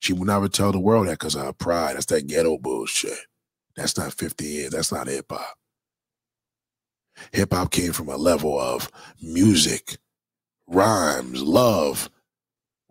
She 0.00 0.12
would 0.12 0.28
never 0.28 0.48
tell 0.48 0.72
the 0.72 0.80
world 0.80 1.06
that 1.06 1.18
because 1.18 1.34
of 1.34 1.44
her 1.46 1.52
pride. 1.52 1.96
That's 1.96 2.06
that 2.06 2.26
ghetto 2.26 2.58
bullshit. 2.58 3.18
That's 3.76 3.96
not 3.96 4.12
50 4.12 4.44
years. 4.44 4.70
That's 4.70 4.92
not 4.92 5.06
hip 5.06 5.26
hop. 5.30 5.56
Hip 7.32 7.52
hop 7.52 7.70
came 7.70 7.92
from 7.92 8.08
a 8.08 8.16
level 8.16 8.58
of 8.60 8.90
music, 9.22 9.98
rhymes, 10.66 11.42
love. 11.42 12.10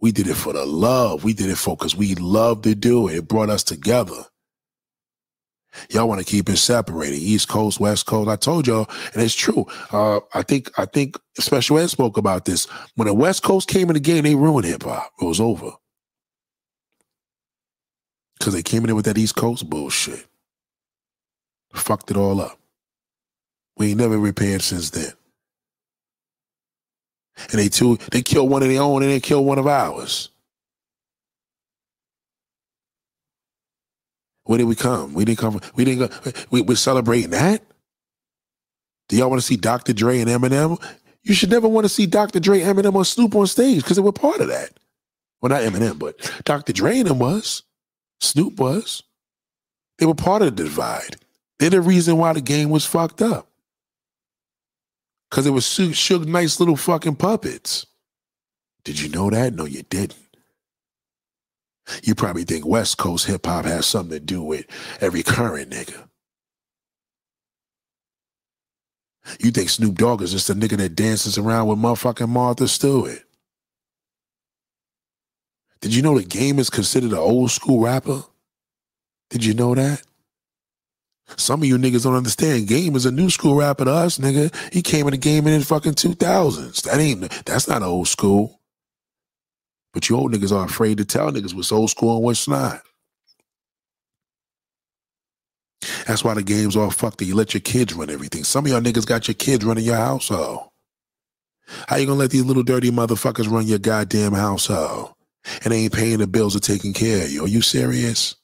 We 0.03 0.11
did 0.11 0.27
it 0.27 0.33
for 0.33 0.51
the 0.51 0.65
love. 0.65 1.23
We 1.23 1.31
did 1.31 1.49
it 1.49 1.57
for 1.57 1.77
because 1.77 1.95
we 1.95 2.13
love 2.15 2.63
to 2.63 2.75
do 2.75 3.07
it. 3.07 3.15
It 3.15 3.27
brought 3.29 3.49
us 3.49 3.63
together. 3.63 4.25
Y'all 5.89 6.09
want 6.09 6.19
to 6.19 6.25
keep 6.25 6.49
it 6.49 6.57
separated, 6.57 7.15
East 7.15 7.47
Coast, 7.47 7.79
West 7.79 8.05
Coast. 8.05 8.29
I 8.29 8.35
told 8.35 8.67
y'all, 8.67 8.89
and 9.13 9.23
it's 9.23 9.33
true. 9.33 9.65
Uh, 9.93 10.19
I 10.33 10.41
think 10.41 10.69
I 10.77 10.83
think 10.83 11.17
Special 11.39 11.79
Ed 11.79 11.87
spoke 11.87 12.17
about 12.17 12.43
this. 12.43 12.65
When 12.95 13.07
the 13.07 13.13
West 13.13 13.43
Coast 13.43 13.69
came 13.69 13.89
in 13.89 13.93
the 13.93 14.01
game, 14.01 14.25
they 14.25 14.35
ruined 14.35 14.65
hip 14.65 14.83
hop. 14.83 15.09
It 15.21 15.23
was 15.23 15.39
over 15.39 15.71
because 18.37 18.53
they 18.53 18.61
came 18.61 18.83
in 18.83 18.93
with 18.97 19.05
that 19.05 19.17
East 19.17 19.37
Coast 19.37 19.69
bullshit. 19.69 20.27
Fucked 21.75 22.11
it 22.11 22.17
all 22.17 22.41
up. 22.41 22.59
We 23.77 23.91
ain't 23.91 23.99
never 23.99 24.17
repaired 24.17 24.63
since 24.63 24.89
then. 24.89 25.13
And 27.49 27.59
they 27.59 27.69
too, 27.69 27.97
they 28.11 28.21
killed 28.21 28.49
one 28.49 28.63
of 28.63 28.69
their 28.69 28.81
own 28.81 29.01
and 29.03 29.11
they 29.11 29.19
killed 29.19 29.45
one 29.45 29.59
of 29.59 29.67
ours. 29.67 30.29
Where 34.45 34.57
did 34.57 34.65
we 34.65 34.75
come? 34.75 35.13
We 35.13 35.25
didn't 35.25 35.39
come. 35.39 35.59
From, 35.59 35.71
We 35.75 35.85
didn't 35.85 36.09
go. 36.09 36.31
We, 36.51 36.61
we're 36.61 36.75
celebrating 36.75 37.31
that. 37.31 37.63
Do 39.09 39.17
y'all 39.17 39.29
want 39.29 39.41
to 39.41 39.45
see 39.47 39.57
Dr. 39.57 39.93
Dre 39.93 40.19
and 40.19 40.29
Eminem? 40.29 40.81
You 41.23 41.33
should 41.33 41.49
never 41.49 41.67
want 41.67 41.85
to 41.85 41.89
see 41.89 42.05
Dr. 42.05 42.39
Dre, 42.39 42.59
Eminem, 42.59 42.95
or 42.95 43.05
Snoop 43.05 43.35
on 43.35 43.47
stage 43.47 43.81
because 43.81 43.95
they 43.95 44.03
were 44.03 44.11
part 44.11 44.41
of 44.41 44.47
that. 44.49 44.71
Well, 45.41 45.49
not 45.49 45.61
Eminem, 45.61 45.97
but 45.97 46.19
Dr. 46.43 46.73
Dre 46.73 46.99
and 46.99 47.09
them 47.09 47.19
was. 47.19 47.63
Snoop 48.19 48.59
was. 48.59 49.03
They 49.99 50.05
were 50.05 50.15
part 50.15 50.41
of 50.41 50.55
the 50.55 50.63
divide. 50.63 51.17
They're 51.59 51.69
the 51.69 51.81
reason 51.81 52.17
why 52.17 52.33
the 52.33 52.41
game 52.41 52.69
was 52.69 52.85
fucked 52.85 53.21
up. 53.21 53.47
Because 55.33 55.47
it 55.47 55.49
was 55.49 55.65
Suge 55.65 56.27
Knight's 56.27 56.59
little 56.59 56.75
fucking 56.75 57.15
puppets. 57.15 57.87
Did 58.83 58.99
you 58.99 59.09
know 59.09 59.31
that? 59.31 59.55
No, 59.55 59.65
you 59.65 59.81
didn't. 59.81 60.13
You 62.03 62.13
probably 62.13 62.43
think 62.43 62.67
West 62.67 62.99
Coast 62.99 63.25
hip 63.25 63.47
hop 63.47 63.65
has 63.65 63.87
something 63.87 64.11
to 64.11 64.19
do 64.19 64.43
with 64.43 64.67
every 65.01 65.23
current 65.23 65.71
nigga. 65.71 66.07
You 69.39 69.49
think 69.49 69.69
Snoop 69.69 69.95
Dogg 69.95 70.21
is 70.21 70.33
just 70.33 70.51
a 70.51 70.53
nigga 70.53 70.77
that 70.77 70.93
dances 70.93 71.39
around 71.39 71.65
with 71.65 71.79
motherfucking 71.79 72.29
Martha 72.29 72.67
Stewart. 72.67 73.23
Did 75.81 75.95
you 75.95 76.03
know 76.03 76.15
the 76.15 76.25
game 76.25 76.59
is 76.59 76.69
considered 76.69 77.11
an 77.11 77.17
old 77.17 77.49
school 77.49 77.79
rapper? 77.79 78.21
Did 79.31 79.43
you 79.43 79.55
know 79.55 79.73
that? 79.73 80.03
Some 81.37 81.61
of 81.61 81.67
you 81.67 81.77
niggas 81.77 82.03
don't 82.03 82.15
understand. 82.15 82.67
Game 82.67 82.95
is 82.95 83.05
a 83.05 83.11
new 83.11 83.29
school 83.29 83.55
rapper 83.55 83.85
to 83.85 83.91
us, 83.91 84.17
nigga. 84.17 84.53
He 84.73 84.81
came 84.81 85.07
in 85.07 85.11
the 85.11 85.17
game 85.17 85.47
in 85.47 85.59
the 85.59 85.65
fucking 85.65 85.93
2000s. 85.93 86.83
That 86.83 86.99
ain't, 86.99 87.45
that's 87.45 87.67
not 87.67 87.81
old 87.81 88.07
school. 88.07 88.59
But 89.93 90.09
you 90.09 90.17
old 90.17 90.33
niggas 90.33 90.55
are 90.55 90.65
afraid 90.65 90.97
to 90.97 91.05
tell 91.05 91.31
niggas 91.31 91.53
what's 91.53 91.71
old 91.71 91.89
school 91.89 92.15
and 92.15 92.23
what's 92.23 92.47
not. 92.47 92.81
That's 96.07 96.23
why 96.23 96.33
the 96.33 96.43
game's 96.43 96.75
all 96.75 96.89
fucked 96.91 97.21
up. 97.21 97.27
You 97.27 97.35
let 97.35 97.53
your 97.53 97.61
kids 97.61 97.93
run 97.93 98.09
everything. 98.09 98.43
Some 98.43 98.65
of 98.65 98.71
y'all 98.71 98.81
niggas 98.81 99.05
got 99.05 99.27
your 99.27 99.35
kids 99.35 99.65
running 99.65 99.85
your 99.85 99.95
household. 99.95 100.69
How 101.87 101.97
you 101.97 102.05
gonna 102.05 102.19
let 102.19 102.31
these 102.31 102.45
little 102.45 102.63
dirty 102.63 102.91
motherfuckers 102.91 103.49
run 103.49 103.67
your 103.67 103.79
goddamn 103.79 104.33
household? 104.33 105.13
And 105.63 105.73
they 105.73 105.83
ain't 105.83 105.93
paying 105.93 106.19
the 106.19 106.27
bills 106.27 106.55
or 106.55 106.59
taking 106.59 106.93
care 106.93 107.25
of 107.25 107.31
you. 107.31 107.43
Are 107.45 107.49
you 107.49 107.61
serious? 107.61 108.35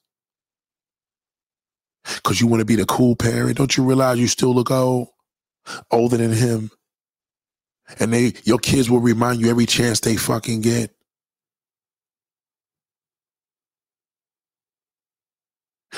Cause 2.23 2.41
you 2.41 2.48
want 2.48 2.61
to 2.61 2.65
be 2.65 2.76
the 2.76 2.86
cool 2.86 3.15
parent. 3.15 3.57
Don't 3.57 3.76
you 3.77 3.84
realize 3.84 4.19
you 4.19 4.27
still 4.27 4.53
look 4.53 4.72
old? 4.72 5.10
Older 5.91 6.18
than 6.18 6.34
him. 6.34 6.72
And 7.99 8.14
they 8.14 8.34
your 8.44 8.60
kids 8.60 8.90
will 8.90 8.99
remind 8.99 9.41
you 9.41 9.49
every 9.49 9.65
chance 9.65 9.99
they 9.99 10.15
fucking 10.15 10.61
get. 10.61 10.91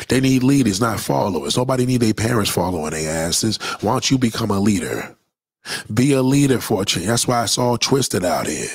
They 0.10 0.22
need 0.22 0.44
leaders, 0.44 0.82
not 0.82 1.00
followers. 1.00 1.58
Nobody 1.58 1.86
need 1.86 2.02
their 2.02 2.14
parents 2.14 2.52
following 2.52 2.92
their 2.92 3.28
asses. 3.28 3.58
Why 3.82 3.94
don't 3.94 4.12
you 4.12 4.18
become 4.18 4.52
a 4.52 4.60
leader? 4.60 5.16
Be 5.94 6.14
a 6.14 6.22
leader 6.24 6.60
for 6.60 6.82
a 6.82 6.86
change. 6.86 7.08
That's 7.08 7.28
why 7.28 7.44
it's 7.44 7.58
all 7.58 7.78
twisted 7.78 8.26
out 8.26 8.48
here. 8.48 8.70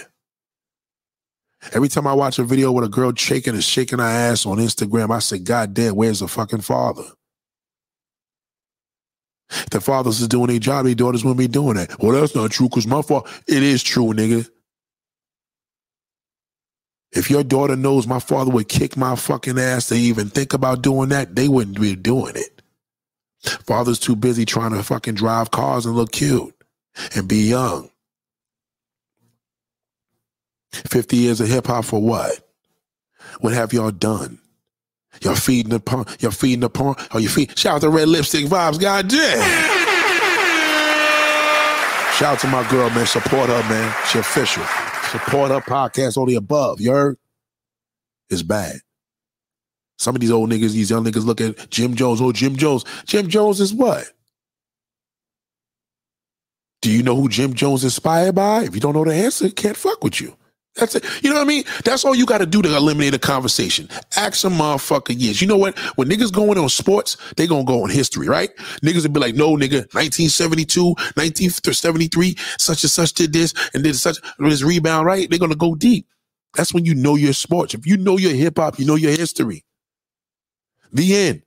Every 1.72 1.88
time 1.88 2.06
I 2.06 2.14
watch 2.14 2.38
a 2.38 2.44
video 2.44 2.72
with 2.72 2.84
a 2.84 2.88
girl 2.88 3.12
shaking 3.14 3.54
and 3.54 3.64
shaking 3.64 3.98
her 3.98 4.04
ass 4.04 4.46
on 4.46 4.58
Instagram, 4.58 5.14
I 5.14 5.18
say, 5.20 5.38
God 5.38 5.74
damn, 5.74 5.96
where's 5.96 6.20
the 6.20 6.28
fucking 6.28 6.62
father? 6.62 7.04
The 9.70 9.80
fathers 9.80 10.20
is 10.20 10.28
doing 10.28 10.48
their 10.48 10.58
job, 10.58 10.86
their 10.86 10.94
daughters 10.94 11.24
wouldn't 11.24 11.38
be 11.38 11.48
doing 11.48 11.76
that. 11.76 12.02
Well, 12.02 12.12
that's 12.18 12.34
not 12.34 12.50
true 12.50 12.68
because 12.68 12.86
my 12.86 13.02
father, 13.02 13.30
it 13.46 13.62
is 13.62 13.82
true, 13.82 14.12
nigga. 14.12 14.48
If 17.12 17.30
your 17.30 17.44
daughter 17.44 17.76
knows 17.76 18.06
my 18.06 18.18
father 18.18 18.50
would 18.50 18.68
kick 18.68 18.96
my 18.96 19.16
fucking 19.16 19.58
ass 19.58 19.88
to 19.88 19.94
even 19.94 20.28
think 20.28 20.52
about 20.52 20.82
doing 20.82 21.08
that, 21.10 21.34
they 21.34 21.48
wouldn't 21.48 21.80
be 21.80 21.94
doing 21.96 22.36
it. 22.36 22.62
Father's 23.64 23.98
too 23.98 24.16
busy 24.16 24.44
trying 24.44 24.72
to 24.72 24.82
fucking 24.82 25.14
drive 25.14 25.50
cars 25.50 25.86
and 25.86 25.94
look 25.94 26.12
cute 26.12 26.54
and 27.14 27.28
be 27.28 27.48
young. 27.48 27.90
50 30.72 31.16
years 31.16 31.40
of 31.40 31.48
hip 31.48 31.66
hop 31.66 31.84
for 31.84 32.02
what? 32.02 32.40
What 33.40 33.52
have 33.52 33.72
y'all 33.72 33.90
done? 33.90 34.38
Y'all 35.22 35.34
feeding 35.34 35.70
the 35.70 35.80
porn. 35.80 36.04
Y'all 36.20 36.30
feeding 36.30 36.60
the 36.60 36.70
porn. 36.70 36.96
Oh, 37.12 37.18
you 37.18 37.28
feed. 37.28 37.56
Shout 37.58 37.76
out 37.76 37.80
to 37.82 37.88
Red 37.88 38.08
Lipstick 38.08 38.46
Vibes. 38.46 38.80
God 38.80 39.08
damn. 39.08 39.38
Shout 42.14 42.34
out 42.34 42.38
to 42.40 42.48
my 42.48 42.68
girl, 42.70 42.88
man. 42.90 43.06
Support 43.06 43.48
her, 43.50 43.62
man. 43.68 43.94
She 44.10 44.18
official. 44.18 44.64
Support 45.10 45.50
her 45.50 45.60
podcast. 45.60 46.16
All 46.16 46.26
the 46.26 46.36
above. 46.36 46.80
You 46.80 46.92
heard? 46.92 47.18
It's 48.30 48.42
bad. 48.42 48.76
Some 49.98 50.14
of 50.14 50.20
these 50.20 50.30
old 50.30 50.50
niggas, 50.50 50.72
these 50.72 50.90
young 50.90 51.04
niggas 51.04 51.24
look 51.24 51.40
at 51.40 51.70
Jim 51.70 51.94
Jones. 51.94 52.20
Oh, 52.20 52.32
Jim 52.32 52.56
Jones. 52.56 52.84
Jim 53.04 53.28
Jones 53.28 53.60
is 53.60 53.72
what? 53.72 54.06
Do 56.82 56.90
you 56.90 57.02
know 57.02 57.16
who 57.16 57.28
Jim 57.28 57.54
Jones 57.54 57.84
inspired 57.84 58.34
by? 58.34 58.64
If 58.64 58.74
you 58.74 58.80
don't 58.80 58.94
know 58.94 59.04
the 59.04 59.14
answer, 59.14 59.48
can't 59.50 59.76
fuck 59.76 60.04
with 60.04 60.20
you. 60.20 60.36
That's 60.76 60.94
it. 60.94 61.04
You 61.22 61.30
know 61.30 61.36
what 61.36 61.42
I 61.42 61.48
mean? 61.48 61.64
That's 61.84 62.04
all 62.04 62.14
you 62.14 62.26
got 62.26 62.38
to 62.38 62.46
do 62.46 62.60
to 62.60 62.76
eliminate 62.76 63.14
a 63.14 63.18
conversation. 63.18 63.88
Ask 64.16 64.34
some 64.34 64.54
motherfucker 64.54 65.14
yes. 65.16 65.40
You 65.40 65.48
know 65.48 65.56
what? 65.56 65.78
When 65.96 66.08
niggas 66.08 66.32
going 66.32 66.58
on 66.58 66.68
sports, 66.68 67.16
they 67.36 67.46
gonna 67.46 67.64
go 67.64 67.82
on 67.82 67.90
history, 67.90 68.28
right? 68.28 68.54
Niggas 68.82 69.02
would 69.02 69.14
be 69.14 69.20
like, 69.20 69.34
no, 69.34 69.56
nigga, 69.56 69.88
1972, 69.94 70.84
1973, 70.84 72.36
such 72.58 72.84
and 72.84 72.90
such 72.90 73.14
did 73.14 73.32
this 73.32 73.54
and 73.72 73.82
did 73.84 73.96
such 73.96 74.18
this 74.38 74.62
rebound, 74.62 75.06
right? 75.06 75.28
They're 75.30 75.38
gonna 75.38 75.54
go 75.54 75.74
deep. 75.74 76.06
That's 76.54 76.74
when 76.74 76.84
you 76.84 76.94
know 76.94 77.16
your 77.16 77.32
sports. 77.32 77.74
If 77.74 77.86
you 77.86 77.96
know 77.96 78.18
your 78.18 78.32
hip 78.32 78.58
hop, 78.58 78.78
you 78.78 78.86
know 78.86 78.96
your 78.96 79.12
history. 79.12 79.64
The 80.92 81.16
end. 81.16 81.42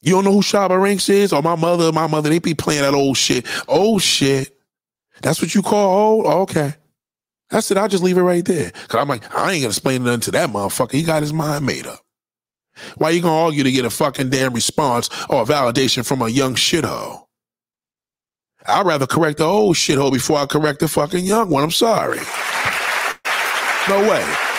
You 0.00 0.12
don't 0.12 0.24
know 0.24 0.32
who 0.32 0.40
Shabba 0.42 0.80
Ranks 0.80 1.08
is? 1.08 1.32
Or 1.32 1.42
my 1.42 1.56
mother, 1.56 1.92
my 1.92 2.06
mother, 2.06 2.30
they 2.30 2.38
be 2.38 2.54
playing 2.54 2.82
that 2.82 2.94
old 2.94 3.16
shit. 3.16 3.46
Old 3.68 4.02
shit. 4.02 4.57
That's 5.22 5.42
what 5.42 5.54
you 5.54 5.62
call 5.62 5.98
old? 5.98 6.26
Oh, 6.26 6.42
okay. 6.42 6.74
That's 7.50 7.70
it. 7.70 7.76
I'll 7.78 7.88
just 7.88 8.04
leave 8.04 8.18
it 8.18 8.22
right 8.22 8.44
there. 8.44 8.70
Cause 8.88 9.00
I'm 9.00 9.08
like, 9.08 9.24
I 9.34 9.52
ain't 9.52 9.62
gonna 9.62 9.68
explain 9.68 10.04
nothing 10.04 10.20
to 10.20 10.30
that 10.32 10.50
motherfucker. 10.50 10.92
He 10.92 11.02
got 11.02 11.22
his 11.22 11.32
mind 11.32 11.64
made 11.66 11.86
up. 11.86 12.00
Why 12.96 13.10
you 13.10 13.22
gonna 13.22 13.44
argue 13.44 13.64
to 13.64 13.72
get 13.72 13.84
a 13.84 13.90
fucking 13.90 14.30
damn 14.30 14.52
response 14.54 15.08
or 15.28 15.44
validation 15.44 16.06
from 16.06 16.22
a 16.22 16.28
young 16.28 16.54
shithole? 16.54 17.24
I'd 18.66 18.86
rather 18.86 19.06
correct 19.06 19.38
the 19.38 19.44
old 19.44 19.76
shithole 19.76 20.12
before 20.12 20.38
I 20.38 20.46
correct 20.46 20.80
the 20.80 20.88
fucking 20.88 21.24
young 21.24 21.50
one. 21.50 21.64
I'm 21.64 21.70
sorry. 21.70 22.18
No 23.88 24.00
way. 24.08 24.57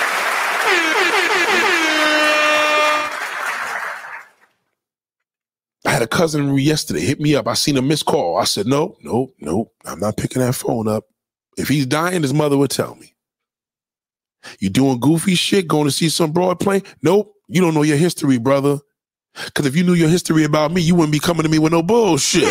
I 5.89 5.93
had 5.93 6.03
a 6.03 6.07
cousin 6.07 6.55
yesterday 6.59 6.99
hit 6.99 7.19
me 7.19 7.33
up. 7.33 7.47
I 7.47 7.55
seen 7.55 7.75
a 7.75 7.81
missed 7.81 8.05
call. 8.05 8.37
I 8.37 8.43
said, 8.43 8.67
no, 8.67 8.95
no, 9.01 9.33
no, 9.39 9.71
I'm 9.85 9.99
not 9.99 10.17
picking 10.17 10.39
that 10.39 10.53
phone 10.53 10.87
up. 10.87 11.05
If 11.57 11.67
he's 11.67 11.87
dying, 11.87 12.21
his 12.21 12.31
mother 12.31 12.55
would 12.57 12.69
tell 12.69 12.93
me. 12.93 13.15
You 14.59 14.69
doing 14.69 14.99
goofy 14.99 15.33
shit, 15.33 15.67
going 15.67 15.85
to 15.85 15.91
see 15.91 16.09
some 16.09 16.31
broad 16.31 16.59
play? 16.59 16.83
Nope, 17.01 17.33
you 17.47 17.59
don't 17.59 17.73
know 17.73 17.81
your 17.81 17.97
history, 17.97 18.37
brother. 18.37 18.77
Because 19.33 19.65
if 19.65 19.75
you 19.75 19.83
knew 19.83 19.95
your 19.95 20.09
history 20.09 20.43
about 20.43 20.71
me, 20.71 20.79
you 20.83 20.93
wouldn't 20.93 21.11
be 21.11 21.17
coming 21.17 21.41
to 21.41 21.49
me 21.49 21.57
with 21.57 21.71
no 21.71 21.81
bullshit. 21.81 22.43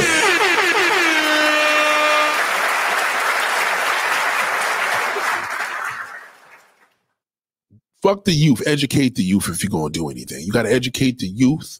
Fuck 8.02 8.24
the 8.24 8.32
youth. 8.32 8.66
Educate 8.66 9.14
the 9.14 9.22
youth 9.22 9.48
if 9.48 9.62
you're 9.62 9.70
going 9.70 9.92
to 9.92 9.96
do 9.96 10.10
anything. 10.10 10.44
You 10.44 10.50
got 10.50 10.64
to 10.64 10.72
educate 10.72 11.20
the 11.20 11.28
youth 11.28 11.78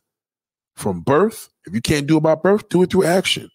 from 0.78 1.00
birth. 1.00 1.48
If 1.66 1.74
you 1.74 1.80
can't 1.80 2.06
do 2.06 2.16
it 2.16 2.22
by 2.22 2.34
birth, 2.34 2.68
do 2.68 2.82
it 2.82 2.90
through 2.90 3.04
action. 3.04 3.50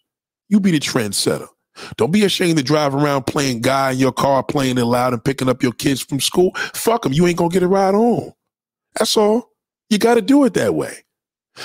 You 0.48 0.60
be 0.60 0.70
the 0.70 0.80
trendsetter. 0.80 1.48
Don't 1.96 2.12
be 2.12 2.24
ashamed 2.24 2.58
to 2.58 2.64
drive 2.64 2.94
around 2.94 3.24
playing 3.24 3.60
guy 3.60 3.92
in 3.92 3.98
your 3.98 4.12
car, 4.12 4.42
playing 4.44 4.78
it 4.78 4.84
loud 4.84 5.12
and 5.12 5.24
picking 5.24 5.48
up 5.48 5.62
your 5.62 5.72
kids 5.72 6.00
from 6.00 6.20
school. 6.20 6.52
Fuck 6.74 7.02
them. 7.02 7.12
You 7.12 7.26
ain't 7.26 7.38
gonna 7.38 7.50
get 7.50 7.62
a 7.62 7.68
ride 7.68 7.94
home. 7.94 8.32
That's 8.94 9.16
all. 9.16 9.50
You 9.90 9.98
got 9.98 10.14
to 10.14 10.22
do 10.22 10.44
it 10.44 10.54
that 10.54 10.74
way. 10.74 11.03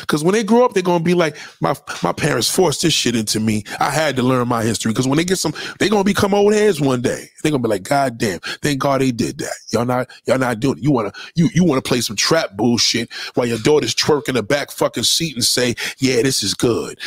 Because 0.02 0.24
when 0.24 0.34
they 0.34 0.44
grow 0.44 0.66
up, 0.66 0.74
they're 0.74 0.84
gonna 0.84 1.04
be 1.04 1.14
like, 1.14 1.38
my 1.62 1.76
my 2.04 2.12
parents 2.14 2.50
forced 2.50 2.82
this 2.82 2.94
shit 2.94 3.16
into 3.16 3.40
me. 3.40 3.64
I 3.80 3.90
had 3.90 4.16
to 4.18 4.24
learn 4.24 4.48
my 4.48 4.64
history. 4.64 4.92
Because 4.92 5.08
when 5.08 5.18
they 5.18 5.24
get 5.26 5.38
some, 5.38 5.54
they're 5.80 5.90
gonna 5.90 6.04
become 6.04 6.34
old 6.34 6.54
heads 6.54 6.80
one 6.82 7.02
day. 7.02 7.30
They're 7.42 7.52
gonna 7.52 7.64
be 7.64 7.70
like, 7.70 7.84
God 7.84 8.18
damn, 8.18 8.40
thank 8.62 8.80
God 8.80 9.02
they 9.02 9.12
did 9.12 9.40
that. 9.40 9.54
Y'all 9.72 9.86
not 9.86 10.10
y'all 10.26 10.38
not 10.40 10.60
doing 10.60 10.78
it. 10.78 10.84
You 10.84 10.92
wanna 10.92 11.12
you 11.36 11.50
you 11.54 11.64
wanna 11.64 11.82
play 11.82 12.02
some 12.02 12.16
trap 12.16 12.56
bullshit 12.56 13.12
while 13.36 13.48
your 13.48 13.60
daughter's 13.60 13.96
twerking 13.96 14.30
in 14.30 14.36
the 14.36 14.44
back 14.44 14.72
fucking 14.72 15.04
seat 15.04 15.36
and 15.36 15.44
say, 15.46 15.76
Yeah, 16.00 16.22
this 16.22 16.44
is 16.44 16.54
good. 16.54 17.00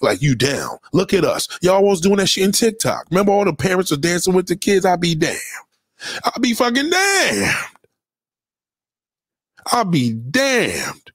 Like 0.00 0.22
you 0.22 0.34
down. 0.34 0.78
Look 0.92 1.14
at 1.14 1.24
us. 1.24 1.48
Y'all 1.62 1.84
was 1.84 2.00
doing 2.00 2.16
that 2.16 2.28
shit 2.28 2.44
in 2.44 2.52
TikTok. 2.52 3.06
Remember 3.10 3.32
all 3.32 3.44
the 3.44 3.54
parents 3.54 3.92
are 3.92 3.96
dancing 3.96 4.34
with 4.34 4.46
the 4.46 4.56
kids? 4.56 4.84
I'll 4.84 4.96
be 4.96 5.14
damned. 5.14 5.38
I'll 6.24 6.40
be 6.40 6.54
fucking 6.54 6.90
damned. 6.90 7.56
I'll 9.66 9.84
be 9.84 10.12
damned. 10.12 11.12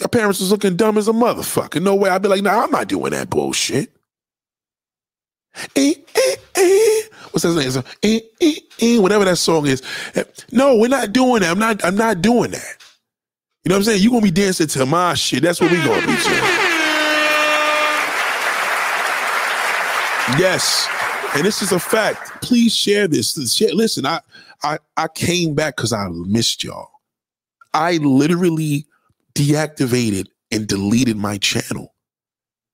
Your 0.00 0.08
parents 0.08 0.40
is 0.40 0.50
looking 0.50 0.76
dumb 0.76 0.98
as 0.98 1.08
a 1.08 1.12
motherfucker. 1.12 1.82
No 1.82 1.94
way. 1.94 2.10
I'd 2.10 2.22
be 2.22 2.28
like, 2.28 2.42
nah, 2.42 2.64
I'm 2.64 2.70
not 2.70 2.88
doing 2.88 3.12
that 3.12 3.30
bullshit. 3.30 3.90
Eh, 5.76 5.94
eh, 6.14 6.36
eh. 6.56 7.00
What's 7.30 7.42
that 7.42 7.54
name? 7.54 7.84
Eh, 8.02 8.20
eh, 8.40 8.54
eh, 8.80 8.98
whatever 8.98 9.24
that 9.26 9.36
song 9.36 9.66
is. 9.66 9.82
Eh, 10.14 10.24
No, 10.52 10.76
we're 10.76 10.88
not 10.88 11.12
doing 11.12 11.42
that. 11.42 11.50
I'm 11.50 11.58
not, 11.58 11.84
I'm 11.84 11.96
not 11.96 12.22
doing 12.22 12.52
that. 12.52 12.76
You 13.64 13.68
know 13.68 13.74
what 13.74 13.80
I'm 13.80 13.84
saying? 13.84 14.02
You're 14.02 14.12
gonna 14.12 14.22
be 14.22 14.30
dancing 14.30 14.68
to 14.68 14.86
my 14.86 15.14
shit. 15.14 15.42
That's 15.42 15.60
what 15.60 15.70
we 15.70 15.76
gonna 15.78 16.00
be 16.00 16.16
doing. 16.16 16.70
Yes. 20.38 20.88
And 21.34 21.44
this 21.44 21.60
is 21.62 21.72
a 21.72 21.78
fact. 21.78 22.42
Please 22.42 22.74
share 22.74 23.06
this. 23.06 23.36
Listen, 23.74 24.06
I 24.06 24.20
I 24.62 24.78
I 24.96 25.08
came 25.08 25.54
back 25.54 25.76
because 25.76 25.92
I 25.92 26.08
missed 26.08 26.64
y'all. 26.64 26.88
I 27.74 27.98
literally 27.98 28.86
deactivated 29.34 30.26
and 30.50 30.66
deleted 30.66 31.16
my 31.16 31.38
channel. 31.38 31.94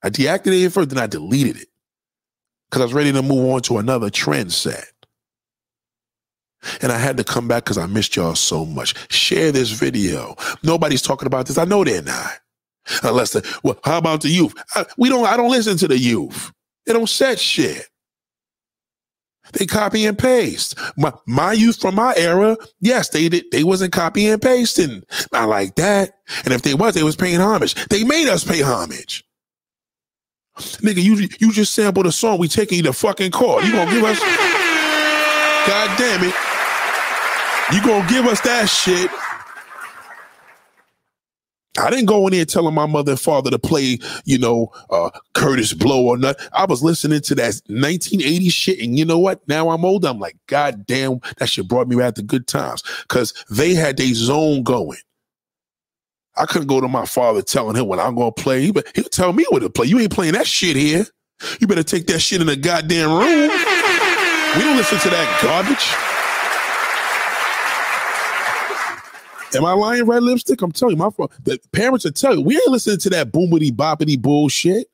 I 0.03 0.11
deactivated 0.11 0.67
it 0.67 0.71
first, 0.71 0.91
then 0.91 0.99
I 1.03 1.07
deleted 1.07 1.57
it 1.57 1.69
because 2.69 2.83
I 2.83 2.85
was 2.85 2.95
ready 2.95 3.13
to 3.13 3.23
move 3.23 3.51
on 3.53 3.63
to 3.63 3.79
another 3.79 4.11
trend 4.11 4.53
set. 4.53 4.87
And 6.83 6.91
I 6.91 6.99
had 6.99 7.17
to 7.19 7.25
come 7.25 7.47
back 7.49 7.65
because 7.65 7.79
I 7.79 7.87
missed 7.87 8.17
y'all 8.17 8.35
so 8.35 8.65
much. 8.65 8.95
Share 9.13 9.53
this 9.53 9.71
video. 9.71 10.35
Nobody's 10.63 11.03
talking 11.03 11.27
about 11.27 11.47
this. 11.47 11.59
I 11.59 11.65
know 11.65 11.85
they're 11.85 12.03
not. 12.03 12.33
Unless 13.03 13.31
the 13.31 13.59
well, 13.63 13.79
how 13.85 13.99
about 13.99 14.23
the 14.23 14.29
youth? 14.29 14.55
I, 14.75 14.85
we 14.97 15.09
don't. 15.09 15.27
I 15.27 15.37
don't 15.37 15.51
listen 15.51 15.77
to 15.79 15.89
the 15.89 15.99
youth. 15.99 16.53
They 16.87 16.93
don't 16.93 17.09
set 17.09 17.39
shit. 17.39 17.87
They 19.53 19.67
copy 19.67 20.05
and 20.07 20.19
paste. 20.19 20.79
My 20.97 21.13
my 21.27 21.53
youth 21.53 21.81
from 21.81 21.95
my 21.95 22.15
era, 22.17 22.57
yes, 22.81 23.11
they 23.11 23.29
did. 23.29 23.45
They 23.53 23.65
wasn't 23.65 23.93
copy 23.93 24.27
and 24.27 24.41
pasting. 24.41 25.03
Not 25.33 25.49
like 25.49 25.77
that. 25.77 26.19
And 26.45 26.53
if 26.53 26.63
they 26.63 26.75
was, 26.75 26.95
they 26.95 27.03
was 27.03 27.17
paying 27.17 27.41
homage. 27.41 27.75
They 27.89 28.05
made 28.05 28.29
us 28.29 28.45
pay 28.45 28.63
homage. 28.63 29.25
Nigga, 30.57 31.03
you 31.03 31.29
you 31.39 31.53
just 31.53 31.75
sampled 31.75 32.07
a 32.07 32.13
song. 32.13 32.39
We 32.39 32.49
taking 32.49 32.79
you 32.79 32.85
to 32.85 32.93
fucking 32.93 33.31
court. 33.31 33.65
You 33.65 33.73
gonna 33.73 33.91
give 33.91 34.05
us? 34.05 34.19
God 35.67 35.99
damn 35.99 36.23
it! 36.25 36.35
You 37.75 37.85
gonna 37.85 38.09
give 38.09 38.27
us 38.27 38.41
that 38.43 38.67
shit? 38.69 39.11
I 41.79 41.91
didn't 41.91 42.07
go 42.07 42.27
in 42.27 42.33
there 42.33 42.45
telling 42.45 42.75
my 42.75 42.87
mother 42.87 43.13
and 43.13 43.21
father 43.21 43.51
to 43.51 43.59
play, 43.59 43.99
you 44.25 44.39
know, 44.39 44.73
uh, 44.91 45.11
Kurtis 45.35 45.77
Blow 45.79 46.07
or 46.07 46.17
not. 46.17 46.37
I 46.53 46.65
was 46.65 46.83
listening 46.83 47.21
to 47.23 47.35
that 47.37 47.61
1980 47.69 48.49
shit, 48.49 48.81
and 48.81 48.99
you 48.99 49.05
know 49.05 49.19
what? 49.19 49.47
Now 49.49 49.71
I'm 49.71 49.85
old. 49.85 50.05
I'm 50.05 50.19
like, 50.19 50.37
God 50.47 50.87
damn, 50.87 51.21
that 51.39 51.49
shit 51.49 51.69
brought 51.69 51.89
me 51.89 51.97
back 51.97 52.15
to 52.15 52.23
good 52.23 52.47
times 52.47 52.83
because 53.03 53.33
they 53.51 53.75
had 53.75 53.97
their 53.97 54.15
zone 54.15 54.63
going. 54.63 54.99
I 56.37 56.45
couldn't 56.47 56.69
go 56.69 56.81
to 56.81 56.89
my 56.89 57.07
father 57.07 57.43
telling 57.43 57.77
him 57.77 57.87
what 57.87 57.99
I'm 57.99 58.15
gonna 58.15 58.33
play, 58.33 58.71
but 58.71 58.87
he'll 58.95 59.05
tell 59.05 59.33
me 59.33 59.45
what 59.49 59.61
to 59.61 59.71
play. 59.71 59.87
You 59.87 59.99
ain't 59.99 60.13
playing 60.13 60.35
that 60.35 60.47
shit 60.47 60.77
here. 60.77 61.07
You 61.61 61.67
better 61.67 61.83
take 61.83 62.07
that 62.09 62.21
shit 62.21 62.41
in 62.41 62.47
the 62.47 62.57
goddamn 62.57 63.11
room. 63.11 63.51
We 64.57 64.63
don't 64.63 64.77
listen 64.77 64.99
to 64.99 65.11
that 65.11 65.41
garbage. 65.43 66.16
Am 69.57 69.65
I 69.65 69.73
lying, 69.73 70.05
red 70.05 70.23
lipstick? 70.23 70.63
I'm 70.63 70.73
telling 70.73 70.97
you, 70.97 71.03
my 71.03 71.11
fa- 71.11 71.29
the 71.45 71.59
parents 71.73 72.07
are 72.07 72.11
telling 72.11 72.41
you, 72.41 72.45
we 72.45 72.57
ain't 72.57 72.69
listening 72.69 72.99
to 72.99 73.11
that 73.11 73.33
boomity 73.33 73.71
boppity 73.71 74.21
bullshit. 74.21 74.89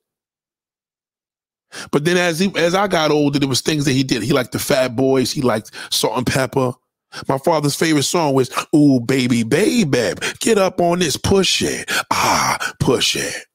But 1.90 2.04
then 2.04 2.16
as 2.16 2.38
he, 2.38 2.52
as 2.56 2.74
I 2.74 2.86
got 2.86 3.10
older, 3.10 3.38
there 3.38 3.48
was 3.48 3.62
things 3.62 3.84
that 3.86 3.92
he 3.92 4.02
did. 4.02 4.22
He 4.22 4.32
liked 4.32 4.52
the 4.52 4.58
Fat 4.58 4.94
Boys. 4.94 5.32
He 5.32 5.40
liked 5.40 5.70
Salt-N-Pepa. 5.90 6.74
My 7.28 7.38
father's 7.38 7.74
favorite 7.74 8.04
song 8.04 8.34
was 8.34 8.50
"Ooh 8.74 9.00
Baby 9.00 9.42
Baby, 9.42 10.14
get 10.40 10.58
up 10.58 10.80
on 10.80 10.98
this, 10.98 11.16
push 11.16 11.60
it, 11.62 11.90
ah, 12.10 12.74
push 12.80 13.16
it." 13.16 13.46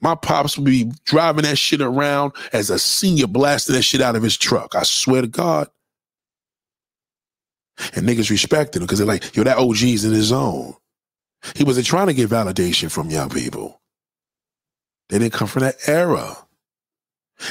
My 0.00 0.14
pops 0.14 0.56
would 0.56 0.66
be 0.66 0.92
driving 1.04 1.44
that 1.44 1.56
shit 1.58 1.80
around 1.80 2.32
as 2.52 2.70
a 2.70 2.78
senior, 2.78 3.26
blasting 3.26 3.74
that 3.74 3.82
shit 3.82 4.00
out 4.00 4.16
of 4.16 4.22
his 4.22 4.36
truck. 4.36 4.74
I 4.74 4.82
swear 4.82 5.22
to 5.22 5.28
God. 5.28 5.68
And 7.94 8.06
niggas 8.06 8.30
respected 8.30 8.80
him 8.80 8.86
because 8.86 8.98
they're 8.98 9.06
like, 9.06 9.34
yo, 9.34 9.44
that 9.44 9.58
OG's 9.58 10.04
in 10.04 10.12
his 10.12 10.26
zone. 10.26 10.74
He 11.56 11.64
wasn't 11.64 11.86
trying 11.86 12.06
to 12.06 12.14
get 12.14 12.30
validation 12.30 12.90
from 12.90 13.10
young 13.10 13.30
people. 13.30 13.80
They 15.08 15.18
didn't 15.18 15.34
come 15.34 15.48
from 15.48 15.62
that 15.62 15.88
era. 15.88 16.36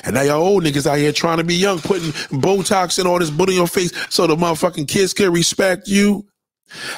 And 0.06 0.16
now 0.16 0.22
y'all 0.22 0.42
old 0.42 0.64
niggas 0.64 0.88
out 0.88 0.98
here 0.98 1.12
trying 1.12 1.38
to 1.38 1.44
be 1.44 1.56
young, 1.56 1.80
putting 1.80 2.12
Botox 2.40 2.98
and 3.00 3.08
all 3.08 3.20
this 3.20 3.30
butt 3.30 3.50
on 3.50 3.56
your 3.56 3.68
face 3.68 3.92
so 4.10 4.26
the 4.26 4.36
motherfucking 4.36 4.88
kids 4.88 5.14
can 5.14 5.32
respect 5.32 5.88
you. 5.88 6.26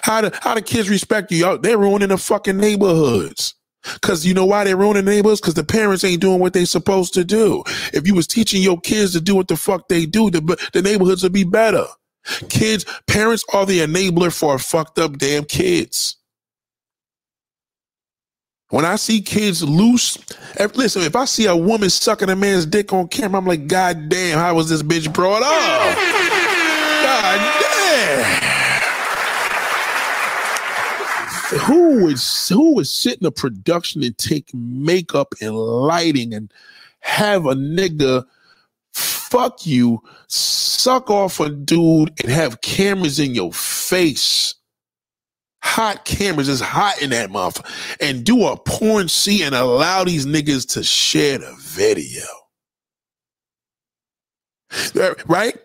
How 0.03 0.22
do 0.22 0.31
how 0.41 0.53
the 0.56 0.61
kids 0.61 0.89
respect 0.89 1.31
you? 1.31 1.39
Y'all, 1.39 1.57
they're 1.57 1.77
ruining 1.77 2.10
the 2.10 2.18
fucking 2.18 2.57
neighborhoods. 2.57 3.56
Cause 4.02 4.26
you 4.26 4.34
know 4.34 4.45
why 4.45 4.64
they're 4.64 4.77
ruining 4.77 5.06
neighborhoods? 5.06 5.41
Cause 5.41 5.53
the 5.53 5.64
parents 5.64 6.03
ain't 6.03 6.22
doing 6.22 6.39
what 6.39 6.53
they 6.53 6.65
supposed 6.65 7.14
to 7.15 7.23
do. 7.23 7.64
If 7.93 8.07
you 8.07 8.15
was 8.15 8.26
teaching 8.26 8.61
your 8.61 8.80
kids 8.80 9.14
to 9.14 9.22
do 9.22 9.35
what 9.35 9.47
the 9.47 9.57
fuck 9.57 9.88
they 9.89 10.06
do, 10.06 10.31
the, 10.31 10.69
the 10.73 10.81
neighborhoods 10.81 11.22
would 11.23 11.34
be 11.34 11.43
better. 11.43 11.85
Kids, 12.49 12.85
parents 13.07 13.43
are 13.53 13.65
the 13.65 13.80
enabler 13.80 14.34
for 14.34 14.57
fucked 14.60 14.99
up 14.99 15.18
damn 15.18 15.45
kids. 15.45 16.18
When 18.69 18.84
I 18.84 18.95
see 18.95 19.22
kids 19.22 19.64
loose, 19.64 20.18
if, 20.60 20.76
listen, 20.76 21.03
if 21.03 21.15
I 21.15 21.26
see 21.26 21.45
a 21.45 21.56
woman 21.56 21.89
sucking 21.89 22.30
a 22.30 22.35
man's 22.35 22.65
dick 22.65 22.91
on 22.93 23.07
camera, 23.07 23.39
I'm 23.39 23.45
like, 23.45 23.68
God 23.68 24.10
damn, 24.10 24.39
how 24.39 24.56
was 24.56 24.69
this 24.69 24.81
bitch 24.81 25.14
brought 25.14 25.43
up? 25.43 25.95
God 27.03 27.61
damn. 27.61 28.41
Who 31.60 32.03
would 32.03 32.18
who 32.49 32.73
would 32.76 32.88
sit 32.88 33.19
in 33.19 33.27
a 33.27 33.31
production 33.31 34.03
and 34.03 34.18
take 34.18 34.52
makeup 34.53 35.35
and 35.41 35.56
lighting 35.56 36.34
and 36.34 36.52
have 37.02 37.45
a 37.45 37.53
nigga 37.53 38.26
fuck 39.30 39.65
you, 39.65 40.02
suck 40.27 41.10
off 41.10 41.39
a 41.39 41.49
dude, 41.49 42.11
and 42.22 42.31
have 42.31 42.61
cameras 42.61 43.19
in 43.19 43.35
your 43.35 43.52
face. 43.53 44.56
Hot 45.64 46.06
cameras 46.06 46.47
is 46.47 46.61
hot 46.61 47.02
in 47.02 47.10
that 47.10 47.30
motherfucker. 47.31 47.97
And 47.99 48.23
do 48.23 48.45
a 48.45 48.56
porn 48.57 49.10
scene 49.10 49.43
and 49.43 49.56
allow 49.56 50.03
these 50.03 50.26
niggas 50.26 50.73
to 50.73 50.84
share 50.84 51.39
the 51.39 51.56
video. 51.60 52.23
Right? 55.26 55.56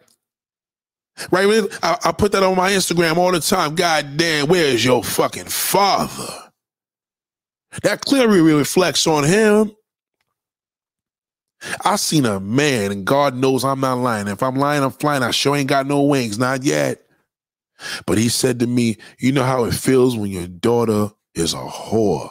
Right? 1.30 1.50
I, 1.82 1.98
I 2.04 2.12
put 2.12 2.32
that 2.32 2.42
on 2.42 2.56
my 2.56 2.70
Instagram 2.70 3.18
all 3.18 3.32
the 3.32 3.40
time. 3.40 3.74
God 3.74 4.16
damn, 4.16 4.48
where 4.48 4.64
is 4.64 4.84
your 4.84 5.04
fucking 5.04 5.46
father? 5.46 6.32
That 7.82 8.00
clearly 8.00 8.40
reflects 8.40 9.06
on 9.06 9.24
him. 9.24 9.72
I 11.84 11.96
seen 11.96 12.26
a 12.26 12.40
man, 12.40 12.92
and 12.92 13.04
God 13.04 13.34
knows 13.34 13.64
I'm 13.64 13.80
not 13.80 13.98
lying. 13.98 14.28
If 14.28 14.42
I'm 14.42 14.56
lying, 14.56 14.82
I'm 14.82 14.90
flying. 14.92 15.22
I 15.22 15.30
sure 15.30 15.56
ain't 15.56 15.68
got 15.68 15.86
no 15.86 16.02
wings, 16.02 16.38
not 16.38 16.64
yet. 16.64 17.02
But 18.06 18.18
he 18.18 18.28
said 18.28 18.60
to 18.60 18.66
me, 18.66 18.96
You 19.18 19.32
know 19.32 19.44
how 19.44 19.64
it 19.64 19.74
feels 19.74 20.16
when 20.16 20.30
your 20.30 20.46
daughter 20.48 21.10
is 21.34 21.54
a 21.54 21.58
whore? 21.58 22.30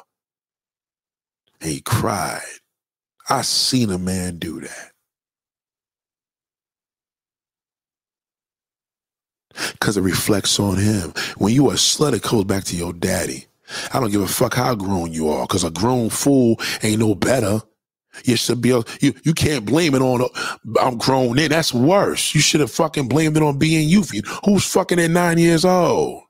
And 1.61 1.71
he 1.71 1.81
cried. 1.81 2.41
I 3.29 3.43
seen 3.43 3.91
a 3.91 3.99
man 3.99 4.39
do 4.39 4.61
that. 4.61 4.91
Because 9.73 9.97
it 9.97 10.01
reflects 10.01 10.59
on 10.59 10.77
him. 10.77 11.13
When 11.37 11.53
you 11.53 11.69
a 11.69 11.73
slut, 11.73 12.13
it 12.13 12.23
goes 12.23 12.45
back 12.45 12.63
to 12.65 12.75
your 12.75 12.93
daddy. 12.93 13.45
I 13.93 13.99
don't 13.99 14.11
give 14.11 14.21
a 14.21 14.27
fuck 14.27 14.55
how 14.55 14.75
grown 14.75 15.13
you 15.13 15.29
are, 15.29 15.45
because 15.45 15.63
a 15.63 15.71
grown 15.71 16.09
fool 16.09 16.59
ain't 16.81 16.99
no 16.99 17.15
better. 17.15 17.61
You 18.25 18.35
should 18.35 18.61
be 18.61 18.69
you 19.01 19.13
you 19.23 19.33
can't 19.33 19.65
blame 19.65 19.95
it 19.95 20.01
on 20.01 20.27
I'm 20.79 20.97
grown 20.97 21.37
in. 21.39 21.49
That's 21.51 21.73
worse. 21.73 22.33
You 22.33 22.41
should 22.41 22.59
have 22.61 22.71
fucking 22.71 23.07
blamed 23.07 23.37
it 23.37 23.43
on 23.43 23.57
being 23.57 23.87
youthful. 23.87 24.21
Who's 24.45 24.65
fucking 24.65 24.99
at 24.99 25.11
nine 25.11 25.37
years 25.37 25.65
old? 25.65 26.23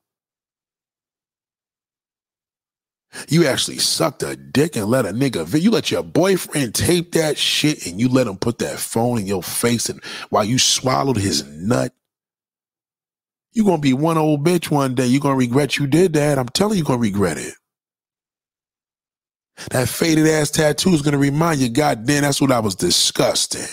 You 3.27 3.47
actually 3.47 3.79
sucked 3.79 4.23
a 4.23 4.35
dick 4.35 4.75
and 4.75 4.85
let 4.85 5.05
a 5.05 5.09
nigga. 5.09 5.59
You 5.59 5.71
let 5.71 5.89
your 5.89 6.03
boyfriend 6.03 6.75
tape 6.75 7.13
that 7.13 7.37
shit 7.37 7.87
and 7.87 7.99
you 7.99 8.07
let 8.07 8.27
him 8.27 8.37
put 8.37 8.59
that 8.59 8.77
phone 8.79 9.19
in 9.19 9.25
your 9.25 9.41
face 9.43 9.89
and 9.89 10.03
while 10.29 10.43
you 10.43 10.59
swallowed 10.59 11.17
his 11.17 11.43
nut. 11.45 11.93
You 13.53 13.65
gonna 13.65 13.79
be 13.79 13.93
one 13.93 14.17
old 14.17 14.45
bitch 14.45 14.69
one 14.69 14.95
day. 14.95 15.07
You 15.07 15.19
gonna 15.19 15.35
regret 15.35 15.77
you 15.77 15.87
did 15.87 16.13
that. 16.13 16.37
I'm 16.37 16.49
telling 16.49 16.77
you, 16.77 16.83
you 16.83 16.87
gonna 16.87 16.99
regret 16.99 17.37
it. 17.37 17.55
That 19.71 19.89
faded 19.89 20.27
ass 20.27 20.51
tattoo 20.51 20.91
is 20.91 21.01
gonna 21.01 21.17
remind 21.17 21.59
you, 21.61 21.69
God 21.69 22.05
damn, 22.05 22.23
that's 22.23 22.41
what 22.41 22.51
I 22.51 22.59
was 22.59 22.75
disgusting. 22.75 23.67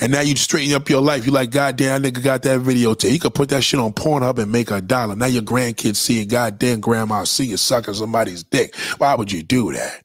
And 0.00 0.12
now 0.12 0.20
you 0.22 0.36
straighten 0.36 0.74
up 0.74 0.88
your 0.88 1.00
life. 1.02 1.26
You 1.26 1.32
like, 1.32 1.50
God 1.50 1.76
damn, 1.76 2.02
nigga 2.02 2.22
got 2.22 2.42
that 2.42 2.60
videotape. 2.60 3.12
You 3.12 3.18
could 3.20 3.34
put 3.34 3.50
that 3.50 3.62
shit 3.64 3.80
on 3.80 3.92
Pornhub 3.92 4.38
and 4.38 4.50
make 4.52 4.70
a 4.70 4.80
dollar. 4.80 5.16
Now 5.16 5.26
your 5.26 5.42
grandkids 5.42 5.96
see. 5.96 6.24
God 6.24 6.58
damn, 6.58 6.80
grandma 6.80 7.24
see 7.24 7.46
you 7.46 7.56
sucking 7.56 7.94
somebody's 7.94 8.44
dick. 8.44 8.74
Why 8.98 9.14
would 9.14 9.32
you 9.32 9.42
do 9.42 9.72
that? 9.72 10.02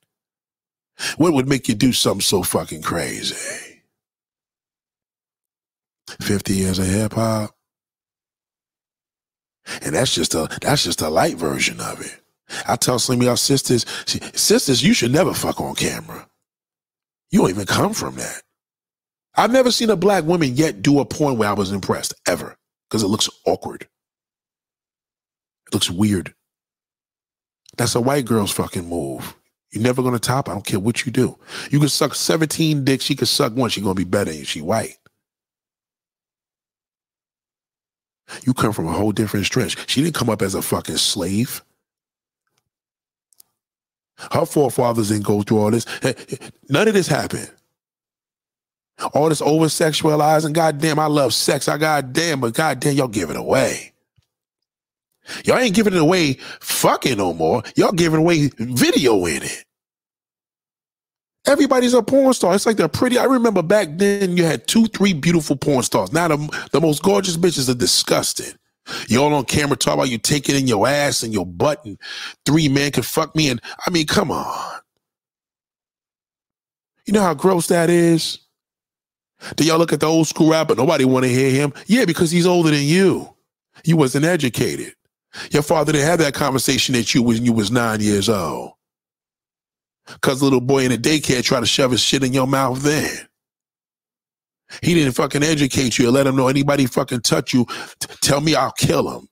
What 1.18 1.34
would 1.34 1.48
make 1.48 1.70
you 1.70 1.76
do 1.76 1.94
something 1.94 2.22
so 2.22 2.44
fucking 2.44 2.82
crazy? 2.82 3.36
50 6.22 6.54
years 6.54 6.80
of 6.80 6.88
hip 6.88 7.14
hop. 7.14 7.52
And 9.84 9.96
that's 9.96 10.14
just 10.16 10.36
a 10.36 10.50
that's 10.62 10.84
just 10.84 11.02
a 11.02 11.10
light 11.10 11.38
version 11.38 11.80
of 11.80 12.02
it. 12.02 12.22
I 12.68 12.76
tell 12.76 13.00
some 13.00 13.20
of 13.20 13.24
y'all 13.24 13.36
sisters, 13.36 13.86
sisters, 14.34 14.84
you 14.84 14.94
should 14.94 15.12
never 15.12 15.34
fuck 15.34 15.60
on 15.62 15.76
camera. 15.76 16.28
You 17.32 17.42
don't 17.42 17.50
even 17.50 17.66
come 17.66 17.94
from 17.94 18.16
that. 18.16 18.42
I've 19.36 19.52
never 19.52 19.72
seen 19.72 19.90
a 19.90 19.96
black 19.96 20.24
woman 20.24 20.56
yet 20.56 20.82
do 20.82 21.00
a 21.00 21.06
porn 21.06 21.38
where 21.38 21.50
I 21.50 21.54
was 21.54 21.72
impressed, 21.72 22.14
ever. 22.28 22.56
Because 22.90 23.04
it 23.04 23.08
looks 23.08 23.30
awkward. 23.46 23.84
It 25.68 25.74
looks 25.74 25.90
weird. 25.90 26.34
That's 27.78 27.96
a 27.96 28.02
white 28.02 28.26
girl's 28.26 28.52
fucking 28.52 28.90
move. 28.90 29.36
You're 29.72 29.84
never 29.84 30.02
gonna 30.02 30.20
top. 30.20 30.50
I 30.50 30.54
don't 30.54 30.66
care 30.66 30.80
what 30.80 31.06
you 31.06 31.12
do. 31.12 31.38
You 31.70 31.80
can 31.80 31.90
suck 31.90 32.16
17 32.16 32.84
dicks, 32.84 33.06
she 33.06 33.16
can 33.16 33.28
suck 33.28 33.56
one, 33.56 33.70
she 33.70 33.82
gonna 33.82 33.94
be 33.94 34.04
better 34.04 34.32
than. 34.32 34.44
She 34.44 34.62
white. 34.62 34.98
You 38.46 38.54
come 38.54 38.74
from 38.74 38.88
a 38.88 38.92
whole 38.92 39.12
different 39.12 39.46
stretch. 39.46 39.78
She 39.90 40.04
didn't 40.04 40.16
come 40.16 40.30
up 40.30 40.42
as 40.42 40.56
a 40.56 40.62
fucking 40.62 40.98
slave. 40.98 41.64
Her 44.32 44.46
forefathers 44.46 45.10
didn't 45.10 45.26
go 45.26 45.42
through 45.42 45.60
all 45.60 45.72
this. 45.72 45.86
None 46.70 46.88
of 46.88 46.94
this 46.94 47.08
happened. 47.08 47.50
All 49.14 49.30
this 49.30 49.42
over 49.42 49.66
sexualizing. 49.66 50.54
Goddamn, 50.54 51.00
I 51.00 51.06
love 51.06 51.34
sex. 51.34 51.68
I 51.68 51.78
goddamn, 51.78 52.42
but 52.42 52.54
goddamn, 52.54 52.96
y'all 52.96 53.08
give 53.08 53.30
it 53.30 53.38
away. 53.38 53.94
Y'all 55.46 55.58
ain't 55.58 55.76
giving 55.76 55.94
it 55.94 56.02
away 56.02 56.34
fucking 56.60 57.18
no 57.18 57.34
more. 57.34 57.64
Y'all 57.76 57.92
giving 57.92 58.20
away 58.20 58.50
video 58.58 59.26
in 59.26 59.44
it. 59.44 59.66
Everybody's 61.46 61.94
a 61.94 62.04
porn 62.04 62.34
star. 62.34 62.54
It's 62.54 62.66
like 62.66 62.78
they're 62.78 62.88
pretty. 62.88 63.18
I 63.18 63.24
remember 63.24 63.62
back 63.62 63.88
then 63.94 64.36
you 64.38 64.44
had 64.44 64.68
two, 64.68 64.88
three 64.88 65.14
beautiful 65.14 65.56
porn 65.56 65.84
stars. 65.84 66.12
Now 66.12 66.28
the, 66.28 66.68
the 66.72 66.82
most 66.82 67.02
gorgeous 67.02 67.38
bitches 67.38 67.70
are 67.70 67.78
disgusting. 67.78 68.54
You 69.08 69.22
all 69.22 69.34
on 69.34 69.46
camera 69.46 69.78
talk 69.78 69.96
about 69.96 70.10
you 70.10 70.18
taking 70.18 70.56
in 70.56 70.68
your 70.68 70.88
ass 70.88 71.24
and 71.24 71.34
your 71.34 71.46
butt 71.46 71.84
and 71.86 71.98
three 72.46 72.70
men 72.70 72.92
can 72.92 73.04
fuck 73.04 73.36
me. 73.36 73.50
And 73.50 73.62
I 73.86 73.90
mean, 73.90 74.08
come 74.08 74.32
on. 74.32 74.80
You 77.06 77.14
know 77.14 77.22
how 77.22 77.34
gross 77.34 77.68
that 77.68 77.90
is? 77.90 78.40
Do 79.56 79.64
y'all 79.64 79.78
look 79.78 79.94
at 79.94 80.00
the 80.00 80.06
old 80.06 80.28
school 80.28 80.52
rapper? 80.52 80.76
Nobody 80.76 81.06
want 81.06 81.24
to 81.26 81.30
hear 81.32 81.50
him. 81.50 81.74
Yeah, 81.88 82.06
because 82.06 82.30
he's 82.30 82.46
older 82.46 82.72
than 82.72 82.84
you. 82.84 83.34
You 83.86 83.98
wasn't 83.98 84.26
educated. 84.26 84.94
Your 85.52 85.64
father 85.64 85.94
didn't 85.94 86.08
have 86.08 86.20
that 86.20 86.34
conversation 86.34 86.96
at 86.96 87.14
you 87.14 87.24
when 87.24 87.46
you 87.46 87.54
was 87.54 87.72
nine 87.72 88.02
years 88.02 88.30
old. 88.30 88.74
Cause 90.22 90.40
the 90.40 90.46
little 90.46 90.62
boy 90.62 90.86
in 90.86 90.92
the 90.92 90.98
daycare 90.98 91.44
tried 91.44 91.60
to 91.60 91.66
shove 91.68 91.92
his 91.92 92.02
shit 92.02 92.24
in 92.24 92.34
your 92.34 92.48
mouth 92.48 92.82
then. 92.82 93.29
He 94.82 94.94
didn't 94.94 95.14
fucking 95.14 95.44
educate 95.44 95.98
you 95.98 96.10
or 96.10 96.12
let 96.12 96.28
him 96.28 96.36
know 96.36 96.48
anybody 96.48 96.86
fucking 96.86 97.22
touch 97.22 97.54
you. 97.54 97.66
t- 98.00 98.08
tell 98.22 98.42
me 98.42 98.56
I'll 98.56 98.72
kill 98.72 99.10
him. 99.10 99.28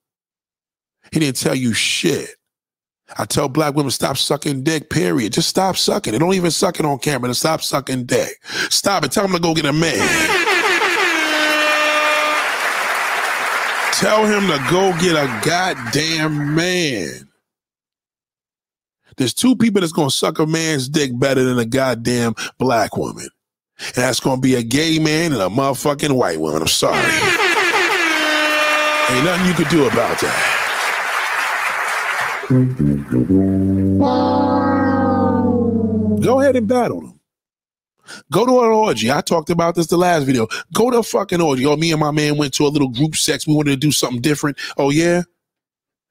He 1.11 1.19
didn't 1.19 1.37
tell 1.37 1.55
you 1.55 1.73
shit. 1.73 2.29
I 3.17 3.25
tell 3.25 3.47
black 3.47 3.73
women 3.75 3.91
stop 3.91 4.17
sucking 4.17 4.63
dick, 4.63 4.89
period. 4.89 5.33
Just 5.33 5.47
stop 5.47 5.77
sucking 5.77 6.13
it. 6.13 6.19
Don't 6.19 6.33
even 6.33 6.51
suck 6.51 6.79
it 6.79 6.85
on 6.85 6.99
camera. 6.99 7.29
Just 7.29 7.39
stop 7.39 7.61
sucking 7.61 8.05
dick. 8.05 8.43
Stop 8.69 9.05
it. 9.05 9.11
Tell 9.11 9.25
him 9.25 9.31
to 9.31 9.39
go 9.39 9.53
get 9.53 9.65
a 9.65 9.73
man. 9.73 9.97
Tell 13.93 14.25
him 14.25 14.47
to 14.47 14.63
go 14.69 14.91
get 14.99 15.15
a 15.15 15.41
goddamn 15.45 16.53
man. 16.53 17.29
There's 19.15 19.33
two 19.33 19.55
people 19.55 19.81
that's 19.81 19.93
gonna 19.93 20.11
suck 20.11 20.37
a 20.37 20.45
man's 20.45 20.87
dick 20.87 21.17
better 21.17 21.43
than 21.43 21.57
a 21.57 21.65
goddamn 21.65 22.35
black 22.59 22.95
woman. 22.95 23.29
And 23.79 23.95
that's 23.95 24.19
gonna 24.19 24.41
be 24.41 24.55
a 24.55 24.63
gay 24.63 24.99
man 24.99 25.33
and 25.33 25.41
a 25.41 25.47
motherfucking 25.47 26.11
white 26.15 26.39
woman. 26.39 26.61
I'm 26.61 26.67
sorry. 26.67 26.97
Ain't 29.09 29.23
nothing 29.23 29.47
you 29.47 29.53
could 29.53 29.69
do 29.69 29.87
about 29.87 30.19
that. 30.19 30.53
Go 36.21 36.39
ahead 36.41 36.55
and 36.55 36.67
battle 36.67 37.01
them. 37.01 37.19
Go 38.31 38.45
to 38.45 38.59
an 38.63 38.71
orgy. 38.71 39.11
I 39.11 39.21
talked 39.21 39.49
about 39.49 39.75
this 39.75 39.87
the 39.87 39.97
last 39.97 40.23
video. 40.23 40.47
Go 40.73 40.89
to 40.89 40.99
a 40.99 41.03
fucking 41.03 41.41
orgy. 41.41 41.65
Oh, 41.65 41.75
me 41.75 41.91
and 41.91 41.99
my 41.99 42.11
man 42.11 42.37
went 42.37 42.53
to 42.55 42.65
a 42.65 42.69
little 42.69 42.87
group 42.87 43.15
sex. 43.15 43.45
We 43.45 43.53
wanted 43.53 43.71
to 43.71 43.77
do 43.77 43.91
something 43.91 44.21
different. 44.21 44.57
Oh, 44.77 44.89
yeah? 44.89 45.23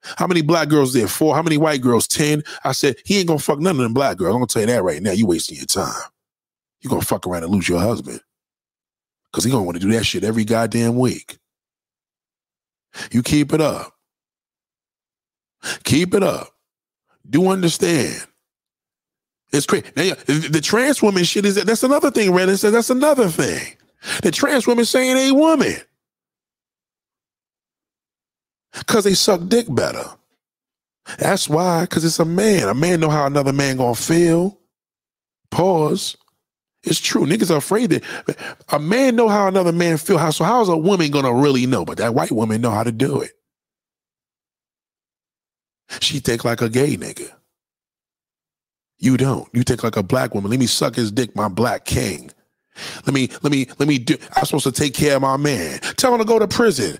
How 0.01 0.27
many 0.27 0.41
black 0.41 0.69
girls 0.69 0.93
there? 0.93 1.07
Four. 1.07 1.35
How 1.35 1.41
many 1.41 1.57
white 1.57 1.81
girls? 1.81 2.07
Ten. 2.07 2.43
I 2.63 2.71
said, 2.71 2.97
he 3.03 3.17
ain't 3.17 3.27
gonna 3.27 3.39
fuck 3.39 3.59
none 3.59 3.75
of 3.75 3.81
them 3.81 3.93
black 3.93 4.17
girls. 4.17 4.33
I'm 4.33 4.39
gonna 4.39 4.47
tell 4.47 4.61
you 4.61 4.67
that 4.67 4.83
right 4.83 5.01
now. 5.01 5.11
You 5.11 5.25
wasting 5.25 5.57
your 5.57 5.65
time. 5.65 5.93
You're 6.81 6.89
gonna 6.89 7.01
fuck 7.01 7.27
around 7.27 7.43
and 7.43 7.51
lose 7.51 7.67
your 7.67 7.79
husband. 7.79 8.21
Cause 9.33 9.43
he 9.43 9.51
gonna 9.51 9.63
want 9.63 9.79
to 9.79 9.85
do 9.85 9.91
that 9.93 10.05
shit 10.05 10.23
every 10.23 10.45
goddamn 10.45 10.97
week. 10.97 11.37
You 13.11 13.21
keep 13.23 13.53
it 13.53 13.61
up. 13.61 13.93
Keep 15.83 16.13
it 16.13 16.23
up. 16.23 16.49
Do 17.29 17.49
understand. 17.49 18.25
It's 19.51 19.65
crazy. 19.65 19.85
Now, 19.95 20.03
yeah, 20.03 20.15
the, 20.25 20.61
trans 20.61 21.01
woman 21.01 21.23
shit 21.23 21.45
is 21.45 21.55
that's 21.55 21.83
another 21.83 22.11
thing. 22.11 22.31
Reddit 22.31 22.59
says 22.59 22.73
that's 22.73 22.89
another 22.89 23.29
thing. 23.29 23.75
The 24.23 24.31
trans 24.31 24.67
woman 24.67 24.85
saying 24.85 25.17
a 25.17 25.33
woman 25.33 25.75
because 28.77 29.03
they 29.05 29.13
suck 29.13 29.41
dick 29.47 29.67
better. 29.69 30.05
That's 31.19 31.49
why. 31.49 31.81
Because 31.81 32.03
it's 32.05 32.19
a 32.19 32.25
man. 32.25 32.67
A 32.67 32.73
man 32.73 32.99
know 32.99 33.09
how 33.09 33.25
another 33.25 33.53
man 33.53 33.77
gonna 33.77 33.95
feel. 33.95 34.59
Pause. 35.51 36.17
It's 36.87 36.99
true. 36.99 37.25
Niggas 37.25 37.51
are 37.51 37.57
afraid 37.57 37.89
that 37.89 38.03
a 38.69 38.79
man 38.79 39.15
know 39.15 39.27
how 39.27 39.47
another 39.47 39.73
man 39.73 39.97
feel. 39.97 40.17
How 40.17 40.29
so? 40.31 40.45
How 40.45 40.61
is 40.61 40.69
a 40.69 40.77
woman 40.77 41.11
gonna 41.11 41.33
really 41.33 41.65
know? 41.65 41.83
But 41.83 41.97
that 41.97 42.15
white 42.15 42.31
woman 42.31 42.61
know 42.61 42.71
how 42.71 42.83
to 42.83 42.91
do 42.91 43.21
it. 43.21 43.31
She 45.99 46.19
think 46.19 46.45
like 46.45 46.61
a 46.61 46.69
gay 46.69 46.95
nigga. 46.95 47.31
You 48.99 49.17
don't. 49.17 49.47
You 49.53 49.63
think 49.63 49.83
like 49.83 49.97
a 49.97 50.03
black 50.03 50.33
woman. 50.33 50.49
Let 50.49 50.59
me 50.59 50.65
suck 50.65 50.95
his 50.95 51.11
dick, 51.11 51.35
my 51.35 51.49
black 51.49 51.85
king. 51.85 52.31
Let 53.05 53.13
me, 53.13 53.29
let 53.41 53.51
me, 53.51 53.67
let 53.79 53.87
me 53.87 53.97
do. 53.97 54.17
I'm 54.35 54.45
supposed 54.45 54.65
to 54.65 54.71
take 54.71 54.93
care 54.93 55.15
of 55.15 55.21
my 55.21 55.37
man. 55.37 55.79
Tell 55.97 56.13
him 56.13 56.19
to 56.19 56.25
go 56.25 56.39
to 56.39 56.47
prison. 56.47 56.99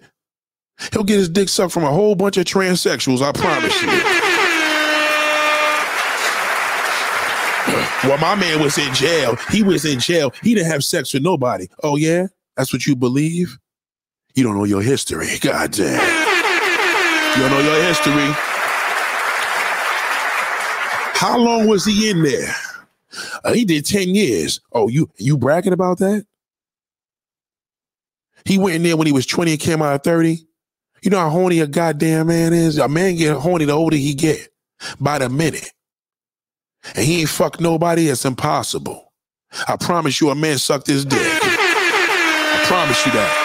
He'll 0.91 1.03
get 1.03 1.18
his 1.18 1.30
dick 1.30 1.49
sucked 1.49 1.73
from 1.73 1.84
a 1.84 1.91
whole 1.91 2.15
bunch 2.15 2.38
of 2.38 2.45
transsexuals. 2.45 3.22
I 3.22 3.31
promise 3.31 3.81
you. 3.81 4.26
Well, 8.03 8.18
my 8.19 8.36
man 8.36 8.61
was 8.61 8.78
in 8.78 8.94
jail. 8.94 9.36
He 9.52 9.64
was 9.64 9.84
in 9.84 9.99
jail. 9.99 10.32
He 10.44 10.53
didn't 10.53 10.72
have 10.72 10.84
sex 10.84 11.14
with 11.14 11.24
nobody. 11.24 11.68
Oh 11.84 11.95
yeah, 11.95 12.28
that's 12.56 12.72
what 12.72 12.86
you 12.86 12.95
believe. 12.95 13.57
You 14.36 14.44
don't 14.44 14.56
know 14.56 14.65
your 14.65 14.84
history. 14.84 15.28
God 15.41 15.72
damn. 15.72 15.94
You 17.36 17.44
don't 17.44 17.52
know 17.52 17.74
your 17.74 17.84
history. 17.84 18.34
How 21.19 21.38
long 21.40 21.68
was 21.68 21.84
he 21.86 22.11
in 22.11 22.22
there? 22.22 22.53
Uh, 23.44 23.53
he 23.53 23.65
did 23.65 23.86
10 23.86 24.14
years. 24.14 24.61
Oh, 24.72 24.88
you 24.88 25.10
you 25.18 25.38
bragging 25.38 25.74
about 25.74 25.98
that? 25.98 26.26
He 28.45 28.57
went 28.60 28.76
in 28.76 28.84
there 28.84 28.95
when 28.95 29.07
he 29.07 29.14
was 29.14 29.26
20 29.26 29.52
and 29.52 29.60
came 29.60 29.82
out 29.82 29.94
at 29.94 30.03
30. 30.03 30.40
You 31.02 31.10
know 31.10 31.19
how 31.19 31.30
horny 31.30 31.60
a 31.60 31.68
goddamn 31.68 32.28
man 32.28 32.53
is? 32.53 32.78
A 32.78 32.88
man 32.88 33.15
get 33.15 33.38
horny 33.38 33.65
the 33.65 33.74
older 33.74 33.95
he 33.95 34.14
get. 34.14 34.49
By 34.99 35.18
the 35.18 35.30
minute. 35.30 35.72
And 36.95 37.05
he 37.05 37.21
ain't 37.21 37.29
fucked 37.29 37.59
nobody, 37.59 38.07
it's 38.07 38.25
impossible. 38.25 39.11
I 39.67 39.75
promise 39.77 40.21
you 40.21 40.29
a 40.29 40.35
man 40.35 40.57
sucked 40.57 40.87
his 40.87 41.05
dick. 41.05 41.19
I 41.21 42.63
promise 42.65 43.05
you 43.05 43.11
that. 43.13 43.43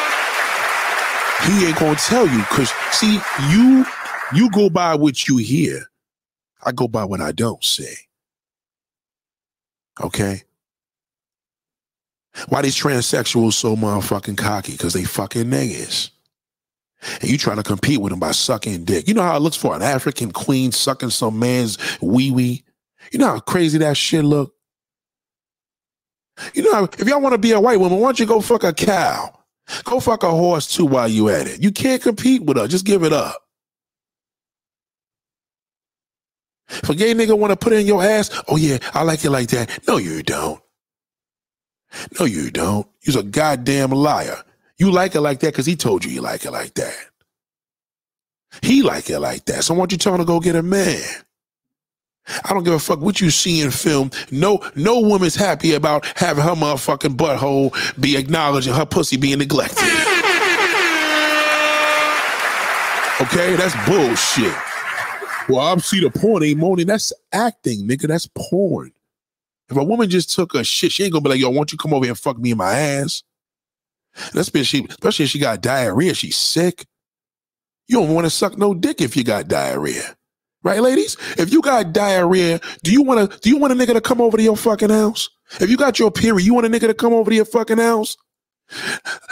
He 1.46 1.66
ain't 1.66 1.78
gonna 1.78 1.96
tell 1.96 2.26
you, 2.26 2.42
cause 2.44 2.70
see, 2.92 3.20
you 3.50 3.84
you 4.34 4.50
go 4.50 4.70
by 4.70 4.94
what 4.94 5.28
you 5.28 5.38
hear. 5.38 5.82
I 6.64 6.72
go 6.72 6.88
by 6.88 7.04
what 7.04 7.20
I 7.20 7.32
don't 7.32 7.62
say. 7.62 7.94
Okay? 10.00 10.42
Why 12.48 12.62
these 12.62 12.76
transsexuals 12.76 13.54
so 13.54 13.76
motherfucking 13.76 14.38
cocky? 14.38 14.72
Because 14.72 14.94
they 14.94 15.04
fucking 15.04 15.44
niggas. 15.44 16.10
And 17.20 17.30
you 17.30 17.36
trying 17.36 17.56
to 17.56 17.62
compete 17.62 18.00
with 18.00 18.10
them 18.10 18.20
by 18.20 18.30
sucking 18.30 18.84
dick. 18.84 19.09
You 19.09 19.14
know 19.14 19.22
how 19.22 19.36
it 19.36 19.40
looks 19.40 19.56
for 19.56 19.74
an 19.74 19.82
African 19.82 20.30
queen 20.30 20.72
sucking 20.72 21.10
some 21.10 21.38
man's 21.38 21.76
wee 22.00 22.30
wee? 22.30 22.64
You 23.11 23.19
know 23.19 23.27
how 23.27 23.41
crazy 23.41 23.79
that 23.79 23.97
shit 23.97 24.24
look? 24.24 24.55
You 26.55 26.62
know, 26.62 26.85
if 26.85 27.09
y'all 27.09 27.20
want 27.20 27.35
to 27.35 27.39
be 27.39 27.53
a 27.53 27.61
white 27.61 27.79
woman, 27.79 27.99
why 27.99 28.09
don't 28.09 28.20
you 28.20 28.27
go 28.27 28.41
fuck 28.41 28.65
a 28.65 28.73
cow? 28.73 29.39
Go 29.85 30.01
fuck 30.01 30.23
a 30.23 30.31
horse 30.31 30.66
too 30.66 30.87
while 30.87 31.09
you 31.09 31.29
at 31.29 31.47
it. 31.47 31.62
You 31.62 31.70
can't 31.70 32.03
compete 32.03 32.43
with 32.43 32.57
her. 32.57 32.66
Just 32.66 32.87
give 32.87 33.03
it 33.03 33.12
up. 33.12 33.37
If 36.69 36.89
a 36.89 36.95
gay 36.95 37.15
nigga 37.15 37.39
want 37.39 37.51
to 37.51 37.57
put 37.57 37.74
in 37.74 37.87
your 37.87 38.03
ass, 38.03 38.31
oh 38.49 38.57
yeah, 38.57 38.79
I 38.95 39.03
like 39.03 39.24
it 39.24 39.31
like 39.31 39.49
that. 39.49 39.87
No, 39.87 39.99
you 39.99 40.23
don't. 40.23 40.61
No, 42.19 42.24
you 42.24 42.51
don't. 42.51 42.87
You're 43.03 43.20
a 43.20 43.23
goddamn 43.23 43.91
liar. 43.91 44.43
You 44.79 44.91
like 44.91 45.15
it 45.15 45.20
like 45.20 45.41
that 45.41 45.53
because 45.53 45.66
he 45.66 45.77
told 45.77 46.05
you 46.05 46.11
you 46.11 46.23
like 46.23 46.45
it 46.45 46.51
like 46.51 46.74
that. 46.74 46.97
He 48.62 48.83
like 48.83 49.11
it 49.11 49.20
like 49.20 49.45
that. 49.47 49.65
So 49.65 49.74
why 49.74 49.81
don't 49.81 49.93
you 49.93 49.99
tell 49.99 50.15
him 50.15 50.20
to 50.20 50.24
go 50.24 50.41
get 50.41 50.57
a 50.57 50.62
man? 50.62 51.03
I 52.44 52.55
don't 52.55 52.62
give 52.62 52.73
a 52.73 52.78
fuck 52.78 53.01
what 53.01 53.20
you 53.20 53.31
see 53.31 53.61
in 53.61 53.70
film. 53.70 54.11
No, 54.31 54.61
no 54.77 55.01
woman's 55.01 55.35
happy 55.35 55.74
about 55.74 56.07
having 56.16 56.44
her 56.44 56.51
motherfucking 56.51 57.16
butthole 57.16 57.73
be 58.01 58.16
acknowledged 58.16 58.69
and 58.69 58.77
her 58.77 58.86
pussy 58.86 59.16
being 59.16 59.39
neglected. 59.39 59.78
Okay, 63.20 63.55
that's 63.55 63.74
bullshit. 63.86 64.55
Well, 65.49 65.61
I 65.61 65.77
see 65.78 66.01
the 66.01 66.11
porn 66.11 66.43
ain't 66.43 66.59
moaning. 66.59 66.86
That's 66.86 67.12
acting, 67.32 67.86
nigga. 67.86 68.09
That's 68.09 68.28
porn. 68.35 68.93
If 69.69 69.77
a 69.77 69.85
woman 69.85 70.11
just 70.11 70.35
took 70.35 70.55
a 70.55 70.65
shit, 70.65 70.93
she 70.93 71.05
ain't 71.05 71.12
gonna 71.12 71.23
be 71.23 71.31
like, 71.31 71.40
yo, 71.40 71.51
won't 71.51 71.73
you 71.73 71.78
come 71.78 71.94
over 71.94 72.05
here 72.05 72.12
and 72.12 72.19
fuck 72.19 72.39
me 72.39 72.53
in 72.53 72.59
my 72.59 72.73
ass? 72.73 73.23
That's 74.35 74.51
been 74.51 74.65
she, 74.65 74.86
especially 74.89 75.24
if 75.24 75.31
she 75.31 75.39
got 75.39 75.61
diarrhea, 75.61 76.15
she's 76.15 76.36
sick. 76.36 76.86
You 77.89 78.01
don't 78.01 78.15
want 78.15 78.27
to 78.27 78.31
suck 78.31 78.59
no 78.59 78.74
dick 78.74 79.01
if 79.01 79.16
you 79.16 79.24
got 79.24 79.49
diarrhea. 79.49 80.16
Right, 80.64 80.80
ladies? 80.80 81.16
If 81.39 81.52
you 81.52 81.60
got 81.60 81.93
diarrhea, 81.93 82.60
do 82.84 82.93
you 82.93 83.02
want 83.02 83.30
to 83.30 83.39
do 83.40 83.48
you 83.51 83.59
want 83.59 83.72
a 83.72 83.76
nigga 83.76 83.94
to 83.94 84.01
come 84.01 84.20
over 84.20 84.36
to 84.36 84.43
your 84.43 84.56
fucking 84.56 84.90
house? 84.90 85.28
If 85.60 85.68
you 85.68 85.76
got 85.76 85.98
your 85.98 86.10
period, 86.10 86.44
you 86.44 86.55
want 86.55 86.66
a 86.66 86.70
nigga 86.70 86.86
to 86.86 86.94
come 86.94 87.12
over 87.12 87.30
to 87.30 87.36
your 87.36 87.44
fucking 87.44 87.78
house? 87.78 88.16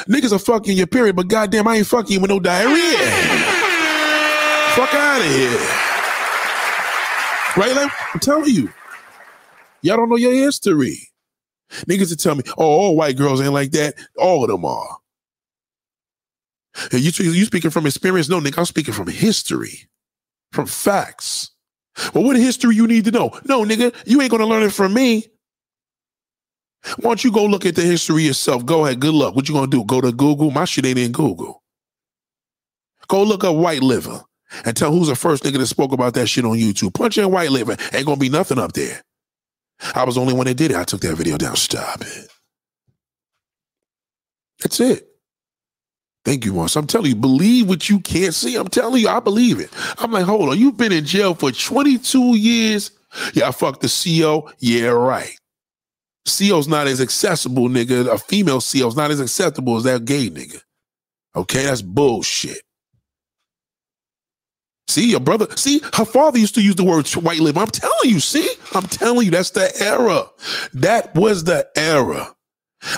Niggas 0.09 0.33
are 0.33 0.39
fucking 0.39 0.77
your 0.77 0.89
period, 0.89 1.17
but 1.17 1.29
goddamn, 1.29 1.69
I 1.69 1.77
ain't 1.77 1.87
fucking 1.87 2.13
you 2.13 2.21
with 2.21 2.31
no 2.31 2.41
diarrhea. 2.41 2.99
Fuck 4.75 4.93
out 4.93 5.21
of 5.21 5.27
here. 5.27 5.59
Right? 7.57 7.75
Like, 7.75 7.93
I'm 8.13 8.21
telling 8.21 8.51
you. 8.51 8.71
Y'all 9.83 9.97
don't 9.97 10.11
know 10.11 10.17
your 10.17 10.35
history. 10.35 11.09
Niggas 11.87 12.13
are 12.13 12.17
tell 12.17 12.35
me, 12.35 12.43
oh, 12.59 12.65
all 12.65 12.97
white 12.97 13.17
girls 13.17 13.41
ain't 13.41 13.53
like 13.53 13.71
that. 13.71 13.95
All 14.19 14.45
of 14.45 14.51
them 14.51 14.65
are. 14.65 14.99
You, 16.93 17.11
you 17.11 17.45
speaking 17.45 17.71
from 17.71 17.87
experience? 17.87 18.29
No, 18.29 18.41
nigga, 18.41 18.59
I'm 18.59 18.65
speaking 18.65 18.95
from 18.95 19.07
history 19.07 19.90
from 20.53 20.67
facts. 20.67 21.51
Well, 22.15 22.25
what 22.25 22.37
history 22.37 22.75
you 22.77 22.87
need 22.87 23.05
to 23.07 23.11
know? 23.11 23.31
No, 23.45 23.65
nigga, 23.65 23.95
you 24.07 24.21
ain't 24.21 24.31
gonna 24.31 24.47
learn 24.47 24.63
it 24.63 24.73
from 24.73 24.95
me. 24.95 25.27
Why 26.97 27.11
don't 27.11 27.25
you 27.25 27.33
go 27.33 27.45
look 27.45 27.67
at 27.67 27.77
the 27.77 27.83
history 27.83 28.25
yourself? 28.25 28.65
Go 28.65 28.87
ahead, 28.87 29.01
good 29.01 29.15
luck. 29.15 29.37
What 29.37 29.49
you 29.49 29.55
gonna 29.55 29.71
do? 29.71 29.85
Go 29.85 30.01
to 30.01 30.13
Google? 30.13 30.51
My 30.51 30.65
shit 30.65 30.87
ain't 30.87 30.99
in 30.99 31.13
Google. 31.13 31.63
Go 33.09 33.23
look 33.23 33.45
up 33.45 33.57
white 33.57 33.83
liver 33.83 34.23
and 34.65 34.77
tell 34.77 34.93
who's 34.93 35.09
the 35.09 35.17
first 35.17 35.43
nigga 35.45 35.59
that 35.59 35.67
spoke 35.67 35.93
about 35.93 36.15
that 36.15 36.29
shit 36.29 36.45
on 36.45 36.57
YouTube. 36.57 36.95
Punch 36.95 37.19
in 37.19 37.31
white 37.31 37.51
liver. 37.51 37.77
Ain't 37.93 38.07
gonna 38.07 38.17
be 38.17 38.29
nothing 38.31 38.59
up 38.59 38.73
there. 38.73 39.03
I 39.95 40.05
was 40.05 40.15
the 40.15 40.21
only 40.21 40.35
one 40.35 40.47
that 40.47 40.55
did 40.55 40.71
it. 40.71 40.77
I 40.77 40.85
took 40.85 41.01
that 41.03 41.17
video 41.17 41.37
down. 41.37 41.57
Stop 41.57 42.03
it. 42.03 42.31
That's 44.61 44.81
it. 44.81 45.10
Thank 46.25 46.45
you, 46.45 46.53
Ross. 46.53 46.77
I'm 46.77 46.87
telling 46.87 47.11
you, 47.11 47.17
believe 47.17 47.69
what 47.69 47.89
you 47.89 48.01
can't 48.01 48.35
see. 48.35 48.57
I'm 48.57 48.69
telling 48.69 49.01
you, 49.01 49.09
I 49.09 49.21
believe 49.21 49.59
it. 49.59 49.71
I'm 49.99 50.13
like, 50.13 50.25
hold 50.25 50.51
on, 50.51 50.59
you've 50.59 50.77
been 50.77 50.93
in 50.93 51.05
jail 51.05 51.35
for 51.35 51.51
22 51.51 52.37
years. 52.37 52.91
Yeah, 53.33 53.49
I 53.49 53.53
fucked 53.53 53.81
the 53.81 54.21
CO. 54.21 54.51
Yeah, 54.59 54.89
right. 54.89 55.35
CO's 56.27 56.69
not 56.69 56.87
as 56.87 57.01
accessible, 57.01 57.69
nigga. 57.69 58.07
A 58.07 58.19
female 58.19 58.61
CO's 58.61 58.97
not 58.97 59.11
as 59.11 59.21
acceptable 59.21 59.77
as 59.77 59.85
that 59.85 60.05
gay 60.05 60.29
nigga. 60.29 60.61
Okay, 61.35 61.65
that's 61.65 61.83
bullshit. 61.83 62.61
See, 64.89 65.11
your 65.11 65.21
brother, 65.21 65.47
see, 65.57 65.81
her 65.95 66.05
father 66.05 66.39
used 66.39 66.57
to 66.57 66.63
use 66.63 66.75
the 66.75 66.85
word 66.85 67.09
white 67.11 67.39
liver. 67.39 67.61
I'm 67.61 67.69
telling 67.69 68.11
you, 68.11 68.19
see, 68.19 68.49
I'm 68.75 68.87
telling 68.89 69.27
you, 69.27 69.31
that's 69.31 69.51
the 69.51 69.73
era. 69.81 70.25
That 70.75 71.15
was 71.15 71.45
the 71.45 71.69
era. 71.77 72.35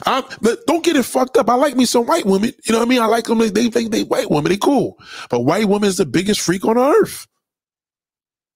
I, 0.07 0.23
but 0.41 0.65
don't 0.67 0.85
get 0.85 0.97
it 0.97 1.05
fucked 1.05 1.37
up. 1.37 1.51
I 1.51 1.55
like 1.55 1.77
me 1.77 1.85
some 1.85 2.07
white 2.07 2.25
women. 2.25 2.53
You 2.65 2.73
know 2.73 2.79
what 2.79 2.87
I 2.87 2.89
mean? 2.89 3.03
I 3.03 3.07
like 3.07 3.25
them. 3.25 3.39
They 3.39 3.69
think 3.69 3.91
they, 3.91 4.05
white 4.05 4.31
women. 4.31 4.51
They 4.51 4.59
cool. 4.59 4.99
But 5.29 5.41
white 5.41 5.67
woman 5.67 5.89
is 5.89 5.97
the 5.97 6.07
biggest 6.07 6.41
freak 6.41 6.65
on 6.65 6.79
earth. 6.79 7.27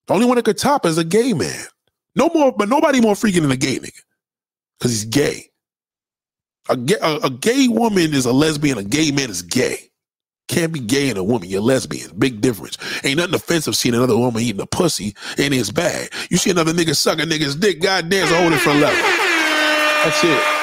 The 0.06 0.14
only 0.14 0.26
one 0.26 0.36
that 0.36 0.44
could 0.44 0.58
top 0.58 0.86
is 0.86 0.98
a 0.98 1.04
gay 1.04 1.32
man. 1.32 1.66
No 2.14 2.30
more, 2.32 2.52
but 2.52 2.68
nobody 2.68 3.00
more 3.00 3.14
freaking 3.14 3.42
than 3.42 3.50
a 3.50 3.56
gay 3.56 3.78
nigga. 3.78 4.00
Cause 4.80 4.90
he's 4.90 5.04
gay. 5.04 5.50
A, 6.68 6.76
gay. 6.76 6.96
a, 7.02 7.16
a 7.24 7.30
gay 7.30 7.68
woman 7.68 8.14
is 8.14 8.26
a 8.26 8.32
lesbian. 8.32 8.78
A 8.78 8.84
gay 8.84 9.10
man 9.10 9.30
is 9.30 9.42
gay. 9.42 9.90
Can't 10.48 10.72
be 10.72 10.80
gay 10.80 11.08
and 11.08 11.18
a 11.18 11.24
woman. 11.24 11.48
You're 11.48 11.60
lesbian. 11.60 12.10
Big 12.18 12.40
difference. 12.40 12.78
Ain't 13.04 13.18
nothing 13.18 13.34
offensive 13.34 13.74
seeing 13.74 13.94
another 13.94 14.16
woman 14.16 14.42
eating 14.42 14.60
a 14.60 14.66
pussy 14.66 15.14
and 15.38 15.52
it's 15.52 15.72
bad. 15.72 16.10
You 16.30 16.36
see 16.36 16.50
another 16.50 16.72
nigga 16.72 16.94
suck 16.94 17.18
a 17.18 17.22
nigga's 17.22 17.56
dick, 17.56 17.80
goddamn, 17.80 18.24
it's 18.24 18.32
a 18.32 18.40
whole 18.40 18.50
different 18.50 18.80
level. 18.80 19.02
That's 20.04 20.22
it. 20.22 20.55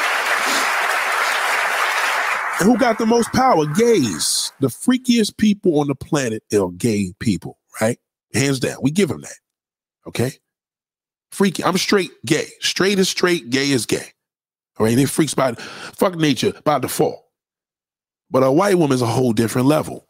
Who 2.62 2.78
got 2.78 2.98
the 2.98 3.06
most 3.06 3.32
power? 3.34 3.66
Gays. 3.66 4.52
The 4.60 4.68
freakiest 4.68 5.38
people 5.38 5.80
on 5.80 5.88
the 5.88 5.96
planet 5.96 6.44
are 6.54 6.72
gay 6.72 7.14
people, 7.20 7.58
right? 7.82 7.98
Hands 8.34 8.60
down. 8.60 8.78
We 8.82 8.92
give 8.92 9.10
them 9.10 9.22
that. 9.22 9.36
Okay? 10.08 10.34
Freaky. 11.32 11.64
I'm 11.64 11.78
straight 11.78 12.12
gay. 12.26 12.48
Straight 12.60 13.00
is 13.00 13.10
straight, 13.10 13.50
gay 13.50 13.72
is 13.72 13.86
gay. 13.86 14.14
All 14.78 14.86
right? 14.86 14.96
They 14.96 15.06
freaks 15.06 15.34
by 15.34 15.54
fuck 15.54 16.16
nature 16.16 16.54
by 16.64 16.80
default. 16.80 17.24
But 18.30 18.44
a 18.44 18.52
white 18.52 18.78
woman 18.78 18.96
is 18.96 19.02
a 19.02 19.08
whole 19.08 19.34
different 19.34 19.68
level. 19.68 20.08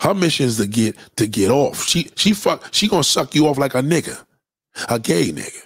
Her 0.00 0.14
mission 0.14 0.46
is 0.46 0.58
to 0.58 0.66
get 0.66 0.96
to 1.16 1.26
get 1.26 1.50
off. 1.50 1.84
She 1.84 2.10
she 2.16 2.32
fuck 2.32 2.72
she 2.72 2.88
gonna 2.88 3.02
suck 3.04 3.34
you 3.34 3.48
off 3.48 3.58
like 3.58 3.74
a 3.74 3.82
nigga, 3.82 4.24
a 4.88 4.98
gay 4.98 5.32
nigga. 5.32 5.62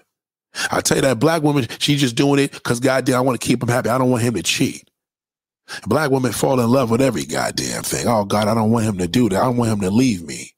I 0.70 0.80
tell 0.80 0.96
you 0.98 1.02
that 1.02 1.18
black 1.18 1.42
woman, 1.42 1.66
she 1.78 1.96
just 1.96 2.16
doing 2.16 2.40
it 2.40 2.52
because 2.52 2.80
goddamn, 2.80 3.16
I 3.16 3.20
want 3.20 3.40
to 3.40 3.46
keep 3.46 3.62
him 3.62 3.68
happy. 3.68 3.88
I 3.90 3.98
don't 3.98 4.10
want 4.10 4.22
him 4.22 4.34
to 4.34 4.42
cheat. 4.42 4.88
Black 5.86 6.10
women 6.10 6.32
fall 6.32 6.60
in 6.60 6.68
love 6.68 6.90
with 6.90 7.00
every 7.00 7.24
goddamn 7.24 7.82
thing. 7.82 8.06
Oh 8.06 8.24
God, 8.24 8.48
I 8.48 8.54
don't 8.54 8.70
want 8.70 8.86
him 8.86 8.98
to 8.98 9.08
do 9.08 9.28
that. 9.28 9.40
I 9.40 9.44
don't 9.44 9.56
want 9.56 9.72
him 9.72 9.80
to 9.80 9.90
leave 9.90 10.22
me. 10.22 10.52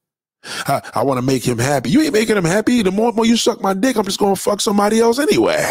I, 0.45 0.83
I 0.95 1.03
want 1.03 1.19
to 1.19 1.23
make 1.23 1.47
him 1.47 1.59
happy. 1.59 1.91
You 1.91 2.03
ain't 2.03 2.13
making 2.13 2.37
him 2.37 2.45
happy. 2.45 2.83
The 2.83 2.91
more, 2.91 3.13
more 3.13 3.27
you 3.27 3.37
suck 3.37 3.61
my 3.63 3.75
dick, 3.75 3.97
I'm 3.97 4.05
just 4.05 4.19
gonna 4.19 4.37
fuck 4.37 4.61
somebody 4.61 5.01
else 5.01 5.19
anyway. 5.19 5.65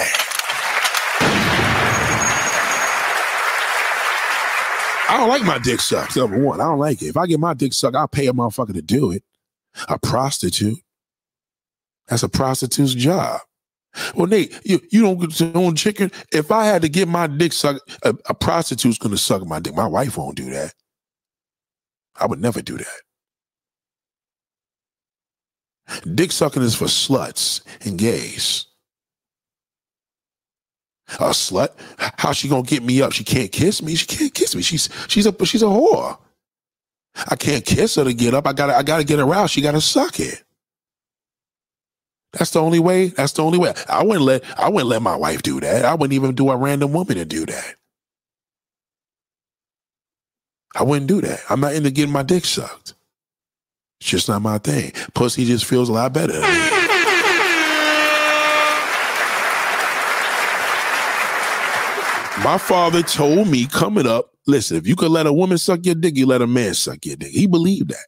I 5.09 5.17
don't 5.17 5.29
like 5.29 5.43
my 5.43 5.59
dick 5.59 5.79
sucked. 5.79 6.15
Number 6.15 6.39
one, 6.39 6.59
I 6.59 6.63
don't 6.63 6.79
like 6.79 7.01
it. 7.01 7.07
If 7.07 7.17
I 7.17 7.27
get 7.27 7.39
my 7.39 7.53
dick 7.53 7.73
sucked, 7.73 7.95
I'll 7.95 8.07
pay 8.07 8.27
a 8.27 8.33
motherfucker 8.33 8.73
to 8.73 8.81
do 8.81 9.11
it. 9.11 9.23
A 9.89 9.99
prostitute. 9.99 10.79
That's 12.07 12.23
a 12.23 12.29
prostitute's 12.29 12.95
job. 12.95 13.41
Well, 14.15 14.27
Nate, 14.27 14.59
you, 14.63 14.79
you 14.91 15.01
don't 15.01 15.19
get 15.19 15.39
your 15.39 15.55
own 15.55 15.75
chicken. 15.75 16.11
If 16.31 16.51
I 16.51 16.65
had 16.65 16.81
to 16.81 16.89
get 16.89 17.07
my 17.07 17.27
dick 17.27 17.53
sucked, 17.53 17.81
a, 18.03 18.15
a 18.27 18.33
prostitute's 18.33 18.97
gonna 18.97 19.17
suck 19.17 19.45
my 19.45 19.59
dick. 19.59 19.75
My 19.75 19.87
wife 19.87 20.17
won't 20.17 20.35
do 20.37 20.49
that. 20.49 20.73
I 22.19 22.25
would 22.25 22.39
never 22.39 22.61
do 22.61 22.77
that. 22.77 23.01
Dick 26.15 26.31
sucking 26.31 26.63
is 26.63 26.75
for 26.75 26.85
sluts 26.85 27.61
and 27.85 27.99
gays. 27.99 28.65
A 31.19 31.29
slut? 31.29 31.69
How 31.97 32.31
she 32.31 32.47
gonna 32.47 32.63
get 32.63 32.83
me 32.83 33.01
up? 33.01 33.11
She 33.11 33.23
can't 33.23 33.51
kiss 33.51 33.81
me. 33.83 33.95
She 33.95 34.07
can't 34.07 34.33
kiss 34.33 34.55
me. 34.55 34.61
She's 34.61 34.89
she's 35.07 35.27
a 35.27 35.45
she's 35.45 35.61
a 35.61 35.65
whore. 35.65 36.17
I 37.29 37.35
can't 37.35 37.65
kiss 37.65 37.95
her 37.95 38.03
to 38.03 38.13
get 38.13 38.33
up. 38.33 38.47
I 38.47 38.53
gotta 38.53 38.75
I 38.75 38.83
gotta 38.83 39.03
get 39.03 39.19
her 39.19 39.33
out. 39.33 39.49
She 39.49 39.61
gotta 39.61 39.81
suck 39.81 40.19
it. 40.19 40.43
That's 42.33 42.51
the 42.51 42.61
only 42.61 42.79
way. 42.79 43.07
That's 43.09 43.33
the 43.33 43.43
only 43.43 43.59
way. 43.59 43.73
I 43.87 44.03
wouldn't 44.03 44.25
let 44.25 44.43
I 44.59 44.69
wouldn't 44.69 44.89
let 44.89 45.01
my 45.01 45.15
wife 45.15 45.43
do 45.43 45.59
that. 45.59 45.85
I 45.85 45.93
wouldn't 45.93 46.13
even 46.13 46.33
do 46.33 46.49
a 46.49 46.57
random 46.57 46.91
woman 46.91 47.17
to 47.17 47.25
do 47.25 47.45
that. 47.45 47.75
I 50.75 50.83
wouldn't 50.83 51.07
do 51.07 51.21
that. 51.21 51.41
I'm 51.49 51.59
not 51.59 51.75
into 51.75 51.91
getting 51.91 52.11
my 52.11 52.23
dick 52.23 52.45
sucked. 52.45 52.95
It's 54.01 54.09
just 54.09 54.27
not 54.27 54.41
my 54.41 54.57
thing. 54.57 54.91
Pussy 55.13 55.45
just 55.45 55.65
feels 55.65 55.89
a 55.89 55.93
lot 55.93 56.11
better. 56.13 56.41
My 62.43 62.57
father 62.57 63.03
told 63.03 63.47
me 63.47 63.67
coming 63.67 64.07
up, 64.07 64.31
listen, 64.47 64.75
if 64.75 64.87
you 64.87 64.97
could 64.97 65.11
let 65.11 65.27
a 65.27 65.31
woman 65.31 65.57
suck 65.57 65.85
your 65.85 65.95
dick, 65.95 66.17
you 66.17 66.25
let 66.25 66.41
a 66.41 66.47
man 66.47 66.73
suck 66.73 67.05
your 67.05 67.15
dick. 67.15 67.31
He 67.31 67.47
believed 67.47 67.91
that. 67.91 68.07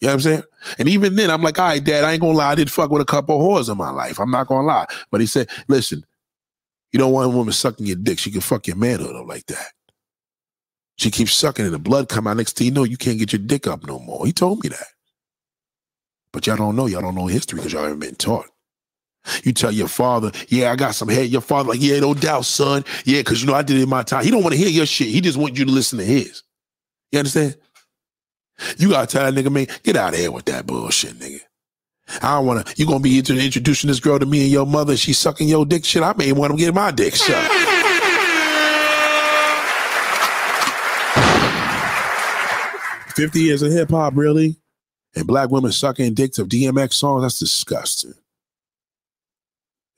You 0.00 0.06
know 0.06 0.12
what 0.12 0.14
I'm 0.14 0.20
saying? 0.20 0.42
And 0.78 0.88
even 0.88 1.16
then, 1.16 1.30
I'm 1.30 1.42
like, 1.42 1.58
all 1.58 1.68
right, 1.68 1.82
dad, 1.82 2.04
I 2.04 2.12
ain't 2.12 2.22
gonna 2.22 2.36
lie. 2.36 2.52
I 2.52 2.54
did 2.54 2.70
fuck 2.72 2.90
with 2.90 3.02
a 3.02 3.06
couple 3.06 3.36
of 3.36 3.42
whores 3.42 3.70
in 3.70 3.76
my 3.76 3.90
life. 3.90 4.18
I'm 4.18 4.30
not 4.30 4.46
gonna 4.46 4.66
lie. 4.66 4.86
But 5.10 5.20
he 5.20 5.26
said, 5.26 5.48
listen, 5.68 6.04
you 6.92 6.98
don't 6.98 7.12
want 7.12 7.32
a 7.32 7.36
woman 7.36 7.52
sucking 7.52 7.86
your 7.86 7.96
dick. 7.96 8.18
She 8.18 8.30
can 8.30 8.40
fuck 8.40 8.66
your 8.66 8.76
manhood 8.76 9.14
up 9.14 9.26
like 9.26 9.46
that. 9.46 9.72
She 10.96 11.10
keeps 11.10 11.32
sucking 11.32 11.64
and 11.64 11.74
the 11.74 11.78
blood 11.78 12.08
come 12.08 12.26
out. 12.26 12.36
Next 12.36 12.56
thing 12.56 12.66
you 12.66 12.72
know, 12.72 12.84
you 12.84 12.96
can't 12.96 13.18
get 13.18 13.32
your 13.32 13.40
dick 13.40 13.66
up 13.66 13.86
no 13.86 13.98
more. 13.98 14.26
He 14.26 14.32
told 14.32 14.62
me 14.62 14.70
that. 14.70 14.86
But 16.32 16.46
y'all 16.46 16.56
don't 16.56 16.76
know. 16.76 16.86
Y'all 16.86 17.00
don't 17.00 17.14
know 17.14 17.26
history 17.26 17.58
because 17.58 17.72
y'all 17.72 17.84
haven't 17.84 18.00
been 18.00 18.14
taught. 18.14 18.46
You 19.44 19.52
tell 19.52 19.70
your 19.70 19.88
father, 19.88 20.32
yeah, 20.48 20.72
I 20.72 20.76
got 20.76 20.94
some 20.94 21.08
head. 21.08 21.28
Your 21.28 21.40
father, 21.40 21.70
like, 21.70 21.80
yeah, 21.82 22.00
no 22.00 22.14
doubt, 22.14 22.46
son. 22.46 22.84
Yeah, 23.04 23.20
because 23.20 23.42
you 23.42 23.46
know 23.46 23.54
I 23.54 23.62
did 23.62 23.76
it 23.76 23.82
in 23.82 23.88
my 23.88 24.02
time. 24.02 24.24
He 24.24 24.30
don't 24.30 24.42
want 24.42 24.54
to 24.54 24.58
hear 24.58 24.68
your 24.68 24.86
shit. 24.86 25.08
He 25.08 25.20
just 25.20 25.36
want 25.36 25.58
you 25.58 25.64
to 25.66 25.70
listen 25.70 25.98
to 25.98 26.04
his. 26.04 26.42
You 27.12 27.18
understand? 27.18 27.56
You 28.76 28.90
gotta 28.90 29.06
tell 29.06 29.30
that 29.30 29.34
nigga, 29.34 29.50
man, 29.50 29.66
get 29.82 29.96
out 29.96 30.14
of 30.14 30.18
here 30.18 30.30
with 30.30 30.44
that 30.46 30.66
bullshit, 30.66 31.14
nigga. 31.14 31.40
I 32.22 32.36
don't 32.36 32.46
wanna, 32.46 32.64
you 32.76 32.86
gonna 32.86 33.00
be 33.00 33.18
introducing 33.18 33.88
this 33.88 34.00
girl 34.00 34.18
to 34.18 34.26
me 34.26 34.42
and 34.42 34.50
your 34.50 34.66
mother, 34.66 34.96
she's 34.96 35.18
sucking 35.18 35.48
your 35.48 35.64
dick 35.64 35.84
shit. 35.84 36.02
I 36.02 36.12
may 36.16 36.32
want 36.32 36.52
to 36.52 36.58
get 36.58 36.74
my 36.74 36.90
dick 36.90 37.16
sucked. 37.16 37.54
50 43.20 43.40
years 43.40 43.62
of 43.62 43.70
hip 43.72 43.90
hop, 43.90 44.14
really? 44.16 44.56
And 45.14 45.26
black 45.26 45.50
women 45.50 45.72
sucking 45.72 46.14
dicks 46.14 46.38
of 46.38 46.48
DMX 46.48 46.94
songs? 46.94 47.22
That's 47.22 47.38
disgusting. 47.38 48.14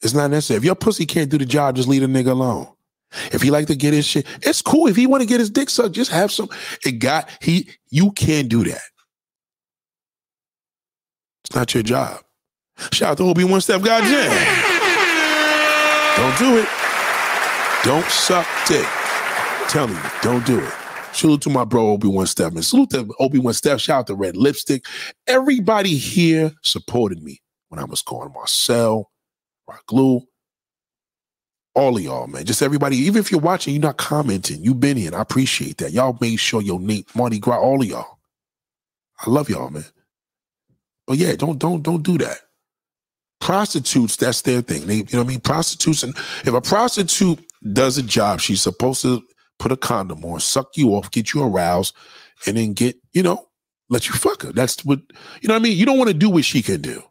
It's 0.00 0.14
not 0.14 0.30
necessary. 0.30 0.58
If 0.58 0.64
your 0.64 0.74
pussy 0.74 1.06
can't 1.06 1.30
do 1.30 1.38
the 1.38 1.46
job, 1.46 1.76
just 1.76 1.88
leave 1.88 2.02
a 2.02 2.06
nigga 2.06 2.30
alone. 2.32 2.66
If 3.32 3.42
he 3.42 3.50
like 3.50 3.66
to 3.66 3.74
get 3.74 3.92
his 3.92 4.04
shit, 4.04 4.26
it's 4.42 4.62
cool. 4.62 4.86
If 4.86 4.96
he 4.96 5.06
want 5.06 5.22
to 5.22 5.28
get 5.28 5.40
his 5.40 5.50
dick 5.50 5.70
sucked, 5.70 5.94
just 5.94 6.10
have 6.10 6.32
some. 6.32 6.48
It 6.84 6.92
got 6.92 7.28
he. 7.40 7.68
You 7.90 8.12
can't 8.12 8.48
do 8.48 8.64
that. 8.64 8.82
It's 11.44 11.54
not 11.54 11.74
your 11.74 11.82
job. 11.82 12.20
Shout 12.92 13.12
out 13.12 13.18
to 13.18 13.24
Obi 13.24 13.44
One 13.44 13.60
Step, 13.60 13.82
God 13.82 14.02
goddamn. 14.02 14.30
Don't 16.16 16.38
do 16.38 16.58
it. 16.58 16.68
Don't 17.84 18.06
suck 18.06 18.46
dick. 18.66 18.86
Tell 19.68 19.88
me, 19.88 19.96
don't 20.22 20.44
do 20.46 20.60
it. 20.60 20.72
Salute 21.12 21.42
to 21.42 21.50
my 21.50 21.64
bro 21.64 21.90
Obi 21.90 22.08
One 22.08 22.26
Step, 22.26 22.52
man. 22.52 22.62
Salute 22.62 22.90
to 22.90 23.12
Obi 23.18 23.38
One 23.38 23.54
Step. 23.54 23.78
Shout 23.78 24.00
out 24.00 24.06
to 24.08 24.14
Red 24.14 24.36
Lipstick. 24.36 24.86
Everybody 25.26 25.96
here 25.96 26.52
supported 26.62 27.22
me 27.22 27.42
when 27.68 27.78
I 27.78 27.84
was 27.84 28.02
going 28.02 28.32
Marcel, 28.32 29.10
Rock 29.68 29.84
Glue, 29.86 30.22
all 31.74 31.96
of 31.96 32.02
y'all, 32.02 32.26
man. 32.26 32.44
Just 32.44 32.62
everybody, 32.62 32.96
even 32.98 33.20
if 33.20 33.30
you're 33.30 33.40
watching, 33.40 33.74
you're 33.74 33.82
not 33.82 33.96
commenting, 33.96 34.62
you've 34.62 34.80
been 34.80 34.96
here. 34.96 35.14
I 35.14 35.20
appreciate 35.20 35.78
that. 35.78 35.92
Y'all 35.92 36.16
made 36.20 36.36
sure 36.36 36.62
your 36.62 36.80
name, 36.80 37.04
Mardi 37.14 37.38
Gras, 37.38 37.60
all 37.60 37.80
of 37.80 37.88
y'all. 37.88 38.18
I 39.20 39.30
love 39.30 39.48
y'all, 39.48 39.70
man. 39.70 39.84
But 41.06 41.18
yeah, 41.18 41.34
don't 41.36 41.58
don't 41.58 41.82
don't 41.82 42.02
do 42.02 42.18
that. 42.18 42.38
Prostitutes, 43.40 44.16
that's 44.16 44.42
their 44.42 44.62
thing. 44.62 44.86
They, 44.86 44.96
you 44.96 45.06
know 45.12 45.18
what 45.18 45.24
I 45.24 45.28
mean? 45.28 45.40
Prostitutes, 45.40 46.02
and 46.02 46.16
if 46.44 46.52
a 46.54 46.60
prostitute 46.60 47.44
does 47.72 47.98
a 47.98 48.02
job, 48.02 48.40
she's 48.40 48.62
supposed 48.62 49.02
to 49.02 49.22
put 49.58 49.72
a 49.72 49.76
condom 49.76 50.24
on, 50.24 50.40
suck 50.40 50.76
you 50.76 50.90
off, 50.90 51.10
get 51.10 51.34
you 51.34 51.42
aroused, 51.42 51.94
and 52.46 52.56
then 52.56 52.72
get, 52.72 52.96
you 53.12 53.22
know, 53.22 53.48
let 53.88 54.08
you 54.08 54.14
fuck 54.14 54.42
her. 54.42 54.52
That's 54.52 54.84
what 54.84 55.00
you 55.40 55.48
know 55.48 55.54
what 55.54 55.60
I 55.60 55.62
mean? 55.62 55.76
You 55.76 55.86
don't 55.86 55.98
want 55.98 56.08
to 56.08 56.14
do 56.14 56.30
what 56.30 56.44
she 56.44 56.62
can 56.62 56.80
do. 56.80 57.02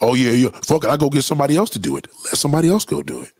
Oh 0.00 0.14
yeah, 0.14 0.32
yeah. 0.32 0.50
Fuck 0.64 0.84
it. 0.84 0.90
I 0.90 0.96
go 0.96 1.10
get 1.10 1.22
somebody 1.22 1.56
else 1.56 1.70
to 1.70 1.78
do 1.78 1.96
it. 1.96 2.08
Let 2.26 2.36
somebody 2.36 2.68
else 2.68 2.84
go 2.84 3.02
do 3.02 3.22
it. 3.22 3.32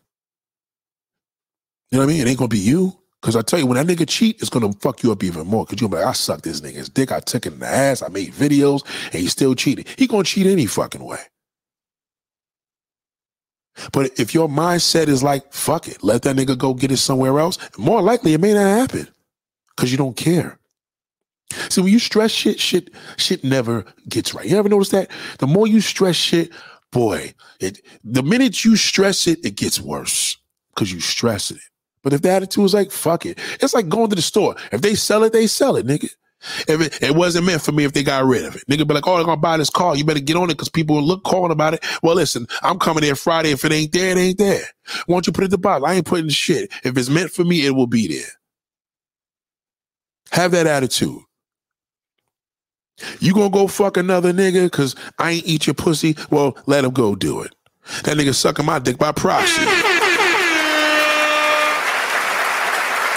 You 1.91 1.99
know 1.99 2.07
what 2.07 2.13
I 2.13 2.15
mean? 2.15 2.27
It 2.27 2.31
ain't 2.31 2.39
gonna 2.39 2.49
be 2.49 2.59
you. 2.59 2.97
Cause 3.23 3.37
I 3.37 3.43
tell 3.43 3.59
you, 3.59 3.67
when 3.67 3.77
that 3.77 3.87
nigga 3.87 4.09
cheat, 4.09 4.41
it's 4.41 4.51
gonna 4.51 4.73
fuck 4.75 5.03
you 5.03 5.13
up 5.13 5.25
even 5.25 5.47
more. 5.47 5.67
Cause 5.67 5.81
you're 5.81 5.91
gonna 5.91 6.01
be 6.01 6.05
like, 6.05 6.11
I 6.11 6.15
sucked 6.15 6.45
this 6.45 6.63
nigga's 6.63 6.89
dick, 6.89 7.13
I 7.13 7.21
took 7.21 7.47
it 7.47 7.53
in 7.53 7.59
the 7.59 7.67
ass, 7.67 8.03
I 8.03 8.09
made 8.09 8.33
videos, 8.33 8.83
and 9.07 9.17
he 9.17 9.29
still 9.29 9.55
cheated. 9.55 9.89
He 9.99 10.07
gonna 10.07 10.25
cheat 10.25 10.47
any 10.47 10.67
fucking 10.67 11.05
way. 11.05 11.21
But 13.93 14.21
if 14.21 14.35
your 14.35 14.49
mindset 14.49 15.09
is 15.09 15.23
like, 15.23 15.53
fuck 15.53 15.89
it, 15.89 16.05
let 16.05 16.23
that 16.23 16.37
nigga 16.37 16.59
go 16.59 16.75
get 16.75 16.93
it 16.93 16.99
somewhere 16.99 17.41
else, 17.41 17.59
more 17.79 18.03
likely 18.03 18.35
it 18.35 18.41
may 18.41 18.55
not 18.55 18.81
happen. 18.81 19.09
Cause 19.77 19.93
you 19.93 19.99
don't 19.99 20.17
care. 20.17 20.60
See, 21.69 21.81
when 21.81 21.93
you 21.93 21.99
stress 21.99 22.31
shit, 22.31 22.61
shit, 22.61 22.91
shit 23.17 23.43
never 23.43 23.85
gets 24.09 24.35
right. 24.35 24.47
You 24.47 24.57
ever 24.57 24.69
notice 24.69 24.91
that? 24.91 25.11
The 25.39 25.47
more 25.47 25.67
you 25.67 25.81
stress 25.81 26.17
shit, 26.17 26.51
boy, 26.93 27.35
it 27.61 27.81
the 28.05 28.23
minute 28.23 28.65
you 28.65 28.77
stress 28.77 29.27
it, 29.27 29.45
it 29.45 29.57
gets 29.57 29.81
worse 29.81 30.37
because 30.75 30.93
you 30.93 31.01
stress 31.01 31.51
it. 31.51 31.61
But 32.03 32.13
if 32.13 32.23
the 32.23 32.31
attitude 32.31 32.65
is 32.65 32.75
like, 32.75 32.91
fuck 32.91 33.27
it, 33.27 33.39
it's 33.61 33.75
like 33.75 33.89
going 33.89 34.09
to 34.11 34.17
the 34.17 34.23
store. 34.23 34.57
If 34.73 34.81
they 34.81 34.95
sell 34.95 35.23
it, 35.25 35.33
they 35.33 35.47
sell 35.47 35.77
it, 35.77 35.87
nigga. 35.87 36.09
If 36.67 36.81
it, 36.81 37.03
it 37.03 37.15
wasn't 37.15 37.45
meant 37.45 37.61
for 37.61 37.73
me, 37.73 37.85
if 37.85 37.93
they 37.93 38.03
got 38.03 38.25
rid 38.25 38.47
of 38.47 38.57
it, 38.57 38.63
nigga 38.67 38.89
be 38.89 38.95
like, 38.95 39.07
oh, 39.07 39.17
I'm 39.17 39.27
gonna 39.27 39.37
buy 39.37 39.59
this 39.59 39.69
car. 39.69 39.95
You 39.95 40.05
better 40.05 40.21
get 40.21 40.37
on 40.37 40.45
it 40.45 40.55
because 40.55 40.71
people 40.71 40.97
will 40.97 41.03
look 41.03 41.23
calling 41.25 41.51
about 41.53 41.75
it. 41.75 41.85
Well, 42.03 42.15
listen, 42.15 42.47
I'm 42.63 42.79
coming 42.79 43.03
there 43.03 43.15
Friday. 43.15 43.51
If 43.51 43.65
it 43.65 43.73
ain't 43.73 43.93
there, 43.93 44.13
it 44.13 44.19
ain't 44.19 44.39
there. 44.39 44.63
Why 45.05 45.17
don't 45.17 45.27
you 45.27 45.35
put 45.35 45.43
it 45.43 45.47
in 45.47 45.51
the 45.51 45.59
box? 45.59 45.85
I 45.85 45.95
ain't 45.95 46.07
putting 46.07 46.31
shit. 46.31 46.73
If 46.83 46.97
it's 46.97 47.11
meant 47.11 47.31
for 47.31 47.45
me, 47.45 47.67
it 47.67 47.73
will 47.73 47.87
be 47.87 48.09
there. 48.09 48.29
Have 50.33 50.53
that 50.53 50.67
attitude. 50.67 51.19
You 53.21 53.35
gonna 53.35 53.51
go 53.51 53.67
fuck 53.67 53.97
another 53.97 54.33
nigga 54.33 54.65
because 54.65 54.95
I 55.19 55.33
ain't 55.33 55.47
eat 55.47 55.67
your 55.67 55.75
pussy? 55.75 56.17
Well, 56.31 56.57
let 56.67 56.85
him 56.85 56.93
go 56.93 57.15
do 57.15 57.41
it. 57.43 57.55
That 58.05 58.17
nigga 58.17 58.35
sucking 58.35 58.67
my 58.67 58.79
dick 58.79 58.99
by 58.99 59.13
proxy. 59.13 59.65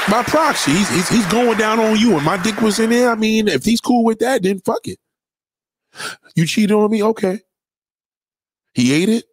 by 0.10 0.23
proxy, 0.23 0.72
he's, 0.72 0.89
he's, 0.89 1.10
he's 1.10 1.26
going 1.27 1.57
down 1.57 1.80
on 1.80 1.97
you, 1.97 2.15
and 2.15 2.26
my 2.26 2.38
dick 2.38 2.60
was 2.61 2.80
in 2.80 2.89
there. 2.89 3.10
I 3.10 3.15
mean, 3.15 3.47
if 3.47 3.64
he's 3.64 3.80
cool 3.80 4.03
with 4.03 4.19
that, 4.19 4.43
then 4.43 4.60
fuck 4.60 4.88
it. 4.88 4.99
You 6.35 6.45
cheated 6.45 6.72
on 6.72 6.89
me, 6.89 7.03
okay? 7.03 7.41
He 8.73 8.93
ate 8.93 9.10
it. 9.10 9.26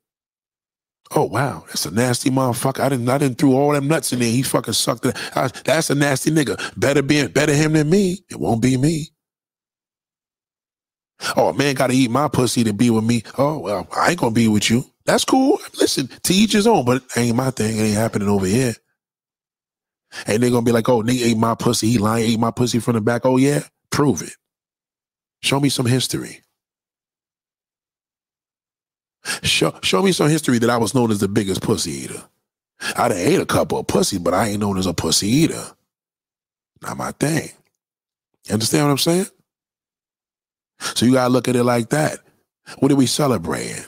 Oh 1.13 1.25
wow, 1.25 1.65
that's 1.67 1.87
a 1.87 1.91
nasty 1.91 2.31
motherfucker. 2.31 2.81
I 2.81 2.89
didn't, 2.89 3.09
I 3.09 3.19
didn't 3.19 3.39
threw 3.39 3.57
all 3.57 3.73
them 3.73 3.89
nuts 3.89 4.13
in 4.13 4.21
there. 4.21 4.31
He 4.31 4.43
fucking 4.43 4.75
sucked 4.75 5.07
it. 5.07 5.17
I, 5.35 5.49
that's 5.65 5.91
a 5.91 5.97
nasty 5.97 6.31
nigga. 6.31 6.57
Better 6.79 7.03
be, 7.03 7.27
better 7.27 7.53
him 7.53 7.73
than 7.73 7.91
me. 7.91 8.21
It 8.31 8.39
won't 8.39 8.63
be 8.63 8.77
me. 8.77 9.09
Oh, 11.37 11.53
man 11.53 11.75
got 11.75 11.89
to 11.89 11.95
eat 11.95 12.11
my 12.11 12.29
pussy 12.29 12.65
to 12.65 12.73
be 12.73 12.91
with 12.91 13.05
me. 13.05 13.23
Oh, 13.39 13.59
well, 13.59 13.89
I 13.97 14.11
ain't 14.11 14.21
going 14.21 14.35
to 14.35 14.41
be 14.41 14.49
with 14.49 14.71
you. 14.71 14.85
That's 15.05 15.25
cool. 15.25 15.59
Listen, 15.79 16.09
to 16.25 16.35
each 16.35 16.53
his 16.53 16.67
own, 16.67 16.85
but 16.85 17.03
ain't 17.17 17.37
my 17.37 17.51
thing. 17.51 17.77
It 17.79 17.83
ain't 17.83 17.97
happening 17.97 18.29
over 18.29 18.47
here. 18.47 18.75
And 20.27 20.43
they're 20.43 20.51
going 20.51 20.65
to 20.65 20.69
be 20.69 20.73
like, 20.73 20.89
oh, 20.89 21.03
nigga 21.03 21.27
ate 21.27 21.37
my 21.37 21.55
pussy. 21.55 21.89
He 21.89 21.99
lying, 21.99 22.31
ate 22.31 22.41
my 22.41 22.51
pussy 22.51 22.79
from 22.81 22.95
the 22.95 23.01
back. 23.01 23.25
Oh, 23.25 23.37
yeah? 23.37 23.63
Prove 23.91 24.23
it. 24.23 24.35
Show 25.43 25.61
me 25.61 25.69
some 25.69 25.87
history. 25.87 26.43
Show, 29.43 29.75
show 29.83 30.03
me 30.03 30.13
some 30.13 30.29
history 30.29 30.59
that 30.59 30.71
I 30.71 30.79
was 30.79 30.95
known 30.95 31.11
as 31.11 31.21
the 31.21 31.29
biggest 31.29 31.63
pussy 31.63 31.93
eater. 31.93 32.23
I 32.97 33.09
done 33.09 33.19
ate 33.19 33.41
a 33.41 33.47
couple 33.47 33.79
of 33.79 33.87
pussies, 33.87 34.19
but 34.21 34.35
I 34.35 34.49
ain't 34.49 34.61
known 34.61 34.79
as 34.79 34.87
a 34.87 34.95
pussy 34.95 35.29
eater. 35.29 35.65
Not 36.83 36.97
my 36.97 37.13
thing. 37.13 37.51
You 38.47 38.55
understand 38.55 38.87
what 38.87 38.93
I'm 38.93 38.99
saying? 38.99 39.27
So 40.81 41.07
you 41.07 41.13
gotta 41.13 41.33
look 41.33 41.49
at 41.49 41.57
it 41.57 41.65
like 41.65 41.91
that. 41.91 42.21
What 42.79 42.93
are 42.93 42.97
we 42.97 43.07
celebrating? 43.07 43.85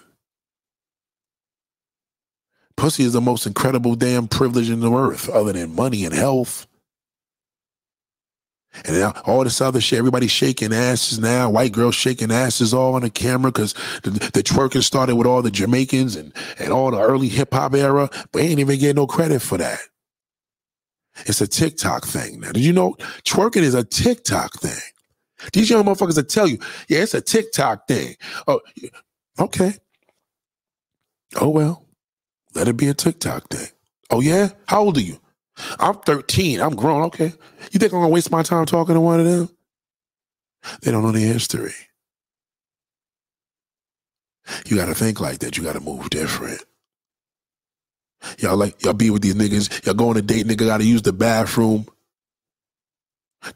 Pussy 2.77 3.05
is 3.05 3.13
the 3.13 3.21
most 3.21 3.47
incredible 3.47 3.95
damn 3.95 4.29
privilege 4.29 4.71
in 4.71 4.81
the 4.81 4.93
earth, 4.93 5.29
other 5.29 5.53
than 5.53 5.75
money 5.75 6.05
and 6.05 6.15
health. 6.15 6.67
And 8.87 8.99
now 8.99 9.13
all 9.27 9.45
this 9.45 9.61
other 9.61 9.81
shit, 9.81 9.99
everybody's 9.99 10.31
shaking 10.31 10.73
asses 10.73 11.19
now. 11.19 11.51
White 11.51 11.73
girls 11.73 11.95
shaking 11.95 12.33
asses 12.33 12.73
all 12.73 12.95
on 12.95 13.03
the 13.03 13.11
camera 13.11 13.53
because 13.53 13.75
the, 14.03 14.11
the 14.11 14.43
twerking 14.43 14.83
started 14.83 15.17
with 15.17 15.27
all 15.27 15.43
the 15.43 15.51
Jamaicans 15.51 16.17
and, 16.17 16.33
and 16.59 16.73
all 16.73 16.91
the 16.91 17.01
early 17.01 17.29
hip 17.29 17.53
hop 17.53 17.75
era, 17.75 18.09
but 18.33 18.43
ain't 18.43 18.61
even 18.61 18.79
getting 18.79 18.97
no 18.97 19.07
credit 19.07 19.43
for 19.43 19.59
that. 19.59 19.79
It's 21.27 21.43
a 21.43 21.47
TikTok 21.47 22.07
thing 22.07 22.41
now. 22.41 22.53
Did 22.53 22.65
you 22.65 22.73
know 22.73 22.97
twerking 23.25 23.63
is 23.63 23.75
a 23.75 23.85
TikTok 23.85 24.55
thing? 24.55 24.92
These 25.53 25.71
young 25.71 25.85
motherfuckers 25.85 26.17
will 26.17 26.25
tell 26.25 26.47
you, 26.47 26.59
yeah, 26.89 27.01
it's 27.01 27.15
a 27.15 27.21
TikTok 27.21 27.89
thing. 27.89 28.17
Oh, 28.47 28.61
okay. 29.39 29.75
Oh, 31.41 31.49
well, 31.49 31.87
let 32.55 32.69
it 32.69 32.77
be 32.77 32.89
a 32.89 32.95
TikTok 32.95 33.49
thing. 33.49 33.69
Oh, 34.11 34.21
yeah? 34.21 34.51
How 34.67 34.83
old 34.83 34.99
are 34.99 35.03
you? 35.03 35.19
I'm 35.79 35.95
13. 35.95 36.61
I'm 36.61 36.77
grown. 36.77 37.03
Okay. 37.03 37.33
You 37.73 37.81
think 37.81 37.93
I'm 37.93 38.03
to 38.03 38.09
waste 38.09 38.31
my 38.31 38.43
time 38.43 38.67
talking 38.67 38.95
to 38.95 39.01
one 39.01 39.21
of 39.21 39.27
them? 39.27 39.49
They 40.83 40.91
don't 40.91 41.03
know 41.03 41.13
the 41.13 41.21
history. 41.21 41.75
You 44.67 44.77
got 44.77 44.87
to 44.87 44.95
think 44.95 45.21
like 45.21 45.39
that. 45.41 45.57
You 45.57 45.65
got 45.65 45.75
to 45.75 45.81
move 45.81 46.11
different. 46.11 46.63
Y'all 48.39 48.57
like, 48.57 48.83
y'all 48.83 48.93
be 48.93 49.11
with 49.11 49.23
these 49.23 49.35
niggas. 49.35 49.85
Y'all 49.85 49.95
go 49.95 50.09
on 50.11 50.17
a 50.17 50.23
date, 50.23 50.47
nigga 50.47 50.67
got 50.67 50.79
to 50.79 50.87
use 50.87 51.03
the 51.03 51.13
bathroom. 51.13 51.87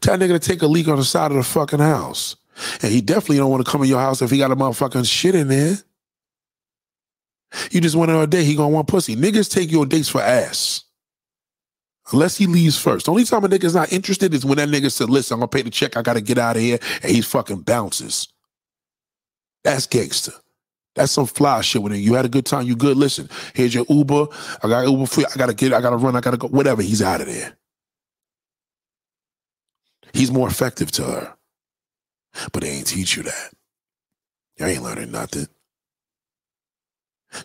Tell 0.01 0.17
nigga 0.17 0.33
to 0.33 0.39
take 0.39 0.61
a 0.61 0.67
leak 0.67 0.87
on 0.87 0.97
the 0.97 1.03
side 1.03 1.31
of 1.31 1.37
the 1.37 1.43
fucking 1.43 1.79
house. 1.79 2.35
And 2.81 2.91
he 2.91 3.01
definitely 3.01 3.37
don't 3.37 3.51
want 3.51 3.65
to 3.65 3.71
come 3.71 3.83
in 3.83 3.89
your 3.89 3.99
house 3.99 4.21
if 4.21 4.31
he 4.31 4.37
got 4.37 4.51
a 4.51 4.55
motherfucking 4.55 5.09
shit 5.09 5.35
in 5.35 5.47
there. 5.47 5.77
You 7.71 7.81
just 7.81 7.95
went 7.95 8.11
on 8.11 8.21
a 8.21 8.27
date, 8.27 8.43
he 8.43 8.55
gonna 8.55 8.69
want 8.69 8.87
pussy. 8.87 9.15
Niggas 9.15 9.51
take 9.51 9.71
your 9.71 9.85
dates 9.85 10.09
for 10.09 10.21
ass. 10.21 10.83
Unless 12.11 12.37
he 12.37 12.47
leaves 12.47 12.77
first. 12.77 13.05
The 13.05 13.11
only 13.11 13.25
time 13.25 13.43
a 13.43 13.49
nigga's 13.49 13.75
not 13.75 13.91
interested 13.91 14.33
is 14.33 14.45
when 14.45 14.57
that 14.57 14.69
nigga 14.69 14.91
said, 14.91 15.09
listen, 15.09 15.35
I'm 15.35 15.39
gonna 15.39 15.49
pay 15.49 15.61
the 15.61 15.69
check, 15.69 15.97
I 15.97 16.01
gotta 16.01 16.21
get 16.21 16.37
out 16.37 16.55
of 16.55 16.61
here, 16.61 16.79
and 17.01 17.11
he 17.11 17.21
fucking 17.21 17.61
bounces. 17.61 18.27
That's 19.63 19.87
gangster. 19.87 20.33
That's 20.95 21.11
some 21.11 21.27
fly 21.27 21.61
shit 21.61 21.83
with 21.83 21.93
him. 21.93 21.99
You 21.99 22.15
had 22.15 22.25
a 22.25 22.29
good 22.29 22.45
time, 22.45 22.65
you 22.65 22.75
good. 22.75 22.97
Listen, 22.97 23.29
here's 23.53 23.75
your 23.75 23.85
Uber. 23.87 24.27
I 24.63 24.67
got 24.67 24.89
Uber 24.89 25.05
free. 25.05 25.25
I 25.25 25.37
gotta 25.37 25.53
get, 25.53 25.73
I 25.73 25.81
gotta 25.81 25.97
run, 25.97 26.15
I 26.15 26.21
gotta 26.21 26.37
go. 26.37 26.47
Whatever, 26.47 26.81
he's 26.81 27.01
out 27.01 27.21
of 27.21 27.27
there. 27.27 27.55
He's 30.17 30.31
more 30.31 30.47
effective 30.47 30.91
to 30.93 31.03
her. 31.03 31.33
But 32.51 32.63
they 32.63 32.69
ain't 32.69 32.87
teach 32.87 33.15
you 33.15 33.23
that. 33.23 33.51
You 34.57 34.65
ain't 34.65 34.83
learning 34.83 35.11
nothing. 35.11 35.47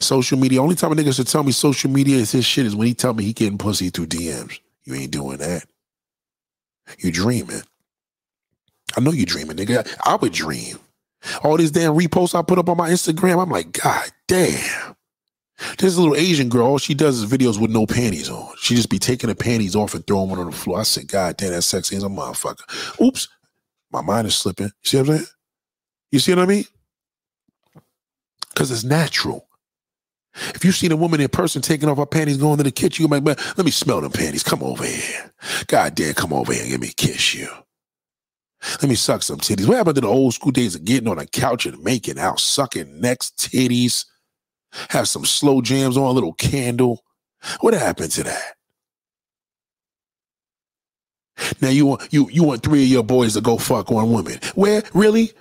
Social 0.00 0.38
media, 0.38 0.62
only 0.62 0.74
time 0.74 0.92
a 0.92 0.94
nigga 0.94 1.14
should 1.14 1.26
tell 1.26 1.42
me 1.42 1.52
social 1.52 1.90
media 1.90 2.16
is 2.16 2.32
his 2.32 2.46
shit 2.46 2.64
is 2.64 2.74
when 2.74 2.86
he 2.86 2.94
tell 2.94 3.12
me 3.12 3.24
he 3.24 3.32
getting 3.32 3.58
pussy 3.58 3.90
through 3.90 4.06
DMs. 4.06 4.58
You 4.84 4.94
ain't 4.94 5.10
doing 5.10 5.38
that. 5.38 5.66
You 6.98 7.12
dreaming. 7.12 7.62
I 8.96 9.00
know 9.00 9.12
you 9.12 9.26
dreaming, 9.26 9.56
nigga. 9.56 9.86
I 10.04 10.16
would 10.16 10.32
dream. 10.32 10.78
All 11.44 11.56
these 11.56 11.70
damn 11.70 11.94
reposts 11.94 12.34
I 12.34 12.42
put 12.42 12.58
up 12.58 12.68
on 12.68 12.76
my 12.78 12.90
Instagram, 12.90 13.42
I'm 13.42 13.50
like, 13.50 13.72
God 13.72 14.08
damn. 14.28 14.91
A 15.80 15.84
little 15.84 16.16
Asian 16.16 16.48
girl. 16.48 16.66
All 16.66 16.78
she 16.78 16.94
does 16.94 17.22
is 17.22 17.30
videos 17.30 17.60
with 17.60 17.70
no 17.70 17.86
panties 17.86 18.30
on. 18.30 18.52
She 18.60 18.74
just 18.74 18.88
be 18.88 18.98
taking 18.98 19.28
the 19.28 19.34
panties 19.34 19.76
off 19.76 19.94
and 19.94 20.06
throwing 20.06 20.28
them 20.30 20.38
on 20.38 20.46
the 20.46 20.52
floor. 20.52 20.80
I 20.80 20.82
said, 20.84 21.08
God 21.08 21.36
damn, 21.36 21.52
that 21.52 21.62
sexy 21.62 21.96
as 21.96 22.02
a 22.02 22.08
motherfucker. 22.08 23.00
Oops, 23.00 23.28
my 23.90 24.00
mind 24.00 24.26
is 24.26 24.34
slipping. 24.34 24.66
You 24.66 24.88
see 24.88 24.96
what 24.98 25.08
I'm 25.08 25.16
saying? 25.16 25.28
You 26.10 26.18
see 26.18 26.32
what 26.32 26.42
I 26.42 26.46
mean? 26.46 26.64
Because 28.50 28.70
it's 28.70 28.84
natural. 28.84 29.48
If 30.54 30.64
you've 30.64 30.74
seen 30.74 30.92
a 30.92 30.96
woman 30.96 31.20
in 31.20 31.28
person 31.28 31.60
taking 31.60 31.88
off 31.88 31.98
her 31.98 32.06
panties 32.06 32.38
going 32.38 32.56
to 32.58 32.64
the 32.64 32.70
kitchen, 32.70 33.02
you're 33.02 33.10
like, 33.10 33.22
man, 33.22 33.36
let 33.56 33.64
me 33.64 33.70
smell 33.70 34.00
them 34.00 34.12
panties. 34.12 34.42
Come 34.42 34.62
over 34.62 34.84
here. 34.84 35.32
God 35.66 35.94
damn, 35.94 36.14
come 36.14 36.32
over 36.32 36.52
here 36.52 36.62
and 36.62 36.70
let 36.70 36.80
me 36.80 36.92
kiss 36.96 37.34
you. 37.34 37.48
Let 38.80 38.88
me 38.88 38.94
suck 38.94 39.22
some 39.22 39.38
titties. 39.38 39.66
What 39.66 39.76
happened 39.76 39.96
to 39.96 40.00
the 40.02 40.06
old 40.06 40.34
school 40.34 40.52
days 40.52 40.74
of 40.74 40.84
getting 40.84 41.08
on 41.08 41.18
a 41.18 41.26
couch 41.26 41.66
and 41.66 41.82
making 41.82 42.18
out, 42.18 42.40
sucking 42.40 43.00
necks, 43.00 43.32
titties, 43.36 44.06
have 44.90 45.08
some 45.08 45.24
slow 45.24 45.60
jams 45.60 45.96
on, 45.96 46.04
a 46.04 46.10
little 46.10 46.34
candle? 46.34 47.02
What 47.60 47.74
happened 47.74 48.12
to 48.12 48.22
that? 48.24 48.54
Now 51.60 51.70
you 51.70 51.86
want 51.86 52.12
you 52.12 52.28
you 52.30 52.44
want 52.44 52.62
three 52.62 52.82
of 52.82 52.88
your 52.88 53.02
boys 53.02 53.34
to 53.34 53.40
go 53.40 53.56
fuck 53.56 53.90
one 53.90 54.12
woman. 54.12 54.38
Where 54.54 54.82
really? 54.94 55.32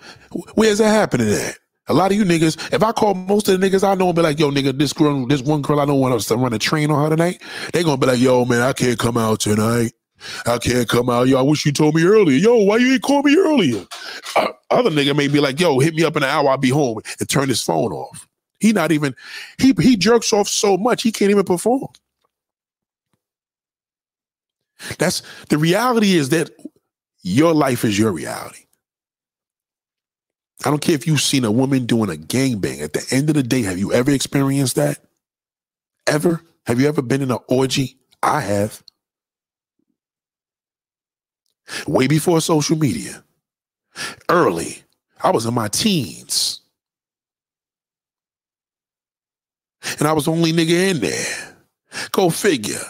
Where's 0.56 0.80
that 0.80 0.90
happening 0.90 1.32
at? 1.32 1.58
A 1.88 1.94
lot 1.94 2.12
of 2.12 2.18
you 2.18 2.24
niggas, 2.24 2.74
if 2.74 2.84
I 2.84 2.91
call 2.91 3.14
most 3.14 3.49
of 3.49 3.60
the 3.60 3.70
niggas 3.70 3.88
I 3.88 3.95
know 3.95 4.08
and 4.08 4.16
be 4.16 4.22
like, 4.22 4.40
yo, 4.40 4.49
nigga, 4.52 4.78
this 4.78 4.94
girl, 4.94 5.26
this 5.26 5.41
one 5.41 5.62
girl 5.62 5.80
I 5.80 5.86
don't 5.86 5.99
want 5.99 6.14
us 6.14 6.28
to 6.28 6.38
run 6.38 6.53
a 6.53 6.60
train 6.60 6.90
on 6.90 7.03
her 7.03 7.10
tonight, 7.10 7.41
they 7.74 7.84
gonna 7.84 7.98
be 7.98 8.08
like, 8.08 8.20
yo, 8.20 8.45
man, 8.45 8.62
I 8.62 8.74
can't 8.74 8.98
come 8.98 9.18
out 9.18 9.41
tonight. 9.41 9.91
I 10.45 10.60
can't 10.60 10.88
come 10.88 11.10
out. 11.10 11.28
Yo, 11.28 11.40
I 11.40 11.41
wish 11.41 11.66
you 11.66 11.72
told 11.72 11.95
me 11.95 12.03
earlier. 12.03 12.38
Yo, 12.38 12.56
why 12.58 12.78
you 12.78 12.94
ain't 12.94 13.02
call 13.02 13.24
me 13.24 13.36
earlier? 13.36 13.86
Uh, 14.36 14.48
other 14.70 14.91
nigga 14.91 15.16
may 15.16 15.28
be 15.28 15.40
like, 15.40 15.60
yo, 15.60 15.80
hit 15.80 15.95
me 15.95 16.03
up 16.03 16.16
in 16.16 16.24
an 16.24 16.30
hour, 16.30 16.49
I'll 16.49 16.58
be 16.58 16.70
home 16.70 16.99
and 17.20 17.28
turn 17.28 17.49
his 17.49 17.64
phone 17.64 17.91
off. 17.91 18.28
He 18.62 18.74
not 18.74 18.94
even, 18.94 19.16
he 19.60 19.76
he 19.82 19.98
jerks 19.98 20.34
off 20.34 20.50
so 20.50 20.78
much, 20.78 21.04
he 21.04 21.12
can't 21.12 21.32
even 21.32 21.46
perform. 21.46 21.90
That's 25.00 25.24
the 25.50 25.58
reality 25.58 26.16
is 26.16 26.30
that 26.30 26.52
your 27.24 27.54
life 27.54 27.86
is 27.86 28.00
your 28.00 28.12
reality. 28.12 28.66
I 30.66 30.70
don't 30.70 30.82
care 30.82 30.96
if 30.96 31.08
you've 31.08 31.22
seen 31.22 31.46
a 31.46 31.52
woman 31.52 31.86
doing 31.88 32.10
a 32.10 32.16
gangbang. 32.16 32.82
At 32.82 32.94
the 32.94 33.06
end 33.12 33.30
of 33.30 33.36
the 33.36 33.44
day, 33.44 33.64
have 33.64 33.80
you 33.80 33.94
ever 33.94 34.12
experienced 34.12 34.76
that? 34.76 35.00
Ever? 36.08 36.42
Have 36.68 36.80
you 36.80 36.88
ever 36.88 37.02
been 37.02 37.22
in 37.22 37.32
an 37.32 37.40
orgy? 37.48 37.98
I 38.24 38.42
have. 38.42 38.84
Way 41.88 42.08
before 42.08 42.42
social 42.42 42.78
media. 42.78 43.24
Early. 44.30 44.84
I 45.24 45.32
was 45.32 45.46
in 45.48 45.56
my 45.56 45.70
teens. 45.70 46.61
And 49.99 50.08
I 50.08 50.14
was 50.14 50.26
the 50.26 50.32
only 50.32 50.53
nigga 50.53 50.91
in 50.91 50.99
there. 50.99 51.58
Go 52.12 52.30
figure. 52.30 52.82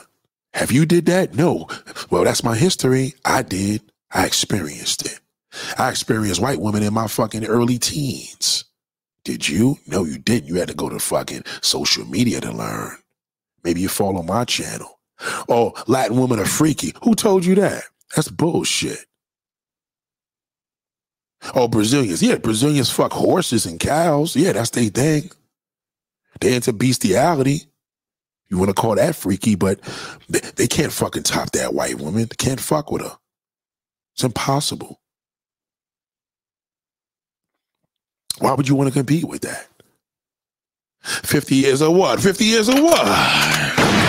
Have 0.54 0.72
you 0.72 0.86
did 0.86 1.06
that? 1.06 1.34
No. 1.34 1.68
Well, 2.10 2.24
that's 2.24 2.44
my 2.44 2.56
history. 2.56 3.14
I 3.26 3.42
did. 3.42 3.82
I 4.12 4.26
experienced 4.26 5.06
it. 5.06 5.20
I 5.78 5.90
experienced 5.90 6.42
white 6.42 6.60
women 6.62 6.84
in 6.84 6.94
my 6.94 7.08
fucking 7.08 7.46
early 7.46 7.78
teens. 7.78 8.66
Did 9.24 9.48
you? 9.48 9.78
No, 9.88 10.04
you 10.04 10.18
didn't. 10.18 10.48
You 10.48 10.56
had 10.56 10.68
to 10.70 10.74
go 10.74 10.90
to 10.90 11.00
fucking 11.00 11.44
social 11.62 12.06
media 12.06 12.42
to 12.42 12.52
learn. 12.52 12.98
Maybe 13.64 13.82
you 13.82 13.90
follow 13.90 14.24
my 14.24 14.46
channel. 14.46 15.00
Oh, 15.48 15.74
Latin 15.88 16.20
women 16.20 16.40
are 16.40 16.46
freaky. 16.46 16.94
Who 17.04 17.16
told 17.16 17.46
you 17.46 17.56
that? 17.56 17.84
That's 18.16 18.30
bullshit. 18.30 19.06
Oh, 21.56 21.68
Brazilians. 21.68 22.22
Yeah, 22.22 22.38
Brazilians 22.38 22.92
fuck 22.92 23.14
horses 23.14 23.66
and 23.66 23.80
cows. 23.80 24.36
Yeah, 24.36 24.54
that's 24.54 24.72
their 24.72 24.90
thing. 24.90 25.32
They 26.42 26.56
into 26.56 26.74
bestiality. 26.74 27.62
You 28.50 28.58
want 28.58 28.70
to 28.70 28.74
call 28.74 28.96
that 28.96 29.16
freaky, 29.16 29.56
but 29.56 29.80
they, 30.28 30.40
they 30.40 30.68
can't 30.68 30.92
fucking 30.92 31.24
top 31.24 31.52
that 31.52 31.74
white 31.74 32.00
woman. 32.00 32.24
They 32.24 32.36
can't 32.36 32.60
fuck 32.60 32.92
with 32.92 33.04
her. 33.04 33.18
It's 34.16 34.26
impossible. 34.26 35.00
Why 38.40 38.54
would 38.54 38.68
you 38.68 38.76
want 38.76 38.90
to 38.90 38.94
compete 38.94 39.26
with 39.26 39.42
that? 39.42 39.68
50 41.02 41.56
years 41.56 41.82
of 41.82 41.94
what? 41.94 42.20
50 42.20 42.44
years 42.44 42.68
of 42.68 42.76
what? 42.76 44.01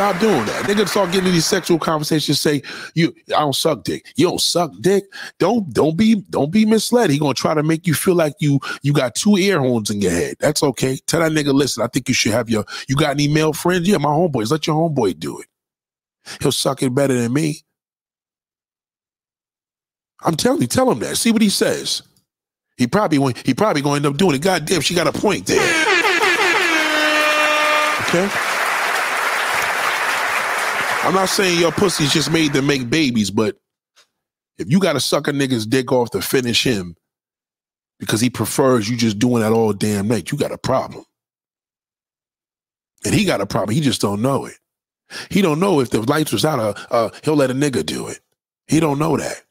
Stop 0.00 0.18
doing 0.18 0.46
that. 0.46 0.64
Niggas 0.64 0.88
start 0.88 1.12
getting 1.12 1.30
these 1.30 1.44
sexual 1.44 1.78
conversations. 1.78 2.40
Say 2.40 2.62
you, 2.94 3.14
I 3.36 3.40
don't 3.40 3.54
suck 3.54 3.84
dick. 3.84 4.06
You 4.16 4.28
don't 4.28 4.40
suck 4.40 4.72
dick. 4.80 5.04
Don't 5.38 5.70
don't 5.74 5.94
be 5.94 6.24
don't 6.30 6.50
be 6.50 6.64
misled. 6.64 7.10
He 7.10 7.18
gonna 7.18 7.34
try 7.34 7.52
to 7.52 7.62
make 7.62 7.86
you 7.86 7.92
feel 7.92 8.14
like 8.14 8.32
you 8.40 8.60
you 8.80 8.94
got 8.94 9.14
two 9.14 9.36
ear 9.36 9.58
horns 9.60 9.90
in 9.90 10.00
your 10.00 10.12
head. 10.12 10.36
That's 10.40 10.62
okay. 10.62 10.96
Tell 11.06 11.20
that 11.20 11.32
nigga, 11.32 11.52
listen. 11.52 11.82
I 11.82 11.86
think 11.88 12.08
you 12.08 12.14
should 12.14 12.32
have 12.32 12.48
your. 12.48 12.64
You 12.88 12.96
got 12.96 13.10
any 13.10 13.28
male 13.28 13.52
friends? 13.52 13.86
Yeah, 13.86 13.98
my 13.98 14.08
homeboys. 14.08 14.50
Let 14.50 14.66
your 14.66 14.76
homeboy 14.76 15.20
do 15.20 15.38
it. 15.38 15.48
He'll 16.40 16.50
suck 16.50 16.82
it 16.82 16.94
better 16.94 17.12
than 17.12 17.34
me. 17.34 17.58
I'm 20.22 20.34
telling 20.34 20.62
you, 20.62 20.66
tell 20.66 20.90
him 20.90 21.00
that. 21.00 21.18
See 21.18 21.30
what 21.30 21.42
he 21.42 21.50
says. 21.50 22.00
He 22.78 22.86
probably 22.86 23.18
went, 23.18 23.46
he 23.46 23.52
probably 23.52 23.82
gonna 23.82 23.96
end 23.96 24.06
up 24.06 24.16
doing 24.16 24.36
it. 24.36 24.40
God 24.40 24.64
damn, 24.64 24.80
she 24.80 24.94
got 24.94 25.08
a 25.08 25.12
point 25.12 25.44
there. 25.44 25.60
Okay. 28.08 28.49
I'm 31.02 31.14
not 31.14 31.30
saying 31.30 31.60
your 31.60 31.72
pussy's 31.72 32.12
just 32.12 32.30
made 32.30 32.52
to 32.54 32.62
make 32.62 32.90
babies, 32.90 33.30
but 33.30 33.56
if 34.58 34.70
you 34.70 34.80
gotta 34.80 35.00
suck 35.00 35.28
a 35.28 35.32
nigga's 35.32 35.66
dick 35.66 35.92
off 35.92 36.10
to 36.10 36.22
finish 36.22 36.64
him 36.64 36.96
because 37.98 38.20
he 38.20 38.30
prefers 38.30 38.88
you 38.88 38.96
just 38.96 39.18
doing 39.18 39.42
that 39.42 39.52
all 39.52 39.72
damn 39.72 40.08
night, 40.08 40.32
you 40.32 40.38
got 40.38 40.52
a 40.52 40.58
problem. 40.58 41.04
And 43.04 43.14
he 43.14 43.24
got 43.24 43.40
a 43.40 43.46
problem. 43.46 43.74
He 43.74 43.80
just 43.80 44.00
don't 44.00 44.22
know 44.22 44.46
it. 44.46 44.56
He 45.30 45.42
don't 45.42 45.60
know 45.60 45.80
if 45.80 45.90
the 45.90 46.02
lights 46.02 46.32
was 46.32 46.44
out, 46.44 46.60
uh, 46.60 46.74
uh, 46.90 47.10
he'll 47.24 47.36
let 47.36 47.50
a 47.50 47.54
nigga 47.54 47.84
do 47.84 48.08
it. 48.08 48.20
He 48.68 48.80
don't 48.80 48.98
know 48.98 49.16
that. 49.16 49.42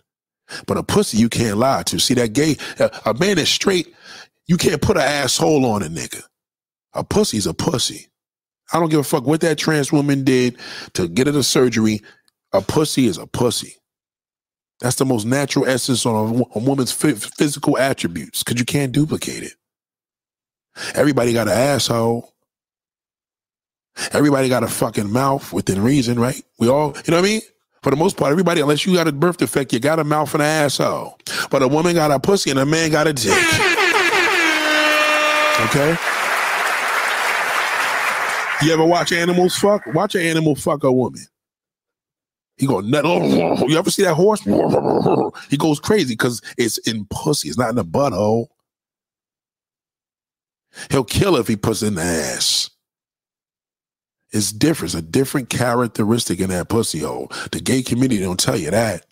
But 0.67 0.77
a 0.77 0.83
pussy 0.83 1.17
you 1.17 1.29
can't 1.29 1.57
lie 1.57 1.83
to. 1.85 1.99
See 1.99 2.15
that 2.15 2.33
gay, 2.33 2.57
a, 2.79 2.91
a 3.07 3.13
man 3.15 3.37
is 3.39 3.49
straight, 3.49 3.93
you 4.47 4.57
can't 4.57 4.81
put 4.81 4.97
an 4.97 5.03
asshole 5.03 5.65
on 5.65 5.83
a 5.83 5.87
nigga. 5.87 6.23
A 6.93 7.03
pussy's 7.05 7.47
a 7.47 7.55
pussy. 7.55 8.08
I 8.71 8.79
don't 8.79 8.89
give 8.89 8.99
a 8.99 9.03
fuck 9.03 9.25
what 9.25 9.41
that 9.41 9.57
trans 9.57 9.91
woman 9.91 10.23
did 10.23 10.57
to 10.93 11.07
get 11.07 11.27
her 11.27 11.33
the 11.33 11.43
surgery. 11.43 12.01
A 12.53 12.61
pussy 12.61 13.05
is 13.05 13.17
a 13.17 13.27
pussy. 13.27 13.75
That's 14.79 14.95
the 14.95 15.05
most 15.05 15.25
natural 15.25 15.67
essence 15.67 16.05
on 16.05 16.15
a, 16.15 16.57
a 16.57 16.59
woman's 16.59 16.91
physical 16.91 17.77
attributes 17.77 18.43
because 18.43 18.59
you 18.59 18.65
can't 18.65 18.91
duplicate 18.91 19.43
it. 19.43 19.53
Everybody 20.93 21.33
got 21.33 21.47
an 21.47 21.53
asshole. 21.53 22.33
Everybody 24.13 24.47
got 24.47 24.63
a 24.63 24.67
fucking 24.67 25.11
mouth 25.11 25.51
within 25.51 25.83
reason, 25.83 26.19
right? 26.19 26.41
We 26.57 26.69
all, 26.69 26.95
you 27.05 27.11
know 27.11 27.17
what 27.17 27.25
I 27.25 27.29
mean? 27.29 27.41
For 27.81 27.89
the 27.89 27.97
most 27.97 28.17
part, 28.17 28.31
everybody, 28.31 28.61
unless 28.61 28.85
you 28.85 28.93
got 28.93 29.07
a 29.07 29.11
birth 29.11 29.37
defect, 29.37 29.73
you 29.73 29.79
got 29.79 29.99
a 29.99 30.03
mouth 30.03 30.33
and 30.33 30.41
an 30.41 30.47
asshole. 30.47 31.17
But 31.49 31.61
a 31.61 31.67
woman 31.67 31.95
got 31.95 32.11
a 32.11 32.19
pussy 32.19 32.49
and 32.49 32.59
a 32.59 32.65
man 32.65 32.91
got 32.91 33.07
a 33.07 33.13
dick. 33.13 33.33
Okay? 35.65 35.97
You 38.61 38.73
ever 38.73 38.85
watch 38.85 39.11
animals 39.11 39.55
fuck? 39.55 39.85
Watch 39.87 40.15
an 40.15 40.21
animal 40.21 40.55
fuck 40.55 40.83
a 40.83 40.91
woman. 40.91 41.21
He 42.57 42.67
go 42.67 42.81
nut. 42.81 43.05
You 43.69 43.77
ever 43.77 43.89
see 43.89 44.03
that 44.03 44.15
horse? 44.15 44.41
He 45.49 45.57
goes 45.57 45.79
crazy 45.79 46.13
because 46.13 46.41
it's 46.57 46.77
in 46.79 47.05
pussy. 47.09 47.49
It's 47.49 47.57
not 47.57 47.69
in 47.69 47.75
the 47.75 47.85
butthole. 47.85 48.47
He'll 50.91 51.03
kill 51.03 51.35
if 51.37 51.47
he 51.47 51.55
puts 51.55 51.81
in 51.81 51.95
the 51.95 52.01
ass. 52.01 52.69
It's 54.31 54.51
different. 54.51 54.93
It's 54.93 54.99
a 54.99 55.05
different 55.05 55.49
characteristic 55.49 56.39
in 56.39 56.49
that 56.49 56.69
pussy 56.69 56.99
hole. 56.99 57.31
The 57.51 57.59
gay 57.61 57.81
community 57.81 58.21
don't 58.21 58.39
tell 58.39 58.57
you 58.57 58.71
that. 58.71 59.05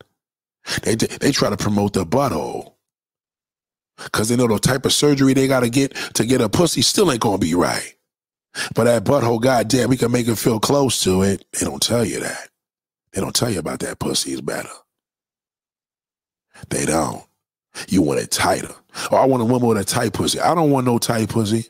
They 0.83 0.95
they 0.95 1.31
try 1.31 1.49
to 1.49 1.57
promote 1.57 1.93
the 1.93 2.05
butthole. 2.05 2.73
Cause 4.11 4.29
they 4.29 4.35
know 4.35 4.47
the 4.47 4.59
type 4.59 4.85
of 4.85 4.93
surgery 4.93 5.33
they 5.33 5.47
gotta 5.47 5.69
get 5.69 5.95
to 6.15 6.25
get 6.25 6.41
a 6.41 6.49
pussy 6.49 6.81
still 6.83 7.11
ain't 7.11 7.21
gonna 7.21 7.39
be 7.39 7.55
right. 7.55 7.96
But 8.75 8.85
that 8.85 9.03
butthole, 9.03 9.41
goddamn, 9.41 9.89
we 9.89 9.97
can 9.97 10.11
make 10.11 10.27
it 10.27 10.37
feel 10.37 10.59
close 10.59 11.03
to 11.03 11.23
it. 11.23 11.45
They 11.53 11.65
don't 11.65 11.81
tell 11.81 12.05
you 12.05 12.19
that. 12.21 12.49
They 13.13 13.21
don't 13.21 13.35
tell 13.35 13.49
you 13.49 13.59
about 13.59 13.79
that 13.79 13.99
pussy 13.99 14.33
is 14.33 14.41
better. 14.41 14.69
They 16.69 16.85
don't. 16.85 17.23
You 17.87 18.01
want 18.01 18.19
it 18.19 18.31
tighter. 18.31 18.73
Oh, 19.11 19.17
I 19.17 19.25
want 19.25 19.43
a 19.43 19.45
woman 19.45 19.67
with 19.69 19.77
a 19.77 19.83
tight 19.83 20.13
pussy. 20.13 20.39
I 20.39 20.55
don't 20.55 20.71
want 20.71 20.85
no 20.85 20.97
tight 20.97 21.29
pussy. 21.29 21.65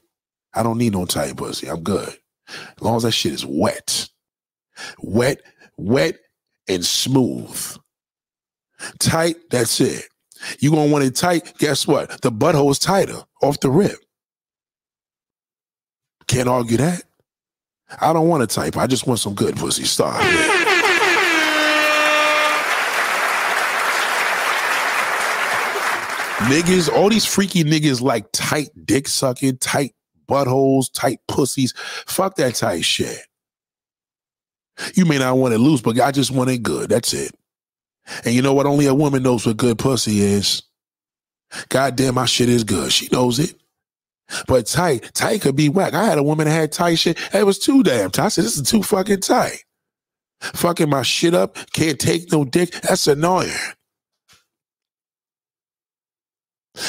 I 0.53 0.63
don't 0.63 0.77
need 0.77 0.93
no 0.93 1.05
tight 1.05 1.37
pussy. 1.37 1.69
I'm 1.69 1.83
good. 1.83 2.09
As 2.49 2.81
long 2.81 2.97
as 2.97 3.03
that 3.03 3.11
shit 3.11 3.33
is 3.33 3.45
wet. 3.45 4.09
Wet, 5.01 5.41
wet, 5.77 6.17
and 6.67 6.85
smooth. 6.85 7.77
Tight, 8.99 9.37
that's 9.49 9.79
it. 9.81 10.05
You 10.59 10.71
gonna 10.71 10.91
want 10.91 11.03
it 11.03 11.15
tight, 11.15 11.57
guess 11.57 11.87
what? 11.87 12.21
The 12.21 12.31
butthole 12.31 12.71
is 12.71 12.79
tighter 12.79 13.23
off 13.41 13.59
the 13.59 13.69
rip. 13.71 13.99
Can't 16.27 16.49
argue 16.49 16.77
that. 16.77 17.03
I 18.01 18.11
don't 18.13 18.27
want 18.27 18.43
a 18.43 18.47
type. 18.47 18.77
I 18.77 18.87
just 18.87 19.07
want 19.07 19.19
some 19.19 19.33
good 19.33 19.55
pussy. 19.55 19.83
Stop. 19.83 20.21
niggas, 26.47 26.89
all 26.91 27.09
these 27.09 27.25
freaky 27.25 27.63
niggas 27.63 28.01
like 28.01 28.25
tight 28.31 28.69
dick 28.85 29.07
sucking, 29.07 29.57
tight 29.57 29.93
buttholes, 30.27 30.89
tight 30.93 31.19
pussies. 31.27 31.73
Fuck 32.05 32.35
that 32.35 32.55
tight 32.55 32.85
shit. 32.85 33.19
You 34.93 35.05
may 35.05 35.17
not 35.17 35.37
want 35.37 35.53
it 35.53 35.59
loose, 35.59 35.81
but 35.81 35.99
I 35.99 36.11
just 36.11 36.31
want 36.31 36.49
it 36.49 36.61
good. 36.61 36.89
That's 36.89 37.13
it. 37.13 37.33
And 38.23 38.33
you 38.33 38.41
know 38.41 38.53
what? 38.53 38.65
Only 38.65 38.85
a 38.85 38.93
woman 38.93 39.23
knows 39.23 39.45
what 39.45 39.57
good 39.57 39.77
pussy 39.77 40.21
is. 40.21 40.63
God 41.69 41.95
damn, 41.95 42.15
my 42.15 42.25
shit 42.25 42.49
is 42.49 42.63
good. 42.63 42.91
She 42.91 43.07
knows 43.11 43.39
it. 43.39 43.55
But 44.47 44.65
tight, 44.65 45.11
tight 45.13 45.41
could 45.41 45.55
be 45.55 45.69
whack. 45.69 45.93
I 45.93 46.03
had 46.05 46.17
a 46.17 46.23
woman 46.23 46.45
that 46.47 46.53
had 46.53 46.71
tight 46.71 46.95
shit. 46.95 47.17
It 47.33 47.45
was 47.45 47.59
too 47.59 47.83
damn 47.83 48.11
tight. 48.11 48.25
I 48.25 48.29
said, 48.29 48.45
this 48.45 48.57
is 48.57 48.69
too 48.69 48.83
fucking 48.83 49.21
tight. 49.21 49.63
Fucking 50.39 50.89
my 50.89 51.01
shit 51.01 51.33
up, 51.33 51.57
can't 51.73 51.99
take 51.99 52.31
no 52.31 52.45
dick. 52.45 52.71
That's 52.81 53.07
annoying. 53.07 53.51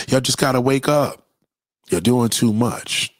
Y'all 0.08 0.20
just 0.20 0.38
gotta 0.38 0.60
wake 0.60 0.88
up. 0.88 1.24
You're 1.88 2.02
doing 2.02 2.28
too 2.28 2.52
much. 2.52 3.10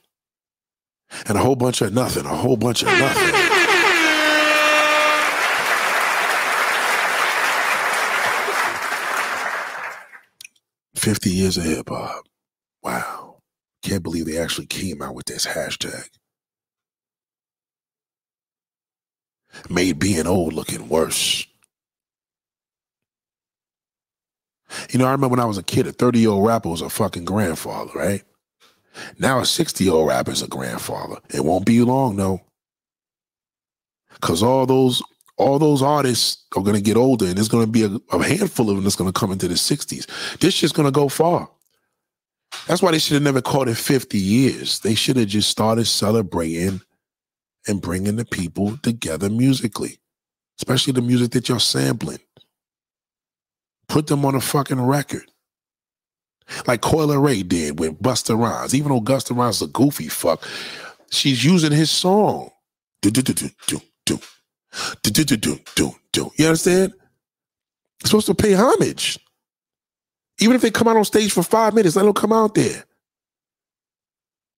And 1.26 1.38
a 1.38 1.40
whole 1.40 1.56
bunch 1.56 1.80
of 1.80 1.94
nothing, 1.94 2.26
a 2.26 2.36
whole 2.36 2.58
bunch 2.58 2.82
of 2.82 2.88
nothing. 2.88 3.34
Fifty 10.94 11.30
years 11.30 11.56
of 11.56 11.64
hip 11.64 11.88
hop. 11.88 12.26
Wow. 12.82 13.27
Can't 13.82 14.02
believe 14.02 14.26
they 14.26 14.38
actually 14.38 14.66
came 14.66 15.02
out 15.02 15.14
with 15.14 15.26
this 15.26 15.46
hashtag. 15.46 16.08
Made 19.68 19.98
being 19.98 20.26
old 20.26 20.52
looking 20.52 20.88
worse. 20.88 21.46
You 24.90 24.98
know, 24.98 25.06
I 25.06 25.12
remember 25.12 25.28
when 25.28 25.40
I 25.40 25.46
was 25.46 25.58
a 25.58 25.62
kid, 25.62 25.86
a 25.86 25.92
30 25.92 26.20
year 26.20 26.30
old 26.30 26.46
rapper 26.46 26.68
was 26.68 26.82
a 26.82 26.90
fucking 26.90 27.24
grandfather, 27.24 27.90
right? 27.94 28.22
Now 29.18 29.40
a 29.40 29.46
60 29.46 29.84
year 29.84 29.92
old 29.92 30.08
rapper 30.08 30.32
is 30.32 30.42
a 30.42 30.48
grandfather. 30.48 31.16
It 31.30 31.44
won't 31.44 31.64
be 31.66 31.80
long, 31.80 32.16
though. 32.16 32.42
Cause 34.20 34.42
all 34.42 34.66
those 34.66 35.02
all 35.36 35.60
those 35.60 35.82
artists 35.82 36.44
are 36.56 36.62
gonna 36.62 36.80
get 36.80 36.96
older, 36.96 37.26
and 37.26 37.36
there's 37.36 37.48
gonna 37.48 37.68
be 37.68 37.84
a, 37.84 37.90
a 38.12 38.22
handful 38.22 38.68
of 38.68 38.76
them 38.76 38.84
that's 38.84 38.96
gonna 38.96 39.12
come 39.12 39.30
into 39.30 39.46
the 39.46 39.54
60s. 39.54 40.38
This 40.40 40.54
shit's 40.54 40.72
gonna 40.72 40.90
go 40.90 41.08
far. 41.08 41.48
That's 42.66 42.82
why 42.82 42.92
they 42.92 42.98
should 42.98 43.14
have 43.14 43.22
never 43.22 43.40
called 43.42 43.68
it 43.68 43.76
50 43.76 44.18
years. 44.18 44.80
They 44.80 44.94
should 44.94 45.16
have 45.16 45.28
just 45.28 45.50
started 45.50 45.86
celebrating 45.86 46.80
and 47.66 47.80
bringing 47.80 48.16
the 48.16 48.24
people 48.24 48.76
together 48.78 49.28
musically, 49.28 49.98
especially 50.58 50.92
the 50.92 51.02
music 51.02 51.32
that 51.32 51.48
you're 51.48 51.60
sampling. 51.60 52.18
Put 53.88 54.06
them 54.06 54.24
on 54.24 54.34
a 54.34 54.40
fucking 54.40 54.80
record. 54.80 55.30
Like 56.66 56.80
Coi 56.80 57.04
Leray 57.04 57.46
did 57.46 57.78
with 57.78 58.00
Busta 58.00 58.38
Rhymes. 58.38 58.74
Even 58.74 58.90
though 58.92 59.00
Busta 59.00 59.36
Rhymes 59.36 59.56
is 59.56 59.62
a 59.62 59.66
goofy 59.66 60.08
fuck, 60.08 60.46
she's 61.10 61.44
using 61.44 61.72
his 61.72 61.90
song. 61.90 62.50
Do, 63.02 63.10
do, 63.10 63.22
do, 63.22 63.32
do, 63.32 63.50
do, 63.66 63.80
do. 64.06 64.18
Do, 65.02 65.10
do, 65.10 65.24
do, 65.24 65.36
do, 65.36 65.58
do, 65.74 65.94
do. 66.12 66.30
You 66.36 66.46
understand? 66.46 66.92
You're 68.02 68.08
supposed 68.08 68.26
to 68.26 68.34
pay 68.34 68.52
homage. 68.52 69.18
Even 70.40 70.56
if 70.56 70.62
they 70.62 70.70
come 70.70 70.88
out 70.88 70.96
on 70.96 71.04
stage 71.04 71.32
for 71.32 71.42
five 71.42 71.74
minutes, 71.74 71.96
let 71.96 72.04
them 72.04 72.14
come 72.14 72.32
out 72.32 72.54
there. 72.54 72.84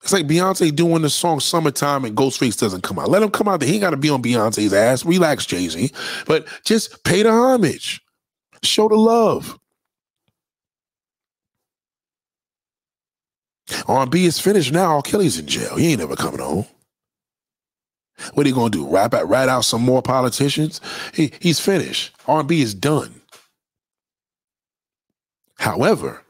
It's 0.02 0.12
like 0.12 0.26
Beyonce 0.26 0.74
doing 0.74 1.02
the 1.02 1.10
song 1.10 1.40
Summertime 1.40 2.04
and 2.04 2.16
Ghostface 2.16 2.58
doesn't 2.58 2.82
come 2.82 2.98
out. 2.98 3.10
Let 3.10 3.22
him 3.22 3.30
come 3.30 3.48
out 3.48 3.60
there. 3.60 3.68
He 3.68 3.74
ain't 3.74 3.82
got 3.82 3.90
to 3.90 3.96
be 3.98 4.08
on 4.08 4.22
Beyonce's 4.22 4.72
ass. 4.72 5.04
Relax, 5.04 5.44
Jay 5.44 5.68
Z. 5.68 5.90
But 6.26 6.46
just 6.64 7.04
pay 7.04 7.22
the 7.22 7.30
homage, 7.30 8.00
show 8.62 8.88
the 8.88 8.96
love. 8.96 9.58
R&B 13.86 14.24
is 14.24 14.40
finished 14.40 14.72
now. 14.72 15.00
Kelly's 15.00 15.38
in 15.38 15.46
jail. 15.46 15.76
He 15.76 15.90
ain't 15.90 16.00
never 16.00 16.16
coming 16.16 16.40
home. 16.40 16.66
What 18.34 18.44
are 18.44 18.48
you 18.48 18.54
gonna 18.54 18.70
do? 18.70 18.86
Rap 18.86 19.14
out, 19.14 19.28
rat 19.28 19.48
out 19.48 19.64
some 19.64 19.82
more 19.82 20.02
politicians? 20.02 20.80
He, 21.14 21.32
he's 21.40 21.60
finished. 21.60 22.14
R&B 22.26 22.60
is 22.60 22.74
done. 22.74 23.19
However, 25.60 26.24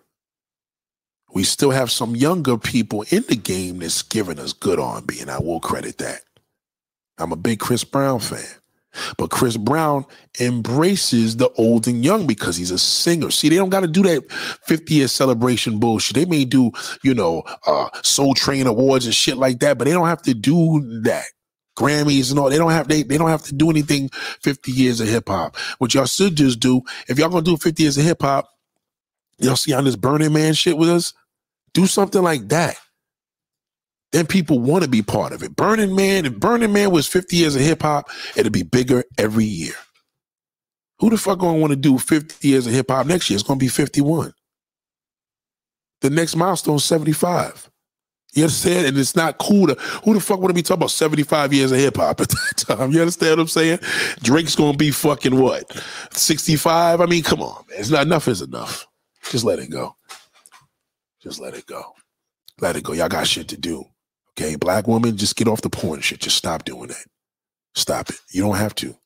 we 1.32 1.44
still 1.44 1.70
have 1.70 1.92
some 1.92 2.16
younger 2.16 2.58
people 2.58 3.04
in 3.10 3.22
the 3.28 3.36
game 3.36 3.78
that's 3.78 4.02
giving 4.02 4.40
us 4.40 4.52
good 4.52 4.80
R&B, 4.80 5.20
and 5.20 5.30
I 5.30 5.38
will 5.38 5.60
credit 5.60 5.98
that. 5.98 6.22
I'm 7.16 7.30
a 7.30 7.36
big 7.36 7.60
Chris 7.60 7.84
Brown 7.84 8.18
fan. 8.18 8.44
But 9.16 9.30
Chris 9.30 9.56
Brown 9.56 10.04
embraces 10.40 11.36
the 11.36 11.48
old 11.50 11.86
and 11.86 12.04
young 12.04 12.26
because 12.26 12.56
he's 12.56 12.72
a 12.72 12.78
singer. 12.78 13.30
See, 13.30 13.48
they 13.48 13.54
don't 13.54 13.70
got 13.70 13.80
to 13.80 13.86
do 13.86 14.02
that 14.02 14.32
50 14.32 14.94
year 14.94 15.06
celebration 15.06 15.78
bullshit. 15.78 16.16
They 16.16 16.24
may 16.24 16.44
do, 16.44 16.72
you 17.04 17.14
know, 17.14 17.44
uh, 17.68 17.88
Soul 18.02 18.34
Train 18.34 18.66
awards 18.66 19.06
and 19.06 19.14
shit 19.14 19.36
like 19.36 19.60
that, 19.60 19.78
but 19.78 19.84
they 19.84 19.92
don't 19.92 20.08
have 20.08 20.22
to 20.22 20.34
do 20.34 20.80
that. 21.02 21.26
Grammys 21.78 22.30
and 22.30 22.40
all. 22.40 22.50
They 22.50 22.58
don't 22.58 22.72
have 22.72 22.88
they, 22.88 23.04
they 23.04 23.16
don't 23.16 23.30
have 23.30 23.44
to 23.44 23.54
do 23.54 23.70
anything 23.70 24.08
50 24.42 24.72
years 24.72 25.00
of 25.00 25.06
hip 25.06 25.28
hop. 25.28 25.56
What 25.78 25.94
y'all 25.94 26.06
should 26.06 26.34
just 26.34 26.58
do, 26.58 26.82
if 27.08 27.16
y'all 27.16 27.28
gonna 27.28 27.42
do 27.42 27.56
50 27.56 27.80
years 27.80 27.96
of 27.96 28.04
hip 28.04 28.22
hop, 28.22 28.48
y'all 29.40 29.56
see 29.56 29.72
on 29.72 29.84
this 29.84 29.96
Burning 29.96 30.32
Man 30.32 30.54
shit 30.54 30.76
with 30.76 30.88
us, 30.88 31.12
do 31.74 31.86
something 31.86 32.22
like 32.22 32.48
that. 32.48 32.76
Then 34.12 34.26
people 34.26 34.58
want 34.58 34.82
to 34.82 34.90
be 34.90 35.02
part 35.02 35.32
of 35.32 35.42
it. 35.42 35.54
Burning 35.54 35.94
Man, 35.94 36.26
if 36.26 36.34
Burning 36.38 36.72
Man 36.72 36.90
was 36.90 37.06
50 37.06 37.36
years 37.36 37.54
of 37.54 37.62
hip 37.62 37.82
hop, 37.82 38.08
it'd 38.36 38.52
be 38.52 38.64
bigger 38.64 39.04
every 39.18 39.44
year. 39.44 39.74
Who 40.98 41.10
the 41.10 41.16
fuck 41.16 41.38
gonna 41.38 41.58
want 41.58 41.70
to 41.70 41.76
do 41.76 41.96
50 41.98 42.46
years 42.46 42.66
of 42.66 42.72
hip 42.72 42.90
hop 42.90 43.06
next 43.06 43.30
year? 43.30 43.36
It's 43.36 43.46
gonna 43.46 43.58
be 43.58 43.68
51. 43.68 44.34
The 46.00 46.10
next 46.10 46.34
milestone 46.36 46.78
75. 46.78 47.70
You 48.32 48.44
understand? 48.44 48.86
And 48.86 48.98
it's 48.98 49.16
not 49.16 49.38
cool 49.38 49.66
to 49.66 49.74
who 50.04 50.14
the 50.14 50.20
fuck 50.20 50.38
want 50.38 50.50
to 50.50 50.54
be 50.54 50.62
talking 50.62 50.78
about 50.80 50.90
75 50.90 51.52
years 51.52 51.72
of 51.72 51.78
hip 51.78 51.96
hop 51.96 52.20
at 52.20 52.28
that 52.28 52.54
time. 52.56 52.92
You 52.92 53.00
understand 53.00 53.32
what 53.32 53.42
I'm 53.42 53.48
saying? 53.48 53.78
Drake's 54.22 54.56
gonna 54.56 54.76
be 54.76 54.90
fucking 54.90 55.38
what? 55.40 55.70
65? 56.12 57.00
I 57.00 57.06
mean, 57.06 57.22
come 57.22 57.42
on, 57.42 57.64
man. 57.68 57.80
It's 57.80 57.90
not 57.90 58.06
enough 58.06 58.28
is 58.28 58.42
enough. 58.42 58.86
Just 59.28 59.44
let 59.44 59.58
it 59.58 59.70
go. 59.70 59.96
Just 61.22 61.40
let 61.40 61.54
it 61.54 61.66
go. 61.66 61.94
Let 62.60 62.76
it 62.76 62.84
go. 62.84 62.92
Y'all 62.92 63.08
got 63.08 63.26
shit 63.26 63.48
to 63.48 63.56
do. 63.56 63.84
Okay, 64.30 64.56
black 64.56 64.86
woman, 64.86 65.16
just 65.16 65.36
get 65.36 65.48
off 65.48 65.60
the 65.60 65.70
porn 65.70 66.00
shit. 66.00 66.20
Just 66.20 66.36
stop 66.36 66.64
doing 66.64 66.88
that. 66.88 67.04
Stop 67.74 68.10
it. 68.10 68.16
You 68.32 68.42
don't 68.42 68.56
have 68.56 68.74
to. 68.76 68.96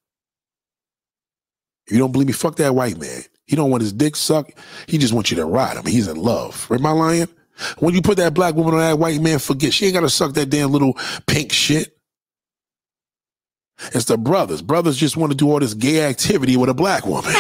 If 1.86 1.92
you 1.92 1.98
don't 1.98 2.12
believe 2.12 2.28
me, 2.28 2.32
fuck 2.32 2.56
that 2.56 2.74
white 2.74 2.98
man. 2.98 3.22
He 3.46 3.56
don't 3.56 3.70
want 3.70 3.82
his 3.82 3.92
dick 3.92 4.16
sucked. 4.16 4.58
He 4.86 4.96
just 4.96 5.12
wants 5.12 5.30
you 5.30 5.36
to 5.36 5.44
ride 5.44 5.76
him. 5.76 5.84
He's 5.86 6.08
in 6.08 6.16
love. 6.16 6.66
Am 6.70 6.86
I 6.86 6.92
lying? 6.92 7.28
When 7.78 7.94
you 7.94 8.02
put 8.02 8.16
that 8.16 8.34
black 8.34 8.54
woman 8.54 8.74
on 8.74 8.80
that 8.80 8.98
white 8.98 9.20
man, 9.20 9.38
forget 9.38 9.72
she 9.72 9.86
ain't 9.86 9.94
gotta 9.94 10.08
suck 10.08 10.32
that 10.34 10.50
damn 10.50 10.72
little 10.72 10.96
pink 11.26 11.52
shit. 11.52 11.96
It's 13.92 14.06
the 14.06 14.16
brothers. 14.16 14.62
Brothers 14.62 14.96
just 14.96 15.16
want 15.16 15.32
to 15.32 15.36
do 15.36 15.50
all 15.50 15.60
this 15.60 15.74
gay 15.74 16.08
activity 16.08 16.56
with 16.56 16.70
a 16.70 16.74
black 16.74 17.06
woman. 17.06 17.32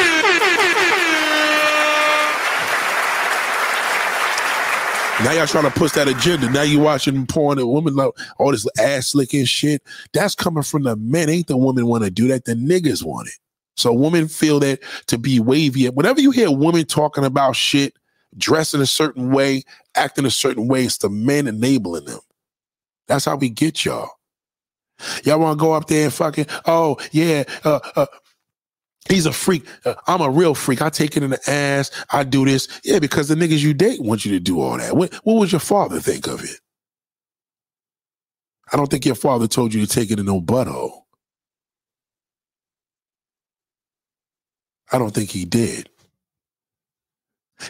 Now 5.22 5.30
y'all 5.30 5.46
trying 5.46 5.64
to 5.64 5.70
push 5.70 5.92
that 5.92 6.08
agenda. 6.08 6.50
Now 6.50 6.62
you 6.62 6.80
watching 6.80 7.24
porn 7.26 7.58
and 7.60 7.70
women 7.70 7.94
love 7.94 8.14
all 8.38 8.50
this 8.50 8.66
ass 8.78 9.14
licking 9.14 9.44
shit. 9.44 9.80
That's 10.12 10.34
coming 10.34 10.64
from 10.64 10.82
the 10.82 10.96
men. 10.96 11.28
Ain't 11.28 11.46
the 11.46 11.56
women 11.56 11.86
want 11.86 12.02
to 12.02 12.10
do 12.10 12.26
that? 12.28 12.46
The 12.46 12.54
niggas 12.54 13.04
want 13.04 13.28
it. 13.28 13.34
So 13.76 13.92
women 13.92 14.26
feel 14.26 14.58
that 14.60 14.80
to 15.06 15.16
be 15.16 15.38
wavy. 15.38 15.88
Whenever 15.88 16.20
you 16.20 16.32
hear 16.32 16.50
women 16.50 16.84
talking 16.84 17.24
about 17.24 17.54
shit, 17.54 17.94
dressing 18.36 18.80
a 18.80 18.86
certain 18.86 19.30
way, 19.30 19.62
acting 19.94 20.26
a 20.26 20.30
certain 20.30 20.66
way, 20.66 20.84
it's 20.84 20.98
the 20.98 21.10
men 21.10 21.46
enabling 21.46 22.06
them. 22.06 22.20
That's 23.06 23.24
how 23.24 23.36
we 23.36 23.50
get 23.50 23.84
y'all. 23.84 24.10
Y'all 25.22 25.38
want 25.38 25.58
to 25.58 25.62
go 25.62 25.72
up 25.72 25.86
there 25.86 26.04
and 26.04 26.12
fucking, 26.12 26.46
oh, 26.66 26.98
yeah, 27.12 27.44
uh, 27.64 27.80
uh, 27.94 28.06
he's 29.08 29.26
a 29.26 29.32
freak. 29.32 29.64
Uh, 29.84 29.94
I'm 30.06 30.20
a 30.20 30.30
real 30.30 30.54
freak. 30.54 30.82
I 30.82 30.90
take 30.90 31.16
it 31.16 31.22
in 31.22 31.30
the 31.30 31.50
ass. 31.50 31.90
I 32.10 32.24
do 32.24 32.44
this. 32.44 32.68
Yeah, 32.84 32.98
because 32.98 33.28
the 33.28 33.34
niggas 33.34 33.62
you 33.62 33.74
date 33.74 34.00
want 34.02 34.24
you 34.24 34.32
to 34.32 34.40
do 34.40 34.60
all 34.60 34.78
that. 34.78 34.96
What, 34.96 35.14
what 35.24 35.34
would 35.34 35.52
your 35.52 35.60
father 35.60 36.00
think 36.00 36.26
of 36.26 36.44
it? 36.44 36.58
I 38.72 38.76
don't 38.76 38.88
think 38.90 39.06
your 39.06 39.14
father 39.14 39.46
told 39.46 39.74
you 39.74 39.84
to 39.84 39.92
take 39.92 40.10
it 40.10 40.18
in 40.18 40.26
no 40.26 40.40
butthole. 40.40 41.02
I 44.92 44.98
don't 44.98 45.14
think 45.14 45.30
he 45.30 45.44
did. 45.44 45.88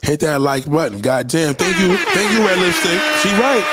Hit 0.02 0.20
that 0.20 0.40
like 0.40 0.70
button. 0.70 1.00
God 1.00 1.28
damn. 1.28 1.54
Thank 1.54 1.78
you. 1.80 1.96
Thank 1.96 2.32
you, 2.32 2.46
Red 2.46 2.58
Lipstick. 2.58 3.00
She 3.22 3.28
right. 3.40 3.64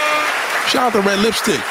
Shout 0.68 0.94
out 0.96 1.02
to 1.02 1.02
Red 1.02 1.20
Lipstick. 1.20 1.62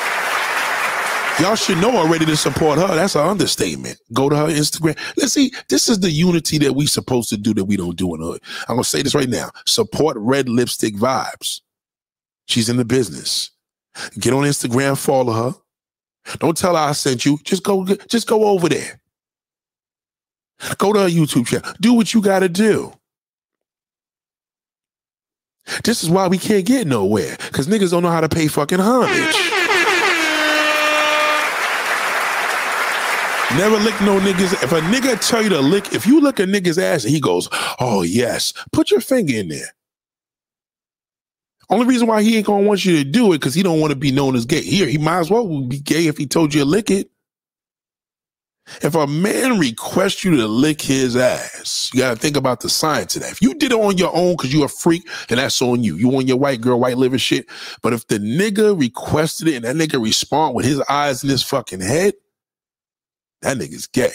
Y'all 1.38 1.54
should 1.54 1.78
know 1.78 1.96
already 1.96 2.26
to 2.26 2.36
support 2.36 2.78
her. 2.78 2.88
That's 2.88 3.14
an 3.14 3.26
understatement. 3.26 3.98
Go 4.12 4.28
to 4.28 4.36
her 4.36 4.46
Instagram. 4.48 4.98
Let's 5.16 5.32
see. 5.32 5.52
This 5.68 5.88
is 5.88 6.00
the 6.00 6.10
unity 6.10 6.58
that 6.58 6.74
we 6.74 6.86
supposed 6.86 7.30
to 7.30 7.36
do 7.36 7.54
that 7.54 7.64
we 7.64 7.76
don't 7.76 7.96
do 7.96 8.14
in 8.14 8.20
hood. 8.20 8.42
I'm 8.68 8.76
gonna 8.76 8.84
say 8.84 9.02
this 9.02 9.14
right 9.14 9.28
now. 9.28 9.50
Support 9.66 10.16
red 10.18 10.48
lipstick 10.48 10.96
vibes. 10.96 11.60
She's 12.46 12.68
in 12.68 12.76
the 12.76 12.84
business. 12.84 13.50
Get 14.18 14.34
on 14.34 14.44
Instagram, 14.44 14.98
follow 14.98 15.32
her. 15.32 15.54
Don't 16.38 16.56
tell 16.56 16.76
her 16.76 16.82
I 16.82 16.92
sent 16.92 17.24
you. 17.24 17.38
Just 17.44 17.62
go, 17.62 17.84
just 17.86 18.26
go 18.26 18.44
over 18.44 18.68
there. 18.68 19.00
Go 20.76 20.92
to 20.92 21.00
her 21.00 21.08
YouTube 21.08 21.46
channel. 21.46 21.72
Do 21.80 21.94
what 21.94 22.12
you 22.12 22.20
gotta 22.20 22.48
do. 22.48 22.92
This 25.84 26.02
is 26.02 26.10
why 26.10 26.26
we 26.26 26.38
can't 26.38 26.66
get 26.66 26.86
nowhere. 26.86 27.36
Because 27.46 27.66
niggas 27.68 27.92
don't 27.92 28.02
know 28.02 28.10
how 28.10 28.20
to 28.20 28.28
pay 28.28 28.46
fucking 28.46 28.80
homage. 28.80 29.59
Never 33.56 33.78
lick 33.78 34.00
no 34.02 34.20
niggas. 34.20 34.62
If 34.62 34.72
a 34.72 34.80
nigga 34.80 35.28
tell 35.28 35.42
you 35.42 35.48
to 35.48 35.60
lick, 35.60 35.92
if 35.92 36.06
you 36.06 36.20
lick 36.20 36.38
a 36.38 36.44
nigga's 36.44 36.78
ass 36.78 37.04
and 37.04 37.12
he 37.12 37.20
goes, 37.20 37.48
oh 37.80 38.02
yes, 38.02 38.54
put 38.72 38.90
your 38.92 39.00
finger 39.00 39.34
in 39.34 39.48
there. 39.48 39.74
Only 41.68 41.86
reason 41.86 42.06
why 42.06 42.22
he 42.22 42.36
ain't 42.36 42.46
gonna 42.46 42.66
want 42.66 42.84
you 42.84 42.96
to 42.98 43.04
do 43.04 43.32
it 43.32 43.38
because 43.38 43.54
he 43.54 43.62
don't 43.62 43.80
want 43.80 43.90
to 43.90 43.96
be 43.96 44.12
known 44.12 44.36
as 44.36 44.46
gay. 44.46 44.62
Here, 44.62 44.86
he 44.86 44.98
might 44.98 45.18
as 45.18 45.30
well 45.30 45.62
be 45.62 45.80
gay 45.80 46.06
if 46.06 46.16
he 46.16 46.26
told 46.26 46.54
you 46.54 46.60
to 46.60 46.64
lick 46.66 46.90
it. 46.90 47.10
If 48.82 48.94
a 48.94 49.06
man 49.06 49.58
requests 49.58 50.24
you 50.24 50.36
to 50.36 50.46
lick 50.46 50.80
his 50.80 51.16
ass, 51.16 51.90
you 51.92 52.00
gotta 52.00 52.18
think 52.18 52.36
about 52.36 52.60
the 52.60 52.68
science 52.68 53.16
of 53.16 53.22
that. 53.22 53.32
If 53.32 53.42
you 53.42 53.54
did 53.54 53.72
it 53.72 53.78
on 53.78 53.98
your 53.98 54.14
own 54.14 54.36
because 54.36 54.52
you're 54.52 54.66
a 54.66 54.68
freak, 54.68 55.08
then 55.28 55.38
that's 55.38 55.60
on 55.60 55.82
you. 55.82 55.96
You 55.96 56.08
want 56.08 56.28
your 56.28 56.38
white 56.38 56.60
girl, 56.60 56.78
white 56.78 56.98
liver 56.98 57.18
shit. 57.18 57.46
But 57.82 57.92
if 57.94 58.06
the 58.06 58.18
nigga 58.18 58.78
requested 58.78 59.48
it 59.48 59.56
and 59.56 59.64
that 59.64 59.76
nigga 59.76 60.02
respond 60.02 60.54
with 60.54 60.66
his 60.66 60.80
eyes 60.82 61.24
in 61.24 61.30
his 61.30 61.42
fucking 61.42 61.80
head, 61.80 62.14
that 63.42 63.56
nigga's 63.56 63.86
gay. 63.86 64.12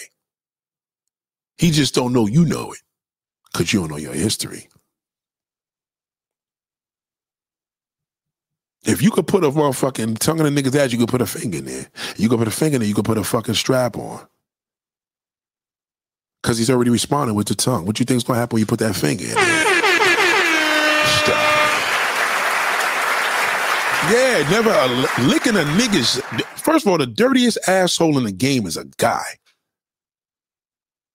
He 1.58 1.70
just 1.70 1.94
don't 1.94 2.12
know 2.12 2.26
you 2.26 2.44
know 2.44 2.72
it 2.72 2.80
because 3.52 3.72
you 3.72 3.80
don't 3.80 3.90
know 3.90 3.96
your 3.96 4.14
history. 4.14 4.68
If 8.84 9.02
you 9.02 9.10
could 9.10 9.26
put 9.26 9.44
a 9.44 9.48
motherfucking 9.50 10.18
tongue 10.18 10.38
in 10.38 10.46
a 10.46 10.50
nigga's 10.50 10.76
ass, 10.76 10.92
you 10.92 10.98
could 10.98 11.08
put 11.08 11.22
a 11.22 11.26
finger 11.26 11.58
in 11.58 11.64
there. 11.64 11.90
You 12.16 12.28
could 12.28 12.38
put 12.38 12.48
a 12.48 12.52
finger 12.52 12.76
in 12.76 12.80
there, 12.80 12.88
you 12.88 12.94
could 12.94 13.04
put 13.04 13.18
a 13.18 13.24
fucking 13.24 13.54
strap 13.54 13.96
on. 13.96 14.26
Because 16.42 16.58
he's 16.58 16.70
already 16.70 16.90
responding 16.90 17.34
with 17.34 17.48
the 17.48 17.56
tongue. 17.56 17.86
What 17.86 17.98
you 17.98 18.04
think's 18.06 18.22
gonna 18.22 18.38
happen 18.38 18.54
when 18.54 18.60
you 18.60 18.66
put 18.66 18.78
that 18.78 18.94
finger 18.94 19.24
in 19.24 19.34
there? 19.34 19.75
Yeah, 24.10 24.48
never 24.50 24.70
uh, 24.70 25.06
licking 25.26 25.56
a 25.56 25.64
nigga's. 25.64 26.20
First 26.60 26.86
of 26.86 26.92
all, 26.92 26.98
the 26.98 27.06
dirtiest 27.06 27.58
asshole 27.68 28.16
in 28.18 28.24
the 28.24 28.32
game 28.32 28.66
is 28.66 28.76
a 28.76 28.84
guy. 28.98 29.24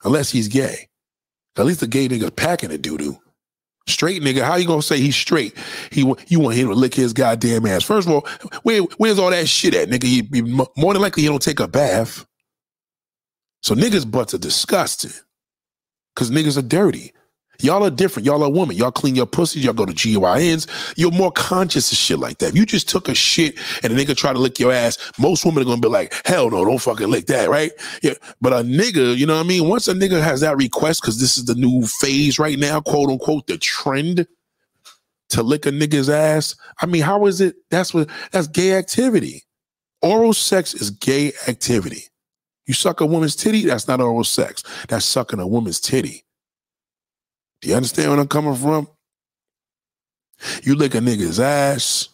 Unless 0.04 0.32
he's 0.32 0.48
gay. 0.50 0.90
At 1.58 1.66
least 1.66 1.80
the 1.82 1.88
gay 1.88 2.10
nigga 2.10 2.36
packing 2.36 2.72
a 2.72 2.78
doo 2.78 2.98
doo. 2.98 3.18
Straight 3.88 4.22
nigga, 4.22 4.42
how 4.44 4.56
you 4.56 4.68
gonna 4.68 4.82
say 4.82 5.00
he's 5.00 5.16
straight? 5.16 5.58
He 5.92 6.02
you 6.28 6.40
want 6.40 6.56
him 6.56 6.68
to 6.68 6.74
lick 6.74 6.94
his 6.94 7.14
goddamn 7.14 7.66
ass? 7.66 7.84
First 7.84 8.08
of 8.08 8.14
all, 8.14 8.28
where 8.64 8.82
where's 8.98 9.20
all 9.20 9.30
that 9.30 9.48
shit 9.48 9.74
at, 9.74 9.90
nigga? 9.90 10.04
He, 10.04 10.28
he, 10.34 10.42
more 10.42 10.94
than 10.94 11.02
likely 11.02 11.24
he 11.24 11.30
don't 11.30 11.42
take 11.42 11.60
a 11.60 11.68
bath. 11.68 12.26
So 13.64 13.74
niggas' 13.76 14.10
butts 14.10 14.34
are 14.34 14.40
disgusting, 14.40 15.12
cause 16.16 16.30
niggas 16.30 16.58
are 16.58 16.62
dirty. 16.64 17.14
Y'all 17.64 17.84
are 17.84 17.90
different. 17.90 18.26
Y'all 18.26 18.44
are 18.44 18.52
women. 18.52 18.76
Y'all 18.76 18.92
clean 18.92 19.16
your 19.16 19.26
pussies. 19.26 19.64
Y'all 19.64 19.74
go 19.74 19.86
to 19.86 19.94
GYNs. 19.94 20.68
You're 20.98 21.12
more 21.12 21.32
conscious 21.32 21.92
of 21.92 21.98
shit 21.98 22.20
like 22.20 22.40
that. 22.40 22.50
If 22.50 22.56
you 22.56 22.66
just 22.66 22.90
took 22.90 23.08
a 23.10 23.16
shit 23.16 23.58
and 23.84 23.94
a 23.94 23.96
nigga 23.96 24.16
try 24.16 24.34
to 24.34 24.40
lick 24.40 24.60
your 24.60 24.72
ass, 24.72 24.98
most 25.20 25.46
women 25.46 25.64
are 25.64 25.66
gonna 25.66 25.82
be 25.82 25.88
like, 25.88 26.14
hell 26.26 26.50
no, 26.50 26.66
don't 26.66 26.80
fucking 26.80 27.10
lick 27.10 27.28
that, 27.28 27.50
right? 27.50 27.72
Yeah. 28.02 28.14
But 28.40 28.54
a 28.54 28.58
nigga, 28.58 29.16
you 29.16 29.26
know 29.26 29.36
what 29.36 29.46
I 29.46 29.48
mean? 29.48 29.68
Once 29.68 29.88
a 29.88 29.94
nigga 29.94 30.22
has 30.22 30.42
that 30.42 30.58
request, 30.58 31.02
because 31.02 31.20
this 31.20 31.38
is 31.38 31.46
the 31.46 31.56
new 31.56 31.86
phase 31.86 32.40
right 32.40 32.58
now, 32.58 32.82
quote 32.82 33.10
unquote, 33.10 33.48
the 33.48 33.58
trend 33.58 34.28
to 35.30 35.44
lick 35.44 35.66
a 35.66 35.72
nigga's 35.72 36.10
ass. 36.10 36.56
I 36.82 36.86
mean, 36.86 37.02
how 37.02 37.26
is 37.26 37.42
it? 37.42 37.56
That's 37.70 37.94
what 37.94 38.10
that's 38.32 38.48
gay 38.48 38.74
activity. 38.78 39.44
Oral 40.02 40.34
sex 40.34 40.74
is 40.74 40.90
gay 40.90 41.32
activity. 41.48 42.06
You 42.66 42.74
suck 42.74 43.02
a 43.02 43.06
woman's 43.06 43.36
titty, 43.36 43.66
that's 43.66 43.88
not 43.88 44.00
oral 44.00 44.24
sex. 44.24 44.64
That's 44.88 45.06
sucking 45.06 45.40
a 45.40 45.48
woman's 45.48 45.80
titty. 45.80 46.24
Do 47.62 47.70
you 47.70 47.76
understand 47.76 48.12
where 48.12 48.20
I'm 48.20 48.28
coming 48.28 48.56
from? 48.56 48.88
You 50.64 50.76
lick 50.76 50.96
a 50.96 51.00
nigga's 51.00 51.40
ass, 51.40 52.10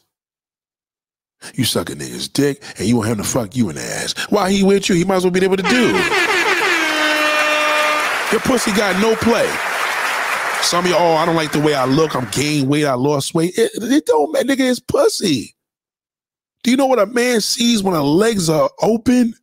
you 1.53 1.64
suck 1.64 1.90
a 1.90 1.94
nigga's 1.94 2.28
dick, 2.28 2.61
and 2.78 2.88
you 2.88 2.98
want 2.98 3.10
him 3.10 3.18
to 3.18 3.24
fuck 3.24 3.56
you 3.56 3.69
in 3.69 3.76
the 3.76 3.82
ass. 3.82 4.14
Why 4.30 4.52
he 4.52 4.64
with 4.64 4.90
you? 4.90 4.95
He 4.95 5.06
might 5.06 5.15
as 5.18 5.24
well 5.24 5.32
be 5.32 5.44
able 5.44 5.57
to 5.57 5.64
do. 5.64 5.88
Your 8.32 8.41
pussy 8.41 8.72
got 8.74 9.02
no 9.02 9.15
play. 9.15 9.49
Some 10.61 10.84
of 10.84 10.91
you, 10.91 10.98
oh, 10.98 11.14
I 11.15 11.26
don't 11.26 11.36
like 11.36 11.53
the 11.53 11.61
way 11.61 11.76
I 11.76 11.86
look. 11.86 12.14
I'm 12.15 12.28
gained 12.32 12.68
weight. 12.68 12.86
I 12.86 12.95
lost 12.95 13.34
weight. 13.34 13.57
It, 13.57 13.72
it 13.76 14.06
don't 14.06 14.34
matter. 14.34 14.48
Nigga, 14.48 14.69
it's 14.69 14.82
pussy. 14.82 15.56
Do 16.64 16.72
you 16.72 16.78
know 16.78 16.88
what 16.88 16.99
a 16.99 17.06
man 17.06 17.40
sees 17.40 17.82
when 17.82 17.94
her 17.94 18.02
legs 18.02 18.49
are 18.49 18.69
open? 18.82 19.36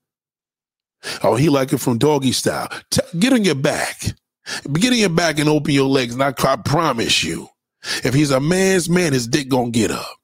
Oh, 1.22 1.36
he 1.36 1.48
like 1.48 1.72
it 1.72 1.78
from 1.78 1.96
doggy 1.96 2.32
style. 2.32 2.68
T- 2.90 3.00
get 3.18 3.32
on 3.32 3.44
your 3.44 3.54
back. 3.54 4.14
Get 4.72 4.92
on 4.92 4.98
your 4.98 5.08
back 5.08 5.38
and 5.38 5.48
open 5.48 5.72
your 5.72 5.88
legs, 5.88 6.14
and 6.14 6.22
I, 6.22 6.34
I 6.36 6.56
promise 6.56 7.24
you, 7.24 7.48
if 8.02 8.14
he's 8.14 8.30
a 8.30 8.40
man's 8.40 8.88
man, 8.88 9.12
his 9.12 9.26
dick 9.26 9.48
gonna 9.48 9.70
get 9.70 9.90
up. 9.90 10.18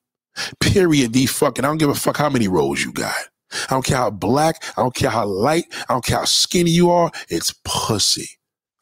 Period. 0.61 1.13
The 1.13 1.27
fucking. 1.27 1.65
I 1.65 1.69
don't 1.69 1.79
give 1.79 1.91
a 1.91 1.95
fuck 1.95 2.17
how 2.17 2.31
many 2.31 2.49
rolls 2.49 2.83
you 2.83 2.93
got. 2.93 3.15
I 3.53 3.67
don't 3.71 3.85
care 3.85 3.97
how 3.97 4.11
black. 4.11 4.63
I 4.77 4.83
don't 4.83 4.95
care 4.95 5.11
how 5.11 5.27
light. 5.27 5.65
I 5.89 5.95
don't 5.95 6.05
care 6.05 6.19
how 6.19 6.25
skinny 6.25 6.71
you 6.71 6.91
are. 6.91 7.11
It's 7.29 7.53
pussy. 7.65 8.29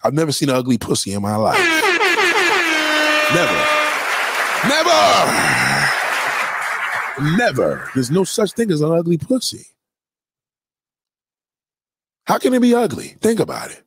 I've 0.04 0.14
never 0.14 0.30
seen 0.30 0.50
an 0.50 0.56
ugly 0.56 0.78
pussy 0.78 1.12
in 1.12 1.22
my 1.22 1.36
life. 1.36 1.58
Never. 3.34 3.64
Never. 4.68 5.36
Never. 7.36 7.90
There's 7.94 8.10
no 8.10 8.24
such 8.24 8.52
thing 8.52 8.70
as 8.70 8.80
an 8.80 8.92
ugly 8.92 9.18
pussy. 9.18 9.66
How 12.26 12.38
can 12.38 12.54
it 12.54 12.60
be 12.60 12.74
ugly? 12.74 13.16
Think 13.20 13.40
about 13.40 13.70
it. 13.70 13.82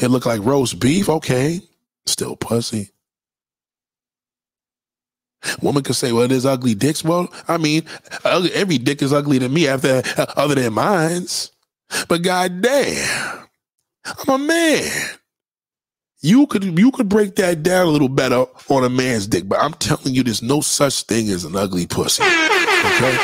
It 0.00 0.08
looked 0.08 0.26
like 0.26 0.44
roast 0.44 0.78
beef. 0.78 1.08
Okay. 1.08 1.60
Still 2.06 2.36
pussy. 2.36 2.90
Woman 5.60 5.82
could 5.82 5.96
say, 5.96 6.12
well, 6.12 6.28
there's 6.28 6.46
ugly 6.46 6.74
dicks. 6.74 7.02
Well, 7.02 7.32
I 7.48 7.58
mean, 7.58 7.84
every 8.24 8.78
dick 8.78 9.02
is 9.02 9.12
ugly 9.12 9.38
to 9.40 9.48
me 9.48 9.66
after 9.66 10.02
uh, 10.16 10.26
other 10.36 10.54
than 10.54 10.72
mine's. 10.74 11.50
But 12.08 12.22
goddamn, 12.22 13.48
I'm 14.04 14.28
a 14.28 14.38
man. 14.38 15.08
You 16.20 16.46
could 16.46 16.78
you 16.78 16.92
could 16.92 17.08
break 17.08 17.34
that 17.36 17.64
down 17.64 17.88
a 17.88 17.90
little 17.90 18.08
better 18.08 18.46
on 18.68 18.84
a 18.84 18.88
man's 18.88 19.26
dick, 19.26 19.48
but 19.48 19.58
I'm 19.58 19.74
telling 19.74 20.14
you, 20.14 20.22
there's 20.22 20.40
no 20.40 20.60
such 20.60 21.02
thing 21.02 21.28
as 21.28 21.44
an 21.44 21.56
ugly 21.56 21.86
pussy. 21.86 22.22
Okay? 22.22 23.18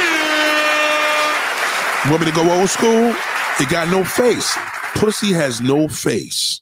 Want 2.11 2.21
me 2.21 2.27
to 2.27 2.35
go 2.35 2.61
old 2.61 2.69
school? 2.69 3.15
It 3.61 3.69
got 3.69 3.89
no 3.89 4.03
face. 4.05 4.57
Pussy 4.94 5.32
has 5.32 5.60
no 5.60 5.89
face. 5.89 6.60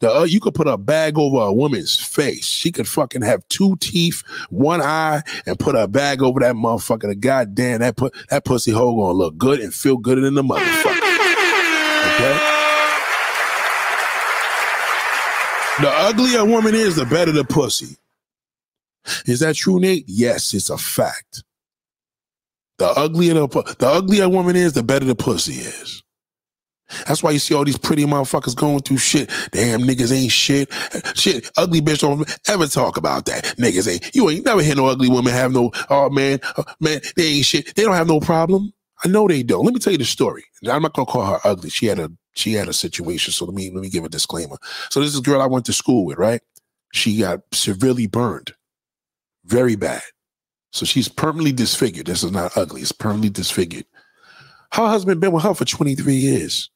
The, 0.00 0.14
uh, 0.14 0.24
you 0.24 0.40
could 0.40 0.54
put 0.54 0.68
a 0.68 0.76
bag 0.76 1.16
over 1.16 1.38
a 1.38 1.52
woman's 1.52 1.94
face. 1.94 2.46
She 2.46 2.70
could 2.70 2.86
fucking 2.86 3.22
have 3.22 3.46
two 3.48 3.76
teeth, 3.76 4.22
one 4.50 4.82
eye, 4.82 5.22
and 5.46 5.58
put 5.58 5.74
a 5.74 5.88
bag 5.88 6.22
over 6.22 6.40
that 6.40 6.54
motherfucker. 6.54 7.08
The 7.08 7.14
goddamn 7.14 7.80
that 7.80 7.96
put 7.96 8.14
that 8.28 8.44
pussy 8.44 8.72
hole 8.72 8.96
gonna 8.96 9.16
look 9.16 9.38
good 9.38 9.60
and 9.60 9.72
feel 9.72 9.96
good 9.96 10.18
in 10.18 10.34
the 10.34 10.42
motherfucker. 10.42 10.96
Okay. 12.14 12.52
The 15.80 15.90
uglier 15.90 16.40
a 16.40 16.44
woman 16.44 16.74
is, 16.74 16.96
the 16.96 17.04
better 17.06 17.32
the 17.32 17.44
pussy. 17.44 17.96
Is 19.26 19.40
that 19.40 19.56
true, 19.56 19.78
Nate? 19.78 20.04
Yes, 20.06 20.52
it's 20.52 20.70
a 20.70 20.78
fact. 20.78 21.42
The 22.78 22.86
uglier 22.86 23.34
the, 23.34 23.76
the 23.78 23.86
uglier 23.86 24.24
a 24.24 24.28
woman 24.28 24.56
is, 24.56 24.74
the 24.74 24.82
better 24.82 25.04
the 25.04 25.14
pussy 25.14 25.54
is. 25.54 26.02
That's 27.06 27.22
why 27.22 27.32
you 27.32 27.38
see 27.38 27.54
all 27.54 27.64
these 27.64 27.78
pretty 27.78 28.04
motherfuckers 28.04 28.54
going 28.54 28.80
through 28.80 28.98
shit. 28.98 29.30
Damn, 29.50 29.82
niggas 29.82 30.12
ain't 30.12 30.32
shit. 30.32 30.72
Shit, 31.14 31.50
ugly 31.56 31.80
bitch 31.80 32.00
don't 32.00 32.28
ever 32.48 32.66
talk 32.66 32.96
about 32.96 33.26
that. 33.26 33.44
Niggas 33.58 33.90
ain't. 33.90 34.14
You 34.14 34.28
ain't 34.30 34.44
never 34.44 34.62
hear 34.62 34.76
no 34.76 34.86
ugly 34.86 35.08
woman 35.08 35.32
have 35.32 35.52
no, 35.52 35.72
oh 35.90 36.10
man, 36.10 36.40
oh, 36.56 36.64
man, 36.80 37.00
they 37.16 37.26
ain't 37.26 37.46
shit. 37.46 37.74
They 37.74 37.82
don't 37.82 37.94
have 37.94 38.08
no 38.08 38.20
problem. 38.20 38.72
I 39.04 39.08
know 39.08 39.28
they 39.28 39.42
don't. 39.42 39.64
Let 39.64 39.74
me 39.74 39.80
tell 39.80 39.92
you 39.92 39.98
the 39.98 40.04
story. 40.04 40.44
I'm 40.68 40.82
not 40.82 40.94
gonna 40.94 41.06
call 41.06 41.26
her 41.26 41.40
ugly. 41.44 41.70
She 41.70 41.86
had 41.86 41.98
a 41.98 42.10
she 42.34 42.52
had 42.52 42.68
a 42.68 42.72
situation. 42.72 43.32
So 43.32 43.44
let 43.44 43.54
me 43.54 43.70
let 43.70 43.82
me 43.82 43.90
give 43.90 44.04
a 44.04 44.08
disclaimer. 44.08 44.56
So 44.90 45.00
this 45.00 45.10
is 45.12 45.18
a 45.18 45.22
girl 45.22 45.42
I 45.42 45.46
went 45.46 45.66
to 45.66 45.72
school 45.72 46.06
with, 46.06 46.18
right? 46.18 46.40
She 46.92 47.18
got 47.18 47.40
severely 47.52 48.06
burned. 48.06 48.52
Very 49.44 49.76
bad. 49.76 50.02
So 50.72 50.84
she's 50.84 51.08
permanently 51.08 51.52
disfigured. 51.52 52.06
This 52.06 52.22
is 52.22 52.32
not 52.32 52.56
ugly, 52.56 52.82
it's 52.82 52.92
permanently 52.92 53.30
disfigured. 53.30 53.86
Her 54.72 54.88
husband 54.88 55.20
been 55.20 55.32
with 55.32 55.44
her 55.44 55.54
for 55.54 55.64
23 55.64 56.14
years. 56.14 56.70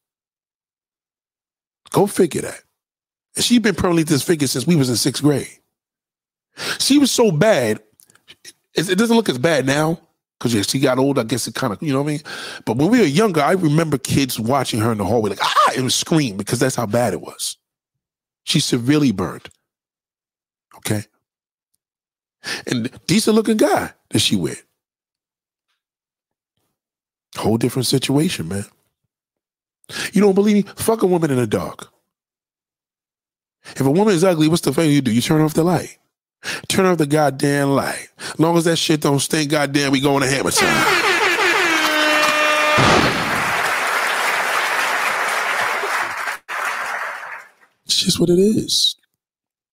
Go 1.89 2.07
figure 2.07 2.43
that. 2.43 2.63
And 3.37 3.45
she 3.45 3.59
been 3.59 3.75
permanently 3.75 4.05
disfigured 4.05 4.51
since 4.51 4.67
we 4.67 4.77
was 4.77 4.91
in 4.91 4.97
sixth 4.97 5.23
grade. 5.23 5.49
She 6.79 6.99
was 6.99 7.11
so 7.11 7.31
bad. 7.33 7.81
It, 8.75 8.91
it 8.91 8.99
doesn't 8.99 9.17
look 9.17 9.29
as 9.29 9.39
bad 9.39 9.67
now, 9.67 10.01
Because 10.39 10.55
as 10.55 10.69
she 10.69 10.79
got 10.81 10.99
old. 10.99 11.19
I 11.19 11.25
guess 11.25 11.47
it 11.47 11.55
kind 11.55 11.73
of, 11.73 11.83
you 11.83 11.93
know 11.93 12.03
what 12.03 12.09
I 12.09 12.13
mean? 12.13 12.21
But 12.65 12.77
when 12.77 12.91
we 12.91 12.99
were 12.99 13.05
younger, 13.05 13.41
I 13.41 13.53
remember 13.53 13.99
kids 13.99 14.39
watching 14.39 14.81
her 14.81 14.93
in 14.93 14.99
the 14.99 15.05
hallway, 15.05 15.31
like, 15.31 15.43
ah, 15.43 15.73
was 15.83 15.95
scream 15.95 16.37
because 16.37 16.59
that's 16.59 16.77
how 16.77 16.87
bad 16.87 17.13
it 17.13 17.21
was. 17.21 17.57
She 18.45 18.61
severely 18.61 19.13
burned. 19.13 19.49
Okay. 20.77 21.05
And 22.67 22.91
decent 23.07 23.37
looking 23.37 23.59
guy 23.59 23.93
that 24.11 24.19
she 24.21 24.35
with. 24.35 24.65
Whole 27.37 27.59
different 27.59 27.87
situation, 27.87 28.49
man. 28.49 28.65
You 30.13 30.21
don't 30.21 30.35
believe 30.35 30.65
me? 30.67 30.73
Fuck 30.77 31.03
a 31.03 31.07
woman 31.07 31.31
in 31.31 31.37
the 31.37 31.47
dark. 31.47 31.93
If 33.65 33.83
a 33.83 33.91
woman 33.91 34.15
is 34.15 34.25
ugly, 34.25 34.49
what's 34.49 34.63
the 34.63 34.73
thing 34.73 34.91
you 34.91 35.01
do? 35.01 35.13
You 35.13 35.21
turn 35.21 35.43
off 35.43 35.55
the 35.55 35.65
light. 35.65 35.99
Turn 36.69 36.87
off 36.87 36.99
the 36.99 37.07
goddamn 37.07 37.71
light. 37.71 38.09
As 38.19 38.41
long 38.41 38.57
as 38.57 38.65
that 38.65 38.77
shit 38.77 39.03
don't 39.03 39.21
stink, 39.21 39.51
goddamn, 39.51 39.93
we 39.93 40.01
going 40.01 40.23
to 40.23 40.29
hammer 40.29 40.51
time. 40.51 41.07
It's 47.85 47.99
just 47.99 48.19
what 48.21 48.31
it 48.31 48.39
is. 48.39 48.97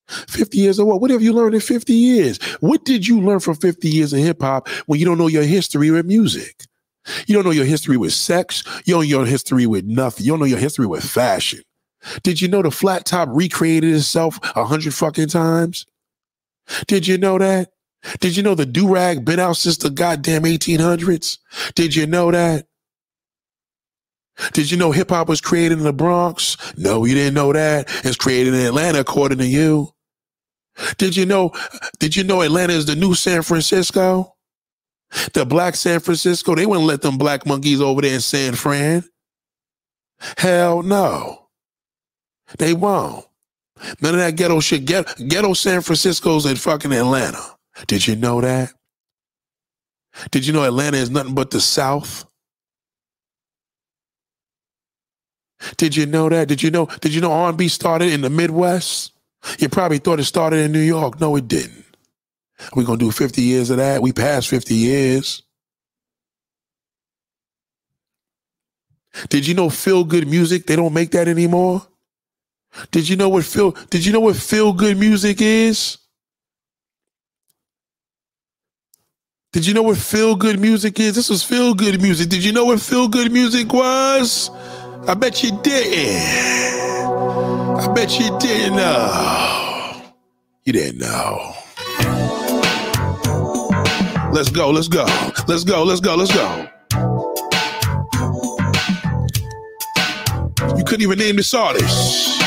50 0.07 0.57
years 0.57 0.80
of 0.80 0.88
what? 0.88 1.02
What 1.02 1.11
have 1.11 1.22
you 1.22 1.34
learned 1.34 1.56
in 1.56 1.61
50 1.61 1.94
years? 1.94 2.41
What 2.60 2.85
did 2.85 3.07
you 3.07 3.22
learn 3.22 3.39
from 3.39 3.56
50 3.56 3.89
years 3.89 4.14
of 4.14 4.19
hip 4.19 4.41
hop 4.41 4.68
when 4.85 4.99
you 4.99 5.06
don't 5.06 5.18
know 5.18 5.27
your 5.27 5.44
history 5.44 5.91
with 5.91 6.06
music? 6.06 6.64
You 7.25 7.35
don't 7.35 7.43
know 7.43 7.51
your 7.51 7.65
history 7.65 7.97
with 7.97 8.13
sex. 8.13 8.63
You 8.85 8.93
don't 8.93 9.01
know 9.01 9.07
your 9.07 9.25
history 9.25 9.65
with 9.65 9.85
nothing. 9.85 10.25
You 10.25 10.34
don't 10.34 10.39
know 10.39 10.45
your 10.45 10.59
history 10.59 10.85
with 10.85 11.03
fashion. 11.03 11.61
Did 12.23 12.41
you 12.41 12.47
know 12.47 12.61
the 12.61 12.71
flat 12.71 13.05
top 13.05 13.29
recreated 13.31 13.93
itself 13.93 14.39
a 14.55 14.65
hundred 14.65 14.93
fucking 14.93 15.29
times? 15.29 15.85
Did 16.88 17.07
you 17.07 17.17
know 17.17 17.38
that? 17.38 17.69
Did 18.19 18.38
you 18.38 18.43
know 18.43 18.55
the 18.55 18.65
do 18.65 18.93
rag 18.93 19.25
been 19.25 19.39
out 19.39 19.57
since 19.57 19.77
the 19.77 19.89
goddamn 19.89 20.43
1800s? 20.43 21.39
Did 21.75 21.95
you 21.95 22.05
know 22.05 22.31
that? 22.31 22.65
Did 24.53 24.69
you 24.69 24.77
know 24.77 24.91
hip 24.91 25.09
hop 25.09 25.27
was 25.27 25.41
created 25.41 25.79
in 25.79 25.84
the 25.84 25.93
Bronx? 25.93 26.57
No, 26.77 27.05
you 27.05 27.15
didn't 27.15 27.34
know 27.34 27.51
that. 27.53 27.88
It's 28.05 28.15
created 28.15 28.53
in 28.53 28.65
Atlanta, 28.65 28.99
according 28.99 29.39
to 29.39 29.47
you. 29.47 29.93
Did 30.97 31.15
you 31.15 31.25
know? 31.25 31.51
Did 31.99 32.15
you 32.15 32.23
know 32.23 32.41
Atlanta 32.41 32.73
is 32.73 32.85
the 32.85 32.95
new 32.95 33.15
San 33.15 33.41
Francisco? 33.41 34.35
The 35.34 35.45
black 35.45 35.75
San 35.75 35.99
Francisco, 35.99 36.55
they 36.55 36.65
wouldn't 36.65 36.88
let 36.88 37.01
them 37.01 37.17
black 37.17 37.45
monkeys 37.45 37.81
over 37.81 38.01
there 38.01 38.13
in 38.13 38.21
San 38.21 38.55
Fran. 38.55 39.03
Hell 40.38 40.84
no. 40.84 41.47
They 42.57 42.73
won't. 42.73 43.25
None 44.01 44.15
of 44.15 44.19
that 44.19 44.35
ghetto 44.35 44.59
shit. 44.59 44.85
Ghetto, 44.85 45.23
ghetto 45.25 45.53
San 45.53 45.81
Francisco's 45.81 46.45
in 46.45 46.55
fucking 46.55 46.91
Atlanta. 46.91 47.43
Did 47.88 48.07
you 48.07 48.15
know 48.15 48.41
that? 48.41 48.73
Did 50.31 50.47
you 50.47 50.53
know 50.53 50.63
Atlanta 50.63 50.97
is 50.97 51.11
nothing 51.11 51.35
but 51.35 51.51
the 51.51 51.61
South? 51.61 52.25
Did 55.77 55.95
you 55.95 56.05
know 56.05 56.29
that? 56.29 56.47
Did 56.47 56.63
you 56.63 56.71
know? 56.71 56.88
Did 57.01 57.13
you 57.13 57.21
know 57.21 57.31
R&B 57.31 57.67
started 57.67 58.11
in 58.11 58.21
the 58.21 58.29
Midwest? 58.29 59.13
You 59.59 59.69
probably 59.69 59.99
thought 59.99 60.19
it 60.19 60.25
started 60.25 60.57
in 60.57 60.71
New 60.71 60.79
York. 60.79 61.19
No, 61.19 61.35
it 61.35 61.47
didn't. 61.47 61.85
We're 62.75 62.84
gonna 62.84 62.97
do 62.97 63.11
50 63.11 63.41
years 63.41 63.69
of 63.69 63.77
that. 63.77 64.01
We 64.01 64.11
passed 64.11 64.47
50 64.47 64.73
years. 64.73 65.43
Did 69.29 69.47
you 69.47 69.53
know 69.53 69.69
feel 69.69 70.03
good 70.03 70.27
music? 70.27 70.65
They 70.67 70.75
don't 70.75 70.93
make 70.93 71.11
that 71.11 71.27
anymore. 71.27 71.85
Did 72.91 73.09
you 73.09 73.15
know 73.15 73.29
what 73.29 73.45
feel 73.45 73.71
did 73.89 74.05
you 74.05 74.13
know 74.13 74.19
what 74.19 74.35
feel 74.35 74.73
good 74.73 74.97
music 74.97 75.41
is? 75.41 75.97
Did 79.53 79.65
you 79.65 79.73
know 79.73 79.81
what 79.81 79.97
feel 79.97 80.35
good 80.35 80.59
music 80.59 80.99
is? 80.99 81.15
This 81.15 81.29
was 81.29 81.43
feel 81.43 81.73
good 81.73 82.01
music. 82.01 82.29
Did 82.29 82.43
you 82.43 82.51
know 82.51 82.65
what 82.65 82.79
feel 82.79 83.07
good 83.07 83.31
music 83.31 83.73
was? 83.73 84.51
I 85.07 85.15
bet 85.15 85.43
you 85.43 85.57
didn't. 85.63 86.21
I 87.79 87.91
bet 87.93 88.19
you 88.19 88.38
didn't 88.39 88.75
know. 88.75 90.01
You 90.65 90.73
didn't 90.73 90.99
know. 90.99 91.53
Let's 94.31 94.49
go, 94.49 94.69
let's 94.69 94.87
go, 94.87 95.05
let's 95.47 95.63
go, 95.63 95.83
let's 95.83 96.01
go, 96.01 96.15
let's 96.15 96.33
go. 96.33 96.69
You 100.75 100.83
couldn't 100.83 101.01
even 101.01 101.19
name 101.19 101.37
this 101.37 101.53
artist 101.53 102.37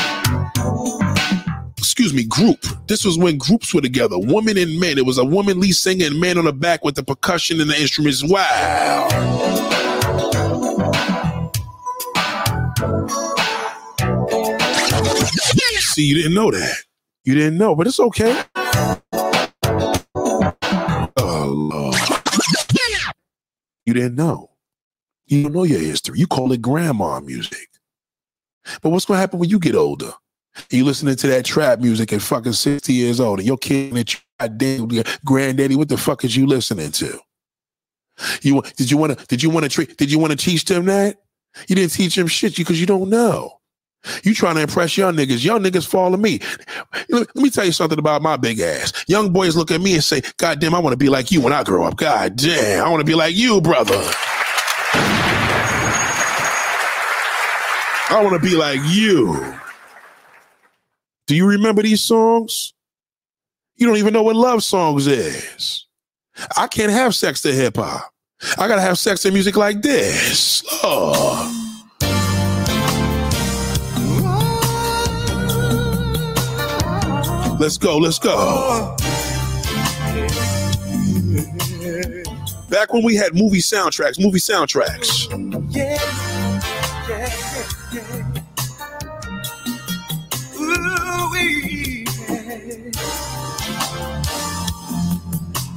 excuse 2.01 2.13
me, 2.15 2.23
group. 2.23 2.65
This 2.87 3.05
was 3.05 3.17
when 3.17 3.37
groups 3.37 3.75
were 3.75 3.81
together, 3.81 4.17
women 4.17 4.57
and 4.57 4.79
men. 4.79 4.97
It 4.97 5.05
was 5.05 5.19
a 5.19 5.23
woman 5.25 5.59
lead 5.59 5.73
singer 5.73 6.07
and 6.07 6.19
man 6.19 6.37
on 6.39 6.45
the 6.45 6.53
back 6.53 6.83
with 6.83 6.95
the 6.95 7.03
percussion 7.03 7.61
and 7.61 7.69
the 7.69 7.79
instruments. 7.79 8.23
Wow. 8.23 9.07
See, 15.79 16.05
you 16.05 16.15
didn't 16.15 16.33
know 16.33 16.49
that. 16.49 16.75
You 17.23 17.35
didn't 17.35 17.57
know, 17.59 17.75
but 17.75 17.85
it's 17.85 17.99
okay. 17.99 18.41
You 23.91 23.95
didn't 23.95 24.15
know. 24.15 24.49
You 25.27 25.43
don't 25.43 25.51
know 25.51 25.63
your 25.65 25.81
history. 25.81 26.17
You 26.17 26.25
call 26.25 26.53
it 26.53 26.61
grandma 26.61 27.19
music. 27.19 27.67
But 28.81 28.91
what's 28.91 29.03
going 29.03 29.17
to 29.17 29.19
happen 29.19 29.37
when 29.37 29.49
you 29.49 29.59
get 29.59 29.75
older? 29.75 30.13
You 30.69 30.85
listening 30.85 31.17
to 31.17 31.27
that 31.27 31.43
trap 31.43 31.79
music 31.79 32.13
at 32.13 32.21
fucking 32.21 32.53
60 32.53 32.93
years 32.93 33.19
old, 33.19 33.39
and 33.39 33.47
your 33.47 33.57
kid 33.57 33.93
and 33.93 34.21
goddamn 34.39 35.03
granddaddy, 35.25 35.75
what 35.75 35.89
the 35.89 35.97
fuck 35.97 36.23
is 36.23 36.37
you 36.37 36.47
listening 36.47 36.93
to? 36.93 37.19
You 38.41 38.61
did 38.77 38.89
you 38.89 38.95
want 38.95 39.19
to 39.19 39.25
did 39.25 39.43
you 39.43 39.49
want 39.49 39.65
to 39.65 39.69
treat 39.69 39.97
did 39.97 40.09
you 40.09 40.19
want 40.19 40.31
to 40.31 40.37
teach 40.37 40.63
them 40.63 40.85
that? 40.85 41.17
You 41.67 41.75
didn't 41.75 41.91
teach 41.91 42.15
them 42.15 42.27
shit 42.27 42.55
because 42.55 42.79
you 42.79 42.85
don't 42.85 43.09
know. 43.09 43.59
You 44.23 44.33
trying 44.33 44.55
to 44.55 44.61
impress 44.61 44.97
young 44.97 45.15
niggas. 45.15 45.43
Young 45.43 45.61
niggas 45.63 45.87
follow 45.87 46.17
me. 46.17 46.39
Let 47.09 47.35
me 47.35 47.49
tell 47.49 47.65
you 47.65 47.71
something 47.71 47.99
about 47.99 48.21
my 48.21 48.37
big 48.37 48.59
ass. 48.59 48.91
Young 49.07 49.31
boys 49.31 49.55
look 49.55 49.71
at 49.71 49.81
me 49.81 49.93
and 49.93 50.03
say, 50.03 50.21
God 50.37 50.59
damn, 50.59 50.73
I 50.73 50.79
want 50.79 50.93
to 50.93 50.97
be 50.97 51.09
like 51.09 51.31
you 51.31 51.41
when 51.41 51.53
I 51.53 51.63
grow 51.63 51.85
up. 51.85 51.97
God 51.97 52.35
damn, 52.35 52.85
I 52.85 52.89
want 52.89 53.01
to 53.01 53.05
be 53.05 53.15
like 53.15 53.35
you, 53.35 53.61
brother. 53.61 54.01
I 58.09 58.21
want 58.21 58.41
to 58.41 58.49
be 58.49 58.55
like 58.55 58.79
you. 58.85 59.55
Do 61.27 61.35
you 61.35 61.47
remember 61.47 61.81
these 61.81 62.01
songs? 62.01 62.73
You 63.75 63.87
don't 63.87 63.97
even 63.97 64.13
know 64.13 64.23
what 64.23 64.35
love 64.35 64.63
songs 64.63 65.07
is. 65.07 65.87
I 66.57 66.67
can't 66.67 66.91
have 66.91 67.15
sex 67.15 67.41
to 67.41 67.53
hip 67.53 67.77
hop. 67.77 68.11
I 68.57 68.67
gotta 68.67 68.81
have 68.81 68.97
sex 68.97 69.21
to 69.21 69.31
music 69.31 69.55
like 69.55 69.81
this. 69.81 70.63
Oh. 70.83 71.60
Let's 77.61 77.77
go, 77.77 77.99
let's 77.99 78.17
go. 78.17 78.97
Back 82.71 82.91
when 82.91 83.03
we 83.03 83.15
had 83.15 83.35
movie 83.35 83.59
soundtracks, 83.59 84.19
movie 84.19 84.39
soundtracks. 84.39 85.29
Yeah, 85.69 85.99
yeah, 87.07 87.29
yeah, 87.93 88.41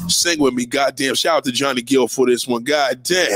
Sing 0.08 0.40
with 0.40 0.54
me, 0.54 0.64
goddamn. 0.64 1.14
Shout 1.16 1.36
out 1.36 1.44
to 1.44 1.52
Johnny 1.52 1.82
Gill 1.82 2.08
for 2.08 2.24
this 2.24 2.48
one. 2.48 2.64
God 2.64 3.02
damn. 3.02 3.28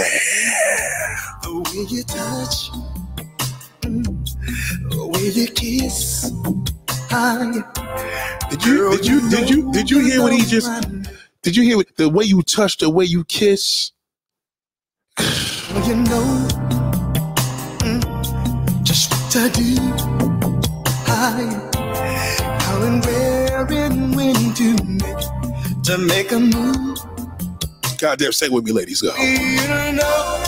The 1.43 1.53
way 1.53 1.85
you 1.91 2.03
touch, 2.03 2.71
the 4.89 5.07
way 5.07 5.29
you 5.29 5.49
kiss. 5.49 6.33
Did 7.09 8.65
you 8.67 8.91
did 8.91 9.07
you 9.07 9.31
did 9.31 9.51
you 9.51 9.73
did 9.73 9.91
you 9.91 10.01
hear 10.01 10.21
what 10.23 10.33
he 10.33 10.43
just 10.45 10.71
did 11.43 11.57
you 11.57 11.63
hear 11.63 11.79
what, 11.79 11.87
the 11.97 12.09
way 12.09 12.25
you 12.25 12.43
touch, 12.43 12.77
the 12.77 12.91
way 12.91 13.07
you 13.07 13.25
kiss? 13.25 13.93
you 15.19 15.97
know 15.97 16.49
mm, 17.81 18.85
just 18.85 19.11
what 19.11 19.31
to 19.33 19.49
do. 19.51 19.77
I 21.07 21.49
how 22.61 22.83
and 22.83 23.05
where 23.07 23.73
and 23.73 24.15
when 24.15 24.55
to 24.55 24.77
make 24.85 25.85
to 25.85 25.99
make 25.99 26.33
a 26.33 26.39
move. 26.39 26.99
Goddamn, 27.99 28.33
say 28.33 28.51
with 28.51 28.65
me, 28.65 28.73
ladies, 28.73 29.01
go. 29.01 29.15
You 29.17 29.57
know 29.95 30.45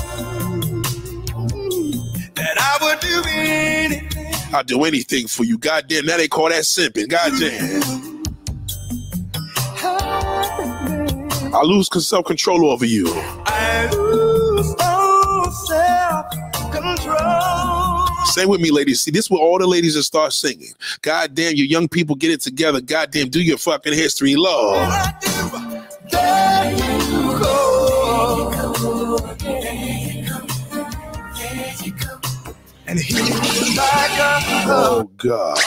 that 2.34 2.56
I 2.58 2.78
would 2.82 3.00
do 3.00 3.22
anything. 3.26 4.09
I'll 4.52 4.64
do 4.64 4.84
anything 4.84 5.28
for 5.28 5.44
you. 5.44 5.58
Goddamn, 5.58 6.06
now 6.06 6.16
they 6.16 6.28
call 6.28 6.48
that 6.48 6.62
simping. 6.64 7.08
Goddamn. 7.08 8.00
I 11.52 11.62
lose 11.62 11.88
self 12.06 12.26
control 12.26 12.70
over 12.70 12.84
you. 12.84 13.06
I 13.46 13.88
lose 13.92 14.74
self 15.66 16.30
control. 16.72 18.26
Say 18.26 18.46
with 18.46 18.60
me, 18.60 18.70
ladies. 18.70 19.00
See, 19.00 19.10
this 19.10 19.26
is 19.26 19.30
where 19.30 19.40
all 19.40 19.58
the 19.58 19.66
ladies 19.66 19.96
will 19.96 20.02
start 20.02 20.32
singing. 20.32 20.72
God 21.02 21.34
damn, 21.34 21.54
you 21.56 21.64
young 21.64 21.88
people 21.88 22.14
get 22.14 22.30
it 22.30 22.40
together. 22.40 22.80
God 22.80 23.10
damn, 23.10 23.28
do 23.28 23.42
your 23.42 23.58
fucking 23.58 23.92
history, 23.92 24.36
Lord. 24.36 24.88
And 32.90 32.98
he's 32.98 33.76
like 33.76 34.18
a 34.18 34.40
Oh 34.66 35.08
God. 35.16 35.58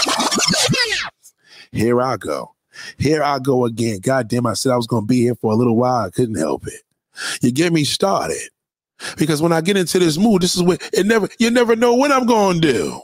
Here 1.71 2.01
I 2.01 2.17
go. 2.17 2.53
Here 2.97 3.23
I 3.23 3.39
go 3.39 3.63
again. 3.63 3.99
God 4.01 4.27
damn, 4.27 4.45
I 4.45 4.55
said 4.55 4.73
I 4.73 4.75
was 4.75 4.87
gonna 4.87 5.05
be 5.05 5.21
here 5.21 5.35
for 5.35 5.53
a 5.53 5.55
little 5.55 5.77
while. 5.77 6.05
I 6.05 6.09
couldn't 6.09 6.35
help 6.35 6.67
it. 6.67 6.81
You 7.41 7.53
get 7.53 7.71
me 7.71 7.85
started. 7.85 8.49
Because 9.17 9.41
when 9.41 9.53
I 9.53 9.61
get 9.61 9.77
into 9.77 9.99
this 9.99 10.17
mood, 10.17 10.41
this 10.41 10.53
is 10.53 10.63
what 10.63 10.81
it 10.91 11.05
never 11.05 11.29
you 11.39 11.49
never 11.49 11.77
know 11.77 11.93
what 11.93 12.11
I'm 12.11 12.25
gonna 12.25 12.59
do. 12.59 12.99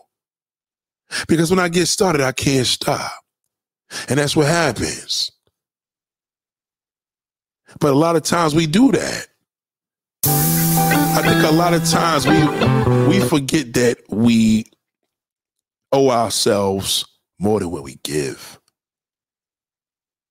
Because 1.30 1.50
when 1.50 1.60
I 1.60 1.70
get 1.70 1.86
started, 1.86 2.20
I 2.20 2.34
can't 2.34 2.68
stop. 2.68 3.12
And 4.10 4.20
that's 4.20 4.36
what 4.36 4.48
happens. 4.48 5.32
But 7.80 7.94
a 7.94 7.98
lot 7.98 8.18
of 8.18 8.24
times 8.24 8.54
we 8.54 8.68
do 8.68 8.92
that. 8.92 9.28
I 10.26 11.22
think 11.24 11.42
a 11.44 11.56
lot 11.56 11.74
of 11.74 11.86
times 11.86 12.28
we 12.28 12.79
we 13.10 13.20
forget 13.20 13.74
that 13.74 13.98
we 14.10 14.66
owe 15.92 16.10
ourselves 16.10 17.06
more 17.40 17.60
than 17.60 17.72
what 17.72 17.84
we 17.84 17.96
give. 18.04 18.60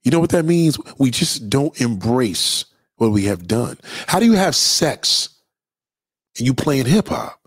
You 0.04 0.10
know 0.10 0.20
what 0.20 0.30
that 0.30 0.44
means? 0.44 0.78
We 0.98 1.10
just 1.10 1.50
don't 1.50 1.78
embrace 1.80 2.64
what 2.96 3.10
we 3.10 3.24
have 3.24 3.46
done. 3.46 3.78
How 4.06 4.20
do 4.20 4.26
you 4.26 4.32
have 4.32 4.54
sex 4.54 5.28
and 6.38 6.46
you 6.46 6.54
playing 6.54 6.86
hip 6.86 7.08
hop? 7.08 7.38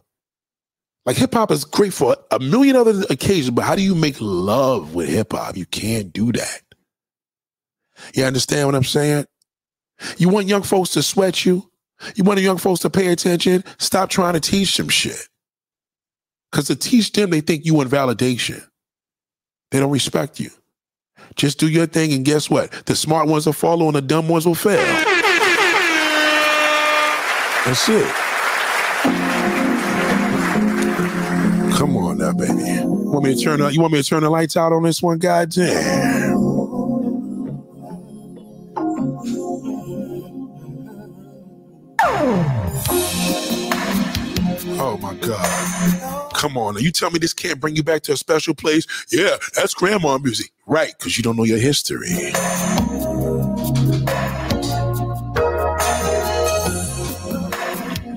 Like 1.05 1.17
hip 1.17 1.33
hop 1.33 1.49
is 1.51 1.65
great 1.65 1.93
for 1.93 2.15
a 2.29 2.39
million 2.39 2.75
other 2.75 3.03
occasions, 3.09 3.49
but 3.49 3.63
how 3.63 3.75
do 3.75 3.81
you 3.81 3.95
make 3.95 4.17
love 4.19 4.93
with 4.93 5.09
hip 5.09 5.33
hop? 5.33 5.57
You 5.57 5.65
can't 5.65 6.13
do 6.13 6.31
that. 6.33 6.61
You 8.13 8.25
understand 8.25 8.67
what 8.67 8.75
I'm 8.75 8.83
saying? 8.83 9.25
You 10.17 10.29
want 10.29 10.47
young 10.47 10.63
folks 10.63 10.91
to 10.91 11.03
sweat 11.03 11.45
you? 11.45 11.70
You 12.15 12.23
want 12.23 12.37
the 12.37 12.43
young 12.43 12.57
folks 12.57 12.81
to 12.81 12.89
pay 12.89 13.07
attention? 13.07 13.63
Stop 13.77 14.09
trying 14.09 14.33
to 14.33 14.39
teach 14.39 14.77
them 14.77 14.89
shit. 14.89 15.27
Because 16.51 16.67
to 16.67 16.75
teach 16.75 17.11
them, 17.11 17.29
they 17.29 17.41
think 17.41 17.65
you 17.65 17.73
want 17.73 17.89
validation. 17.89 18.63
They 19.71 19.79
don't 19.79 19.91
respect 19.91 20.39
you. 20.39 20.49
Just 21.35 21.59
do 21.59 21.69
your 21.69 21.85
thing, 21.85 22.11
and 22.11 22.25
guess 22.25 22.49
what? 22.49 22.71
The 22.85 22.95
smart 22.95 23.27
ones 23.27 23.45
will 23.45 23.53
follow, 23.53 23.85
and 23.87 23.95
the 23.95 24.01
dumb 24.01 24.27
ones 24.27 24.45
will 24.45 24.55
fail. 24.55 24.77
That's 27.65 27.87
it. 27.89 28.13
Come 31.77 31.95
on 31.97 32.17
now, 32.17 32.33
baby. 32.33 32.53
Want 32.85 33.23
me 33.23 33.35
to 33.35 33.41
turn 33.41 33.59
the, 33.59 33.69
You 33.69 33.81
want 33.81 33.93
me 33.93 34.01
to 34.01 34.07
turn 34.07 34.23
the 34.23 34.29
lights 34.29 34.57
out 34.57 34.73
on 34.73 34.83
this 34.83 35.01
one? 35.01 35.19
Goddamn. 35.19 36.10
Oh 44.83 44.97
my 45.01 45.13
God. 45.15 46.33
Come 46.33 46.57
on. 46.57 46.77
You 46.77 46.91
tell 46.91 47.11
me 47.11 47.19
this 47.19 47.33
can't 47.33 47.59
bring 47.59 47.75
you 47.75 47.83
back 47.83 48.01
to 48.03 48.13
a 48.13 48.17
special 48.17 48.55
place? 48.55 48.87
Yeah, 49.11 49.37
that's 49.55 49.73
grandma 49.73 50.17
music. 50.17 50.51
Right, 50.65 50.93
because 50.97 51.17
you 51.17 51.23
don't 51.23 51.37
know 51.37 51.43
your 51.43 51.59
history. 51.59 52.31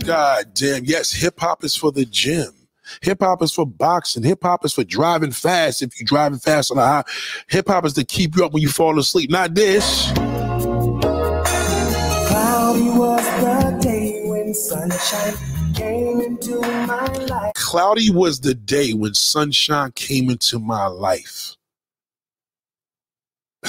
God 0.04 0.54
damn. 0.54 0.84
Yes, 0.84 1.12
hip 1.12 1.40
hop 1.40 1.64
is 1.64 1.74
for 1.76 1.90
the 1.92 2.04
gym. 2.04 2.52
Hip 3.00 3.20
hop 3.20 3.42
is 3.42 3.52
for 3.52 3.66
boxing. 3.66 4.22
Hip 4.22 4.40
hop 4.42 4.64
is 4.64 4.74
for 4.74 4.84
driving 4.84 5.30
fast. 5.30 5.82
If 5.82 5.98
you're 5.98 6.06
driving 6.06 6.38
fast 6.38 6.70
on 6.70 6.76
the 6.76 6.84
high, 6.84 7.04
hip 7.48 7.68
hop 7.68 7.84
is 7.84 7.94
to 7.94 8.04
keep 8.04 8.36
you 8.36 8.44
up 8.44 8.52
when 8.52 8.62
you 8.62 8.68
fall 8.68 8.98
asleep. 8.98 9.30
Not 9.30 9.54
this. 9.54 10.12
Cloudy 17.54 18.10
was 18.10 18.40
the 18.40 18.54
day 18.54 18.92
when 18.92 19.14
sunshine 19.14 19.90
came 19.92 20.30
into 20.30 20.60
my 20.60 20.86
life. 20.86 21.56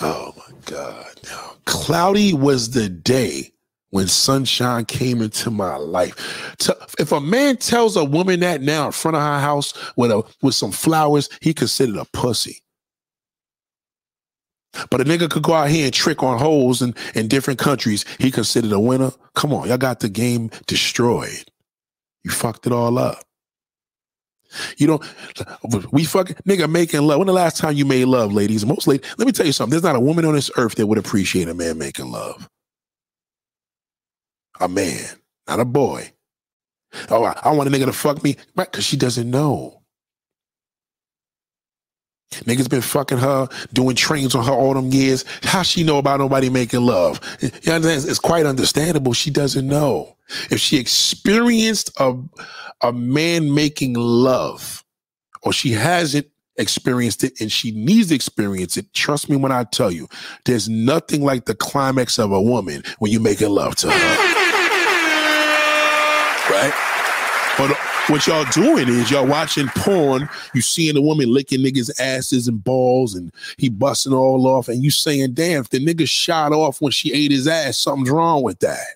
oh 0.00 0.32
my 0.36 0.54
God. 0.66 1.20
Cloudy 1.64 2.34
was 2.34 2.70
the 2.70 2.88
day 2.88 3.52
when 3.90 4.06
sunshine 4.06 4.84
came 4.84 5.22
into 5.22 5.50
my 5.50 5.76
life. 5.76 6.56
If 6.98 7.12
a 7.12 7.20
man 7.20 7.56
tells 7.56 7.96
a 7.96 8.04
woman 8.04 8.40
that 8.40 8.60
now 8.60 8.86
in 8.86 8.92
front 8.92 9.16
of 9.16 9.22
her 9.22 9.40
house 9.40 9.74
with 9.96 10.10
a 10.10 10.22
with 10.42 10.54
some 10.54 10.72
flowers, 10.72 11.28
he 11.40 11.52
considered 11.52 11.96
a 11.96 12.04
pussy. 12.06 12.63
But 14.90 15.00
a 15.00 15.04
nigga 15.04 15.30
could 15.30 15.42
go 15.42 15.54
out 15.54 15.70
here 15.70 15.86
and 15.86 15.94
trick 15.94 16.22
on 16.22 16.38
holes 16.38 16.82
in, 16.82 16.94
in 17.14 17.28
different 17.28 17.58
countries. 17.58 18.04
He 18.18 18.30
considered 18.30 18.72
a 18.72 18.80
winner. 18.80 19.12
Come 19.34 19.52
on, 19.52 19.68
y'all 19.68 19.78
got 19.78 20.00
the 20.00 20.08
game 20.08 20.50
destroyed. 20.66 21.50
You 22.24 22.30
fucked 22.30 22.66
it 22.66 22.72
all 22.72 22.98
up. 22.98 23.24
You 24.78 24.86
don't. 24.86 25.92
We 25.92 26.04
fucking 26.04 26.36
nigga 26.46 26.70
making 26.70 27.02
love. 27.02 27.18
When 27.18 27.26
the 27.26 27.32
last 27.32 27.56
time 27.56 27.74
you 27.74 27.84
made 27.84 28.04
love, 28.04 28.32
ladies? 28.32 28.64
Most 28.64 28.86
ladies. 28.86 29.08
Let 29.18 29.26
me 29.26 29.32
tell 29.32 29.46
you 29.46 29.52
something. 29.52 29.70
There's 29.70 29.82
not 29.82 29.96
a 29.96 30.00
woman 30.00 30.24
on 30.24 30.34
this 30.34 30.50
earth 30.56 30.76
that 30.76 30.86
would 30.86 30.98
appreciate 30.98 31.48
a 31.48 31.54
man 31.54 31.78
making 31.78 32.10
love. 32.10 32.48
A 34.60 34.68
man, 34.68 35.04
not 35.48 35.60
a 35.60 35.64
boy. 35.64 36.12
Oh, 37.10 37.24
I, 37.24 37.38
I 37.42 37.52
want 37.52 37.68
a 37.68 37.72
nigga 37.72 37.86
to 37.86 37.92
fuck 37.92 38.22
me, 38.22 38.36
right? 38.54 38.70
Because 38.70 38.84
she 38.84 38.96
doesn't 38.96 39.28
know. 39.28 39.82
Niggas 42.42 42.68
been 42.68 42.82
fucking 42.82 43.18
her, 43.18 43.48
doing 43.72 43.96
trains 43.96 44.34
on 44.34 44.44
her 44.44 44.52
all 44.52 44.74
them 44.74 44.90
years. 44.90 45.24
How 45.42 45.62
she 45.62 45.82
know 45.84 45.98
about 45.98 46.20
nobody 46.20 46.50
making 46.50 46.84
love? 46.84 47.20
You 47.40 47.72
understand? 47.72 48.08
It's 48.08 48.18
quite 48.18 48.46
understandable. 48.46 49.12
She 49.12 49.30
doesn't 49.30 49.66
know. 49.66 50.16
If 50.50 50.58
she 50.60 50.78
experienced 50.78 51.90
a, 51.98 52.14
a 52.80 52.92
man 52.92 53.54
making 53.54 53.94
love, 53.94 54.84
or 55.42 55.52
she 55.52 55.72
hasn't 55.72 56.26
experienced 56.56 57.24
it 57.24 57.40
and 57.40 57.50
she 57.50 57.72
needs 57.72 58.08
to 58.08 58.14
experience 58.14 58.76
it, 58.76 58.92
trust 58.94 59.28
me 59.28 59.36
when 59.36 59.52
I 59.52 59.64
tell 59.64 59.90
you, 59.90 60.08
there's 60.44 60.68
nothing 60.68 61.22
like 61.22 61.44
the 61.46 61.54
climax 61.54 62.18
of 62.18 62.32
a 62.32 62.40
woman 62.40 62.82
when 62.98 63.12
you're 63.12 63.20
making 63.20 63.50
love 63.50 63.76
to 63.76 63.90
her. 63.90 64.16
Right? 66.50 66.72
But 67.56 67.93
what 68.08 68.26
y'all 68.26 68.44
doing 68.52 68.88
is 68.88 69.10
y'all 69.10 69.26
watching 69.26 69.68
porn, 69.68 70.28
you 70.54 70.60
seeing 70.60 70.96
a 70.96 71.00
woman 71.00 71.32
licking 71.32 71.60
niggas' 71.60 71.90
asses 71.98 72.48
and 72.48 72.62
balls, 72.62 73.14
and 73.14 73.32
he 73.56 73.68
busting 73.68 74.12
all 74.12 74.46
off, 74.46 74.68
and 74.68 74.82
you 74.82 74.90
saying, 74.90 75.32
damn, 75.34 75.62
if 75.62 75.70
the 75.70 75.84
nigga 75.84 76.08
shot 76.08 76.52
off 76.52 76.80
when 76.80 76.92
she 76.92 77.12
ate 77.12 77.30
his 77.30 77.48
ass, 77.48 77.78
something's 77.78 78.10
wrong 78.10 78.42
with 78.42 78.58
that. 78.60 78.86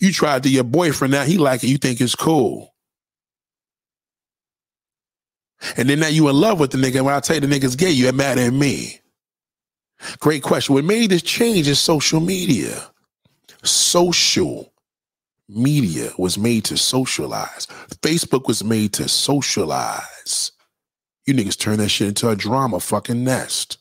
You 0.00 0.12
tried 0.12 0.42
to 0.44 0.48
your 0.48 0.64
boyfriend, 0.64 1.12
now 1.12 1.24
he 1.24 1.38
like 1.38 1.64
it, 1.64 1.68
you 1.68 1.78
think 1.78 2.00
it's 2.00 2.14
cool. 2.14 2.72
And 5.76 5.88
then 5.88 6.00
now 6.00 6.08
you 6.08 6.28
in 6.28 6.36
love 6.36 6.58
with 6.58 6.72
the 6.72 6.78
nigga. 6.78 7.02
When 7.02 7.14
I 7.14 7.20
tell 7.20 7.36
you 7.36 7.40
the 7.40 7.46
nigga's 7.46 7.76
gay, 7.76 7.90
you 7.90 8.10
mad 8.12 8.38
at 8.38 8.52
me. 8.52 9.00
Great 10.18 10.42
question. 10.42 10.74
What 10.74 10.84
made 10.84 11.10
this 11.10 11.22
change 11.22 11.68
is 11.68 11.78
social 11.78 12.20
media. 12.20 12.90
Social 13.62 14.71
media 15.54 16.12
was 16.18 16.38
made 16.38 16.64
to 16.66 16.76
socialize. 16.76 17.66
Facebook 18.02 18.46
was 18.46 18.64
made 18.64 18.92
to 18.94 19.08
socialize. 19.08 20.52
You 21.26 21.34
niggas 21.34 21.58
turn 21.58 21.78
that 21.78 21.88
shit 21.88 22.08
into 22.08 22.28
a 22.28 22.36
drama 22.36 22.80
fucking 22.80 23.22
nest. 23.22 23.78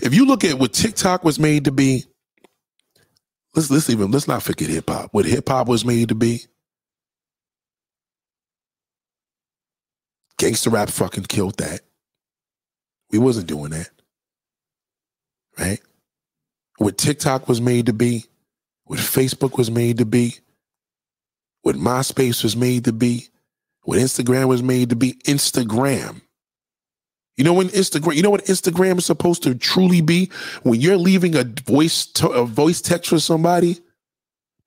If 0.00 0.14
you 0.14 0.26
look 0.26 0.44
at 0.44 0.58
what 0.58 0.72
TikTok 0.72 1.24
was 1.24 1.38
made 1.38 1.64
to 1.64 1.72
be, 1.72 2.04
let's 3.54 3.70
let's 3.70 3.90
even 3.90 4.10
let's 4.10 4.28
not 4.28 4.42
forget 4.42 4.68
hip 4.68 4.88
hop. 4.88 5.08
What 5.12 5.24
hip 5.24 5.48
hop 5.48 5.68
was 5.68 5.84
made 5.84 6.10
to 6.10 6.14
be. 6.14 6.42
Gangster 10.38 10.70
rap 10.70 10.90
fucking 10.90 11.24
killed 11.24 11.56
that. 11.58 11.80
We 13.10 13.18
wasn't 13.18 13.46
doing 13.46 13.70
that. 13.70 13.90
Right? 15.58 15.80
What 16.78 16.98
TikTok 16.98 17.48
was 17.48 17.60
made 17.60 17.86
to 17.86 17.92
be, 17.92 18.24
what 18.84 18.98
Facebook 18.98 19.56
was 19.56 19.70
made 19.70 19.98
to 19.98 20.04
be, 20.04 20.36
what 21.62 21.76
MySpace 21.76 22.42
was 22.42 22.56
made 22.56 22.84
to 22.84 22.92
be, 22.92 23.28
what 23.82 23.98
Instagram 23.98 24.48
was 24.48 24.62
made 24.62 24.90
to 24.90 24.96
be, 24.96 25.14
Instagram. 25.24 26.20
You 27.36 27.44
know 27.44 27.54
when 27.54 27.68
Instagram, 27.68 28.14
you 28.14 28.22
know 28.22 28.30
what 28.30 28.44
Instagram 28.44 28.98
is 28.98 29.06
supposed 29.06 29.42
to 29.42 29.54
truly 29.54 30.00
be? 30.00 30.30
When 30.62 30.80
you're 30.80 30.96
leaving 30.96 31.34
a 31.34 31.44
voice 31.44 32.06
to, 32.06 32.28
a 32.28 32.46
voice 32.46 32.80
text 32.80 33.10
for 33.10 33.18
somebody, 33.18 33.80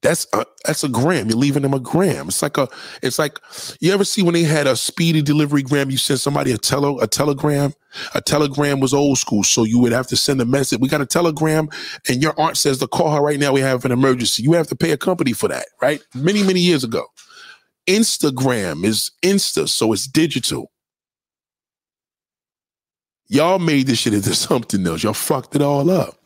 that's 0.01 0.27
a, 0.33 0.45
that's 0.65 0.83
a 0.83 0.89
gram. 0.89 1.27
You're 1.27 1.37
leaving 1.37 1.63
them 1.63 1.73
a 1.73 1.79
gram. 1.79 2.27
It's 2.27 2.41
like 2.41 2.57
a 2.57 2.67
it's 3.01 3.17
like 3.17 3.39
you 3.79 3.91
ever 3.93 4.05
see 4.05 4.21
when 4.21 4.35
they 4.35 4.43
had 4.43 4.67
a 4.67 4.75
speedy 4.75 5.21
delivery 5.21 5.63
gram, 5.63 5.89
you 5.89 5.97
send 5.97 6.19
somebody 6.19 6.51
a 6.51 6.57
tele 6.57 6.97
a 7.01 7.07
telegram. 7.07 7.73
A 8.13 8.21
telegram 8.21 8.79
was 8.79 8.93
old 8.93 9.17
school, 9.17 9.43
so 9.43 9.63
you 9.63 9.79
would 9.79 9.91
have 9.91 10.05
to 10.07 10.15
send 10.15 10.39
a 10.39 10.45
message. 10.45 10.79
We 10.79 10.87
got 10.87 11.01
a 11.01 11.05
telegram, 11.05 11.69
and 12.07 12.21
your 12.21 12.39
aunt 12.39 12.57
says 12.57 12.77
to 12.79 12.87
call 12.87 13.11
her 13.15 13.21
right 13.21 13.39
now. 13.39 13.53
We 13.53 13.61
have 13.61 13.85
an 13.85 13.91
emergency. 13.91 14.43
You 14.43 14.53
have 14.53 14.67
to 14.67 14.75
pay 14.75 14.91
a 14.91 14.97
company 14.97 15.33
for 15.33 15.47
that, 15.47 15.65
right? 15.81 16.01
Many 16.13 16.43
many 16.43 16.59
years 16.59 16.83
ago. 16.83 17.05
Instagram 17.87 18.83
is 18.83 19.11
Insta, 19.23 19.67
so 19.67 19.93
it's 19.93 20.05
digital. 20.05 20.71
Y'all 23.29 23.59
made 23.59 23.87
this 23.87 23.99
shit 23.99 24.13
into 24.13 24.35
something 24.35 24.85
else. 24.85 25.03
Y'all 25.03 25.13
fucked 25.13 25.55
it 25.55 25.61
all 25.61 25.89
up. 25.89 26.16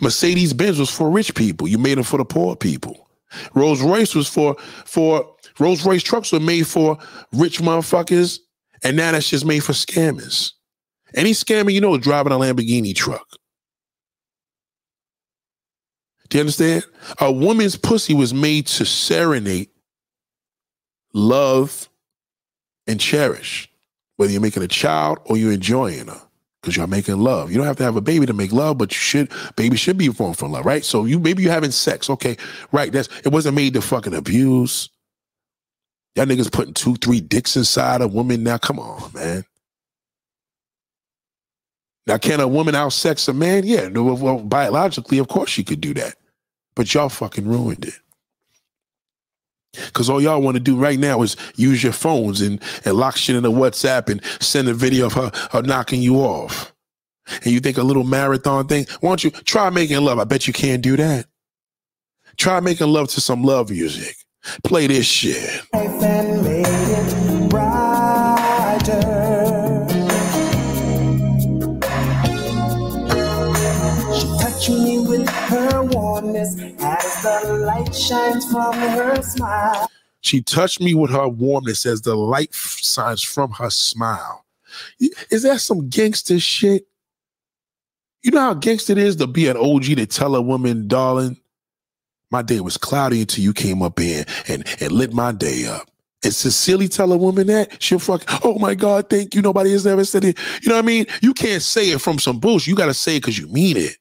Mercedes 0.00 0.52
Benz 0.52 0.78
was 0.78 0.90
for 0.90 1.10
rich 1.10 1.34
people. 1.34 1.68
You 1.68 1.78
made 1.78 1.98
them 1.98 2.04
for 2.04 2.18
the 2.18 2.24
poor 2.24 2.56
people. 2.56 3.08
Rolls 3.54 3.82
Royce 3.82 4.14
was 4.14 4.28
for 4.28 4.56
for 4.84 5.34
Rolls 5.58 5.84
Royce 5.84 6.02
trucks 6.02 6.32
were 6.32 6.40
made 6.40 6.66
for 6.66 6.98
rich 7.32 7.60
motherfuckers, 7.60 8.38
and 8.82 8.96
now 8.96 9.12
that's 9.12 9.28
just 9.28 9.44
made 9.44 9.60
for 9.64 9.72
scammers. 9.72 10.52
Any 11.14 11.32
scammer 11.32 11.72
you 11.72 11.80
know 11.80 11.94
is 11.94 12.00
driving 12.00 12.32
a 12.32 12.36
Lamborghini 12.36 12.94
truck. 12.94 13.26
Do 16.28 16.38
you 16.38 16.40
understand? 16.40 16.84
A 17.20 17.32
woman's 17.32 17.76
pussy 17.76 18.12
was 18.14 18.34
made 18.34 18.66
to 18.68 18.84
serenade, 18.84 19.70
love, 21.14 21.88
and 22.86 23.00
cherish. 23.00 23.68
Whether 24.16 24.32
you're 24.32 24.42
making 24.42 24.62
a 24.62 24.68
child 24.68 25.18
or 25.24 25.36
you're 25.36 25.52
enjoying 25.52 26.08
her, 26.08 26.27
because 26.68 26.76
you're 26.76 26.86
making 26.86 27.18
love. 27.18 27.50
You 27.50 27.56
don't 27.56 27.66
have 27.66 27.78
to 27.78 27.82
have 27.82 27.96
a 27.96 28.02
baby 28.02 28.26
to 28.26 28.34
make 28.34 28.52
love, 28.52 28.76
but 28.76 28.92
you 28.92 28.98
should. 28.98 29.32
Baby 29.56 29.78
should 29.78 29.96
be 29.96 30.08
formed 30.08 30.36
for 30.36 30.48
love, 30.48 30.66
right? 30.66 30.84
So 30.84 31.06
you 31.06 31.18
maybe 31.18 31.42
you're 31.42 31.52
having 31.52 31.70
sex, 31.70 32.10
okay? 32.10 32.36
Right? 32.72 32.92
That's 32.92 33.08
it 33.24 33.32
wasn't 33.32 33.56
made 33.56 33.72
to 33.74 33.80
fucking 33.80 34.14
abuse. 34.14 34.90
Y'all 36.14 36.26
niggas 36.26 36.52
putting 36.52 36.74
two, 36.74 36.96
three 36.96 37.20
dicks 37.20 37.56
inside 37.56 38.02
a 38.02 38.08
woman 38.08 38.42
now. 38.42 38.58
Come 38.58 38.78
on, 38.78 39.10
man. 39.14 39.44
Now, 42.06 42.18
can 42.18 42.40
a 42.40 42.48
woman 42.48 42.74
outsex 42.74 43.28
a 43.28 43.32
man? 43.32 43.64
Yeah, 43.64 43.88
no, 43.88 44.02
well, 44.14 44.38
biologically, 44.38 45.18
of 45.18 45.28
course 45.28 45.50
she 45.50 45.64
could 45.64 45.80
do 45.80 45.94
that. 45.94 46.16
But 46.74 46.92
y'all 46.92 47.08
fucking 47.08 47.46
ruined 47.46 47.84
it. 47.86 47.94
Cause 49.92 50.08
all 50.08 50.20
y'all 50.20 50.42
want 50.42 50.56
to 50.56 50.60
do 50.62 50.76
right 50.76 50.98
now 50.98 51.22
is 51.22 51.36
use 51.56 51.82
your 51.82 51.92
phones 51.92 52.40
and, 52.40 52.60
and 52.84 52.96
lock 52.96 53.16
shit 53.16 53.36
in 53.36 53.44
a 53.44 53.50
WhatsApp 53.50 54.08
and 54.08 54.22
send 54.40 54.68
a 54.68 54.74
video 54.74 55.06
of 55.06 55.14
her, 55.14 55.30
her 55.52 55.62
knocking 55.62 56.02
you 56.02 56.16
off. 56.16 56.72
And 57.44 57.52
you 57.52 57.60
think 57.60 57.76
a 57.76 57.82
little 57.82 58.04
marathon 58.04 58.66
thing? 58.66 58.86
Why 59.00 59.10
don't 59.10 59.24
you 59.24 59.30
try 59.30 59.70
making 59.70 60.00
love? 60.00 60.18
I 60.18 60.24
bet 60.24 60.46
you 60.46 60.52
can't 60.52 60.82
do 60.82 60.96
that. 60.96 61.26
Try 62.36 62.60
making 62.60 62.88
love 62.88 63.08
to 63.10 63.20
some 63.20 63.42
love 63.42 63.70
music. 63.70 64.14
Play 64.64 64.86
this 64.86 65.06
shit. 65.06 65.62
Light 77.44 77.94
shines 77.94 78.50
from 78.50 78.72
her 78.74 79.22
smile. 79.22 79.90
She 80.20 80.42
touched 80.42 80.80
me 80.80 80.94
with 80.94 81.10
her 81.10 81.28
warmness 81.28 81.86
as 81.86 82.02
the 82.02 82.14
light 82.16 82.54
shines 82.54 83.22
from 83.22 83.52
her 83.52 83.70
smile. 83.70 84.44
Is 85.30 85.42
that 85.42 85.60
some 85.60 85.88
gangster 85.88 86.40
shit? 86.40 86.86
You 88.22 88.32
know 88.32 88.40
how 88.40 88.54
gangster 88.54 88.92
it 88.92 88.98
is 88.98 89.16
to 89.16 89.26
be 89.26 89.48
an 89.48 89.56
OG 89.56 89.84
to 89.84 90.06
tell 90.06 90.34
a 90.34 90.42
woman, 90.42 90.88
darling, 90.88 91.36
my 92.30 92.42
day 92.42 92.60
was 92.60 92.76
cloudy 92.76 93.20
until 93.22 93.44
you 93.44 93.52
came 93.52 93.82
up 93.82 94.00
in 94.00 94.24
and, 94.48 94.66
and 94.80 94.92
lit 94.92 95.12
my 95.12 95.32
day 95.32 95.66
up. 95.66 95.88
And 96.24 96.34
sincerely 96.34 96.88
tell 96.88 97.12
a 97.12 97.16
woman 97.16 97.46
that, 97.46 97.80
she'll 97.80 98.00
fuck, 98.00 98.24
oh 98.44 98.58
my 98.58 98.74
God, 98.74 99.08
thank 99.08 99.34
you. 99.34 99.42
Nobody 99.42 99.70
has 99.70 99.86
ever 99.86 100.04
said 100.04 100.24
it. 100.24 100.36
You 100.62 100.68
know 100.68 100.74
what 100.74 100.84
I 100.84 100.86
mean? 100.86 101.06
You 101.22 101.32
can't 101.32 101.62
say 101.62 101.90
it 101.90 102.00
from 102.00 102.18
some 102.18 102.40
bullshit. 102.40 102.68
You 102.68 102.74
got 102.74 102.86
to 102.86 102.94
say 102.94 103.16
it 103.16 103.20
because 103.20 103.38
you 103.38 103.46
mean 103.48 103.76
it. 103.76 103.96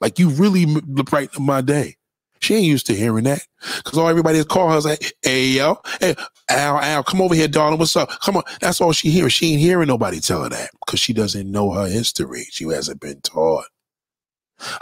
Like 0.00 0.18
you 0.18 0.30
really 0.30 0.62
m- 0.62 0.80
brighten 1.04 1.44
my 1.44 1.60
day. 1.60 1.96
She 2.40 2.54
ain't 2.56 2.64
used 2.64 2.86
to 2.86 2.94
hearing 2.94 3.24
that. 3.24 3.42
Cause 3.84 3.98
all 3.98 4.08
everybody 4.08 4.38
is 4.38 4.46
calling 4.46 4.74
her 4.74 4.80
like, 4.88 5.14
hey 5.22 5.48
yo, 5.48 5.78
hey, 6.00 6.14
Al, 6.48 6.78
Al, 6.78 7.02
come 7.04 7.22
over 7.22 7.34
here, 7.34 7.48
darling. 7.48 7.78
What's 7.78 7.96
up? 7.96 8.10
Come 8.20 8.38
on. 8.38 8.42
That's 8.60 8.80
all 8.80 8.92
she 8.92 9.10
hearing. 9.10 9.30
She 9.30 9.52
ain't 9.52 9.60
hearing 9.60 9.88
nobody 9.88 10.20
tell 10.20 10.42
her 10.42 10.48
that. 10.48 10.70
Cause 10.86 11.00
she 11.00 11.12
doesn't 11.12 11.50
know 11.50 11.72
her 11.72 11.86
history. 11.88 12.46
She 12.50 12.64
hasn't 12.66 13.00
been 13.00 13.20
taught. 13.20 13.66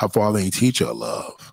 Her 0.01 0.09
father 0.09 0.39
ain't 0.41 0.55
teach 0.55 0.81
her 0.81 0.93
love. 0.93 1.53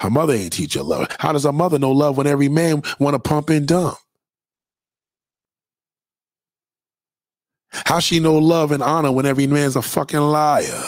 Her 0.00 0.10
mother 0.10 0.34
ain't 0.34 0.52
teach 0.52 0.74
her 0.74 0.82
love. 0.82 1.08
How 1.18 1.32
does 1.32 1.44
her 1.44 1.52
mother 1.52 1.78
know 1.78 1.92
love 1.92 2.16
when 2.16 2.26
every 2.26 2.48
man 2.48 2.82
want 2.98 3.14
to 3.14 3.18
pump 3.20 3.50
and 3.50 3.66
dump? 3.66 3.96
How 7.70 8.00
she 8.00 8.20
know 8.20 8.36
love 8.36 8.72
and 8.72 8.82
honor 8.82 9.12
when 9.12 9.26
every 9.26 9.46
man's 9.46 9.76
a 9.76 9.82
fucking 9.82 10.20
liar? 10.20 10.82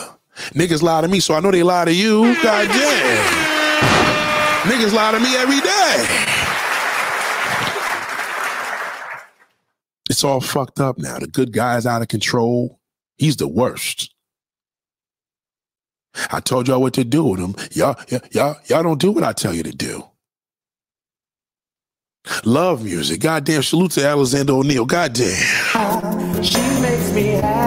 Niggas 0.55 0.83
lie 0.83 1.01
to 1.01 1.09
me, 1.09 1.21
so 1.21 1.35
I 1.35 1.41
know 1.41 1.51
they 1.51 1.63
lie 1.63 1.85
to 1.85 1.95
you. 1.95 2.35
God 2.43 2.69
damn. 2.69 3.48
Niggas 4.69 4.93
lie 4.93 5.13
to 5.13 5.21
me 5.21 5.35
every 5.37 5.61
day. 5.61 6.07
It's 10.11 10.25
all 10.25 10.41
fucked 10.41 10.81
up 10.81 10.99
now. 10.99 11.19
The 11.19 11.27
good 11.27 11.53
guy's 11.53 11.87
out 11.87 12.03
of 12.03 12.09
control. 12.09 12.79
He's 13.17 13.37
the 13.37 13.49
worst. 13.49 14.15
I 16.33 16.41
told 16.41 16.67
y'all 16.69 16.81
what 16.81 16.95
to 16.95 17.05
do 17.05 17.25
with 17.25 17.41
him. 17.41 17.55
Y'all, 17.73 17.97
y- 18.11 18.21
y'all, 18.33 18.57
y'all 18.67 18.83
don't 18.83 19.01
do 19.01 19.13
what 19.13 19.23
I 19.25 19.33
tell 19.33 19.55
you 19.55 19.63
to 19.63 19.73
do. 19.73 20.03
Love 22.45 22.85
music. 22.85 23.21
Goddamn. 23.21 23.63
Salute 23.63 23.93
to 23.93 24.07
Alexander 24.07 24.53
O'Neal. 24.55 24.85
Goddamn. 24.85 26.43
She 26.43 26.59
makes 26.81 27.13
me 27.13 27.23
happy. 27.41 27.58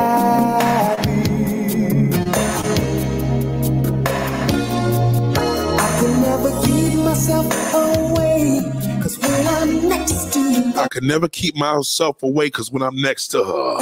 I 10.82 10.88
could 10.88 11.04
never 11.04 11.28
keep 11.28 11.56
myself 11.56 12.24
away 12.24 12.48
because 12.48 12.72
when 12.72 12.82
I'm 12.82 12.96
next 12.96 13.28
to 13.30 13.44
her. 13.44 13.76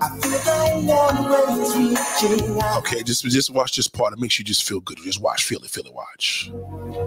I 0.00 0.08
feel 0.18 0.38
the 0.40 0.82
warm 0.84 1.26
rays 1.30 1.76
reaching 1.76 2.60
out. 2.60 2.78
Okay, 2.78 3.02
just 3.04 3.24
just 3.24 3.50
watch 3.50 3.76
this 3.76 3.86
part. 3.86 4.12
It 4.12 4.18
makes 4.18 4.38
you 4.38 4.44
just 4.44 4.64
feel 4.64 4.80
good. 4.80 4.98
Just 5.04 5.20
watch, 5.20 5.44
feel 5.44 5.62
it, 5.62 5.70
feel 5.70 5.86
it, 5.86 5.94
watch. 5.94 6.50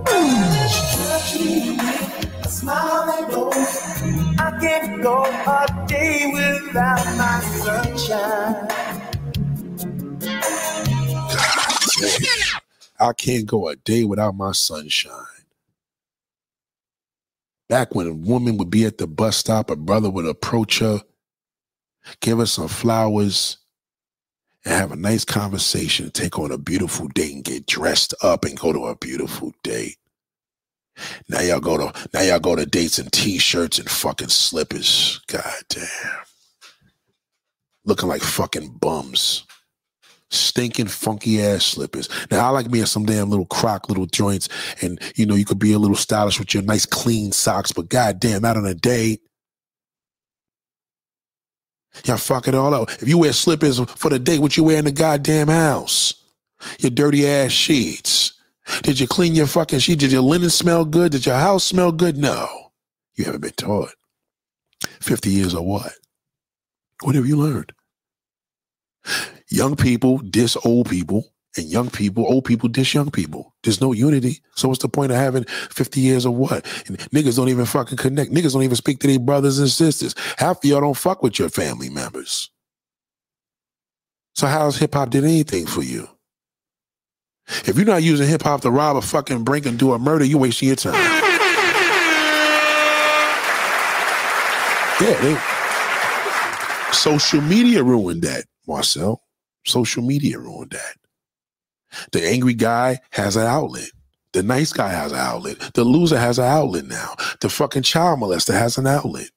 Touch 0.06 1.36
me 1.36 1.72
with 1.72 2.46
a 2.46 2.48
smile 2.48 3.06
that 3.08 3.30
goes. 3.30 3.84
I 4.40 4.58
can't 4.62 5.02
go 5.02 5.26
a 5.26 5.86
day 5.88 6.32
without 6.34 7.06
my 7.18 7.40
sunshine. 7.42 8.68
I 13.00 13.14
can't 13.14 13.46
go 13.46 13.68
a 13.68 13.76
day 13.76 14.06
without 14.06 14.36
my 14.36 14.54
sunshine. 14.54 15.37
Back 17.70 17.96
when 17.96 18.08
a 18.08 18.14
woman 18.14 18.58
would 18.58 18.70
be 18.70 18.86
at 18.86 18.98
the 18.98 19.08
bus 19.08 19.38
stop, 19.38 19.70
a 19.70 19.76
brother 19.76 20.10
would 20.10 20.26
approach 20.26 20.80
her, 20.80 21.02
give 22.22 22.40
her 22.40 22.46
some 22.46 22.68
flowers, 22.68 23.58
and 24.66 24.74
have 24.76 24.92
a 24.92 24.98
nice 24.98 25.26
conversation, 25.26 26.12
take 26.12 26.40
on 26.40 26.52
a 26.52 26.58
beautiful 26.58 27.08
date 27.10 27.36
and 27.36 27.44
get 27.44 27.66
dressed 27.66 28.14
up 28.24 28.46
and 28.46 28.60
go 28.60 28.74
to 28.74 28.86
a 28.88 28.96
beautiful 28.98 29.54
date. 29.64 29.98
Now 31.30 31.42
y'all 31.42 31.60
go 31.60 31.78
to 31.78 32.08
now 32.14 32.22
y'all 32.22 32.40
go 32.40 32.56
to 32.56 32.66
dates 32.66 33.00
in 33.00 33.08
t-shirts 33.12 33.80
and 33.80 33.90
fucking 33.90 34.30
slippers. 34.30 35.22
God 35.28 35.56
damn. 35.70 35.88
Looking 37.86 38.10
like 38.10 38.22
fucking 38.22 38.78
bums 38.80 39.47
stinking 40.30 40.88
funky 40.88 41.42
ass 41.42 41.66
slippers. 41.66 42.10
Now 42.32 42.46
I 42.46 42.50
like 42.50 42.70
me 42.70 42.80
in 42.80 42.86
some 42.86 43.06
damn 43.06 43.30
little 43.30 43.46
croc 43.46 43.90
little 43.90 44.06
joints, 44.06 44.50
and 44.82 45.00
you 45.16 45.26
know 45.26 45.36
you 45.36 45.46
could 45.46 45.60
be 45.60 45.74
a 45.74 45.80
little 45.80 45.96
stylish 45.96 46.40
with 46.40 46.54
your 46.54 46.64
nice 46.64 46.86
clean 46.86 47.32
socks, 47.32 47.72
but 47.72 47.90
goddamn, 47.90 48.42
not 48.42 48.58
on 48.58 48.66
a 48.66 48.74
date. 48.74 49.22
Y'all 52.06 52.18
fuck 52.18 52.48
it 52.48 52.56
all 52.56 52.74
up. 52.74 52.92
If 53.02 53.08
you 53.08 53.18
wear 53.18 53.34
slippers 53.34 53.80
for 53.80 54.10
the 54.10 54.20
date, 54.20 54.40
what 54.40 54.56
you 54.56 54.64
wear 54.64 54.78
in 54.78 54.86
the 54.86 54.92
goddamn 54.92 55.48
house? 55.48 56.14
Your 56.80 56.92
dirty 56.92 57.28
ass 57.28 57.52
sheets. 57.52 58.34
Did 58.84 59.00
you 59.00 59.08
clean 59.08 59.34
your 59.34 59.48
fucking 59.48 59.80
sheet? 59.80 60.00
Did 60.00 60.12
your 60.12 60.22
linen 60.22 60.50
smell 60.50 60.86
good? 60.86 61.12
Did 61.12 61.26
your 61.26 61.36
house 61.36 61.64
smell 61.64 61.92
good? 61.92 62.18
No. 62.18 62.48
You 63.16 63.26
haven't 63.26 63.42
been 63.42 63.52
taught. 63.52 63.94
50 65.02 65.30
years 65.30 65.56
or 65.56 65.66
what? 65.66 65.94
What 67.02 67.16
have 67.16 67.26
you 67.26 67.38
learned? 67.38 67.72
Young 69.50 69.76
people 69.76 70.18
diss 70.20 70.58
old 70.66 70.90
people, 70.90 71.34
and 71.58 71.66
young 71.68 71.90
people, 71.90 72.26
old 72.26 72.46
people 72.46 72.70
diss 72.70 72.94
young 72.94 73.10
people. 73.10 73.54
There's 73.64 73.82
no 73.82 73.94
unity. 73.94 74.42
So 74.56 74.68
what's 74.68 74.82
the 74.82 74.90
point 74.90 75.12
of 75.12 75.18
having 75.18 75.46
50 75.46 76.00
years 76.00 76.26
of 76.26 76.34
what? 76.34 76.66
And 76.88 76.98
niggas 77.10 77.38
don't 77.38 77.50
even 77.50 77.66
fucking 77.66 77.98
connect. 77.98 78.32
Niggas 78.32 78.54
don't 78.54 78.64
even 78.64 78.76
speak 78.76 79.00
to 79.00 79.08
their 79.08 79.20
brothers 79.20 79.60
and 79.60 79.70
sisters. 79.70 80.16
Half 80.38 80.58
of 80.58 80.66
y'all 80.66 80.82
don't 80.82 80.98
fuck 80.98 81.24
with 81.24 81.40
your 81.40 81.50
family 81.50 81.90
members. 81.90 82.52
So 84.36 84.48
how's 84.48 84.78
hip 84.78 84.94
hop 84.94 85.10
did 85.10 85.24
anything 85.24 85.66
for 85.66 85.82
you? 85.82 86.08
If 87.66 87.78
you're 87.78 87.86
not 87.86 88.04
using 88.04 88.28
hip 88.28 88.44
hop 88.44 88.62
to 88.62 88.72
rob 88.72 88.98
a 88.98 89.02
fucking 89.02 89.44
brink 89.44 89.66
and 89.66 89.80
do 89.80 89.94
a 89.94 90.00
murder, 90.00 90.26
you're 90.26 90.40
wasting 90.40 90.68
your 90.68 90.76
time. 90.76 90.94
Yeah, 95.00 95.14
they, 95.22 95.38
social 96.92 97.42
media 97.42 97.84
ruined 97.84 98.24
that, 98.24 98.46
Marcel. 98.68 99.22
Social 99.68 100.04
media 100.04 100.40
ruined 100.40 100.72
that. 100.72 100.98
The 102.12 102.26
angry 102.26 102.54
guy 102.54 103.00
has 103.12 103.36
an 103.36 103.46
outlet. 103.46 103.90
The 104.34 104.44
nice 104.44 104.74
guy 104.74 104.90
has 104.90 105.12
an 105.12 105.20
outlet. 105.20 105.60
The 105.74 105.84
loser 105.84 106.18
has 106.20 106.40
an 106.40 106.46
outlet 106.46 106.86
now. 106.86 107.16
The 107.42 107.50
fucking 107.50 107.84
child 107.84 108.20
molester 108.20 108.54
has 108.54 108.78
an 108.78 108.88
outlet. 108.88 109.30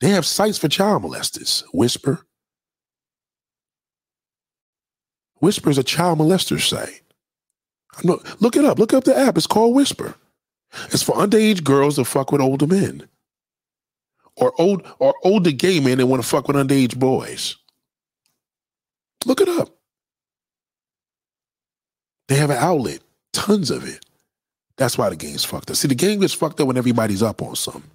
They 0.00 0.10
have 0.10 0.26
sites 0.26 0.58
for 0.58 0.68
child 0.68 1.02
molesters. 1.02 1.62
Whisper. 1.72 2.20
Whisper 5.40 5.70
is 5.70 5.78
a 5.78 5.84
child 5.84 6.18
molester 6.18 6.60
site. 6.60 7.02
Not, 8.02 8.40
look 8.40 8.56
it 8.56 8.64
up. 8.64 8.78
Look 8.78 8.94
up 8.94 9.04
the 9.04 9.16
app. 9.16 9.36
It's 9.36 9.46
called 9.46 9.74
Whisper. 9.74 10.14
It's 10.86 11.02
for 11.02 11.14
underage 11.16 11.62
girls 11.62 11.96
to 11.96 12.04
fuck 12.04 12.32
with 12.32 12.40
older 12.40 12.66
men, 12.66 13.06
or 14.36 14.58
old 14.58 14.86
or 14.98 15.14
older 15.22 15.52
gay 15.52 15.80
men 15.80 15.98
that 15.98 16.06
want 16.06 16.22
to 16.22 16.28
fuck 16.28 16.48
with 16.48 16.56
underage 16.56 16.98
boys. 16.98 17.56
Look 19.26 19.40
it 19.40 19.48
up. 19.48 19.70
They 22.28 22.36
have 22.36 22.50
an 22.50 22.58
outlet, 22.58 23.00
tons 23.32 23.70
of 23.70 23.86
it. 23.86 24.04
That's 24.76 24.96
why 24.96 25.10
the 25.10 25.16
game's 25.16 25.44
fucked 25.44 25.70
up. 25.70 25.76
See, 25.76 25.88
the 25.88 25.94
game 25.94 26.20
gets 26.20 26.32
fucked 26.32 26.60
up 26.60 26.66
when 26.66 26.78
everybody's 26.78 27.22
up 27.22 27.42
on 27.42 27.56
something. 27.56 27.90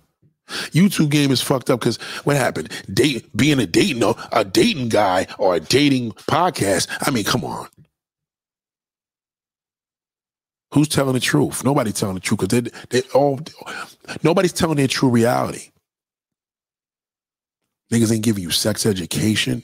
YouTube 0.47 1.09
game 1.09 1.31
is 1.31 1.41
fucked 1.41 1.69
up 1.69 1.79
because 1.79 1.97
what 2.23 2.37
happened? 2.37 2.71
Date 2.93 3.35
being 3.35 3.59
a 3.59 3.65
dating 3.65 4.03
a 4.31 4.45
dating 4.45 4.89
guy 4.89 5.27
or 5.37 5.55
a 5.55 5.59
dating 5.59 6.11
podcast. 6.13 6.87
I 7.05 7.11
mean, 7.11 7.25
come 7.25 7.43
on. 7.43 7.67
Who's 10.73 10.87
telling 10.87 11.13
the 11.13 11.19
truth? 11.19 11.63
Nobody's 11.63 11.93
telling 11.93 12.15
the 12.15 12.21
truth 12.21 12.41
because 12.41 12.61
they 12.61 12.71
they 12.89 13.07
all 13.09 13.39
nobody's 14.23 14.53
telling 14.53 14.77
their 14.77 14.87
true 14.87 15.09
reality. 15.09 15.71
Niggas 17.91 18.13
ain't 18.13 18.23
giving 18.23 18.43
you 18.43 18.51
sex 18.51 18.85
education. 18.85 19.63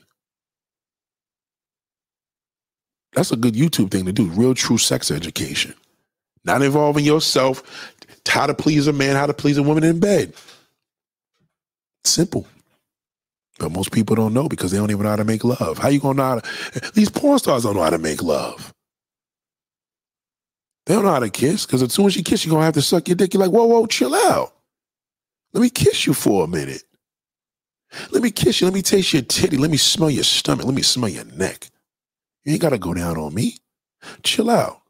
That's 3.15 3.31
a 3.31 3.35
good 3.35 3.53
YouTube 3.53 3.91
thing 3.91 4.05
to 4.05 4.11
do. 4.11 4.25
Real 4.29 4.53
true 4.53 4.77
sex 4.77 5.11
education. 5.11 5.73
Not 6.45 6.61
involving 6.61 7.05
yourself, 7.05 7.63
how 8.27 8.47
to 8.47 8.53
please 8.53 8.87
a 8.87 8.93
man, 8.93 9.15
how 9.15 9.27
to 9.27 9.33
please 9.33 9.57
a 9.57 9.63
woman 9.63 9.83
in 9.83 9.99
bed. 9.99 10.33
Simple. 12.03 12.47
But 13.59 13.71
most 13.71 13.91
people 13.91 14.15
don't 14.15 14.33
know 14.33 14.49
because 14.49 14.71
they 14.71 14.77
don't 14.77 14.89
even 14.91 15.03
know 15.03 15.09
how 15.09 15.15
to 15.15 15.23
make 15.23 15.43
love. 15.43 15.77
How 15.77 15.89
you 15.89 15.99
gonna 15.99 16.15
know 16.15 16.23
how 16.23 16.39
to 16.39 16.91
these 16.93 17.09
porn 17.09 17.39
stars 17.39 17.63
don't 17.63 17.75
know 17.75 17.83
how 17.83 17.91
to 17.91 17.99
make 17.99 18.23
love. 18.23 18.73
They 20.85 20.95
don't 20.95 21.05
know 21.05 21.11
how 21.11 21.19
to 21.19 21.29
kiss, 21.29 21.65
because 21.65 21.81
as 21.81 21.93
soon 21.93 22.07
as 22.07 22.15
you 22.17 22.23
kiss, 22.23 22.45
you're 22.45 22.51
gonna 22.51 22.65
have 22.65 22.73
to 22.73 22.81
suck 22.81 23.07
your 23.07 23.15
dick. 23.15 23.33
You're 23.33 23.41
like, 23.41 23.51
whoa, 23.51 23.65
whoa, 23.65 23.85
chill 23.85 24.13
out. 24.13 24.53
Let 25.53 25.61
me 25.61 25.69
kiss 25.69 26.05
you 26.05 26.13
for 26.13 26.43
a 26.43 26.47
minute. 26.47 26.83
Let 28.11 28.23
me 28.23 28.31
kiss 28.31 28.59
you. 28.59 28.67
Let 28.67 28.73
me 28.73 28.81
taste 28.81 29.13
your 29.13 29.21
titty. 29.21 29.57
Let 29.57 29.71
me 29.71 29.77
smell 29.77 30.09
your 30.09 30.23
stomach. 30.23 30.65
Let 30.65 30.75
me 30.75 30.81
smell 30.81 31.09
your 31.09 31.25
neck. 31.25 31.69
You 32.45 32.53
ain't 32.53 32.61
gotta 32.61 32.77
go 32.77 32.93
down 32.93 33.17
on 33.17 33.33
me. 33.33 33.57
Chill 34.23 34.49
out. 34.49 34.81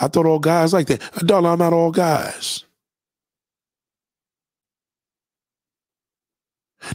I 0.00 0.08
thought 0.08 0.26
all 0.26 0.38
guys 0.38 0.72
like 0.72 0.86
that. 0.88 1.00
Darling, 1.24 1.50
I'm 1.50 1.58
not 1.58 1.72
all 1.72 1.90
guys. 1.90 2.64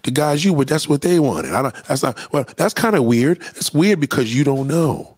The 0.03 0.11
guys 0.11 0.43
you 0.43 0.53
with, 0.53 0.67
that's 0.67 0.89
what 0.89 1.01
they 1.01 1.19
wanted. 1.19 1.53
I 1.53 1.61
don't, 1.61 1.75
that's 1.85 2.03
not, 2.03 2.33
well, 2.33 2.45
that's 2.57 2.73
kind 2.73 2.95
of 2.95 3.03
weird. 3.05 3.39
It's 3.55 3.73
weird 3.73 3.99
because 3.99 4.33
you 4.33 4.43
don't 4.43 4.67
know. 4.67 5.17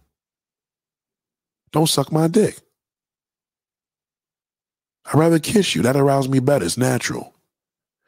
Don't 1.72 1.88
suck 1.88 2.12
my 2.12 2.28
dick. 2.28 2.60
I'd 5.06 5.18
rather 5.18 5.40
kiss 5.40 5.74
you. 5.74 5.82
That 5.84 5.96
arouses 5.96 6.30
me 6.30 6.40
better. 6.40 6.66
It's 6.66 6.78
natural. 6.78 7.34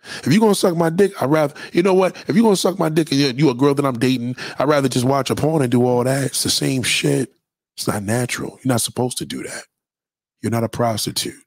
If 0.04 0.28
you're 0.28 0.40
gonna 0.40 0.56
suck 0.56 0.76
my 0.76 0.90
dick, 0.90 1.22
I'd 1.22 1.30
rather, 1.30 1.54
you 1.74 1.84
know 1.84 1.94
what? 1.94 2.16
If 2.28 2.36
you're 2.36 2.44
gonna 2.44 2.56
suck 2.56 2.80
my 2.80 2.90
dick 2.90 3.12
and 3.12 3.20
you're, 3.20 3.32
you 3.32 3.50
a 3.50 3.54
girl 3.54 3.74
that 3.74 3.86
I'm 3.86 4.00
dating, 4.00 4.36
I'd 4.58 4.68
rather 4.68 4.90
just 4.90 5.06
watch 5.06 5.30
a 5.30 5.36
porn 5.36 5.62
and 5.62 5.72
do 5.72 5.86
all 5.86 6.04
that. 6.04 6.26
It's 6.28 6.44
the 6.44 6.50
same 6.50 6.84
shit. 6.84 7.34
It's 7.76 7.88
not 7.88 8.04
natural. 8.04 8.60
You're 8.64 8.74
not 8.74 8.82
supposed 8.82 9.18
to 9.20 9.26
do 9.26 9.44
that. 9.44 9.64
You're 10.42 10.52
not 10.52 10.64
a 10.64 10.70
prostitute. 10.70 11.44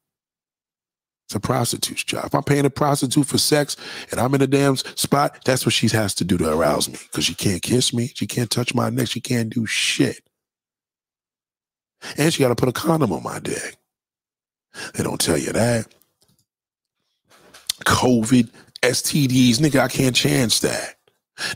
It's 1.26 1.34
a 1.34 1.40
prostitute's 1.40 2.04
job. 2.04 2.26
If 2.26 2.34
I'm 2.34 2.42
paying 2.42 2.66
a 2.66 2.70
prostitute 2.70 3.26
for 3.26 3.38
sex 3.38 3.76
and 4.10 4.20
I'm 4.20 4.34
in 4.34 4.42
a 4.42 4.46
damn 4.46 4.76
spot, 4.76 5.42
that's 5.44 5.64
what 5.64 5.72
she 5.72 5.88
has 5.88 6.14
to 6.16 6.24
do 6.24 6.36
to 6.36 6.52
arouse 6.52 6.90
me. 6.90 6.98
Because 7.10 7.24
she 7.24 7.34
can't 7.34 7.62
kiss 7.62 7.94
me, 7.94 8.12
she 8.14 8.26
can't 8.26 8.50
touch 8.50 8.74
my 8.74 8.90
neck, 8.90 9.08
she 9.08 9.20
can't 9.20 9.48
do 9.48 9.64
shit. 9.64 10.20
And 12.18 12.32
she 12.32 12.42
got 12.42 12.48
to 12.48 12.54
put 12.54 12.68
a 12.68 12.72
condom 12.72 13.12
on 13.12 13.22
my 13.22 13.38
dick. 13.38 13.76
They 14.94 15.04
don't 15.04 15.20
tell 15.20 15.38
you 15.38 15.52
that. 15.52 15.86
COVID, 17.84 18.50
STDs, 18.82 19.56
nigga, 19.56 19.80
I 19.80 19.88
can't 19.88 20.16
chance 20.16 20.60
that. 20.60 20.96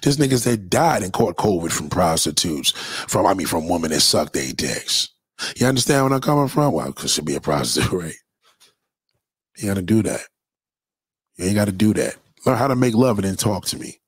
There's 0.03 0.17
niggas 0.17 0.45
that 0.45 0.71
died 0.71 1.03
and 1.03 1.13
caught 1.13 1.37
COVID 1.37 1.71
from 1.71 1.91
prostitutes, 1.91 2.71
from 2.71 3.27
I 3.27 3.35
mean, 3.35 3.47
from 3.47 3.69
women 3.69 3.91
that 3.91 4.01
sucked 4.01 4.33
their 4.33 4.53
dicks. 4.53 5.11
You 5.57 5.67
understand 5.67 6.05
where 6.05 6.15
I'm 6.15 6.21
coming 6.21 6.49
from? 6.49 6.73
Well, 6.73 6.87
because 6.87 7.13
she'd 7.13 7.25
be 7.25 7.35
a 7.35 7.41
prostitute, 7.41 7.93
right? 8.03 8.15
You 9.59 9.69
gotta 9.69 9.83
do 9.83 10.03
that. 10.03 10.23
You 11.37 11.47
ain't 11.47 11.55
gotta 11.55 11.73
do 11.73 11.93
that. 11.95 12.17
Learn 12.45 12.57
how 12.57 12.69
to 12.69 12.77
make 12.77 12.95
love 12.95 13.19
and 13.19 13.27
then 13.27 13.37
talk 13.37 13.67
to 13.67 13.79
me. 13.79 14.01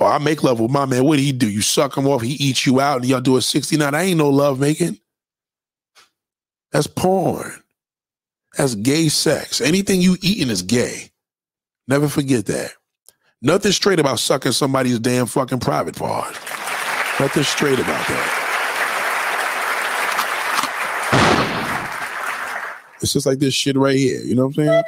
Oh, 0.00 0.06
I 0.06 0.18
make 0.18 0.42
love 0.42 0.60
with 0.60 0.70
my 0.70 0.86
man. 0.86 1.04
What 1.04 1.16
do 1.16 1.22
he 1.22 1.32
do? 1.32 1.50
You 1.50 1.62
suck 1.62 1.96
him 1.96 2.06
off, 2.06 2.22
he 2.22 2.32
eats 2.32 2.66
you 2.66 2.80
out, 2.80 3.00
and 3.00 3.06
y'all 3.06 3.20
do 3.20 3.36
a 3.36 3.42
69. 3.42 3.94
I 3.94 4.02
ain't 4.02 4.18
no 4.18 4.30
love 4.30 4.58
making. 4.58 4.98
That's 6.72 6.86
porn. 6.86 7.52
That's 8.56 8.74
gay 8.74 9.08
sex. 9.08 9.60
Anything 9.60 10.00
you 10.00 10.16
eating 10.22 10.50
is 10.50 10.62
gay. 10.62 11.10
Never 11.88 12.08
forget 12.08 12.46
that. 12.46 12.72
Nothing 13.42 13.72
straight 13.72 14.00
about 14.00 14.18
sucking 14.18 14.52
somebody's 14.52 14.98
damn 14.98 15.26
fucking 15.26 15.60
private 15.60 15.96
part. 15.96 16.32
Nothing 17.20 17.42
straight 17.44 17.78
about 17.78 18.06
that. 18.08 18.42
It's 23.00 23.12
just 23.12 23.26
like 23.26 23.38
this 23.38 23.54
shit 23.54 23.76
right 23.76 23.96
here. 23.96 24.20
You 24.22 24.34
know 24.34 24.46
what 24.46 24.58
I'm 24.58 24.64
saying? 24.64 24.84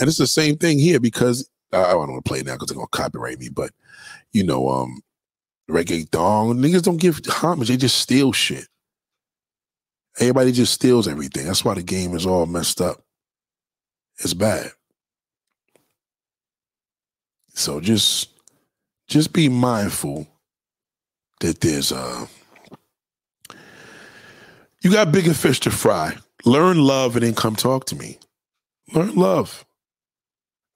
And 0.00 0.08
it's 0.08 0.18
the 0.18 0.26
same 0.26 0.56
thing 0.56 0.78
here 0.78 1.00
because 1.00 1.50
I 1.72 1.82
don't 1.90 2.10
want 2.10 2.24
to 2.24 2.28
play 2.28 2.42
now 2.42 2.54
because 2.54 2.68
they're 2.68 2.76
gonna 2.76 2.86
copyright 2.88 3.38
me. 3.38 3.48
But 3.48 3.72
you 4.32 4.44
know, 4.44 4.68
um, 4.68 5.02
reggae 5.68 6.10
dong 6.10 6.56
niggas 6.58 6.82
don't 6.82 7.00
give 7.00 7.20
homage; 7.28 7.68
they 7.68 7.76
just 7.76 7.98
steal 7.98 8.32
shit. 8.32 8.66
Everybody 10.20 10.52
just 10.52 10.72
steals 10.72 11.06
everything. 11.06 11.46
That's 11.46 11.64
why 11.64 11.74
the 11.74 11.82
game 11.82 12.14
is 12.14 12.26
all 12.26 12.46
messed 12.46 12.80
up. 12.80 13.02
It's 14.18 14.34
bad. 14.34 14.70
So 17.58 17.80
just 17.80 18.28
just 19.08 19.32
be 19.32 19.48
mindful 19.48 20.28
that 21.40 21.60
there's 21.60 21.90
uh 21.90 22.26
you 24.80 24.92
got 24.92 25.10
bigger 25.10 25.34
fish 25.34 25.58
to 25.60 25.72
fry. 25.72 26.16
Learn 26.44 26.78
love 26.78 27.16
and 27.16 27.24
then 27.24 27.34
come 27.34 27.56
talk 27.56 27.86
to 27.86 27.96
me. 27.96 28.20
Learn 28.94 29.16
love. 29.16 29.64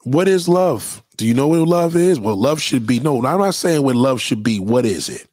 What 0.03 0.27
is 0.27 0.49
love? 0.49 1.05
Do 1.17 1.25
you 1.25 1.35
know 1.35 1.47
what 1.47 1.61
love 1.61 1.95
is? 1.95 2.19
Well, 2.19 2.35
love 2.35 2.61
should 2.61 2.85
be. 2.85 2.99
No, 2.99 3.25
I'm 3.25 3.39
not 3.39 3.55
saying 3.55 3.85
what 3.85 3.95
love 3.95 4.21
should 4.21 4.43
be. 4.43 4.59
What 4.59 4.85
is 4.85 5.09
it? 5.09 5.29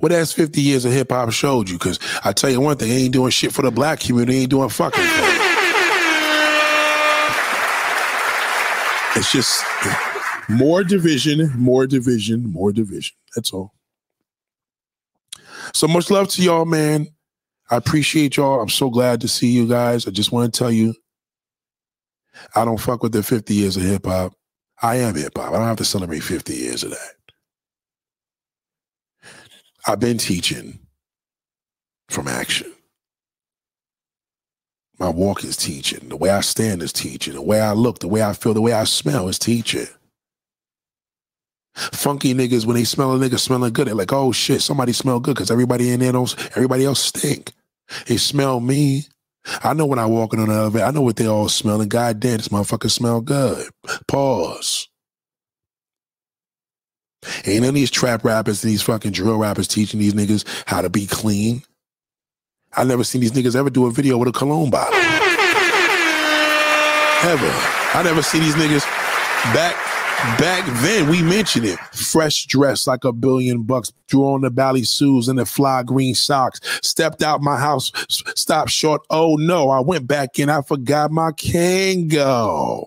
What 0.00 0.10
has 0.10 0.32
50 0.32 0.62
years 0.62 0.86
of 0.86 0.92
hip 0.92 1.10
hop 1.12 1.32
showed 1.32 1.68
you? 1.68 1.76
Because 1.76 1.98
I 2.24 2.32
tell 2.32 2.48
you 2.48 2.62
one 2.62 2.78
thing, 2.78 2.90
ain't 2.90 3.12
doing 3.12 3.30
shit 3.30 3.52
for 3.52 3.60
the 3.60 3.70
black 3.70 4.00
community, 4.00 4.38
ain't 4.38 4.50
doing 4.50 4.70
fucking. 4.70 5.04
It's 9.16 9.30
just 9.30 9.62
more 10.48 10.84
division, 10.84 11.50
more 11.56 11.86
division, 11.86 12.50
more 12.50 12.72
division. 12.72 13.14
That's 13.34 13.52
all. 13.52 13.74
So 15.72 15.88
much 15.88 16.10
love 16.10 16.28
to 16.28 16.42
y'all, 16.42 16.64
man. 16.64 17.08
I 17.70 17.76
appreciate 17.76 18.36
y'all. 18.36 18.60
I'm 18.60 18.68
so 18.68 18.90
glad 18.90 19.20
to 19.22 19.28
see 19.28 19.48
you 19.48 19.66
guys. 19.66 20.06
I 20.06 20.10
just 20.10 20.32
want 20.32 20.52
to 20.52 20.58
tell 20.58 20.70
you, 20.70 20.94
I 22.54 22.64
don't 22.64 22.80
fuck 22.80 23.02
with 23.02 23.12
the 23.12 23.22
50 23.22 23.54
years 23.54 23.76
of 23.76 23.82
hip 23.82 24.06
hop. 24.06 24.34
I 24.82 24.96
am 24.96 25.14
hip 25.14 25.32
hop. 25.36 25.52
I 25.52 25.56
don't 25.56 25.66
have 25.66 25.78
to 25.78 25.84
celebrate 25.84 26.22
50 26.22 26.52
years 26.54 26.82
of 26.82 26.90
that. 26.90 27.14
I've 29.86 30.00
been 30.00 30.18
teaching 30.18 30.78
from 32.08 32.28
action. 32.28 32.72
My 34.98 35.08
walk 35.08 35.44
is 35.44 35.56
teaching. 35.56 36.08
The 36.08 36.16
way 36.16 36.30
I 36.30 36.40
stand 36.40 36.82
is 36.82 36.92
teaching. 36.92 37.34
The 37.34 37.42
way 37.42 37.60
I 37.60 37.72
look, 37.72 37.98
the 37.98 38.08
way 38.08 38.22
I 38.22 38.32
feel, 38.32 38.54
the 38.54 38.60
way 38.60 38.72
I 38.72 38.84
smell 38.84 39.28
is 39.28 39.38
teaching. 39.38 39.88
Funky 41.74 42.34
niggas, 42.34 42.66
when 42.66 42.76
they 42.76 42.84
smell 42.84 43.14
a 43.14 43.18
nigga 43.18 43.38
smelling 43.38 43.72
good, 43.72 43.88
they're 43.88 43.94
like, 43.94 44.12
oh 44.12 44.30
shit, 44.32 44.62
somebody 44.62 44.92
smell 44.92 45.18
good 45.18 45.34
because 45.34 45.50
everybody 45.50 45.90
in 45.90 46.00
there 46.00 46.12
knows 46.12 46.36
everybody 46.50 46.84
else 46.84 47.00
stink. 47.00 47.52
They 48.06 48.16
smell 48.16 48.60
me. 48.60 49.06
I 49.62 49.74
know 49.74 49.84
when 49.84 49.98
I 49.98 50.06
walk 50.06 50.32
in 50.32 50.40
on 50.40 50.48
the 50.48 50.54
elevator, 50.54 50.84
I 50.84 50.90
know 50.90 51.02
what 51.02 51.16
they 51.16 51.26
all 51.26 51.48
smelling. 51.48 51.88
god 51.88 52.20
damn, 52.20 52.38
this 52.38 52.48
motherfucker 52.48 52.90
smell 52.90 53.20
good. 53.20 53.68
Pause. 54.06 54.88
Ain't 57.44 57.60
none 57.60 57.70
of 57.70 57.74
these 57.74 57.90
trap 57.90 58.24
rappers 58.24 58.62
these 58.62 58.82
fucking 58.82 59.12
drill 59.12 59.38
rappers 59.38 59.68
teaching 59.68 60.00
these 60.00 60.14
niggas 60.14 60.46
how 60.66 60.80
to 60.82 60.90
be 60.90 61.06
clean. 61.06 61.62
I 62.76 62.84
never 62.84 63.04
seen 63.04 63.20
these 63.20 63.32
niggas 63.32 63.56
ever 63.56 63.70
do 63.70 63.86
a 63.86 63.90
video 63.90 64.18
with 64.18 64.28
a 64.28 64.32
cologne 64.32 64.70
bottle. 64.70 64.98
Ever. 67.24 67.50
I 67.94 68.02
never 68.04 68.22
see 68.22 68.38
these 68.38 68.54
niggas 68.54 68.84
back 69.54 69.74
back 70.38 70.64
then. 70.82 71.08
We 71.08 71.22
mentioned 71.22 71.66
it. 71.66 71.78
Fresh 71.92 72.46
dress 72.46 72.86
like 72.86 73.04
a 73.04 73.12
billion 73.12 73.62
bucks, 73.62 73.92
drew 74.08 74.26
on 74.26 74.40
the 74.42 74.50
Bally 74.50 74.84
shoes 74.84 75.28
and 75.28 75.38
the 75.38 75.46
fly 75.46 75.82
green 75.82 76.14
socks. 76.14 76.60
Stepped 76.82 77.22
out 77.22 77.42
my 77.42 77.58
house, 77.58 77.92
stopped 78.08 78.70
short. 78.70 79.02
Oh 79.10 79.36
no, 79.36 79.70
I 79.70 79.80
went 79.80 80.06
back 80.06 80.38
in. 80.38 80.48
I 80.48 80.62
forgot 80.62 81.10
my 81.10 81.30
Kangol. 81.32 82.86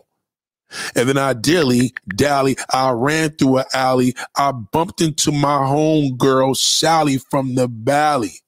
And 0.95 1.07
then 1.07 1.17
I 1.17 1.33
dilly 1.33 1.93
dally. 2.15 2.57
I 2.71 2.91
ran 2.91 3.29
through 3.31 3.59
an 3.59 3.65
alley. 3.73 4.15
I 4.35 4.51
bumped 4.51 4.99
into 5.01 5.31
my 5.31 5.59
homegirl, 5.59 6.57
Sally 6.57 7.17
from 7.17 7.55
the 7.55 7.67
valley. 7.67 8.41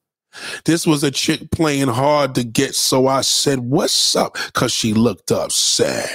This 0.66 0.86
was 0.86 1.04
a 1.04 1.12
chick 1.12 1.52
playing 1.52 1.88
hard 1.88 2.36
to 2.36 2.44
get, 2.44 2.76
so 2.76 3.08
I 3.08 3.22
said, 3.22 3.60
What's 3.60 4.16
up? 4.16 4.38
Because 4.48 4.72
she 4.72 4.94
looked 4.94 5.32
up 5.32 5.52
sad. 5.52 6.10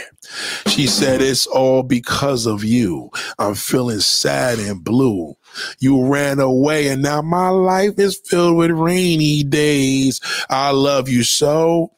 She 0.69 0.87
said, 0.87 1.21
It's 1.21 1.47
all 1.47 1.83
because 1.83 2.47
of 2.47 2.65
you. 2.65 3.11
I'm 3.39 3.55
feeling 3.55 4.01
sad 4.01 4.59
and 4.59 4.83
blue. 4.83 5.37
You 5.81 6.07
ran 6.07 6.41
away, 6.41 6.89
and 6.89 7.03
now 7.03 7.23
my 7.23 7.49
life 7.49 7.99
is 7.99 8.21
filled 8.25 8.57
with 8.57 8.71
rainy 8.71 9.43
days. 9.43 10.21
I 10.49 10.71
love 10.71 11.09
you 11.09 11.23
so. 11.23 11.93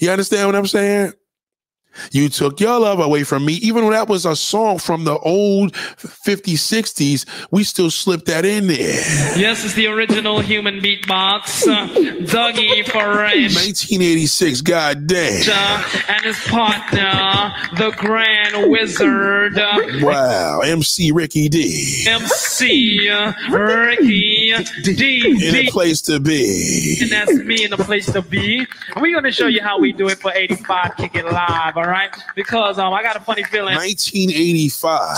You 0.00 0.10
understand 0.10 0.48
what 0.48 0.56
I'm 0.56 0.66
saying? 0.66 1.12
You 2.12 2.28
took 2.28 2.60
your 2.60 2.78
love 2.80 3.00
away 3.00 3.24
from 3.24 3.44
me. 3.44 3.54
Even 3.54 3.84
though 3.84 3.90
that 3.90 4.08
was 4.08 4.24
a 4.26 4.36
song 4.36 4.78
from 4.78 5.04
the 5.04 5.18
old 5.18 5.72
50s, 5.72 6.54
60s, 6.54 7.26
we 7.50 7.64
still 7.64 7.90
slipped 7.90 8.26
that 8.26 8.44
in 8.44 8.66
there. 8.66 8.76
Yes, 9.38 9.64
it's 9.64 9.74
the 9.74 9.86
original 9.86 10.40
human 10.40 10.80
beatbox. 10.80 11.66
Uh, 11.66 11.86
Dougie 12.26 12.84
Foresh 12.84 13.54
1986, 13.54 14.60
goddamn. 14.62 15.42
and 16.08 16.24
his 16.24 16.38
partner, 16.46 17.52
the 17.76 17.90
Grand 17.96 18.70
Wizard, 18.70 19.58
uh, 19.58 19.78
Wow, 20.00 20.60
MC 20.60 21.12
Ricky 21.12 21.48
D. 21.48 22.04
MC 22.08 23.08
uh, 23.08 23.32
Ricky 23.50 24.52
D. 24.82 25.26
In 25.48 25.54
a 25.54 25.62
D. 25.62 25.70
place 25.70 26.00
to 26.02 26.20
be. 26.20 26.98
And 27.00 27.10
that's 27.10 27.32
me 27.34 27.64
in 27.64 27.70
the 27.70 27.76
place 27.78 28.06
to 28.12 28.22
be. 28.22 28.58
And 28.94 29.02
we're 29.02 29.14
gonna 29.14 29.32
show 29.32 29.46
you 29.46 29.62
how 29.62 29.78
we 29.78 29.92
do 29.92 30.08
it 30.08 30.18
for 30.18 30.32
85 30.32 30.96
Kick 30.96 31.14
It 31.16 31.24
Live, 31.24 31.76
all 31.76 31.84
right? 31.86 32.14
Because 32.34 32.78
um, 32.78 32.92
I 32.92 33.02
got 33.02 33.16
a 33.16 33.20
funny 33.20 33.42
feeling. 33.44 33.74
1985. 33.74 35.16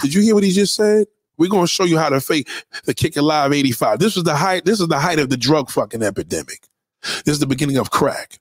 Did 0.02 0.14
you 0.14 0.22
hear 0.22 0.34
what 0.34 0.44
he 0.44 0.50
just 0.52 0.74
said? 0.74 1.06
We're 1.38 1.50
gonna 1.50 1.66
show 1.66 1.84
you 1.84 1.98
how 1.98 2.08
to 2.08 2.20
fake 2.20 2.48
the 2.84 2.94
Kick 2.94 3.16
Live 3.16 3.52
85. 3.52 3.98
This 3.98 4.14
was 4.16 4.24
the 4.24 4.36
height, 4.36 4.64
this 4.64 4.80
is 4.80 4.88
the 4.88 4.98
height 4.98 5.18
of 5.18 5.28
the 5.28 5.36
drug 5.36 5.70
fucking 5.70 6.02
epidemic. 6.02 6.66
This 7.02 7.34
is 7.34 7.38
the 7.40 7.46
beginning 7.46 7.76
of 7.76 7.90
crack. 7.90 8.38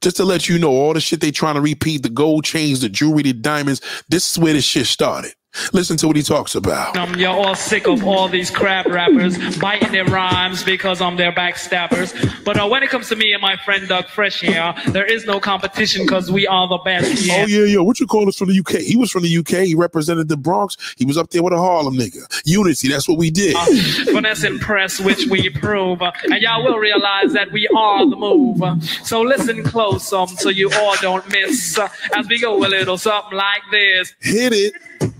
Just 0.00 0.16
to 0.16 0.24
let 0.24 0.48
you 0.48 0.58
know, 0.58 0.70
all 0.70 0.92
the 0.92 1.00
shit 1.00 1.20
they 1.20 1.30
trying 1.30 1.54
to 1.54 1.62
repeat, 1.62 2.02
the 2.02 2.10
gold 2.10 2.44
chains, 2.44 2.80
the 2.80 2.90
jewelry, 2.90 3.22
the 3.22 3.32
diamonds, 3.32 3.80
this 4.08 4.30
is 4.30 4.38
where 4.38 4.52
this 4.52 4.64
shit 4.64 4.86
started. 4.86 5.32
Listen 5.72 5.96
to 5.98 6.06
what 6.06 6.16
he 6.16 6.22
talks 6.22 6.54
about. 6.54 6.96
Um, 6.96 7.14
you're 7.16 7.30
all 7.30 7.54
sick 7.54 7.86
of 7.86 8.04
all 8.04 8.28
these 8.28 8.50
crap 8.50 8.86
rappers 8.86 9.58
biting 9.58 9.92
their 9.92 10.04
rhymes 10.04 10.62
because 10.62 11.00
um, 11.00 11.16
they're 11.16 11.32
backstabbers. 11.32 12.44
But 12.44 12.58
uh, 12.58 12.66
when 12.68 12.82
it 12.82 12.90
comes 12.90 13.08
to 13.08 13.16
me 13.16 13.32
and 13.32 13.40
my 13.40 13.56
friend 13.64 13.86
Doug 13.88 14.08
Fresh 14.08 14.40
here, 14.40 14.74
there 14.88 15.04
is 15.04 15.24
no 15.24 15.40
competition 15.40 16.02
because 16.02 16.30
we 16.30 16.46
are 16.46 16.68
the 16.68 16.78
best. 16.78 17.28
Oh 17.30 17.46
yeah, 17.46 17.64
yeah. 17.64 17.80
What 17.80 18.00
you 18.00 18.06
call 18.06 18.28
us 18.28 18.36
from 18.36 18.48
the 18.48 18.58
UK? 18.58 18.80
He 18.80 18.96
was 18.96 19.10
from 19.10 19.22
the 19.22 19.36
UK. 19.38 19.66
He 19.66 19.74
represented 19.74 20.28
the 20.28 20.36
Bronx. 20.36 20.76
He 20.96 21.04
was 21.04 21.16
up 21.16 21.30
there 21.30 21.42
with 21.42 21.52
a 21.52 21.58
Harlem 21.58 21.94
nigga. 21.94 22.22
Unity. 22.44 22.88
That's 22.88 23.08
what 23.08 23.18
we 23.18 23.30
did. 23.30 23.56
Uh, 23.56 23.64
finesse 24.12 24.44
and 24.44 24.60
press, 24.60 25.00
which 25.00 25.26
we 25.26 25.50
prove. 25.50 26.02
Uh, 26.02 26.12
and 26.24 26.40
y'all 26.42 26.64
will 26.64 26.78
realize 26.78 27.32
that 27.32 27.50
we 27.52 27.68
are 27.68 28.08
the 28.08 28.16
move. 28.16 28.62
So 29.04 29.20
listen 29.22 29.62
close 29.62 30.12
um, 30.12 30.28
so 30.28 30.48
you 30.48 30.70
all 30.74 30.96
don't 31.00 31.26
miss 31.30 31.78
uh, 31.78 31.88
as 32.16 32.26
we 32.28 32.40
go 32.40 32.56
a 32.58 32.68
little 32.68 32.98
something 32.98 33.36
like 33.36 33.62
this. 33.70 34.14
Hit 34.20 34.52
it. 34.52 35.13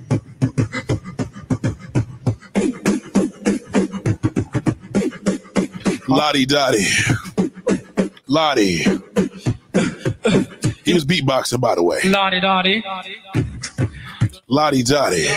Lottie 6.08 6.46
Dottie. 6.46 6.86
Lottie. 8.26 8.84
He 10.84 10.92
was 10.92 11.04
beatboxing, 11.04 11.60
by 11.60 11.74
the 11.74 11.82
way. 11.82 12.00
Lottie 12.04 12.40
Dottie. 12.40 12.84
Lottie 14.48 14.82
Dottie. 14.82 15.28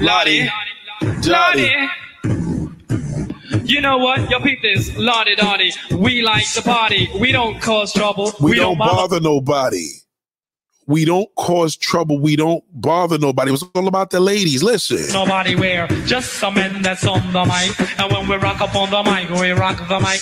Lottie. 0.00 0.48
Dottie. 1.22 1.88
You 3.64 3.80
know 3.80 3.98
what? 3.98 4.28
Yo, 4.30 4.40
peep 4.40 4.60
this. 4.62 4.96
Lottie 4.96 5.36
Dottie. 5.36 5.72
We 5.92 6.22
like 6.22 6.46
the 6.52 6.62
party. 6.62 7.08
We 7.20 7.32
don't 7.32 7.60
cause 7.60 7.92
trouble. 7.92 8.32
We, 8.40 8.56
don't 8.56 8.78
bother 8.78 9.20
nobody. 9.20 9.88
We 10.86 11.04
don't 11.04 11.28
cause 11.34 11.76
trouble. 11.76 12.18
We 12.18 12.36
don't 12.36 12.62
bother 12.80 13.18
nobody. 13.18 13.48
It 13.48 13.52
was 13.52 13.64
all 13.74 13.88
about 13.88 14.10
the 14.10 14.20
ladies. 14.20 14.62
Listen. 14.62 15.12
Nobody 15.12 15.56
wear 15.56 15.88
just 16.06 16.34
some 16.34 16.54
men 16.54 16.82
that's 16.82 17.04
on 17.06 17.32
the 17.32 17.44
mic. 17.44 17.98
And 17.98 18.12
when 18.12 18.28
we 18.28 18.36
rock 18.36 18.60
up 18.60 18.74
on 18.76 18.90
the 18.90 19.02
mic, 19.02 19.28
we 19.40 19.50
rock 19.50 19.76
the 19.88 19.98
mic. 19.98 20.20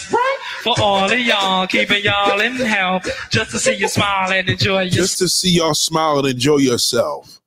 For 0.63 0.75
all 0.81 1.13
of 1.13 1.19
y'all, 1.19 1.67
keeping 1.67 2.03
y'all 2.03 2.41
in 2.41 2.55
hell. 2.55 3.01
Just 3.31 3.51
to 3.51 3.59
see 3.59 3.75
you 3.75 3.89
smile 3.89 4.33
and 4.33 4.49
enjoy 4.49 4.83
yourself. 4.85 5.07
Just 5.07 5.19
to 5.19 5.29
see 5.29 5.51
y'all 5.51 5.75
smile 5.75 6.21
and 6.21 6.29
enjoy 6.29 6.57
yourself. 6.57 7.43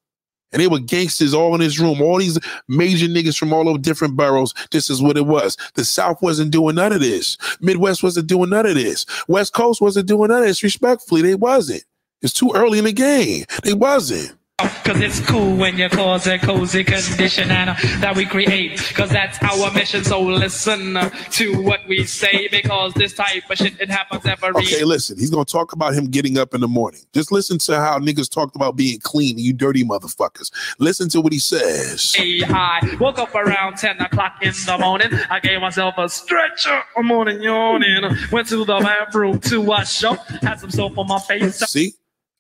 And 0.52 0.62
they 0.62 0.68
were 0.68 0.80
gangsters 0.80 1.34
all 1.34 1.56
in 1.56 1.62
this 1.62 1.80
room. 1.80 2.02
All 2.02 2.20
these 2.20 2.40
major 2.68 3.08
niggas 3.08 3.38
from 3.38 3.52
all 3.52 3.68
over 3.68 3.80
different 3.80 4.16
boroughs. 4.16 4.54
This 4.72 4.90
is 4.90 5.02
what 5.02 5.18
it 5.18 5.26
was. 5.26 5.58
The 5.74 5.84
South 5.84 6.22
wasn't 6.22 6.52
doing 6.52 6.76
none 6.76 6.94
of 6.94 7.02
this. 7.02 7.38
Midwest 7.60 8.04
wasn't 8.04 8.28
doing 8.28 8.52
none 8.52 8.66
of 8.66 8.76
this. 8.76 9.06
West 9.28 9.54
Coast 9.54 9.82
wasn't 9.82 10.08
doing 10.08 10.30
none 10.30 10.42
of 10.42 10.48
this. 10.48 10.64
Respectfully, 10.64 11.24
they 11.24 11.36
wasn't. 11.36 11.84
It's 12.22 12.34
too 12.34 12.52
early 12.56 12.80
in 12.80 12.86
the 12.86 12.94
game. 12.94 13.46
They 13.64 13.74
wasn't. 13.74 14.38
Cause 14.60 15.00
it's 15.02 15.20
cool 15.20 15.56
when 15.56 15.78
you 15.78 15.88
cause 15.88 16.26
a 16.26 16.40
cozy 16.40 16.84
condition 16.84 17.52
and 17.52 17.70
uh, 17.70 17.76
that 18.00 18.16
we 18.16 18.26
create. 18.26 18.80
Cause 18.96 19.12
that's 19.12 19.38
our 19.44 19.72
mission. 19.72 20.04
So 20.04 20.20
listen 20.20 20.98
uh, 20.98 21.10
to 21.34 21.62
what 21.62 21.88
we 21.88 22.06
say 22.06 22.48
because 22.48 22.96
this 22.96 23.14
type 23.14 23.44
of 23.52 23.58
shit, 23.60 23.80
it 23.80 23.92
happens 23.92 24.26
every 24.26 24.50
Okay, 24.50 24.84
listen. 24.84 25.20
He's 25.20 25.30
gonna 25.30 25.46
talk 25.46 25.74
about 25.74 25.94
him 25.94 26.08
getting 26.08 26.40
up 26.40 26.56
in 26.56 26.62
the 26.62 26.68
morning. 26.68 27.02
Just 27.14 27.32
listen 27.32 27.60
to 27.60 27.76
how 27.76 28.00
niggas 28.00 28.32
talked 28.32 28.56
about 28.56 28.76
being 28.76 29.00
clean. 29.00 29.38
You 29.38 29.54
dirty 29.54 29.84
motherfuckers. 29.84 30.52
Listen 30.80 31.08
to 31.10 31.22
what 31.22 31.34
he 31.34 31.40
says. 31.40 32.16
Hey, 32.16 32.42
I 32.44 32.98
woke 33.00 33.20
up 33.20 33.36
around 33.36 33.78
10 33.78 34.02
o'clock 34.02 34.38
in 34.42 34.54
the 34.66 34.78
morning. 34.80 35.10
I 35.30 35.40
gave 35.40 35.62
myself 35.62 35.94
a 36.00 36.10
stretcher, 36.10 36.82
a 36.98 37.04
morning 37.04 37.44
yawning. 37.44 38.10
Went 38.32 38.48
to 38.48 38.66
the 38.66 38.80
bathroom 38.80 39.40
to 39.42 39.62
wash 39.62 40.04
up, 40.04 40.28
had 40.42 40.60
some 40.60 40.72
soap 40.72 40.98
on 40.98 41.06
my 41.08 41.20
face. 41.20 41.60
See, 41.60 41.94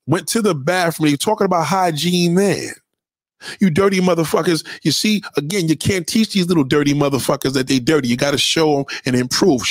went 0.07 0.27
to 0.29 0.41
the 0.41 0.55
bathroom. 0.55 1.09
You're 1.09 1.17
talking 1.17 1.45
about 1.45 1.65
hygiene, 1.65 2.33
man. 2.33 2.69
You 3.59 3.69
dirty 3.69 3.99
motherfuckers. 3.99 4.65
You 4.83 4.91
see, 4.91 5.21
again, 5.37 5.67
you 5.67 5.77
can't 5.77 6.07
teach 6.07 6.33
these 6.33 6.47
little 6.47 6.63
dirty 6.63 6.93
motherfuckers 6.93 7.53
that 7.53 7.67
they 7.67 7.79
dirty. 7.79 8.07
You 8.07 8.17
got 8.17 8.31
to 8.31 8.37
show 8.37 8.77
them 8.77 8.85
and 9.05 9.15
improve. 9.15 9.61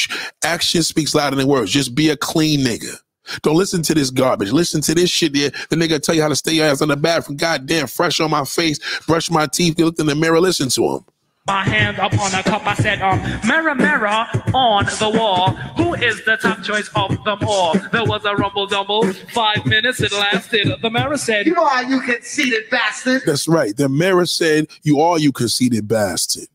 Action 0.44 0.82
speaks 0.82 1.14
louder 1.14 1.36
than 1.36 1.48
words. 1.48 1.72
Just 1.72 1.94
be 1.94 2.08
a 2.10 2.16
clean 2.16 2.60
nigga. 2.60 2.96
Don't 3.42 3.56
listen 3.56 3.82
to 3.82 3.94
this 3.94 4.10
garbage. 4.10 4.52
Listen 4.52 4.80
to 4.82 4.94
this 4.94 5.10
shit 5.10 5.32
there. 5.32 5.50
The 5.68 5.76
nigga 5.76 6.00
tell 6.00 6.14
you 6.14 6.22
how 6.22 6.28
to 6.28 6.36
stay 6.36 6.52
your 6.52 6.66
ass 6.66 6.80
in 6.80 6.88
the 6.88 6.96
bathroom. 6.96 7.36
Goddamn, 7.36 7.88
fresh 7.88 8.20
on 8.20 8.30
my 8.30 8.44
face, 8.44 8.78
brush 9.06 9.30
my 9.30 9.46
teeth. 9.46 9.78
Looked 9.80 9.98
in 9.98 10.06
the 10.06 10.14
mirror, 10.14 10.40
listen 10.40 10.68
to 10.70 10.96
him. 10.96 11.04
My 11.46 11.62
hand 11.62 11.98
upon 11.98 12.34
a 12.34 12.42
cup, 12.42 12.66
I 12.66 12.74
said, 12.74 13.00
um, 13.00 13.20
mirror, 13.46 13.74
mirror 13.74 14.26
on 14.52 14.84
the 14.86 15.12
wall. 15.14 15.50
Who 15.76 15.94
is 15.94 16.24
the 16.24 16.36
top 16.36 16.62
choice 16.64 16.90
of 16.96 17.22
them 17.24 17.38
all? 17.46 17.78
There 17.92 18.04
was 18.04 18.24
a 18.24 18.34
rumble 18.34 18.66
dumble. 18.66 19.12
Five 19.32 19.64
minutes 19.64 20.00
it 20.00 20.10
lasted. 20.12 20.72
The 20.82 20.90
mirror 20.90 21.16
said, 21.16 21.46
You 21.46 21.56
are, 21.56 21.84
you 21.84 22.00
conceited 22.00 22.68
bastard. 22.70 23.22
That's 23.24 23.46
right. 23.46 23.76
The 23.76 23.88
mirror 23.88 24.26
said, 24.26 24.66
You 24.82 25.00
are, 25.00 25.18
you 25.18 25.30
conceited 25.30 25.86
bastard. 25.86 26.48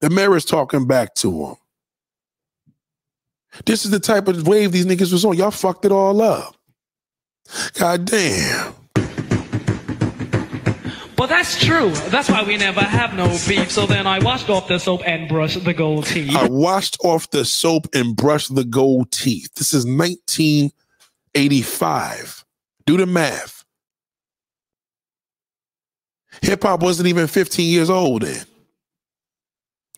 The 0.00 0.10
mirror's 0.10 0.44
talking 0.44 0.86
back 0.86 1.14
to 1.16 1.46
him. 1.46 1.54
This 3.66 3.84
is 3.84 3.92
the 3.92 4.00
type 4.00 4.26
of 4.26 4.46
wave 4.48 4.72
these 4.72 4.86
niggas 4.86 5.12
was 5.12 5.24
on. 5.24 5.36
Y'all 5.36 5.52
fucked 5.52 5.84
it 5.84 5.92
all 5.92 6.20
up. 6.20 6.56
God 7.74 8.04
damn. 8.04 8.74
But 11.24 11.30
that's 11.30 11.64
true. 11.64 11.90
That's 12.10 12.28
why 12.28 12.42
we 12.42 12.58
never 12.58 12.82
have 12.82 13.14
no 13.14 13.28
beef. 13.48 13.70
So 13.70 13.86
then 13.86 14.06
I 14.06 14.18
washed 14.18 14.50
off 14.50 14.68
the 14.68 14.78
soap 14.78 15.00
and 15.06 15.26
brushed 15.26 15.64
the 15.64 15.72
gold 15.72 16.04
teeth. 16.04 16.36
I 16.36 16.48
washed 16.48 16.98
off 17.02 17.30
the 17.30 17.46
soap 17.46 17.86
and 17.94 18.14
brushed 18.14 18.54
the 18.54 18.62
gold 18.62 19.10
teeth. 19.10 19.48
This 19.54 19.72
is 19.72 19.86
1985. 19.86 22.44
Do 22.84 22.98
the 22.98 23.06
math. 23.06 23.64
Hip 26.42 26.62
hop 26.62 26.82
wasn't 26.82 27.08
even 27.08 27.26
15 27.26 27.70
years 27.70 27.88
old 27.88 28.20
then. 28.20 28.44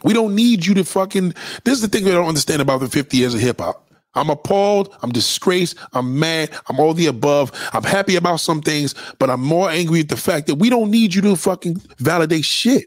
We 0.04 0.14
don't 0.14 0.36
need 0.36 0.64
you 0.64 0.74
to 0.74 0.84
fucking. 0.84 1.34
This 1.64 1.74
is 1.74 1.80
the 1.80 1.88
thing 1.88 2.04
we 2.04 2.12
don't 2.12 2.28
understand 2.28 2.62
about 2.62 2.78
the 2.78 2.88
50 2.88 3.16
years 3.16 3.34
of 3.34 3.40
hip 3.40 3.58
hop. 3.58 3.85
I'm 4.16 4.30
appalled. 4.30 4.96
I'm 5.02 5.12
disgraced. 5.12 5.76
I'm 5.92 6.18
mad. 6.18 6.50
I'm 6.68 6.80
all 6.80 6.94
the 6.94 7.06
above. 7.06 7.52
I'm 7.72 7.84
happy 7.84 8.16
about 8.16 8.40
some 8.40 8.62
things, 8.62 8.94
but 9.18 9.30
I'm 9.30 9.42
more 9.42 9.70
angry 9.70 10.00
at 10.00 10.08
the 10.10 10.16
fact 10.16 10.48
that 10.48 10.56
we 10.56 10.70
don't 10.70 10.90
need 10.90 11.14
you 11.14 11.22
to 11.22 11.36
fucking 11.36 11.82
validate 11.98 12.44
shit. 12.46 12.86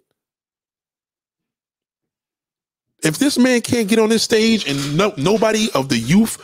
If 3.03 3.17
this 3.19 3.37
man 3.37 3.61
can't 3.61 3.87
get 3.87 3.99
on 3.99 4.09
this 4.09 4.23
stage 4.23 4.67
and 4.67 4.97
no, 4.97 5.13
nobody 5.17 5.69
of 5.73 5.89
the 5.89 5.97
youth, 5.97 6.37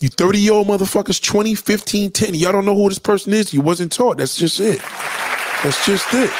you 0.00 0.10
30 0.10 0.38
year 0.40 0.52
old 0.52 0.68
motherfuckers, 0.68 1.22
20, 1.22 1.54
15, 1.54 2.10
10, 2.10 2.34
y'all 2.34 2.52
don't 2.52 2.66
know 2.66 2.76
who 2.76 2.90
this 2.90 2.98
person 2.98 3.32
is, 3.32 3.54
you 3.54 3.62
wasn't 3.62 3.92
taught. 3.92 4.18
That's 4.18 4.36
just 4.36 4.60
it. 4.60 4.80
That's 5.64 5.86
just 5.86 6.06
it. 6.12 6.30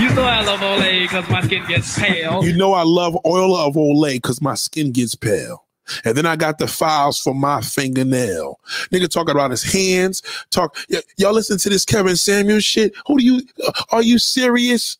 You 0.00 0.14
know 0.14 0.22
I 0.24 0.42
love 0.44 0.60
Olay 0.60 1.02
because 1.02 1.28
my 1.28 1.40
skin 1.42 1.64
gets 1.66 1.98
pale. 1.98 2.44
You 2.44 2.56
know 2.56 2.72
I 2.72 2.82
love 2.82 3.16
oil 3.26 3.56
of 3.56 3.74
Olay 3.74 4.14
because 4.14 4.40
my 4.40 4.54
skin 4.54 4.92
gets 4.92 5.14
pale. 5.14 5.64
And 6.04 6.16
then 6.16 6.26
I 6.26 6.36
got 6.36 6.58
the 6.58 6.66
files 6.68 7.18
for 7.18 7.34
my 7.34 7.62
fingernail. 7.62 8.60
Nigga 8.92 9.08
talking 9.08 9.30
about 9.32 9.50
his 9.50 9.62
hands. 9.62 10.22
Talk. 10.50 10.76
Y- 10.90 11.00
y'all 11.16 11.32
listen 11.32 11.56
to 11.58 11.68
this 11.70 11.84
Kevin 11.84 12.16
Samuel 12.16 12.60
shit. 12.60 12.92
Who 13.06 13.18
do 13.18 13.24
you? 13.24 13.40
uh, 13.66 13.72
Are 13.90 14.02
you 14.02 14.18
serious? 14.18 14.98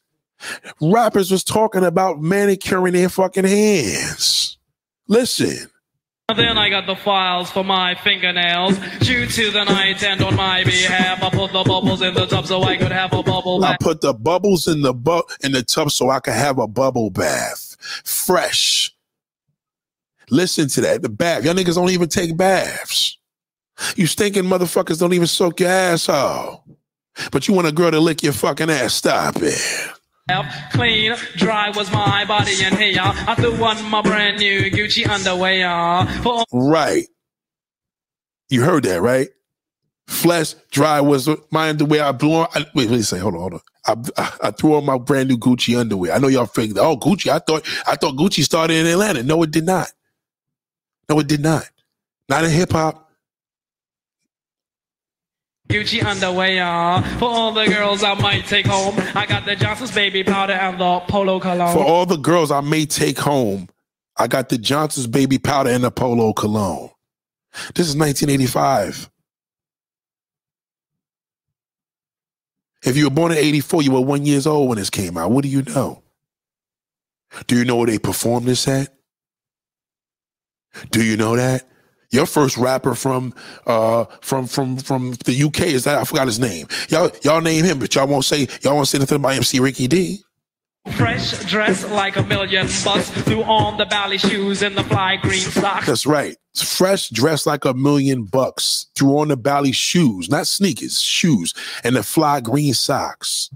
Rappers 0.81 1.31
was 1.31 1.45
talking 1.45 1.85
about 1.85 2.21
manicuring 2.23 2.95
their 2.95 3.09
fucking 3.11 3.45
hands. 3.45 4.57
Listen. 5.09 5.69
Then 6.37 6.59
I 6.59 6.69
got 6.69 6.87
the 6.87 6.95
files 6.95 7.51
for 7.51 7.65
my 7.65 7.95
fingernails. 7.95 8.77
Due 9.01 9.27
to 9.27 9.51
the 9.51 9.65
night 9.65 10.03
and 10.05 10.21
on 10.23 10.37
my 10.37 10.63
behalf, 10.63 11.23
I 11.23 11.31
put 11.31 11.53
the 11.53 11.65
bubbles 11.65 12.03
in 12.03 12.13
the 12.13 12.27
tub 12.27 12.47
so 12.47 12.63
I 12.65 12.77
could 12.77 12.93
have 12.93 13.15
a 13.15 13.23
bubble 13.23 13.65
I 13.65 13.71
bath. 13.71 13.81
put 13.81 14.03
the 14.03 14.13
bubbles 14.13 14.69
in 14.69 14.83
the 14.83 14.93
bu- 14.93 15.23
in 15.43 15.53
the 15.53 15.63
tub 15.63 15.91
so 15.91 16.11
I 16.11 16.21
could 16.21 16.35
have 16.35 16.59
a 16.59 16.67
bubble 16.69 17.09
bath, 17.09 17.79
fresh. 18.05 18.95
Listen 20.29 20.69
to 20.69 20.83
that. 20.83 21.01
The 21.01 21.09
bath. 21.09 21.45
Y'all 21.47 21.55
niggas 21.55 21.77
don't 21.77 21.89
even 21.89 22.11
take 22.11 22.37
baths. 22.37 23.17
You 23.97 24.07
stinking 24.07 24.45
motherfuckers 24.45 25.01
don't 25.01 25.15
even 25.15 25.27
soak 25.29 25.61
your 25.61 25.71
asshole. 25.71 26.63
But 27.33 27.49
you 27.49 27.55
want 27.55 27.69
a 27.69 27.73
girl 27.73 27.91
to 27.91 28.01
lick 28.01 28.23
your 28.23 28.35
fucking 28.35 28.69
ass. 28.69 28.93
Stop 28.93 29.37
it. 29.39 29.91
Clean, 30.73 31.15
dry 31.37 31.71
was 31.71 31.91
my 31.91 32.25
body 32.27 32.53
and 32.63 32.75
hair. 32.75 32.95
I 33.01 33.35
threw 33.35 33.55
on 33.65 33.83
my 33.91 34.03
brand 34.03 34.39
new 34.39 34.71
Gucci 34.71 35.09
underwear. 35.09 36.07
Right. 36.53 37.07
You 38.51 38.63
heard 38.63 38.85
that, 38.85 39.01
right? 39.01 39.29
Flesh 40.07 40.55
dry 40.71 41.01
was 41.01 41.29
my 41.51 41.69
underwear. 41.71 42.05
I 42.05 42.13
blew 42.13 42.33
on. 42.33 42.49
I, 42.55 42.65
wait, 42.75 42.91
wait, 42.91 43.05
say, 43.05 43.19
hold 43.19 43.35
on, 43.35 43.41
hold 43.41 43.55
on. 43.55 43.61
I, 43.87 44.23
I, 44.23 44.49
I 44.49 44.51
threw 44.51 44.75
on 44.77 44.85
my 44.85 44.99
brand 44.99 45.29
new 45.29 45.37
Gucci 45.37 45.79
underwear. 45.79 46.13
I 46.13 46.19
know 46.19 46.29
y'all 46.29 46.47
figured, 46.47 46.77
that. 46.77 46.83
oh, 46.83 46.97
Gucci. 46.97 47.31
I 47.31 47.39
thought 47.39 47.67
I 47.87 47.97
thought 47.97 48.17
Gucci 48.17 48.43
started 48.43 48.75
in 48.77 48.87
Atlanta. 48.87 49.23
No, 49.23 49.43
it 49.43 49.51
did 49.51 49.67
not. 49.67 49.89
No, 51.09 51.19
it 51.21 51.27
did 51.27 51.41
not. 51.41 51.65
Not 52.29 52.45
in 52.45 52.51
hip 52.51 52.73
hop. 52.73 53.08
Gucci 55.69 56.03
underwear. 56.03 57.03
For 57.19 57.29
all 57.29 57.53
the 57.53 57.67
girls 57.67 58.03
I 58.03 58.15
might 58.15 58.47
take 58.47 58.67
home, 58.67 58.95
I 59.15 59.27
got 59.27 59.45
the 59.45 59.55
Johnson's 59.55 59.93
baby 59.93 60.25
powder 60.25 60.55
and 60.55 60.81
the 60.81 61.01
Polo 61.01 61.39
cologne. 61.41 61.77
For 61.77 61.85
all 61.85 62.07
the 62.07 62.17
girls 62.17 62.51
I 62.51 62.61
may 62.63 62.87
take 62.87 63.19
home, 63.19 63.69
I 64.17 64.27
got 64.27 64.49
the 64.49 64.59
Johnson's 64.59 65.07
baby 65.07 65.39
powder 65.39 65.71
and 65.71 65.85
the 65.85 65.91
Polo 65.91 66.33
cologne. 66.33 66.91
This 67.75 67.89
is 67.89 67.97
1985. 67.97 69.11
If 72.85 72.97
you 72.97 73.05
were 73.05 73.11
born 73.11 73.33
in 73.33 73.39
84, 73.39 73.83
you 73.83 73.93
were 73.93 74.01
one 74.01 74.25
years 74.25 74.47
old 74.47 74.69
when 74.69 74.79
this 74.79 74.91
came 74.91 75.19
out. 75.19 75.31
What 75.31 75.43
do 75.43 75.49
you 75.49 75.63
know? 75.63 76.03
Do 77.47 77.57
you 77.57 77.65
know 77.65 77.77
where 77.77 77.87
they 77.87 77.99
performed 77.99 78.47
this 78.47 78.67
at? 78.69 78.95
Do 80.91 81.05
you 81.05 81.17
know 81.17 81.37
that? 81.37 81.69
Your 82.11 82.27
first 82.27 82.57
rapper 82.57 82.95
from 82.95 83.35
uh 83.67 84.05
from 84.21 84.47
from 84.47 84.79
from 84.79 85.13
the 85.25 85.43
UK 85.43 85.63
is 85.63 85.85
that 85.85 85.99
I 85.99 86.05
forgot 86.05 86.27
his 86.27 86.39
name. 86.39 86.67
Y'all 86.89 87.11
y'all 87.23 87.41
name 87.41 87.65
him, 87.65 87.79
but 87.79 87.95
y'all 87.95 88.07
won't 88.07 88.25
say 88.25 88.49
y'all 88.63 88.77
won't 88.77 88.89
say 88.89 88.99
anything 88.99 89.17
about 89.17 89.35
MC 89.35 89.61
Ricky 89.61 89.89
D. 89.89 90.23
Fresh 90.97 91.45
dress 91.45 91.85
like 91.91 92.17
a 92.17 92.23
million 92.23 92.67
bucks. 92.85 93.11
Threw 93.11 93.43
on 93.43 93.77
the 93.77 93.85
Bally 93.85 94.17
shoes 94.17 94.63
and 94.63 94.77
the 94.77 94.85
fly 94.85 95.17
green 95.17 95.41
socks. 95.41 95.87
That's 95.87 96.07
right. 96.07 96.37
Fresh, 96.57 97.11
dressed 97.11 97.47
like 97.47 97.65
a 97.65 97.75
million 97.75 98.25
bucks. 98.25 98.87
Threw 98.97 99.19
on 99.19 99.29
the 99.29 99.37
Bally 99.37 99.73
shoes, 99.73 100.31
not 100.31 100.47
sneakers, 100.47 101.01
shoes, 101.01 101.53
and 101.85 101.95
the 101.95 102.03
fly 102.03 102.41
green 102.41 102.73
socks. 102.73 103.51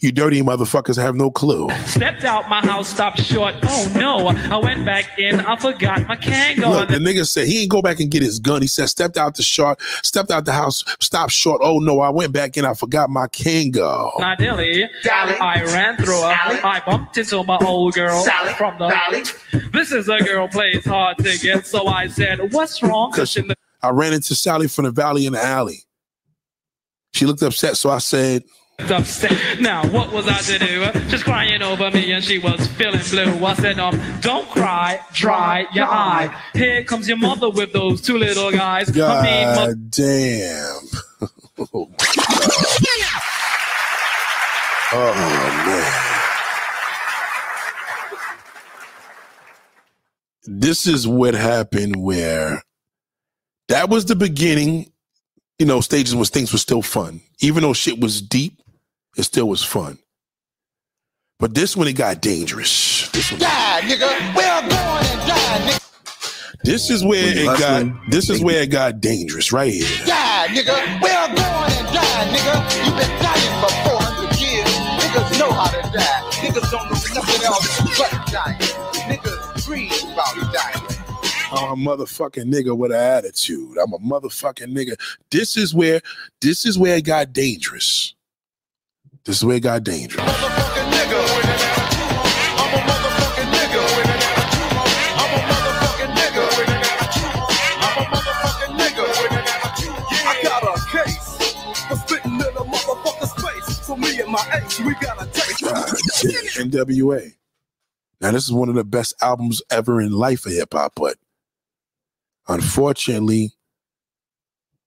You 0.00 0.12
dirty 0.12 0.42
motherfuckers 0.42 0.96
have 0.96 1.14
no 1.14 1.30
clue. 1.30 1.68
Stepped 1.86 2.24
out 2.24 2.48
my 2.48 2.60
house, 2.60 2.88
stopped 2.88 3.20
short. 3.22 3.54
Oh 3.62 3.92
no, 3.94 4.28
I 4.28 4.56
went 4.56 4.84
back 4.84 5.18
in. 5.18 5.40
I 5.40 5.56
forgot 5.56 6.06
my 6.06 6.16
Kangol. 6.16 6.70
Look, 6.70 6.88
the 6.88 6.96
nigga 6.96 7.26
said 7.26 7.46
he 7.46 7.62
ain't 7.62 7.70
go 7.70 7.82
back 7.82 8.00
and 8.00 8.10
get 8.10 8.22
his 8.22 8.38
gun. 8.38 8.62
He 8.62 8.68
said 8.68 8.88
stepped 8.88 9.16
out 9.16 9.36
the 9.36 9.42
short, 9.42 9.80
stepped 10.02 10.30
out 10.30 10.44
the 10.44 10.52
house, 10.52 10.84
stopped 11.00 11.32
short. 11.32 11.60
Oh 11.62 11.78
no, 11.78 12.00
I 12.00 12.10
went 12.10 12.32
back 12.32 12.56
in. 12.56 12.64
I 12.64 12.74
forgot 12.74 13.10
my 13.10 13.26
Kangol. 13.28 14.18
Not 14.18 14.38
dilly. 14.38 14.88
Sally. 15.02 15.36
I 15.36 15.64
ran 15.64 15.96
through 15.96 16.20
her. 16.22 16.34
Sally. 16.34 16.60
I 16.60 16.82
bumped 16.86 17.16
into 17.18 17.42
my 17.44 17.58
old 17.58 17.94
girl 17.94 18.22
Sally. 18.22 18.52
from 18.54 18.78
the. 18.78 18.90
Sally. 18.90 19.22
This 19.72 19.92
is 19.92 20.08
a 20.08 20.18
girl 20.18 20.48
plays 20.48 20.84
hard 20.84 21.18
to 21.18 21.38
get. 21.38 21.66
So 21.66 21.86
I 21.86 22.08
said, 22.08 22.52
"What's 22.52 22.82
wrong?" 22.82 23.12
Cause 23.12 23.36
in 23.36 23.52
I 23.82 23.90
ran 23.90 24.14
into 24.14 24.34
Sally 24.34 24.66
from 24.66 24.86
the 24.86 24.90
valley 24.90 25.26
in 25.26 25.34
the 25.34 25.42
alley. 25.42 25.84
She 27.12 27.26
looked 27.26 27.42
upset, 27.42 27.76
so 27.76 27.90
I 27.90 27.98
said, 27.98 28.44
upset. 28.78 29.60
Now 29.60 29.86
what 29.88 30.12
was 30.12 30.26
I 30.28 30.38
to 30.38 30.58
do? 30.58 31.00
Just 31.08 31.24
crying 31.24 31.62
over 31.62 31.90
me, 31.90 32.12
and 32.12 32.22
she 32.22 32.38
was 32.38 32.66
feeling 32.68 33.00
blue. 33.10 33.44
I 33.44 33.54
said, 33.54 33.78
"Um, 33.78 34.00
don't 34.20 34.48
cry, 34.50 35.00
dry 35.12 35.66
your 35.72 35.86
eye. 35.86 36.34
Here 36.54 36.84
comes 36.84 37.08
your 37.08 37.16
mother 37.18 37.50
with 37.50 37.72
those 37.72 38.00
two 38.00 38.18
little 38.18 38.50
guys. 38.50 38.88
I 38.98 39.22
mean, 39.22 39.54
God 39.54 39.90
damn. 39.90 40.80
oh, 41.58 41.90
God. 41.98 43.24
Oh, 44.96 45.12
man. 45.66 46.04
This 50.46 50.86
is 50.86 51.08
what 51.08 51.34
happened 51.34 51.96
where 51.96 52.62
that 53.68 53.88
was 53.88 54.04
the 54.04 54.14
beginning, 54.14 54.92
you 55.58 55.66
know, 55.66 55.80
stages 55.80 56.14
where 56.14 56.24
things 56.26 56.52
were 56.52 56.58
still 56.58 56.82
fun. 56.82 57.22
Even 57.40 57.62
though 57.62 57.72
shit 57.72 57.98
was 57.98 58.20
deep, 58.22 58.60
it 59.16 59.22
still 59.24 59.48
was 59.48 59.62
fun. 59.62 59.98
But 61.40 61.54
this 61.54 61.76
when 61.76 61.88
it 61.88 61.94
got 61.94 62.20
dangerous. 62.20 63.08
This, 63.10 63.30
one- 63.30 63.40
Die, 63.40 63.80
nigga. 63.82 64.08
We're 64.34 64.60
going 64.60 64.72
and 64.72 65.28
die, 65.28 65.60
nigga. 65.68 66.60
this 66.62 66.90
is 66.90 67.04
where 67.04 67.28
it 67.30 67.36
you 67.36 67.48
hustling, 67.50 67.92
got 67.92 68.10
this 68.10 68.30
is 68.30 68.40
where 68.42 68.62
it 68.62 68.70
got 68.70 69.00
dangerous 69.00 69.52
right 69.52 69.72
here. 69.72 69.86
Die, 70.06 70.46
nigga. 70.48 70.74
We're 71.02 71.28
going 71.28 71.38
and 71.38 71.88
die, 71.92 72.28
nigga. 72.30 72.86
You've 72.86 72.96
been 72.96 73.22
dying 73.22 73.60
for 73.60 73.70
400 73.90 74.40
years. 74.40 74.68
Niggas 75.02 75.38
know 75.40 75.50
how 75.52 75.70
to 75.70 75.82
die. 75.92 76.30
Niggas 76.40 76.70
don't 76.70 76.84
know 76.84 77.20
nothing 77.20 77.44
else 77.44 77.98
but 77.98 78.32
dying. 78.32 78.58
Niggas 79.10 79.64
dream 79.66 80.12
about 80.12 80.52
dying. 80.52 81.00
I'm 81.52 81.86
a 81.86 81.96
motherfucking 81.96 82.52
nigga 82.52 82.76
with 82.76 82.90
an 82.90 82.98
attitude. 82.98 83.76
I'm 83.78 83.92
a 83.92 83.98
motherfucking 83.98 84.72
nigga. 84.74 84.96
This 85.30 85.56
is 85.56 85.74
where 85.74 86.00
this 86.40 86.64
is 86.64 86.78
where 86.78 86.96
it 86.96 87.04
got 87.04 87.32
dangerous. 87.32 88.13
This 89.24 89.38
is 89.38 89.44
where 89.44 89.56
it 89.56 89.60
got 89.60 89.82
dangerous. 89.84 90.22
Motherfucking 90.22 90.90
nigga 90.92 91.20
with 91.36 91.48
an 91.48 91.60
attitude. 91.64 92.12
I'm 92.60 92.74
a 92.74 92.80
motherfucking 92.84 93.50
nigga 93.56 93.80
with 93.96 94.12
an 94.12 94.20
attitude. 94.20 94.84
I'm 95.16 95.32
a 95.32 95.40
motherfucking 95.48 96.12
nigga 96.20 96.44
with 96.58 96.68
an 96.68 96.84
attitude. 96.92 97.32
I'm 97.80 97.96
a 97.96 98.04
motherfucking 98.12 98.72
nigga 98.78 99.04
with 99.08 99.32
an 99.32 99.46
attitude. 99.48 99.96
I 100.12 100.40
got 100.42 100.62
a 100.62 100.76
case 100.92 101.28
for 101.88 101.96
spitting 101.96 102.34
in 102.34 102.40
a 102.42 102.64
motherfucker's 102.68 103.32
face. 103.42 103.86
So 103.86 103.96
me 103.96 104.20
and 104.20 104.30
my 104.30 104.44
ex, 104.52 104.78
we 104.80 104.94
got 104.96 105.22
a 105.22 105.26
taste. 105.26 105.64
NWA. 106.58 107.32
Now 108.20 108.30
this 108.30 108.44
is 108.44 108.52
one 108.52 108.68
of 108.68 108.74
the 108.74 108.84
best 108.84 109.14
albums 109.22 109.62
ever 109.70 110.02
in 110.02 110.12
life 110.12 110.44
of 110.44 110.52
hip 110.52 110.74
hop, 110.74 110.92
but 110.96 111.16
unfortunately, 112.46 113.52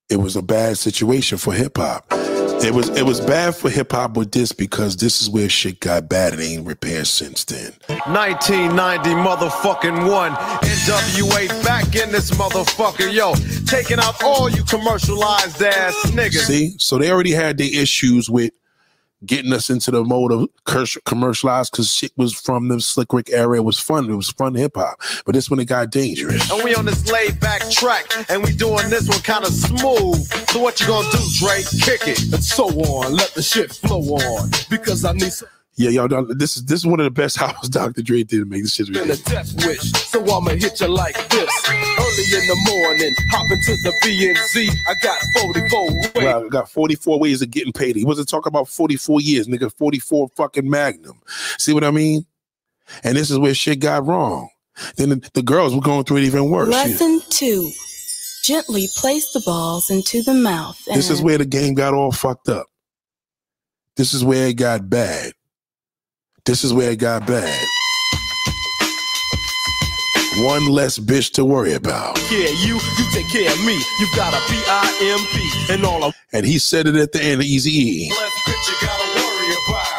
it 0.10 0.18
was 0.18 0.36
a 0.36 0.44
bad 0.44 0.78
situation 0.78 1.40
for 1.40 1.54
hip 1.54 1.78
hop. 1.78 2.27
It 2.64 2.74
was 2.74 2.90
it 2.90 3.04
was 3.04 3.22
bad 3.22 3.56
for 3.56 3.70
hip 3.70 3.92
hop 3.92 4.18
with 4.18 4.32
this 4.32 4.52
because 4.52 4.98
this 4.98 5.22
is 5.22 5.30
where 5.30 5.48
shit 5.48 5.80
got 5.80 6.10
bad 6.10 6.34
and 6.34 6.42
ain't 6.42 6.66
repaired 6.66 7.08
since 7.08 7.44
then. 7.46 7.72
1990 8.08 9.10
motherfucking 9.12 10.10
one. 10.12 10.34
NWA 10.34 11.64
back 11.64 11.96
in 11.96 12.12
this 12.12 12.32
motherfucker, 12.32 13.14
yo. 13.14 13.34
Taking 13.66 14.00
out 14.00 14.24
all 14.24 14.50
you 14.50 14.64
commercialized 14.64 15.62
ass 15.62 15.96
niggas. 16.12 16.46
See, 16.46 16.76
so 16.80 16.98
they 16.98 17.12
already 17.12 17.32
had 17.32 17.58
their 17.58 17.70
issues 17.72 18.30
with 18.30 18.52
getting 19.26 19.54
us 19.54 19.70
into 19.70 19.92
the 19.92 20.04
mode 20.04 20.32
of 20.32 20.48
commercialized 21.06 21.72
because 21.72 21.92
shit 21.92 22.12
was 22.18 22.34
from 22.34 22.68
the 22.68 22.80
Slick 22.80 23.12
Rick 23.12 23.30
era. 23.32 23.58
It 23.58 23.64
was 23.64 23.80
fun. 23.80 24.10
It 24.10 24.16
was 24.16 24.30
fun 24.30 24.56
hip 24.56 24.74
hop. 24.76 25.00
But 25.26 25.36
this 25.36 25.50
when 25.50 25.60
it 25.60 25.66
got 25.66 25.90
dangerous. 25.90 26.50
And 26.52 26.64
we 26.64 26.76
on 26.76 26.86
this 26.86 27.10
laid 27.12 27.40
back 27.40 27.70
track, 27.70 28.06
and 28.30 28.44
we 28.44 28.52
doing 28.52 28.90
this 28.90 29.08
one 29.08 29.22
kind 29.22 29.44
of 29.44 29.52
smooth. 29.52 30.26
So 30.50 30.60
what 30.60 30.80
you 30.80 30.88
gonna 30.88 31.10
do, 31.12 31.20
Drake? 31.40 31.66
Kick 31.82 32.08
it. 32.08 32.34
And 32.34 32.44
so 32.44 32.68
on, 32.68 33.14
let 33.14 33.34
the 33.34 33.42
shit 33.42 33.74
flow 33.74 34.02
on. 34.02 34.52
Because 34.70 35.04
I 35.06 35.14
need 35.14 35.34
some 35.34 35.50
Yeah, 35.80 35.92
y'all. 35.92 36.08
don't- 36.08 36.38
This 36.40 36.58
is 36.58 36.66
this 36.66 36.80
is 36.80 36.88
one 36.88 37.00
of 37.00 37.04
the 37.06 37.12
best 37.12 37.38
albums 37.42 37.70
Dr. 37.70 38.02
Dre 38.02 38.24
did 38.24 38.40
to 38.40 38.46
make 38.46 38.64
this 38.64 38.74
shit. 38.74 38.88
and 38.88 38.98
a 38.98 39.02
ridiculous. 39.02 39.54
death 39.54 39.66
wish. 39.68 39.92
So 40.08 40.20
I'ma 40.22 40.52
hit 40.52 40.82
you 40.82 40.88
like 40.88 41.14
this. 41.30 41.50
Early 41.70 42.42
in 42.42 42.48
the 42.48 42.58
morning, 42.72 43.14
hop 43.32 43.46
into 43.52 43.76
the 43.84 43.94
BNZ. 44.04 44.70
I 44.90 44.94
got 45.04 45.20
44 45.42 45.86
ways. 45.92 46.12
Well, 46.16 46.46
I 46.46 46.48
got 46.50 46.70
44 46.72 47.20
ways 47.20 47.42
of 47.44 47.52
getting 47.52 47.74
paid. 47.74 47.96
He 47.96 48.04
wasn't 48.06 48.28
talking 48.28 48.50
about 48.50 48.68
44 48.68 49.22
years, 49.22 49.48
nigga. 49.48 49.72
44 49.78 50.30
fucking 50.36 50.68
Magnum. 50.70 51.22
See 51.60 51.74
what 51.74 51.84
I 51.84 51.92
mean? 51.92 52.26
And 53.04 53.16
this 53.16 53.30
is 53.30 53.38
where 53.38 53.54
shit 53.54 53.80
got 53.80 54.06
wrong. 54.06 54.50
Then 54.96 55.10
the, 55.10 55.30
the 55.36 55.44
girls 55.44 55.76
were 55.76 55.82
going 55.82 56.06
through 56.06 56.18
it 56.18 56.24
even 56.24 56.50
worse. 56.50 56.70
Yeah. 56.70 56.76
Lesson 56.84 57.22
two. 57.30 57.70
Gently 58.44 58.88
place 58.96 59.32
the 59.34 59.42
balls 59.46 59.90
into 59.92 60.24
the 60.24 60.34
mouth. 60.34 60.80
This 60.86 61.10
is 61.10 61.22
where 61.22 61.38
the 61.38 61.46
game 61.46 61.74
got 61.74 61.94
all 61.94 62.12
fucked 62.14 62.48
up. 62.50 62.68
This 63.98 64.14
is 64.14 64.24
where 64.24 64.48
it 64.48 64.54
got 64.56 64.90
bad. 64.90 65.34
This 66.48 66.64
is 66.64 66.74
where 66.74 66.92
it 66.92 67.00
got 67.00 67.28
bad. 67.28 67.68
One 70.38 70.70
less 70.70 70.98
bitch 70.98 71.34
to 71.34 71.44
worry 71.44 71.74
about. 71.74 72.18
Yeah, 72.32 72.48
you, 72.48 72.76
you 72.76 73.06
take 73.12 73.28
care 73.28 73.52
of 73.52 73.66
me. 73.66 73.74
You 74.00 74.08
got 74.16 74.34
a 74.34 74.40
P-I-M-P 74.50 75.74
and 75.74 75.84
all 75.84 76.06
of 76.06 76.16
And 76.32 76.46
he 76.46 76.58
said 76.58 76.88
it 76.88 76.96
at 76.96 77.12
the 77.12 77.22
end 77.22 77.42
of 77.42 77.46
Easy 77.46 77.72
E. 77.72 78.14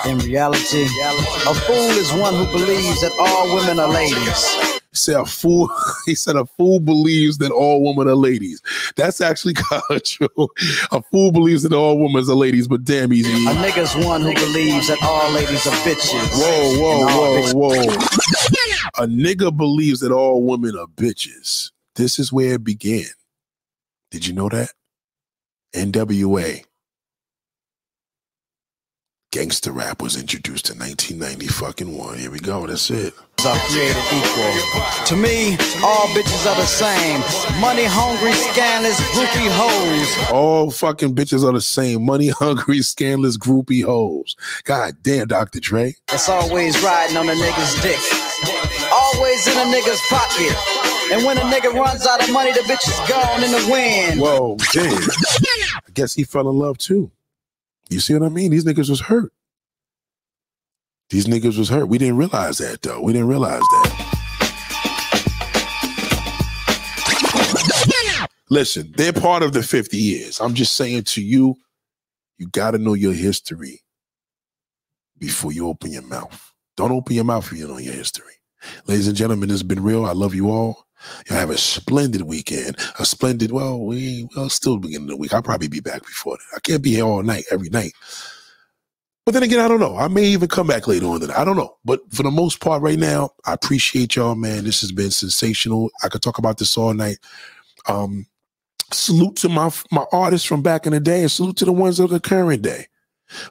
In 0.07 0.17
reality, 0.21 0.85
a 1.47 1.55
fool 1.55 1.91
is 1.91 2.11
one 2.15 2.33
who 2.33 2.47
believes 2.47 3.03
that 3.03 3.13
all 3.21 3.55
women 3.55 3.79
are 3.79 3.93
ladies. 3.93 4.68
He 4.99 5.01
said 5.01 5.21
a 5.21 5.27
fool. 5.27 5.71
He 6.07 6.15
said 6.17 6.35
a 6.35 6.45
fool 6.45 6.81
believes 6.81 7.39
that 7.39 7.53
all 7.53 7.85
women 7.85 8.09
are 8.09 8.17
ladies. 8.17 8.61
That's 8.97 9.21
actually 9.21 9.55
kind 9.71 9.83
of 9.91 10.03
true. 10.03 10.49
A 10.91 11.01
fool 11.03 11.31
believes 11.31 11.63
that 11.63 11.73
all 11.73 12.03
women 12.03 12.29
are 12.29 12.35
ladies, 12.35 12.67
but 12.67 12.83
damn 12.83 13.13
easy. 13.13 13.31
A 13.31 13.51
nigga's 13.55 13.95
one 14.05 14.23
who 14.23 14.35
believes 14.35 14.89
that 14.89 14.99
all 15.03 15.31
ladies 15.31 15.65
are 15.67 15.77
bitches. 15.87 16.33
Whoa, 16.33 16.81
whoa, 16.81 17.53
whoa, 17.53 17.85
whoa. 17.85 19.05
A 19.05 19.07
nigga 19.07 19.57
believes 19.57 20.01
that 20.01 20.11
all 20.11 20.43
women 20.43 20.77
are 20.77 20.87
bitches. 20.87 21.71
This 21.95 22.19
is 22.19 22.33
where 22.33 22.55
it 22.55 22.65
began. 22.65 23.07
Did 24.11 24.27
you 24.27 24.33
know 24.33 24.49
that? 24.49 24.71
NWA. 25.77 26.65
Gangster 29.31 29.73
rap 29.73 30.01
was 30.01 30.17
introduced 30.17 30.71
in 30.71 30.79
1990 30.79 31.49
fucking 31.49 31.99
one. 31.99 32.17
Here 32.17 32.31
we 32.31 32.39
go. 32.39 32.67
That's 32.67 32.89
it. 32.89 33.13
are 33.45 33.59
created 33.69 34.03
equal. 34.09 35.05
To 35.05 35.17
me, 35.17 35.53
all 35.85 36.09
bitches 36.17 36.47
are 36.51 36.57
the 36.57 36.65
same. 36.65 37.21
Money 37.61 37.85
hungry, 37.85 38.33
scandalous, 38.33 38.99
groupie 39.13 39.51
hoes. 39.53 40.33
All 40.33 40.71
fucking 40.71 41.15
bitches 41.15 41.47
are 41.47 41.53
the 41.53 41.61
same. 41.61 42.07
Money 42.07 42.29
hungry, 42.29 42.81
scandalous, 42.81 43.37
groupie 43.37 43.85
hoes. 43.85 44.35
God 44.65 44.97
damn, 45.03 45.27
Dr. 45.27 45.61
Dre. 45.61 45.95
That's 46.07 46.31
always 46.31 46.83
riding 46.83 47.19
on 47.19 47.29
a 47.29 47.33
nigga's 47.33 47.83
dick. 47.83 48.01
Always 48.91 49.47
in 49.47 49.59
a 49.59 49.71
nigga's 49.71 50.01
pocket. 50.09 50.57
And 51.13 51.27
when 51.27 51.37
a 51.37 51.43
nigga 51.43 51.75
runs 51.75 52.07
out 52.07 52.27
of 52.27 52.33
money, 52.33 52.53
the 52.53 52.61
bitch 52.61 52.89
is 52.89 53.11
gone 53.11 53.45
in 53.45 53.51
the 53.51 53.71
wind. 53.71 54.23
Whoa, 54.23 54.57
damn. 54.73 55.03
I 55.87 55.91
guess 55.93 56.15
he 56.15 56.25
fell 56.25 56.49
in 56.49 56.59
love 56.59 56.79
too. 56.79 57.11
You 57.89 58.01
see 58.01 58.15
what 58.15 58.23
I 58.23 58.29
mean? 58.29 58.51
These 58.51 58.65
niggas 58.65 58.91
was 58.91 59.01
hurt. 59.01 59.33
These 61.11 61.27
niggas 61.27 61.57
was 61.59 61.71
hurt. 61.71 61.89
We 61.89 61.97
didn't 61.99 62.19
realize 62.19 62.59
that 62.59 62.83
though. 62.83 63.01
We 63.01 63.13
didn't 63.13 63.29
realize 63.29 63.61
that. 63.61 64.09
Listen, 68.51 68.93
they're 68.97 69.13
part 69.13 69.43
of 69.43 69.53
the 69.53 69.63
50 69.63 69.97
years. 69.97 70.41
I'm 70.41 70.55
just 70.55 70.75
saying 70.77 71.05
to 71.05 71.23
you, 71.23 71.57
you 72.39 72.49
got 72.49 72.71
to 72.71 72.79
know 72.79 72.95
your 72.95 73.13
history 73.13 73.81
before 75.19 75.53
you 75.53 75.69
open 75.69 75.93
your 75.93 76.03
mouth. 76.03 76.55
Don't 76.77 76.93
open 76.93 77.15
your 77.15 77.25
mouth 77.25 77.51
if 77.53 77.59
you 77.59 77.67
don't 77.67 77.77
know 77.77 77.83
your 77.83 77.95
history. 77.95 78.38
Ladies 78.87 79.09
and 79.09 79.17
gentlemen, 79.17 79.51
it's 79.51 79.63
been 79.63 79.83
real. 79.83 80.05
I 80.05 80.13
love 80.13 80.35
you 80.35 80.51
all. 80.51 80.87
Y'all 81.29 81.39
have 81.39 81.51
a 81.51 81.59
splendid 81.59 82.23
weekend. 82.23 82.77
A 82.99 83.05
splendid, 83.05 83.53
well, 83.53 83.81
we 83.81 84.29
well 84.37 84.49
still 84.49 84.79
beginning 84.79 85.09
the 85.09 85.17
week. 85.17 85.33
I'll 85.33 85.43
probably 85.43 85.69
be 85.69 85.81
back 85.81 86.03
before 86.03 86.37
that. 86.37 86.57
I 86.57 86.61
can't 86.61 86.83
be 86.83 86.91
here 86.91 87.05
all 87.05 87.23
night, 87.23 87.45
every 87.51 87.69
night. 87.71 87.93
But 89.25 89.33
then 89.33 89.43
again, 89.43 89.61
I 89.61 89.69
don't 89.69 89.81
know. 89.81 89.97
I 89.97 90.09
may 90.09 90.25
even 90.25 90.49
come 90.49 90.67
back 90.67 90.89
later 90.89 91.07
on 91.07 91.21
than 91.21 91.31
I 91.31 91.45
don't 91.45 91.57
know. 91.57 91.77
But 91.85 92.01
for 92.13 92.23
the 92.23 92.31
most 92.31 92.61
part, 92.61 92.83
right 92.83 92.99
now, 92.99 93.31
I 93.45 93.53
appreciate 93.53 94.17
y'all, 94.17 94.35
man. 94.35 94.65
This 94.65 94.81
has 94.81 94.91
been 94.91 95.11
sensational. 95.11 95.91
I 96.03 96.09
could 96.09 96.23
talk 96.23 96.39
about 96.39 96.57
this 96.57 96.77
all 96.79 96.95
night. 96.95 97.19
Um, 97.87 98.27
salute 98.91 99.37
to 99.37 99.49
my 99.49 99.71
my 99.91 100.07
artists 100.13 100.47
from 100.47 100.63
back 100.63 100.87
in 100.87 100.93
the 100.93 101.01
day, 101.01 101.21
and 101.21 101.31
salute 101.31 101.59
to 101.59 101.67
the 101.67 101.73
ones 101.73 102.01
of 102.01 102.11
the 102.11 102.21
current 102.21 102.63
day. 102.63 102.87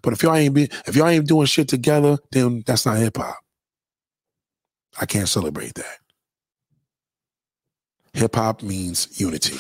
But 0.02 0.14
if 0.14 0.24
y'all 0.24 0.36
ain't 0.36 0.56
be 0.56 0.70
if 0.88 0.96
y'all 0.96 1.08
ain't 1.08 1.28
doing 1.28 1.46
shit 1.46 1.68
together, 1.68 2.18
then 2.32 2.64
that's 2.66 2.86
not 2.86 2.98
hip 2.98 3.18
hop. 3.18 3.38
I 5.00 5.06
can't 5.06 5.30
celebrate 5.30 5.76
that. 5.76 5.98
Hip 8.14 8.36
hop 8.36 8.64
means 8.64 9.20
unity. 9.20 9.58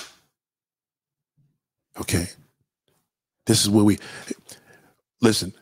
Okay. 1.99 2.27
This 3.45 3.63
is 3.63 3.69
where 3.69 3.83
we 3.83 3.99
listen. 5.21 5.53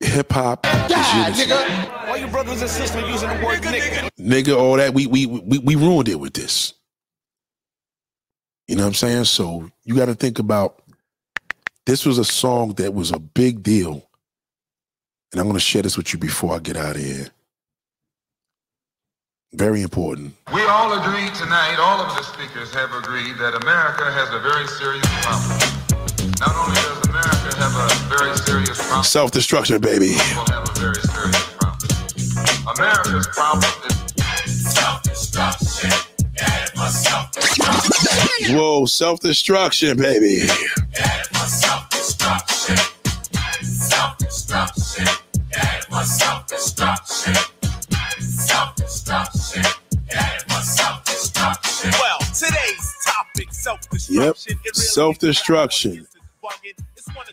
Hip 0.00 0.32
hop 0.32 0.66
is 0.66 1.14
unity. 1.14 1.52
nigga. 1.52 2.08
All 2.08 2.16
you 2.16 2.26
brothers 2.26 2.60
and 2.60 2.70
sisters 2.70 3.08
using 3.08 3.28
the 3.28 3.46
word 3.46 3.62
nigga. 3.62 4.10
nigga, 4.18 4.56
all 4.56 4.76
that. 4.76 4.92
We 4.92 5.06
we 5.06 5.26
we 5.26 5.58
we 5.58 5.76
ruined 5.76 6.08
it 6.08 6.20
with 6.20 6.34
this. 6.34 6.74
You 8.68 8.76
know 8.76 8.82
what 8.82 8.88
I'm 8.88 8.94
saying? 8.94 9.24
So 9.24 9.70
you 9.84 9.94
got 9.94 10.06
to 10.06 10.14
think 10.14 10.38
about 10.38 10.82
this 11.86 12.06
was 12.06 12.18
a 12.18 12.24
song 12.24 12.74
that 12.74 12.94
was 12.94 13.12
a 13.12 13.18
big 13.18 13.62
deal. 13.62 14.08
And 15.32 15.40
I'm 15.40 15.46
gonna 15.46 15.60
share 15.60 15.82
this 15.82 15.96
with 15.96 16.12
you 16.12 16.18
before 16.18 16.54
I 16.54 16.58
get 16.58 16.76
out 16.76 16.96
of 16.96 17.02
here. 17.02 17.28
Very 19.54 19.82
important. 19.82 20.34
We 20.52 20.62
all 20.62 20.98
agree 20.98 21.30
tonight, 21.30 21.76
all 21.78 22.00
of 22.00 22.16
the 22.16 22.22
speakers 22.24 22.74
have 22.74 22.92
agreed 22.92 23.38
that 23.38 23.54
America 23.62 24.10
has 24.10 24.28
a 24.34 24.40
very 24.40 24.66
serious 24.66 25.06
problem. 25.22 25.58
Not 26.40 26.56
only 26.58 26.74
does 26.74 27.06
America 27.06 27.54
have 27.62 27.74
a 27.78 27.86
very 28.10 28.36
serious 28.36 28.78
problem, 28.78 29.04
Self-destruction, 29.04 29.80
baby. 29.80 30.14
people 30.18 30.44
have 30.50 30.68
a 30.68 30.72
very 30.80 30.98
serious 30.98 31.46
problem. 31.54 31.86
America's 32.76 33.28
problem 33.28 33.70
is 34.44 34.74
self-destruction. 34.74 35.90
Whoa, 38.56 38.86
self-destruction, 38.86 39.96
baby. 39.96 40.48
Self-destruction. 41.46 42.76
Self-destruction. 43.62 45.06
Self-destruction. 45.06 45.06
Self-destruction. 45.86 46.04
Self-destruction. 46.04 47.53
Well, 52.00 52.18
today's 52.32 52.94
topic, 53.04 53.52
self-destruction. 53.52 54.58
Yep. 54.64 54.74
Self-destruction. 54.74 56.06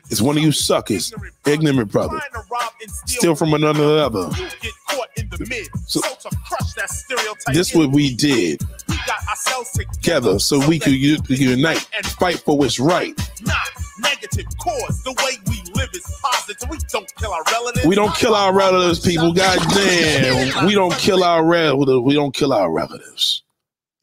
It's 0.10 0.22
one 0.22 0.38
of 0.38 0.44
you 0.44 0.52
suckers, 0.52 1.14
ignorant 1.46 1.92
brother. 1.92 2.18
trying 2.20 2.32
to 2.44 2.50
rob 2.52 2.74
and 2.82 2.92
Steal 2.92 3.36
from 3.36 3.54
another 3.54 3.86
level. 3.86 4.30
Get 4.62 4.74
caught 4.90 5.08
in 5.16 5.30
the 5.30 5.46
mid. 5.50 5.68
So- 5.88 6.02
So, 6.02 6.30
to 6.30 6.36
crush 6.48 6.74
that 6.74 6.90
stereotype. 6.90 7.54
This 7.56 7.70
is 7.72 7.76
what 7.76 7.92
we 7.92 8.14
did 8.16 8.62
we 8.88 8.96
got 9.08 9.26
ourselves 9.28 9.72
together 9.72 10.40
so 10.40 10.66
we 10.68 10.80
could 10.80 10.94
unite 10.94 11.88
and 11.96 12.06
fight 12.06 12.40
for 12.40 12.58
what's 12.58 12.80
right. 12.80 13.18
not 13.42 13.58
negative 14.00 14.46
cause. 14.60 15.02
The 15.04 15.12
way 15.14 15.38
we 15.48 15.62
live 15.74 15.90
is 15.94 16.04
positive. 16.22 16.70
We 16.70 16.78
don't 16.90 17.12
kill 17.16 17.32
our 17.32 17.44
relatives. 17.52 17.86
We 17.86 17.96
don't 17.96 18.14
kill 18.16 18.36
our 18.36 18.54
relatives, 18.54 19.00
people. 19.00 19.34
God 19.34 19.60
damn. 19.74 20.66
We 20.66 20.76
don't 20.76 20.94
kill 20.98 21.24
our 21.24 21.44
relatives. 21.46 22.00
We 22.04 22.14
don't 22.14 22.34
kill 22.34 22.52
our 22.54 22.72
relatives. 22.72 23.44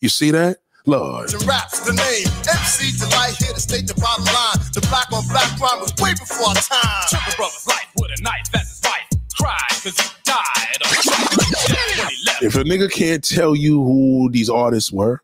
You 0.00 0.08
see 0.08 0.30
that? 0.30 0.58
Lord. 0.88 1.28
The 1.28 1.44
raps, 1.44 1.80
the 1.80 1.92
name, 1.92 2.26
MC 2.48 2.96
Delight 2.96 3.36
here 3.36 3.52
to 3.52 3.60
state 3.60 3.86
the 3.86 3.94
bottom 4.00 4.24
line. 4.24 4.56
The 4.72 4.80
black 4.88 5.12
on 5.12 5.22
black 5.28 5.52
crime 5.60 5.80
was 5.80 5.92
way 6.00 6.14
before 6.14 6.48
our 6.48 6.54
time. 6.54 7.20
A 7.28 7.36
brother's 7.36 7.66
life 7.68 7.92
with 8.00 8.18
a 8.18 8.22
knife 8.22 8.48
as 8.54 8.68
his 8.72 8.80
wife 8.82 9.04
cried 9.36 9.68
because 9.68 10.00
he 10.00 10.08
died 10.24 10.80
of 10.80 10.88
shock 11.04 11.36
when 11.36 12.08
he 12.08 12.24
left. 12.24 12.42
If 12.42 12.56
a 12.56 12.64
nigga 12.64 12.90
can't 12.90 13.22
tell 13.22 13.54
you 13.54 13.82
who 13.84 14.30
these 14.32 14.48
artists 14.48 14.90
were, 14.90 15.20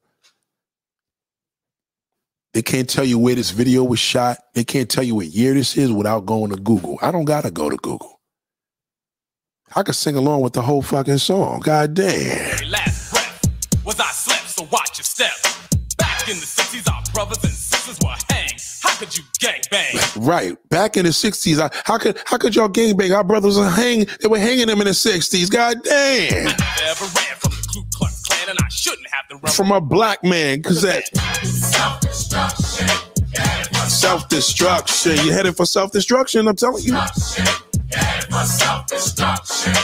they 2.52 2.62
can't 2.62 2.88
tell 2.88 3.04
you 3.04 3.18
where 3.18 3.34
this 3.34 3.50
video 3.50 3.82
was 3.84 3.98
shot, 3.98 4.38
they 4.52 4.64
can't 4.64 4.90
tell 4.90 5.02
you 5.02 5.14
what 5.14 5.26
year 5.28 5.54
this 5.54 5.78
is 5.78 5.90
without 5.90 6.26
going 6.26 6.50
to 6.50 6.56
Google. 6.56 6.98
I 7.00 7.10
don't 7.10 7.24
gotta 7.24 7.50
go 7.50 7.70
to 7.70 7.76
Google. 7.78 8.20
I 9.74 9.82
could 9.82 9.96
sing 9.96 10.14
along 10.14 10.42
with 10.42 10.52
the 10.52 10.62
whole 10.62 10.82
fucking 10.82 11.18
song. 11.18 11.60
God 11.60 11.94
damn. 11.94 12.58
Every 14.58 14.68
last 14.70 14.70
breath 14.70 14.70
was 14.70 14.70
I 14.70 14.70
slept, 14.70 14.70
so 14.70 14.70
watch 14.72 14.98
your 14.98 15.04
step. 15.04 15.32
Back 15.98 16.28
in 16.28 16.36
the 16.36 16.46
60s, 16.46 16.92
our 16.92 17.02
brothers 17.14 17.44
and 17.44 17.52
sisters 17.52 17.98
were 18.04 18.14
hanged. 18.30 18.60
How 18.82 18.94
could 18.96 19.16
you 19.16 19.24
gang 19.40 19.62
bang? 19.70 19.96
Right. 20.16 20.56
Back 20.70 20.96
in 20.96 21.04
the 21.04 21.10
60s, 21.10 21.60
I, 21.60 21.70
how 21.84 21.98
could 21.98 22.18
how 22.26 22.38
could 22.38 22.54
y'all 22.56 22.68
gangbang? 22.68 23.14
Our 23.16 23.24
brothers 23.24 23.58
were 23.58 23.68
hang 23.68 24.06
they 24.20 24.28
were 24.28 24.38
hanging 24.38 24.66
them 24.68 24.80
in 24.80 24.86
the 24.86 24.92
60s. 24.92 25.50
God 25.50 25.82
damn. 25.84 26.44
Never 26.44 27.04
ran 27.04 27.36
from 27.38 27.52
the 27.52 27.68
Ku 27.72 27.84
Klux 27.94 28.22
Klan, 28.22 28.48
and 28.50 28.58
I 28.62 28.68
shouldn't 28.68 29.08
have 29.10 29.28
to 29.28 29.52
From 29.52 29.72
a 29.72 29.80
black 29.80 30.24
man, 30.24 30.62
cause 30.62 30.82
that 30.82 31.06
self-destruction. 31.46 32.88
self-destruction. 33.88 35.16
You 35.26 35.32
headed 35.32 35.56
for 35.56 35.66
self-destruction, 35.66 36.48
I'm 36.48 36.56
telling 36.56 36.84
you. 36.84 36.96
self-destruction. 38.44 39.74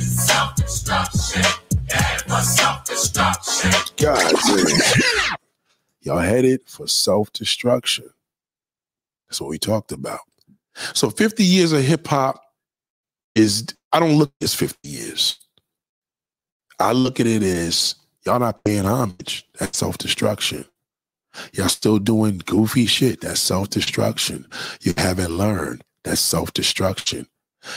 Self-destruction. 0.00 1.63
God 3.96 4.34
damn. 4.46 5.36
Y'all 6.02 6.18
headed 6.18 6.60
for 6.66 6.86
self-destruction. 6.86 8.10
That's 9.28 9.40
what 9.40 9.50
we 9.50 9.58
talked 9.58 9.92
about. 9.92 10.20
So 10.92 11.10
50 11.10 11.42
years 11.44 11.72
of 11.72 11.82
hip 11.82 12.06
hop 12.06 12.42
is 13.34 13.66
I 13.92 14.00
don't 14.00 14.18
look 14.18 14.28
at 14.28 14.34
it 14.40 14.44
as 14.44 14.54
50 14.54 14.88
years. 14.88 15.38
I 16.78 16.92
look 16.92 17.20
at 17.20 17.26
it 17.26 17.42
as 17.42 17.94
y'all 18.26 18.38
not 18.38 18.64
paying 18.64 18.84
homage. 18.84 19.46
That's 19.58 19.78
self-destruction. 19.78 20.64
Y'all 21.52 21.68
still 21.68 21.98
doing 21.98 22.42
goofy 22.44 22.86
shit. 22.86 23.20
That's 23.20 23.40
self-destruction. 23.40 24.46
You 24.80 24.94
haven't 24.96 25.36
learned. 25.36 25.82
That's 26.04 26.20
self-destruction. 26.20 27.26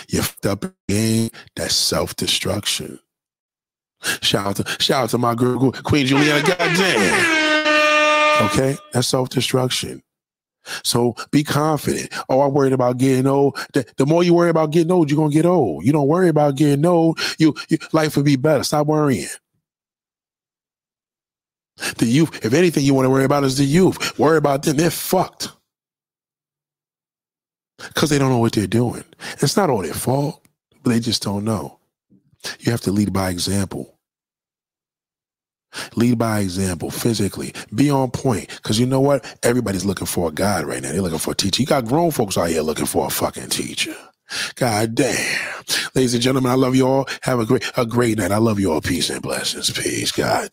You 0.09 0.21
fucked 0.21 0.45
up 0.45 0.73
game. 0.87 1.29
That's 1.55 1.75
self-destruction. 1.75 2.99
Shout 4.21 4.47
out 4.47 4.55
to 4.57 4.83
shout 4.83 5.03
out 5.05 5.09
to 5.11 5.17
my 5.17 5.35
girl 5.35 5.71
Queen 5.71 6.05
Juliana. 6.05 6.45
Goddamn. 6.45 7.37
Okay, 8.47 8.77
that's 8.93 9.07
self 9.07 9.29
destruction. 9.29 10.03
So 10.83 11.15
be 11.31 11.43
confident. 11.43 12.13
Oh, 12.29 12.41
I'm 12.41 12.53
worried 12.53 12.73
about 12.73 12.97
getting 12.97 13.27
old. 13.27 13.57
The, 13.73 13.85
the 13.97 14.05
more 14.05 14.23
you 14.23 14.33
worry 14.33 14.49
about 14.49 14.71
getting 14.71 14.91
old, 14.91 15.09
you're 15.09 15.17
gonna 15.17 15.33
get 15.33 15.45
old. 15.45 15.85
You 15.85 15.91
don't 15.91 16.07
worry 16.07 16.29
about 16.29 16.55
getting 16.55 16.85
old. 16.85 17.19
You, 17.39 17.55
you 17.69 17.77
life 17.93 18.15
will 18.15 18.23
be 18.23 18.35
better. 18.35 18.63
Stop 18.63 18.87
worrying. 18.87 19.27
The 21.97 22.05
youth, 22.05 22.43
if 22.43 22.53
anything 22.53 22.83
you 22.83 22.93
want 22.93 23.05
to 23.05 23.09
worry 23.09 23.23
about 23.23 23.43
is 23.43 23.57
the 23.57 23.63
youth. 23.63 24.17
Worry 24.17 24.37
about 24.37 24.63
them. 24.63 24.77
They're 24.77 24.89
fucked. 24.89 25.49
Because 27.77 28.09
they 28.09 28.17
don't 28.17 28.29
know 28.29 28.39
what 28.39 28.53
they're 28.53 28.65
doing. 28.65 29.03
It's 29.39 29.55
not 29.55 29.69
all 29.69 29.83
their 29.83 29.93
fault, 29.93 30.43
but 30.81 30.89
they 30.89 30.99
just 30.99 31.21
don't 31.21 31.45
know. 31.45 31.76
You 32.59 32.71
have 32.71 32.81
to 32.81 32.91
lead 32.91 33.13
by 33.13 33.29
example. 33.29 33.97
Lead 35.95 36.17
by 36.17 36.39
example 36.39 36.91
physically. 36.91 37.53
Be 37.73 37.89
on 37.89 38.11
point. 38.11 38.49
Because 38.49 38.79
you 38.79 38.85
know 38.85 39.01
what? 39.01 39.25
Everybody's 39.43 39.85
looking 39.85 40.07
for 40.07 40.29
a 40.29 40.31
guide 40.33 40.65
right 40.65 40.81
now. 40.81 40.91
They're 40.91 41.01
looking 41.01 41.19
for 41.19 41.31
a 41.31 41.35
teacher. 41.35 41.61
You 41.61 41.67
got 41.67 41.85
grown 41.85 42.11
folks 42.11 42.37
out 42.37 42.49
here 42.49 42.61
looking 42.61 42.85
for 42.85 43.05
a 43.07 43.09
fucking 43.09 43.49
teacher. 43.49 43.95
God 44.55 44.95
damn. 44.95 45.63
Ladies 45.95 46.13
and 46.13 46.23
gentlemen, 46.23 46.51
I 46.51 46.55
love 46.55 46.75
you 46.75 46.87
all. 46.87 47.07
Have 47.23 47.39
a 47.39 47.45
great 47.45 47.63
a 47.77 47.85
great 47.85 48.17
night. 48.17 48.31
I 48.31 48.37
love 48.37 48.59
you 48.59 48.71
all. 48.71 48.81
Peace 48.81 49.09
and 49.09 49.21
blessings. 49.21 49.71
Peace. 49.71 50.11
God 50.11 50.45